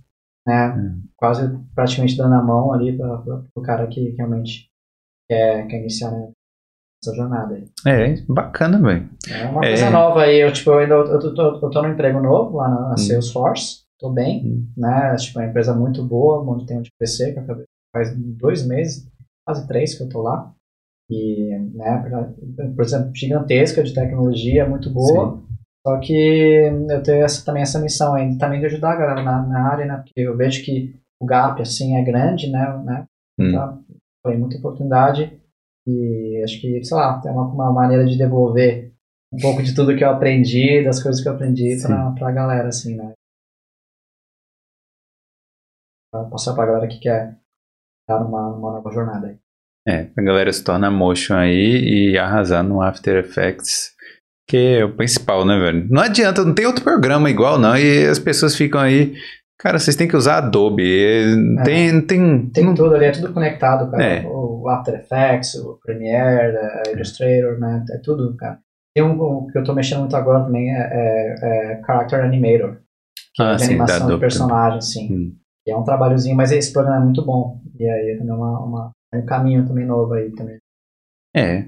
né? 0.48 0.74
Hum. 0.74 1.02
Quase 1.16 1.48
praticamente 1.74 2.16
dando 2.16 2.34
a 2.34 2.42
mão 2.42 2.72
ali 2.72 2.96
para 2.96 3.44
o 3.54 3.62
cara 3.62 3.86
que 3.86 4.14
realmente 4.16 4.68
quer, 5.28 5.66
quer 5.66 5.80
iniciar 5.80 6.10
né, 6.10 6.30
essa 7.02 7.14
jornada 7.14 7.54
aí. 7.54 7.68
É, 7.86 8.14
bacana, 8.28 8.80
velho. 8.80 9.10
É 9.30 9.46
uma 9.46 9.64
é. 9.64 9.68
coisa 9.68 9.90
nova 9.90 10.22
aí, 10.22 10.40
eu, 10.40 10.52
tipo, 10.52 10.70
eu 10.70 10.78
ainda 10.78 10.94
eu 10.94 11.18
tô, 11.18 11.34
tô, 11.34 11.66
eu 11.66 11.70
tô 11.70 11.82
no 11.82 11.88
emprego 11.88 12.20
novo 12.20 12.56
lá 12.56 12.68
na, 12.68 12.80
na 12.80 12.94
hum. 12.94 12.96
Salesforce, 12.96 13.82
tô 14.00 14.10
bem, 14.10 14.46
hum. 14.46 14.72
né? 14.76 15.14
Tipo, 15.16 15.40
é 15.40 15.42
uma 15.42 15.50
empresa 15.50 15.74
muito 15.74 16.02
boa, 16.04 16.42
onde 16.42 16.66
tem 16.66 16.78
onde 16.78 16.90
crescer, 16.98 17.32
que 17.32 17.38
eu 17.38 17.42
acabei 17.42 17.64
faz 17.92 18.14
dois 18.16 18.66
meses 18.66 19.08
quase 19.48 19.66
três 19.66 19.96
que 19.96 20.02
eu 20.02 20.08
tô 20.10 20.20
lá. 20.20 20.52
E, 21.10 21.58
né, 21.74 22.04
por 22.76 22.84
exemplo, 22.84 23.10
gigantesca 23.14 23.82
de 23.82 23.94
tecnologia, 23.94 24.68
muito 24.68 24.92
boa. 24.92 25.38
Sim. 25.38 25.47
Só 25.86 25.98
que 26.00 26.12
eu 26.12 27.02
tenho 27.02 27.24
essa, 27.24 27.44
também 27.44 27.62
essa 27.62 27.80
missão 27.80 28.14
aí, 28.14 28.36
também 28.36 28.60
de 28.60 28.66
ajudar 28.66 28.92
a 28.92 28.96
galera 28.96 29.22
na, 29.22 29.46
na 29.46 29.72
área, 29.72 29.86
né? 29.86 29.96
Porque 29.96 30.20
eu 30.20 30.36
vejo 30.36 30.64
que 30.64 30.94
o 31.20 31.26
gap, 31.26 31.60
assim, 31.60 31.96
é 31.96 32.04
grande, 32.04 32.50
né? 32.50 32.82
né? 32.84 33.06
Hum. 33.38 33.48
Então, 33.48 33.84
foi 34.24 34.36
muita 34.36 34.58
oportunidade 34.58 35.40
e 35.86 36.42
acho 36.44 36.60
que, 36.60 36.84
sei 36.84 36.96
lá, 36.96 37.20
tem 37.20 37.30
uma, 37.30 37.46
uma 37.46 37.72
maneira 37.72 38.04
de 38.04 38.18
devolver 38.18 38.92
um 39.32 39.38
pouco 39.38 39.62
de 39.62 39.74
tudo 39.74 39.96
que 39.96 40.04
eu 40.04 40.10
aprendi, 40.10 40.84
das 40.84 41.02
coisas 41.02 41.22
que 41.22 41.28
eu 41.28 41.32
aprendi 41.34 41.80
pra, 41.82 42.12
pra 42.12 42.32
galera, 42.32 42.68
assim, 42.68 42.96
né? 42.96 43.12
Pra 46.10 46.24
passar 46.24 46.54
pra 46.54 46.66
galera 46.66 46.88
que 46.88 46.98
quer 46.98 47.38
tá 48.08 48.18
numa, 48.18 48.50
numa 48.50 48.72
nova 48.72 48.90
jornada 48.90 49.28
aí. 49.28 49.38
É, 49.86 50.10
a 50.16 50.22
galera 50.22 50.52
se 50.52 50.64
torna 50.64 50.90
motion 50.90 51.34
aí 51.34 52.12
e 52.12 52.18
arrasar 52.18 52.62
no 52.62 52.82
After 52.82 53.16
Effects, 53.16 53.94
que 54.48 54.78
é 54.78 54.84
o 54.84 54.94
principal, 54.94 55.44
né, 55.44 55.58
velho? 55.58 55.86
Não 55.90 56.02
adianta, 56.02 56.42
não 56.42 56.54
tem 56.54 56.66
outro 56.66 56.82
programa 56.82 57.28
igual, 57.28 57.58
não, 57.58 57.76
e 57.76 58.06
as 58.06 58.18
pessoas 58.18 58.56
ficam 58.56 58.80
aí. 58.80 59.14
Cara, 59.58 59.78
vocês 59.78 59.96
têm 59.96 60.08
que 60.08 60.16
usar 60.16 60.38
Adobe. 60.38 60.84
É, 60.84 61.64
tem, 61.64 62.00
tem, 62.06 62.48
tem 62.48 62.64
não... 62.64 62.74
tudo 62.74 62.94
ali, 62.94 63.06
é 63.06 63.10
tudo 63.10 63.34
conectado, 63.34 63.90
cara. 63.90 64.02
É. 64.02 64.26
O 64.26 64.68
After 64.68 64.94
Effects, 64.94 65.56
o 65.56 65.78
Premiere, 65.84 66.56
a 66.56 66.90
Illustrator, 66.92 67.58
né? 67.58 67.84
É 67.90 67.98
tudo, 67.98 68.34
cara. 68.36 68.58
Tem 68.94 69.04
um, 69.04 69.46
que 69.48 69.58
eu 69.58 69.64
tô 69.64 69.74
mexendo 69.74 70.00
muito 70.00 70.16
agora 70.16 70.44
também, 70.44 70.74
é, 70.74 70.78
é, 70.80 71.34
é 71.42 71.82
Character 71.84 72.24
Animator. 72.24 72.78
Que 73.34 73.42
ah, 73.42 73.52
é 73.52 73.56
de 73.56 73.62
sim, 73.62 73.68
animação 73.70 74.08
de 74.08 74.18
personagem, 74.18 74.80
sim. 74.80 75.12
Hum. 75.12 75.36
É 75.66 75.76
um 75.76 75.84
trabalhozinho, 75.84 76.36
mas 76.36 76.50
esse 76.50 76.72
programa 76.72 77.02
é 77.02 77.04
muito 77.04 77.24
bom. 77.24 77.60
E 77.78 77.86
aí 77.88 78.18
é 78.18 78.22
uma, 78.22 78.64
uma, 78.64 78.90
um 79.12 79.26
caminho 79.26 79.66
também 79.66 79.84
novo 79.84 80.14
aí 80.14 80.30
também. 80.30 80.56
É. 81.36 81.66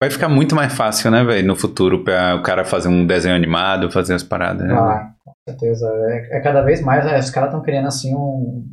Vai 0.00 0.10
ficar 0.10 0.28
muito 0.28 0.54
mais 0.54 0.72
fácil, 0.72 1.10
né, 1.10 1.24
velho, 1.24 1.46
no 1.46 1.56
futuro, 1.56 2.04
para 2.04 2.36
o 2.36 2.42
cara 2.42 2.64
fazer 2.64 2.88
um 2.88 3.04
desenho 3.04 3.34
animado, 3.34 3.90
fazer 3.90 4.14
as 4.14 4.22
paradas, 4.22 4.66
né? 4.66 4.72
Ah, 4.72 5.12
com 5.24 5.32
certeza. 5.48 5.88
É, 6.08 6.38
é 6.38 6.40
cada 6.40 6.62
vez 6.62 6.80
mais, 6.80 7.04
é, 7.04 7.18
os 7.18 7.30
caras 7.30 7.48
estão 7.48 7.62
querendo, 7.62 7.88
assim, 7.88 8.14
um, 8.14 8.64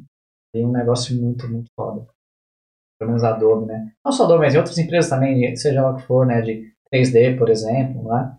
um 0.56 0.72
negócio 0.72 1.20
muito, 1.20 1.50
muito 1.50 1.68
foda. 1.76 2.06
Pelo 3.00 3.12
menos 3.12 3.24
a 3.24 3.30
Adobe, 3.30 3.66
né? 3.66 3.92
Não 4.06 4.12
só 4.12 4.26
Adobe, 4.26 4.42
mas 4.42 4.54
em 4.54 4.58
outras 4.58 4.78
empresas 4.78 5.10
também, 5.10 5.56
seja 5.56 5.82
lá 5.82 5.92
o 5.92 5.96
que 5.96 6.04
for, 6.04 6.28
né, 6.28 6.42
de 6.42 6.72
3D, 6.94 7.38
por 7.38 7.50
exemplo, 7.50 8.08
né? 8.08 8.38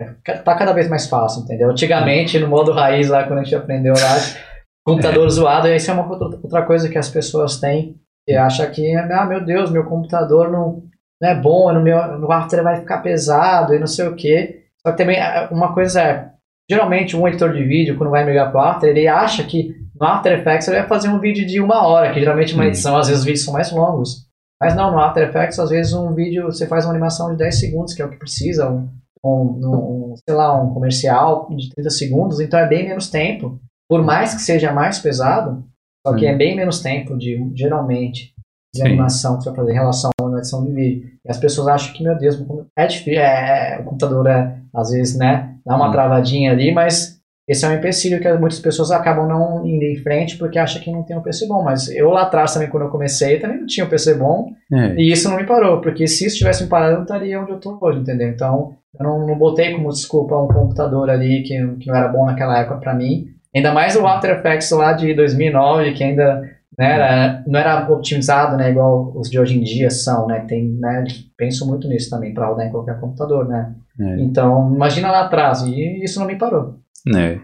É, 0.00 0.04
é 0.04 0.34
tá 0.42 0.56
cada 0.56 0.72
vez 0.72 0.88
mais 0.88 1.08
fácil, 1.08 1.42
entendeu? 1.42 1.70
Antigamente, 1.70 2.38
no 2.38 2.48
modo 2.48 2.72
raiz 2.72 3.08
lá, 3.08 3.24
quando 3.26 3.40
a 3.40 3.42
gente 3.42 3.56
aprendeu 3.56 3.94
lá, 3.94 4.16
computador 4.86 5.26
é. 5.26 5.30
zoado, 5.30 5.68
isso 5.68 5.90
é 5.90 5.94
uma 5.94 6.08
outra 6.08 6.64
coisa 6.64 6.88
que 6.88 6.98
as 6.98 7.08
pessoas 7.08 7.58
têm, 7.58 8.00
e 8.28 8.34
acha 8.34 8.66
que, 8.68 8.94
ah, 8.94 9.26
meu 9.26 9.44
Deus, 9.44 9.70
meu 9.70 9.84
computador 9.84 10.50
não, 10.50 10.82
não 11.20 11.28
é 11.28 11.34
bom, 11.34 11.72
no 11.72 11.82
meu 11.82 12.18
no 12.18 12.30
After 12.32 12.62
vai 12.62 12.76
ficar 12.76 12.98
pesado 12.98 13.74
e 13.74 13.78
não 13.78 13.86
sei 13.86 14.06
o 14.06 14.14
que. 14.14 14.62
Só 14.80 14.92
que 14.92 14.98
também 14.98 15.18
é, 15.18 15.48
uma 15.50 15.74
coisa 15.74 16.00
é, 16.00 16.30
geralmente 16.70 17.16
um 17.16 17.26
editor 17.28 17.52
de 17.52 17.64
vídeo, 17.64 17.96
quando 17.96 18.10
vai 18.10 18.24
migrar 18.24 18.50
para 18.50 18.60
o 18.60 18.64
After, 18.64 18.88
ele 18.88 19.06
acha 19.06 19.44
que 19.44 19.74
no 19.98 20.06
After 20.06 20.32
Effects 20.32 20.68
ele 20.68 20.78
vai 20.78 20.88
fazer 20.88 21.08
um 21.08 21.20
vídeo 21.20 21.46
de 21.46 21.60
uma 21.60 21.86
hora, 21.86 22.12
que 22.12 22.20
geralmente 22.20 22.54
uma 22.54 22.66
edição, 22.66 22.96
às 22.96 23.06
vezes 23.06 23.20
os 23.20 23.26
vídeos 23.26 23.44
são 23.44 23.52
mais 23.52 23.70
longos. 23.70 24.24
Mas 24.60 24.74
não, 24.74 24.90
no 24.90 24.98
After 24.98 25.28
Effects, 25.28 25.58
às 25.58 25.70
vezes 25.70 25.92
um 25.92 26.14
vídeo, 26.14 26.44
você 26.44 26.66
faz 26.66 26.84
uma 26.84 26.92
animação 26.92 27.30
de 27.30 27.36
10 27.36 27.58
segundos, 27.58 27.94
que 27.94 28.02
é 28.02 28.04
o 28.04 28.10
que 28.10 28.18
precisa, 28.18 28.70
um, 28.70 28.88
um, 29.24 30.10
um 30.12 30.14
sei 30.16 30.34
lá, 30.34 30.60
um 30.60 30.72
comercial 30.72 31.48
de 31.50 31.70
30 31.70 31.90
segundos, 31.90 32.40
então 32.40 32.58
é 32.58 32.66
bem 32.66 32.88
menos 32.88 33.10
tempo 33.10 33.60
por 33.88 34.02
mais 34.02 34.34
que 34.34 34.40
seja 34.40 34.72
mais 34.72 34.98
pesado, 34.98 35.64
só 36.06 36.14
que 36.14 36.26
é 36.26 36.34
bem 36.34 36.54
menos 36.54 36.80
tempo 36.80 37.16
de, 37.16 37.50
geralmente, 37.54 38.34
de 38.74 38.80
Sim. 38.80 38.86
animação 38.86 39.38
que 39.38 39.44
você 39.44 39.50
vai 39.50 39.56
fazer 39.56 39.70
em 39.72 39.74
relação 39.74 40.10
à 40.20 40.38
edição 40.38 40.64
de 40.64 40.72
vídeo. 40.72 41.08
E 41.24 41.30
as 41.30 41.38
pessoas 41.38 41.68
acham 41.68 41.94
que, 41.94 42.02
meu 42.02 42.16
Deus, 42.18 42.42
é 42.76 42.86
difícil, 42.86 43.20
é, 43.20 43.76
é, 43.76 43.80
o 43.80 43.84
computador 43.84 44.26
é, 44.26 44.58
às 44.74 44.90
vezes, 44.90 45.16
né, 45.16 45.54
dá 45.64 45.76
uma 45.76 45.88
hum. 45.88 45.92
travadinha 45.92 46.52
ali, 46.52 46.72
mas 46.72 47.14
esse 47.46 47.64
é 47.64 47.68
um 47.68 47.74
empecilho 47.74 48.20
que 48.20 48.32
muitas 48.34 48.58
pessoas 48.58 48.90
acabam 48.90 49.28
não 49.28 49.66
indo 49.66 49.84
em 49.84 49.96
frente 49.96 50.38
porque 50.38 50.58
acham 50.58 50.80
que 50.80 50.90
não 50.90 51.02
tem 51.02 51.16
um 51.16 51.22
PC 51.22 51.46
bom. 51.46 51.62
Mas 51.62 51.88
eu 51.88 52.10
lá 52.10 52.22
atrás 52.22 52.54
também, 52.54 52.68
quando 52.68 52.84
eu 52.84 52.90
comecei, 52.90 53.38
também 53.38 53.60
não 53.60 53.66
tinha 53.66 53.84
um 53.84 53.88
PC 53.88 54.14
bom. 54.14 54.50
É. 54.72 54.94
E 54.96 55.12
isso 55.12 55.28
não 55.28 55.36
me 55.36 55.44
parou, 55.44 55.80
porque 55.80 56.06
se 56.06 56.26
isso 56.26 56.38
tivesse 56.38 56.64
me 56.64 56.70
parado, 56.70 56.92
eu 56.92 56.96
não 56.96 57.02
estaria 57.02 57.40
onde 57.40 57.50
eu 57.50 57.56
estou 57.56 57.78
hoje, 57.80 58.00
entendeu? 58.00 58.28
Então, 58.28 58.76
eu 58.98 59.04
não, 59.04 59.26
não 59.26 59.36
botei 59.36 59.72
como 59.72 59.90
desculpa 59.90 60.40
um 60.40 60.48
computador 60.48 61.10
ali 61.10 61.42
que, 61.42 61.54
que 61.80 61.86
não 61.86 61.96
era 61.96 62.08
bom 62.08 62.24
naquela 62.24 62.58
época 62.58 62.78
para 62.78 62.94
mim. 62.94 63.26
Ainda 63.54 63.72
mais 63.72 63.94
o 63.96 64.06
After 64.06 64.30
Effects 64.30 64.70
lá 64.72 64.92
de 64.92 65.14
2009, 65.14 65.92
que 65.92 66.02
ainda 66.02 66.42
né, 66.78 66.94
era, 66.94 67.44
não 67.46 67.58
era 67.58 67.88
otimizado, 67.90 68.56
né, 68.56 68.70
igual 68.70 69.12
os 69.16 69.30
de 69.30 69.38
hoje 69.38 69.56
em 69.56 69.62
dia 69.62 69.90
são, 69.90 70.26
né, 70.26 70.44
tem, 70.48 70.76
né, 70.80 71.04
penso 71.36 71.66
muito 71.66 71.88
nisso 71.88 72.10
também, 72.10 72.34
para 72.34 72.48
rodar 72.48 72.66
em 72.66 72.70
qualquer 72.70 72.98
computador, 72.98 73.48
né. 73.48 73.74
É. 74.00 74.20
Então, 74.20 74.74
imagina 74.74 75.10
lá 75.10 75.26
atrás, 75.26 75.62
e 75.62 76.02
isso 76.02 76.18
não 76.18 76.26
me 76.26 76.36
parou. 76.36 76.80
É. 77.14 77.38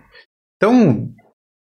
Então, 0.57 1.09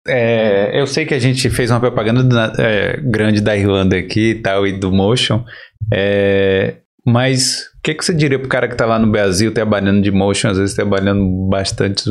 é, 0.07 0.81
eu 0.81 0.87
sei 0.87 1.05
que 1.05 1.15
a 1.15 1.19
gente 1.19 1.51
fez 1.51 1.71
uma 1.71 1.81
propaganda 1.81 2.53
é, 2.59 2.97
grande 3.01 3.41
da 3.41 3.57
Irlanda 3.57 3.97
aqui 3.97 4.31
e 4.31 4.35
tal, 4.37 4.67
e 4.67 4.79
do 4.79 4.93
Motion, 4.93 5.45
é, 5.93 6.77
mas 7.05 7.71
o 7.79 7.83
que, 7.83 7.95
que 7.95 8.05
você 8.05 8.15
diria 8.15 8.39
pro 8.39 8.49
cara 8.49 8.69
que 8.69 8.77
tá 8.77 8.87
lá 8.87 8.99
no 8.99 9.11
Brasil 9.11 9.53
trabalhando 9.53 10.03
de 10.03 10.11
Motion, 10.11 10.51
às 10.51 10.59
vezes 10.59 10.75
trabalhando 10.75 11.49
bastante 11.49 12.05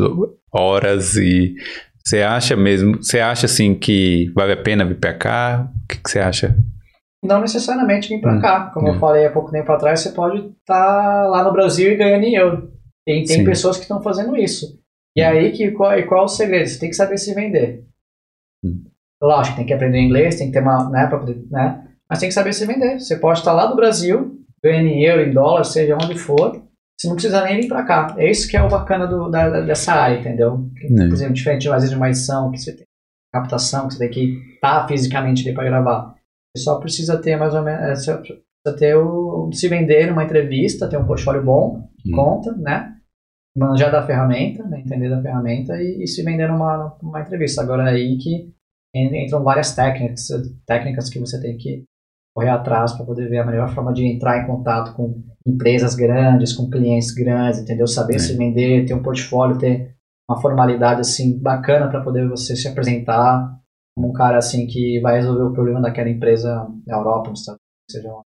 horas 0.52 1.16
e 1.16 1.56
você 2.04 2.22
acha 2.22 2.56
mesmo, 2.56 2.98
você 2.98 3.20
acha 3.20 3.46
assim 3.46 3.76
que 3.76 4.32
vale 4.36 4.54
a 4.54 4.58
pena 4.58 4.86
vir 4.86 5.00
para 5.00 5.14
cá? 5.14 5.72
O 5.84 5.88
que, 5.88 6.00
você 6.10 6.20
acha? 6.20 6.58
Não 7.24 7.42
necessariamente 7.42 8.10
vir 8.10 8.22
para 8.22 8.36
hum, 8.36 8.42
cá. 8.42 8.72
Como 8.74 8.88
hum. 8.88 8.94
eu 8.94 9.00
falei 9.00 9.26
há 9.26 9.32
pouco 9.32 9.52
tempo 9.52 9.72
atrás, 9.72 10.00
você 10.00 10.12
pode 10.12 10.38
estar 10.38 10.54
tá 10.66 11.28
lá 11.28 11.44
no 11.44 11.52
Brasil 11.52 11.92
e 11.92 11.98
ganhando 11.98 12.24
em 12.24 12.36
euro. 12.36 12.72
Tem, 13.06 13.24
tem 13.24 13.44
pessoas 13.44 13.78
que 13.78 13.84
estão 13.84 14.02
fazendo 14.02 14.36
isso. 14.38 14.80
E 15.16 15.24
hum. 15.24 15.28
aí, 15.28 15.52
que, 15.52 15.72
qual, 15.72 15.92
qual 16.08 16.22
é 16.22 16.26
o 16.26 16.28
segredo? 16.28 16.68
Você 16.68 16.80
tem 16.80 16.90
que 16.90 16.96
saber 16.96 17.18
se 17.18 17.34
vender. 17.34 17.86
Hum. 18.64 18.84
Lógico, 19.22 19.58
tem 19.58 19.66
que 19.66 19.74
aprender 19.74 20.00
inglês, 20.00 20.36
tem 20.36 20.48
que 20.48 20.54
ter 20.54 20.62
uma. 20.62 20.90
Né, 20.90 21.08
pra, 21.08 21.24
né, 21.52 21.88
mas 22.10 22.20
tem 22.20 22.30
que 22.30 22.36
saber 22.36 22.54
se 22.54 22.66
vender. 22.66 23.00
Você 23.00 23.18
pode 23.18 23.40
estar 23.40 23.52
tá 23.52 23.58
lá 23.58 23.70
no 23.70 23.76
Brasil, 23.76 24.40
ganhando 24.64 24.88
em 24.88 25.04
euro, 25.04 25.22
em 25.22 25.34
dólar, 25.34 25.64
seja 25.64 25.96
onde 25.96 26.18
for, 26.18 26.64
você 27.00 27.08
não 27.08 27.16
precisa 27.16 27.44
nem 27.46 27.62
vir 27.62 27.68
para 27.70 27.86
cá. 27.86 28.14
É 28.18 28.30
isso 28.30 28.50
que 28.50 28.58
é 28.58 28.62
o 28.62 28.68
bacana 28.68 29.08
do, 29.08 29.30
da, 29.30 29.62
dessa 29.62 29.94
área, 29.94 30.20
entendeu? 30.20 30.70
É. 30.84 30.88
Por 30.88 31.14
exemplo, 31.14 31.34
diferente 31.34 31.70
às 31.70 31.76
vezes 31.76 31.92
de 31.92 31.96
uma 31.96 32.10
edição 32.10 32.52
que 32.52 32.58
você 32.58 32.76
tem 32.76 32.86
captação, 33.34 33.88
que 33.88 33.94
você 33.94 34.00
tem 34.00 34.10
que 34.10 34.54
estar 34.56 34.82
tá 34.82 34.88
fisicamente 34.88 35.48
ali 35.48 35.56
para 35.56 35.64
gravar. 35.64 36.16
Você 36.54 36.64
só 36.64 36.78
precisa 36.78 37.22
ter 37.22 37.38
mais 37.38 37.54
ou 37.54 37.62
menos. 37.62 37.82
É, 37.82 37.96
você 37.96 38.18
precisa 38.18 38.78
ter 38.78 38.96
o. 38.98 39.50
se 39.54 39.70
vender 39.70 40.08
numa 40.08 40.26
entrevista, 40.26 40.90
ter 40.90 40.98
um 40.98 41.06
portfólio 41.06 41.44
bom, 41.44 41.90
hum. 42.06 42.12
conta, 42.14 42.52
né? 42.58 42.96
Manjar 43.58 43.92
da 43.92 44.06
ferramenta, 44.06 44.64
né? 44.66 44.82
entender 44.82 45.10
da 45.10 45.22
ferramenta 45.22 45.82
e, 45.82 46.04
e 46.04 46.08
se 46.08 46.22
vender 46.22 46.50
numa, 46.50 46.98
numa 47.02 47.22
entrevista. 47.22 47.62
Agora 47.62 47.90
é 47.90 47.94
aí 47.94 48.18
que 48.18 48.52
entram 48.94 49.44
várias 49.44 49.74
técnicas, 49.74 50.28
técnicas 50.66 51.10
que 51.10 51.20
você 51.20 51.42
tem 51.42 51.58
que 51.58 51.84
correr 52.40 52.50
atrás 52.50 52.94
para 52.94 53.06
poder 53.06 53.28
ver 53.28 53.40
a 53.40 53.46
melhor 53.46 53.70
forma 53.70 53.92
de 53.92 54.06
entrar 54.06 54.42
em 54.42 54.48
contato 54.48 54.96
com 54.96 55.22
empresas 55.46 55.94
grandes, 55.94 56.54
com 56.54 56.70
clientes 56.70 57.12
grandes, 57.12 57.60
entendeu? 57.60 57.86
Saber 57.86 58.16
é. 58.16 58.20
se 58.20 58.38
vender, 58.38 58.86
ter 58.86 58.94
um 58.94 59.04
portfólio, 59.04 59.58
ter 59.58 59.94
uma 60.30 60.40
formalidade 60.40 61.02
assim 61.02 61.38
bacana 61.38 61.90
para 61.90 62.02
poder 62.02 62.28
você 62.30 62.56
se 62.56 62.68
apresentar 62.68 63.60
como 63.96 64.10
um 64.10 64.14
cara 64.14 64.38
assim 64.38 64.66
que 64.68 65.02
vai 65.02 65.16
resolver 65.18 65.44
o 65.44 65.54
problema 65.54 65.82
daquela 65.82 66.10
empresa 66.10 66.66
na 66.88 66.98
Europa, 66.98 67.32
nos 67.32 67.42
Estados 67.42 67.60
Unidos, 67.60 67.92
seja 67.92 68.16
lá. 68.16 68.22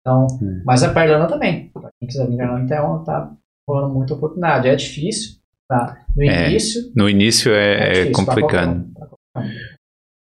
Então, 0.00 0.26
é. 0.42 0.62
mas 0.66 0.82
a 0.82 1.04
Irlanda 1.04 1.28
também. 1.28 1.70
Para 1.70 1.90
quem 1.98 2.08
quiser 2.08 2.28
vir 2.28 2.36
na 2.36 2.60
então 2.60 3.04
tá 3.04 3.34
rolando 3.66 3.94
muita 3.94 4.14
oportunidade. 4.14 4.68
É 4.68 4.76
difícil, 4.76 5.40
tá? 5.66 6.04
No 6.14 6.22
é, 6.24 6.50
início. 6.50 6.92
No 6.94 7.08
início 7.08 7.52
é, 7.54 7.72
é, 7.72 7.92
difícil, 8.04 8.12
complicado. 8.12 8.86
Tá 8.94 9.42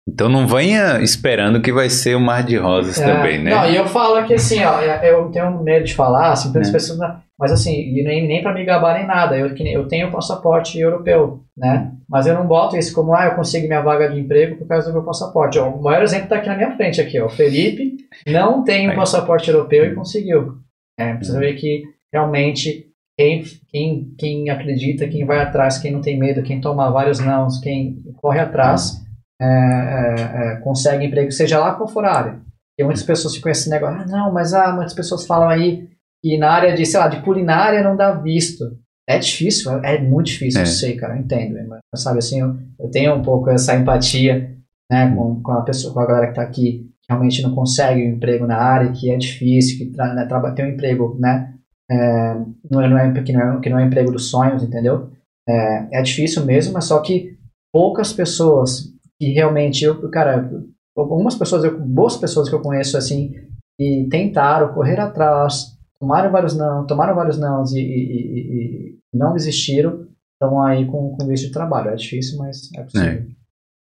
então 0.08 0.28
não 0.28 0.46
venha 0.46 1.00
esperando 1.02 1.60
que 1.60 1.72
vai 1.72 1.90
ser 1.90 2.16
um 2.16 2.20
mar 2.20 2.42
de 2.42 2.56
rosas 2.56 2.98
é, 2.98 3.04
também, 3.04 3.42
né? 3.42 3.50
Não, 3.50 3.70
e 3.70 3.76
eu 3.76 3.86
falo 3.86 4.24
que 4.26 4.34
assim, 4.34 4.64
ó, 4.64 4.80
eu 4.80 5.30
tenho 5.30 5.62
medo 5.62 5.84
de 5.84 5.94
falar, 5.94 6.32
assim, 6.32 6.50
pelas 6.50 6.68
é. 6.68 6.72
pessoas, 6.72 6.98
mas 7.38 7.52
assim, 7.52 7.72
e 7.72 8.02
nem, 8.02 8.26
nem 8.26 8.42
para 8.42 8.54
me 8.54 8.64
gabar 8.64 8.94
nem 8.94 9.06
nada, 9.06 9.36
eu, 9.36 9.54
eu 9.54 9.86
tenho 9.86 10.10
passaporte 10.10 10.80
europeu, 10.80 11.40
né? 11.56 11.92
Mas 12.08 12.26
eu 12.26 12.34
não 12.34 12.46
boto 12.46 12.76
isso 12.76 12.94
como, 12.94 13.14
ah, 13.14 13.26
eu 13.26 13.34
consigo 13.34 13.66
minha 13.66 13.82
vaga 13.82 14.08
de 14.08 14.18
emprego 14.18 14.56
por 14.56 14.66
causa 14.66 14.88
do 14.88 14.94
meu 14.94 15.04
passaporte. 15.04 15.58
Ó, 15.58 15.68
o 15.68 15.82
maior 15.82 16.02
exemplo 16.02 16.24
está 16.24 16.36
aqui 16.36 16.48
na 16.48 16.56
minha 16.56 16.74
frente, 16.74 17.00
aqui, 17.00 17.20
ó, 17.20 17.26
o 17.26 17.30
Felipe 17.30 17.98
não 18.26 18.64
tem 18.64 18.90
um 18.90 18.96
passaporte 18.96 19.50
europeu 19.50 19.84
e 19.84 19.94
conseguiu. 19.94 20.54
É, 20.98 21.12
precisa 21.14 21.38
ver 21.38 21.54
que 21.54 21.82
realmente 22.12 22.86
quem, 23.16 23.44
quem, 23.68 24.14
quem 24.16 24.50
acredita, 24.50 25.06
quem 25.06 25.26
vai 25.26 25.40
atrás, 25.40 25.78
quem 25.78 25.92
não 25.92 26.00
tem 26.00 26.18
medo, 26.18 26.42
quem 26.42 26.60
toma 26.60 26.90
vários 26.90 27.20
nãos, 27.20 27.60
quem 27.60 28.02
corre 28.16 28.40
atrás 28.40 29.06
é, 29.40 29.46
é, 29.46 30.52
é, 30.52 30.56
consegue 30.56 31.04
emprego, 31.04 31.30
seja 31.30 31.58
lá 31.58 31.74
qual 31.74 31.88
for 31.88 32.04
a 32.04 32.16
área. 32.16 32.40
E 32.78 32.84
muitas 32.84 33.02
pessoas 33.02 33.34
ficam 33.34 33.50
esse 33.50 33.70
negócio, 33.70 34.00
ah, 34.00 34.06
não, 34.06 34.32
mas 34.32 34.54
ah, 34.54 34.72
muitas 34.72 34.94
pessoas 34.94 35.26
falam 35.26 35.48
aí 35.48 35.88
que 36.22 36.36
na 36.38 36.50
área 36.50 36.74
de, 36.74 36.84
sei 36.84 36.98
lá, 36.98 37.08
de 37.08 37.22
culinária 37.22 37.82
não 37.82 37.96
dá 37.96 38.12
visto. 38.12 38.64
É 39.08 39.18
difícil, 39.18 39.72
é 39.84 39.98
muito 40.00 40.26
difícil, 40.26 40.60
é. 40.60 40.62
eu 40.64 40.66
sei, 40.66 40.96
cara, 40.96 41.16
eu 41.16 41.20
entendo. 41.20 41.56
Mas, 41.66 41.80
sabe 42.02 42.18
assim, 42.18 42.40
eu, 42.40 42.56
eu, 42.78 42.90
tenho 42.90 43.14
um 43.14 43.22
pouco 43.22 43.48
essa 43.48 43.74
empatia 43.74 44.54
né, 44.90 45.14
com, 45.14 45.40
com, 45.42 45.52
a 45.52 45.62
pessoa, 45.62 45.94
com 45.94 46.00
a 46.00 46.06
galera 46.06 46.26
que 46.26 46.32
está 46.32 46.42
aqui, 46.42 46.90
que 47.00 47.06
realmente 47.08 47.42
não 47.42 47.54
consegue 47.54 48.02
um 48.02 48.16
emprego 48.16 48.46
na 48.46 48.58
área, 48.58 48.92
que 48.92 49.10
é 49.10 49.16
difícil, 49.16 49.78
que 49.78 49.96
né, 49.96 50.28
tem 50.54 50.66
um 50.66 50.68
emprego, 50.68 51.16
né? 51.18 51.54
É, 51.90 52.34
não, 52.70 52.82
é, 52.82 52.88
não 52.88 52.98
é, 52.98 53.22
que, 53.22 53.32
não 53.32 53.40
é, 53.40 53.60
que 53.60 53.70
não 53.70 53.78
é 53.78 53.86
emprego 53.86 54.12
dos 54.12 54.28
sonhos, 54.28 54.62
entendeu? 54.62 55.10
É, 55.48 56.00
é 56.00 56.02
difícil 56.02 56.44
mesmo, 56.44 56.74
mas 56.74 56.84
só 56.84 57.00
que 57.00 57.38
poucas 57.72 58.12
pessoas 58.12 58.92
que 59.18 59.32
realmente 59.32 59.84
eu, 59.84 60.08
cara, 60.10 60.50
algumas 60.96 61.34
pessoas, 61.34 61.64
eu, 61.64 61.78
boas 61.78 62.16
pessoas 62.16 62.48
que 62.48 62.54
eu 62.54 62.62
conheço 62.62 62.96
assim, 62.96 63.34
e 63.78 64.06
tentaram 64.10 64.74
correr 64.74 64.98
atrás, 64.98 65.76
tomaram 66.00 66.30
vários 66.30 66.56
não, 66.56 66.86
tomaram 66.86 67.14
vários 67.14 67.38
não 67.38 67.62
e, 67.72 67.78
e, 67.78 67.80
e, 67.80 68.98
e 69.14 69.18
não 69.18 69.32
desistiram, 69.32 70.06
estão 70.32 70.62
aí 70.62 70.86
com, 70.86 71.16
com 71.16 71.26
visto 71.26 71.46
de 71.46 71.52
trabalho. 71.52 71.90
É 71.90 71.96
difícil, 71.96 72.38
mas 72.38 72.70
é 72.74 72.82
possível. 72.82 73.26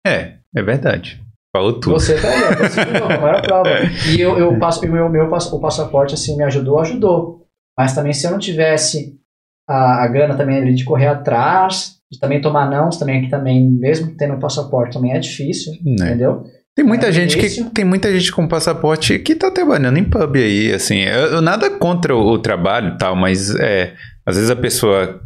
É, 0.05 0.13
é, 0.13 0.38
é 0.55 0.61
verdade. 0.63 1.22
Falou 1.55 1.80
tudo. 1.80 1.99
Você 1.99 2.19
tá 2.19 2.30
aí, 2.30 2.69
você 2.69 2.86
não, 2.86 3.09
a 3.09 3.19
maior 3.19 3.41
prova. 3.41 3.69
E 4.15 4.22
eu, 4.22 4.38
eu 4.38 4.57
passo, 4.57 4.86
o 4.86 4.89
meu, 4.89 5.09
meu 5.09 5.26
o 5.26 5.59
passaporte 5.59 6.13
assim 6.13 6.38
me 6.38 6.43
ajudou, 6.43 6.80
ajudou. 6.80 7.45
Mas 7.78 7.93
também 7.93 8.13
se 8.13 8.26
eu 8.26 8.32
não 8.32 8.39
tivesse 8.39 9.19
a, 9.67 10.03
a 10.03 10.07
grana 10.07 10.36
também 10.36 10.74
de 10.74 10.86
correr 10.86 11.07
atrás, 11.07 12.01
também 12.20 12.41
tomar 12.41 12.70
não, 12.70 12.89
também 12.89 13.20
aqui 13.20 13.30
também, 13.30 13.70
mesmo 13.70 14.16
tendo 14.18 14.34
um 14.34 14.39
passaporte, 14.39 14.93
também 14.93 15.14
é 15.14 15.20
difícil, 15.20 15.74
né? 15.84 16.07
entendeu? 16.07 16.43
Tem 16.76 16.86
muita 16.86 17.07
é 17.07 17.12
gente 17.12 17.38
que 17.38 17.64
tem 17.72 17.84
muita 17.84 18.12
gente 18.12 18.32
com 18.32 18.47
passaporte 18.47 19.20
que 19.20 19.36
tá 19.36 19.51
trabalhando 19.51 19.97
em 19.97 20.03
pub 20.03 20.38
aí, 20.38 20.72
assim. 20.72 20.99
Eu, 20.99 21.34
eu 21.34 21.41
nada 21.41 21.70
contra 21.70 22.16
o, 22.16 22.32
o 22.32 22.39
trabalho 22.39 22.97
tal, 22.97 23.16
mas 23.16 23.53
é, 23.55 23.93
às 24.26 24.36
vezes 24.36 24.49
a 24.49 24.55
pessoa 24.55 25.22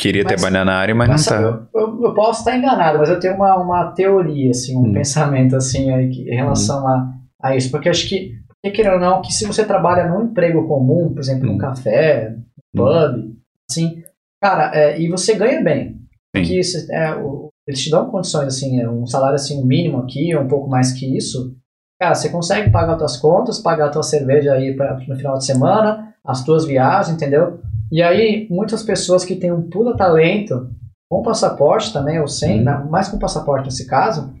queria 0.00 0.24
mas, 0.24 0.40
trabalhar 0.40 0.64
na 0.64 0.74
área, 0.74 0.94
mas, 0.94 1.08
mas 1.08 1.26
não 1.26 1.36
tá. 1.36 1.68
Eu, 1.74 2.04
eu, 2.04 2.14
posso 2.14 2.40
estar 2.40 2.56
enganado, 2.56 2.98
mas 2.98 3.10
eu 3.10 3.18
tenho 3.20 3.34
uma, 3.34 3.56
uma 3.56 3.92
teoria, 3.92 4.50
assim, 4.50 4.76
um 4.76 4.86
hum. 4.86 4.92
pensamento 4.92 5.56
assim 5.56 5.90
em 5.90 6.34
relação 6.34 6.84
hum. 6.84 6.88
a, 6.88 7.12
a 7.42 7.56
isso, 7.56 7.70
porque 7.70 7.88
acho 7.88 8.08
que, 8.08 8.32
querendo 8.72 8.94
ou 8.94 9.00
não, 9.00 9.22
que 9.22 9.32
se 9.32 9.44
você 9.46 9.64
trabalha 9.64 10.08
num 10.08 10.24
emprego 10.24 10.66
comum, 10.66 11.12
por 11.12 11.20
exemplo, 11.20 11.48
hum. 11.48 11.52
num 11.52 11.58
café, 11.58 12.36
num 12.72 12.84
pub, 12.84 13.18
hum. 13.18 13.36
assim, 13.68 14.02
cara, 14.40 14.70
é, 14.72 15.00
e 15.00 15.08
você 15.08 15.34
ganha 15.34 15.60
bem. 15.62 15.99
Que 16.34 16.60
isso, 16.60 16.90
é, 16.92 17.14
o, 17.16 17.48
eles 17.66 17.82
te 17.82 17.90
dão 17.90 18.10
condições, 18.10 18.46
assim, 18.46 18.80
é 18.80 18.88
um 18.88 19.06
salário 19.06 19.34
assim, 19.34 19.60
um 19.60 19.66
mínimo 19.66 19.98
aqui, 19.98 20.36
um 20.36 20.48
pouco 20.48 20.68
mais 20.68 20.92
que 20.92 21.16
isso. 21.16 21.56
Cara, 22.00 22.14
você 22.14 22.28
consegue 22.28 22.70
pagar 22.70 22.92
as 22.92 22.98
tuas 22.98 23.16
contas, 23.16 23.58
pagar 23.58 23.86
a 23.86 23.90
tua 23.90 24.02
cerveja 24.02 24.52
aí 24.52 24.74
pra, 24.74 24.98
no 25.06 25.16
final 25.16 25.36
de 25.36 25.44
semana, 25.44 26.14
as 26.24 26.44
tuas 26.44 26.64
viagens, 26.64 27.14
entendeu? 27.14 27.60
E 27.90 28.02
aí, 28.02 28.46
muitas 28.50 28.82
pessoas 28.82 29.24
que 29.24 29.34
têm 29.34 29.52
um 29.52 29.68
puta 29.68 29.96
talento, 29.96 30.70
com 31.10 31.22
passaporte 31.22 31.92
também, 31.92 32.20
ou 32.20 32.28
sem, 32.28 32.66
uhum. 32.66 32.88
mais 32.88 33.08
com 33.08 33.18
passaporte 33.18 33.64
nesse 33.64 33.86
caso, 33.86 34.32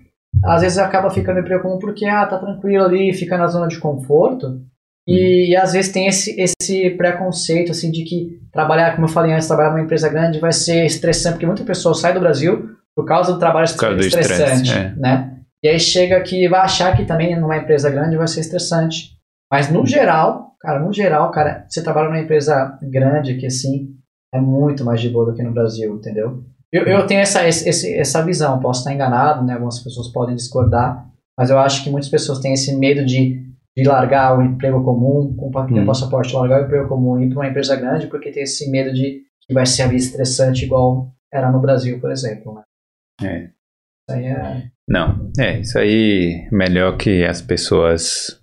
às 0.44 0.62
vezes 0.62 0.78
acaba 0.78 1.10
ficando 1.10 1.40
emprego 1.40 1.62
comum 1.62 1.78
porque, 1.78 2.06
ah, 2.06 2.26
tá 2.26 2.38
tranquilo 2.38 2.84
ali, 2.84 3.12
fica 3.12 3.36
na 3.36 3.48
zona 3.48 3.66
de 3.66 3.78
conforto, 3.78 4.60
e, 5.12 5.50
e, 5.50 5.56
às 5.56 5.72
vezes 5.72 5.92
tem 5.92 6.06
esse, 6.06 6.36
esse 6.40 6.90
preconceito 6.90 7.72
assim 7.72 7.90
de 7.90 8.04
que 8.04 8.40
trabalhar, 8.52 8.94
como 8.94 9.06
eu 9.06 9.10
falei 9.10 9.32
antes, 9.32 9.48
trabalhar 9.48 9.70
numa 9.70 9.82
empresa 9.82 10.08
grande 10.08 10.38
vai 10.38 10.52
ser 10.52 10.84
estressante, 10.84 11.34
porque 11.34 11.46
muita 11.46 11.64
pessoa 11.64 11.94
sai 11.94 12.12
do 12.12 12.20
Brasil 12.20 12.70
por 12.94 13.04
causa 13.04 13.32
do 13.32 13.38
trabalho 13.38 13.66
causa 13.76 14.00
estressante, 14.00 14.72
do 14.72 14.78
é. 14.78 14.94
né? 14.96 15.36
E 15.62 15.68
aí 15.68 15.78
chega 15.78 16.16
aqui 16.16 16.48
vai 16.48 16.60
achar 16.60 16.96
que 16.96 17.04
também 17.04 17.38
numa 17.38 17.56
empresa 17.56 17.90
grande 17.90 18.16
vai 18.16 18.26
ser 18.26 18.40
estressante. 18.40 19.10
Mas 19.50 19.70
no 19.70 19.84
geral, 19.86 20.54
cara, 20.60 20.80
no 20.80 20.92
geral, 20.92 21.30
cara, 21.30 21.66
você 21.68 21.82
trabalha 21.82 22.08
numa 22.08 22.20
empresa 22.20 22.78
grande 22.82 23.36
que 23.36 23.46
assim 23.46 23.94
é 24.32 24.40
muito 24.40 24.84
mais 24.84 25.00
de 25.00 25.08
boa 25.08 25.26
do 25.26 25.34
que 25.34 25.42
no 25.42 25.52
Brasil, 25.52 25.94
entendeu? 25.94 26.44
Eu, 26.72 26.84
eu 26.84 27.06
tenho 27.06 27.20
essa, 27.20 27.46
esse, 27.46 27.94
essa 27.94 28.24
visão, 28.24 28.60
posso 28.60 28.80
estar 28.80 28.94
enganado, 28.94 29.44
né? 29.44 29.54
Algumas 29.54 29.80
pessoas 29.80 30.08
podem 30.08 30.36
discordar, 30.36 31.04
mas 31.36 31.50
eu 31.50 31.58
acho 31.58 31.82
que 31.82 31.90
muitas 31.90 32.08
pessoas 32.08 32.38
têm 32.38 32.52
esse 32.52 32.76
medo 32.76 33.04
de 33.04 33.49
de 33.76 33.84
largar 33.84 34.38
o 34.38 34.42
emprego 34.42 34.82
comum, 34.82 35.34
com 35.36 35.48
hum. 35.48 35.86
passaporte, 35.86 36.34
largar 36.34 36.62
o 36.62 36.64
emprego 36.66 36.88
comum 36.88 37.18
e 37.18 37.26
ir 37.26 37.28
para 37.28 37.38
uma 37.38 37.48
empresa 37.48 37.76
grande, 37.76 38.08
porque 38.08 38.30
tem 38.30 38.42
esse 38.42 38.70
medo 38.70 38.92
de 38.92 39.22
que 39.46 39.54
vai 39.54 39.66
ser 39.66 39.82
a 39.82 39.86
vida 39.86 40.02
estressante 40.02 40.64
igual 40.64 41.12
era 41.32 41.50
no 41.50 41.60
Brasil, 41.60 42.00
por 42.00 42.10
exemplo. 42.10 42.62
Né? 43.20 43.28
É. 43.28 43.44
Isso 43.44 44.18
aí 44.18 44.24
é... 44.26 44.70
Não, 44.88 45.30
é, 45.38 45.60
isso 45.60 45.78
aí 45.78 46.48
melhor 46.50 46.96
que 46.96 47.24
as 47.24 47.40
pessoas 47.40 48.40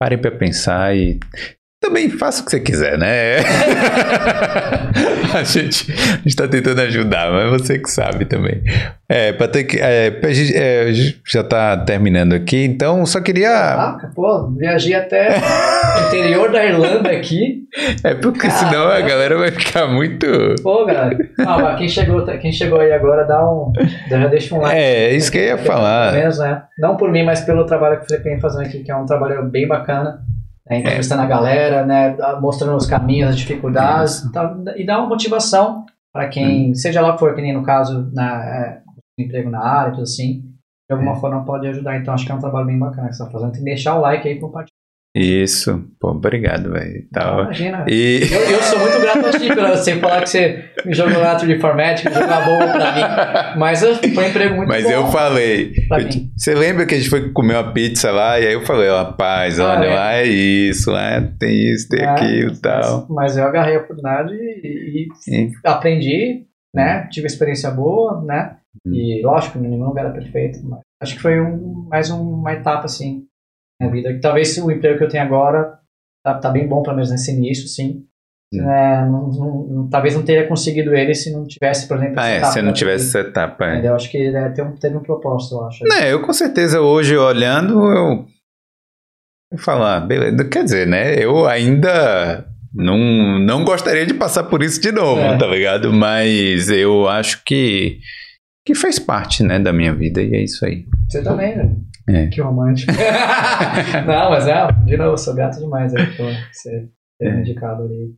parem 0.00 0.18
para 0.18 0.30
pensar 0.30 0.96
e 0.96 1.20
também 1.80 2.08
faça 2.08 2.40
o 2.40 2.44
que 2.44 2.50
você 2.52 2.60
quiser, 2.60 2.96
né? 2.96 3.36
a, 5.38 5.42
gente, 5.42 5.90
a 5.90 6.16
gente 6.16 6.36
tá 6.36 6.46
tentando 6.46 6.80
ajudar, 6.82 7.30
mas 7.30 7.50
você 7.50 7.78
que 7.78 7.90
sabe 7.90 8.24
também. 8.24 8.62
É, 9.08 9.32
Patrick, 9.32 9.78
é, 9.78 10.20
a, 10.22 10.32
gente, 10.32 10.56
é, 10.56 10.92
já 11.30 11.42
tá 11.42 11.76
terminando 11.76 12.34
aqui, 12.34 12.64
então 12.64 13.04
só 13.04 13.20
queria. 13.20 13.50
Ah, 13.50 14.10
pô, 14.14 14.50
viajei 14.56 14.94
até 14.94 15.36
o 15.36 16.06
interior 16.08 16.50
da 16.50 16.64
Irlanda 16.64 17.10
aqui. 17.10 17.62
É 18.04 18.14
porque 18.14 18.48
Caramba. 18.48 18.68
senão 18.68 18.88
a 18.88 19.00
galera 19.00 19.38
vai 19.38 19.50
ficar 19.50 19.86
muito. 19.86 20.26
Pô, 20.62 20.84
galera. 20.84 21.16
Não, 21.38 21.76
quem 21.76 21.88
chegou, 21.88 22.22
quem 22.38 22.52
chegou 22.52 22.78
aí 22.78 22.92
agora, 22.92 23.24
dá 23.24 23.42
um. 23.42 23.72
Já 24.10 24.26
deixa 24.26 24.54
um 24.54 24.60
like. 24.60 24.76
É, 24.76 25.04
é 25.06 25.14
isso 25.14 25.32
que 25.32 25.38
eu 25.38 25.42
ia 25.42 25.58
falar. 25.58 26.12
Menos, 26.12 26.38
né? 26.38 26.64
Não 26.78 26.98
por 26.98 27.10
mim, 27.10 27.24
mas 27.24 27.40
pelo 27.40 27.64
trabalho 27.64 27.98
que 27.98 28.04
o 28.04 28.08
Felipe 28.08 28.28
vem 28.28 28.40
fazendo 28.40 28.66
aqui, 28.66 28.82
que 28.82 28.90
é 28.90 28.96
um 28.96 29.06
trabalho 29.06 29.42
bem 29.44 29.66
bacana 29.66 30.20
né, 30.72 30.78
entrevistando 30.80 31.22
é. 31.22 31.24
a 31.24 31.28
galera, 31.28 31.86
né, 31.86 32.16
mostrando 32.40 32.76
os 32.76 32.86
caminhos, 32.86 33.30
as 33.30 33.36
dificuldades, 33.36 34.30
tá, 34.32 34.56
e 34.76 34.84
dá 34.84 34.98
uma 34.98 35.08
motivação 35.08 35.84
para 36.12 36.28
quem, 36.28 36.70
hum. 36.70 36.74
seja 36.74 37.00
lá 37.00 37.16
for, 37.16 37.34
que 37.34 37.42
nem 37.42 37.52
no 37.52 37.62
caso, 37.62 38.10
na, 38.12 38.44
é, 38.44 38.82
emprego 39.18 39.50
na 39.50 39.62
área, 39.62 39.92
tudo 39.92 40.04
assim, 40.04 40.40
de 40.88 40.92
alguma 40.92 41.12
é. 41.12 41.16
forma 41.16 41.44
pode 41.44 41.66
ajudar. 41.68 41.96
Então 41.96 42.14
acho 42.14 42.24
que 42.24 42.32
é 42.32 42.34
um 42.34 42.40
trabalho 42.40 42.66
bem 42.66 42.78
bacana 42.78 43.08
que 43.08 43.14
você 43.14 43.22
está 43.22 43.32
fazendo. 43.32 43.52
Tem 43.52 43.60
que 43.60 43.64
deixar 43.64 43.96
o 43.96 44.00
like 44.00 44.26
aí 44.26 44.34
e 44.34 44.40
compartilhar. 44.40 44.81
Isso, 45.14 45.84
pô, 46.00 46.12
obrigado, 46.12 46.72
velho. 46.72 47.06
Tá, 47.12 47.42
Imagina. 47.42 47.84
E... 47.86 48.22
Eu, 48.32 48.40
eu, 48.50 48.62
sou 48.62 48.78
muito 48.78 48.98
grato 48.98 49.26
a 49.26 49.38
ti 49.38 49.46
por 49.48 49.68
você 49.68 49.96
falar 49.96 50.22
que 50.22 50.30
você 50.30 50.64
me 50.86 50.94
jogou 50.94 51.20
na 51.20 51.34
de 51.34 51.52
informática, 51.52 52.10
jogou 52.10 52.28
uma 52.28 52.40
bomba 52.40 52.72
pra 52.72 52.92
mim. 52.92 53.58
Mas 53.58 53.80
foi 53.80 54.24
um 54.24 54.28
emprego 54.28 54.56
muito 54.56 54.68
Mas 54.68 54.84
bom. 54.84 54.88
Mas 54.88 54.98
eu 54.98 55.06
falei. 55.08 55.72
Eu, 55.90 56.28
você 56.34 56.54
lembra 56.54 56.86
que 56.86 56.94
a 56.94 56.96
gente 56.96 57.10
foi 57.10 57.30
comer 57.30 57.56
uma 57.56 57.72
pizza 57.74 58.10
lá? 58.10 58.40
E 58.40 58.46
aí 58.46 58.54
eu 58.54 58.64
falei, 58.64 58.88
rapaz, 58.88 59.60
ah, 59.60 59.74
olha, 59.74 59.86
é. 59.86 59.94
lá 59.94 60.14
é 60.14 60.24
isso, 60.24 60.90
lá 60.90 61.20
tem 61.38 61.60
isso, 61.60 61.90
tem 61.90 62.00
é, 62.00 62.08
aquilo 62.08 62.54
e 62.54 62.60
tal. 62.60 63.00
Mas, 63.00 63.10
mas, 63.10 63.36
eu 63.36 63.44
agarrei 63.44 63.76
a 63.76 63.80
oportunidade 63.80 64.32
e, 64.32 65.08
e 65.28 65.52
aprendi, 65.62 66.46
né? 66.74 67.06
Tive 67.10 67.26
experiência 67.26 67.70
boa, 67.70 68.22
né? 68.24 68.56
Hum. 68.86 68.94
E 68.94 69.20
lógico, 69.22 69.58
nenhum 69.58 69.84
lugar 69.84 70.06
era 70.06 70.14
perfeito, 70.14 70.58
mas 70.64 70.80
acho 71.02 71.16
que 71.16 71.20
foi 71.20 71.38
um, 71.38 71.86
mais 71.90 72.10
um, 72.10 72.18
uma 72.18 72.54
etapa, 72.54 72.86
assim 72.86 73.26
minha 73.82 73.92
vida. 73.92 74.18
Talvez 74.20 74.56
o 74.58 74.70
emprego 74.70 74.98
que 74.98 75.04
eu 75.04 75.08
tenho 75.08 75.24
agora 75.24 75.78
tá, 76.24 76.34
tá 76.34 76.50
bem 76.50 76.66
bom, 76.66 76.82
pelo 76.82 76.96
menos 76.96 77.10
nesse 77.10 77.32
início, 77.32 77.66
sim. 77.68 78.04
É, 78.54 79.06
não, 79.06 79.28
não, 79.28 79.88
talvez 79.88 80.14
não 80.14 80.22
teria 80.22 80.46
conseguido 80.46 80.94
ele 80.94 81.14
se 81.14 81.32
não 81.32 81.46
tivesse, 81.46 81.88
por 81.88 81.96
exemplo, 81.96 82.16
ah, 82.18 82.28
é, 82.28 82.44
se 82.44 82.60
não 82.60 82.72
tivesse 82.72 83.06
essa 83.06 83.20
etapa. 83.20 83.64
É. 83.64 83.86
Eu 83.86 83.94
acho 83.94 84.10
que 84.10 84.18
ele 84.18 84.50
teve 84.50 84.68
um, 84.68 84.76
teve 84.76 84.96
um 84.96 85.02
propósito, 85.02 85.54
eu 85.54 85.64
acho. 85.64 85.92
É, 85.94 86.12
eu 86.12 86.20
com 86.20 86.32
certeza 86.34 86.80
hoje 86.80 87.16
olhando, 87.16 87.72
eu 87.90 88.26
vou 89.50 89.58
falar, 89.58 90.00
beleza, 90.00 90.44
quer 90.44 90.64
dizer, 90.64 90.86
né, 90.86 91.14
eu 91.24 91.46
ainda 91.46 92.46
não, 92.74 93.38
não 93.38 93.64
gostaria 93.64 94.04
de 94.04 94.12
passar 94.12 94.44
por 94.44 94.62
isso 94.62 94.78
de 94.80 94.92
novo, 94.92 95.20
é. 95.20 95.38
tá 95.38 95.46
ligado? 95.46 95.90
Mas 95.90 96.68
eu 96.68 97.08
acho 97.08 97.42
que, 97.46 98.00
que 98.66 98.74
fez 98.74 98.98
parte, 98.98 99.42
né, 99.42 99.58
da 99.58 99.72
minha 99.72 99.94
vida 99.94 100.20
e 100.20 100.34
é 100.34 100.42
isso 100.42 100.66
aí. 100.66 100.84
Você 101.08 101.22
também, 101.22 101.56
né? 101.56 101.74
É. 102.12 102.26
Que 102.28 102.40
romântico. 102.40 102.92
não, 104.06 104.30
mas 104.30 104.46
é, 104.46 104.68
de 104.84 104.96
novo, 104.96 105.16
sou 105.16 105.34
gato 105.34 105.58
demais 105.58 105.94
aí 105.94 106.06
por 106.16 106.30
você 106.52 106.88
é. 107.20 107.40
indicado 107.40 107.84
ali. 107.84 108.14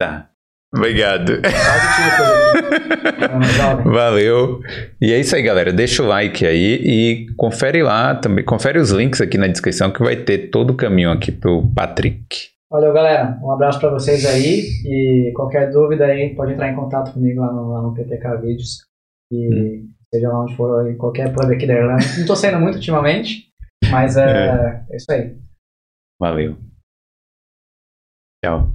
Tá. 0.00 0.30
Obrigado. 0.74 1.40
Valeu. 3.84 4.60
E 5.00 5.12
é 5.12 5.20
isso 5.20 5.36
aí, 5.36 5.42
galera. 5.42 5.72
Deixa 5.72 6.02
o 6.02 6.06
like 6.06 6.44
aí 6.44 6.74
e 6.74 7.26
confere 7.36 7.82
lá 7.82 8.14
também. 8.14 8.44
Confere 8.44 8.78
os 8.78 8.90
links 8.90 9.20
aqui 9.20 9.38
na 9.38 9.46
descrição 9.46 9.92
que 9.92 10.02
vai 10.02 10.16
ter 10.16 10.50
todo 10.50 10.70
o 10.70 10.76
caminho 10.76 11.10
aqui 11.10 11.30
pro 11.30 11.70
Patrick. 11.74 12.48
Valeu, 12.70 12.92
galera. 12.92 13.38
Um 13.42 13.52
abraço 13.52 13.78
para 13.78 13.90
vocês 13.90 14.26
aí. 14.26 14.64
E 14.84 15.32
qualquer 15.34 15.70
dúvida 15.70 16.04
aí, 16.04 16.34
pode 16.34 16.52
entrar 16.52 16.68
em 16.68 16.74
contato 16.74 17.12
comigo 17.12 17.40
lá 17.40 17.52
no, 17.52 17.68
lá 17.68 17.82
no 17.82 17.94
PTK 17.94 18.36
Vídeos. 18.42 18.84
E 19.30 19.54
hum 19.54 19.95
seja 20.12 20.28
lá 20.28 20.42
onde 20.42 20.56
for, 20.56 20.90
em 20.90 20.96
qualquer 20.96 21.32
pub 21.32 21.50
aqui 21.50 21.66
da 21.66 21.74
Irlanda. 21.74 22.04
Não 22.14 22.20
estou 22.20 22.36
saindo 22.36 22.60
muito 22.60 22.76
ultimamente, 22.76 23.48
mas 23.90 24.16
é, 24.16 24.24
é. 24.24 24.84
é 24.90 24.96
isso 24.96 25.10
aí. 25.10 25.36
Valeu. 26.20 26.56
Tchau. 28.44 28.72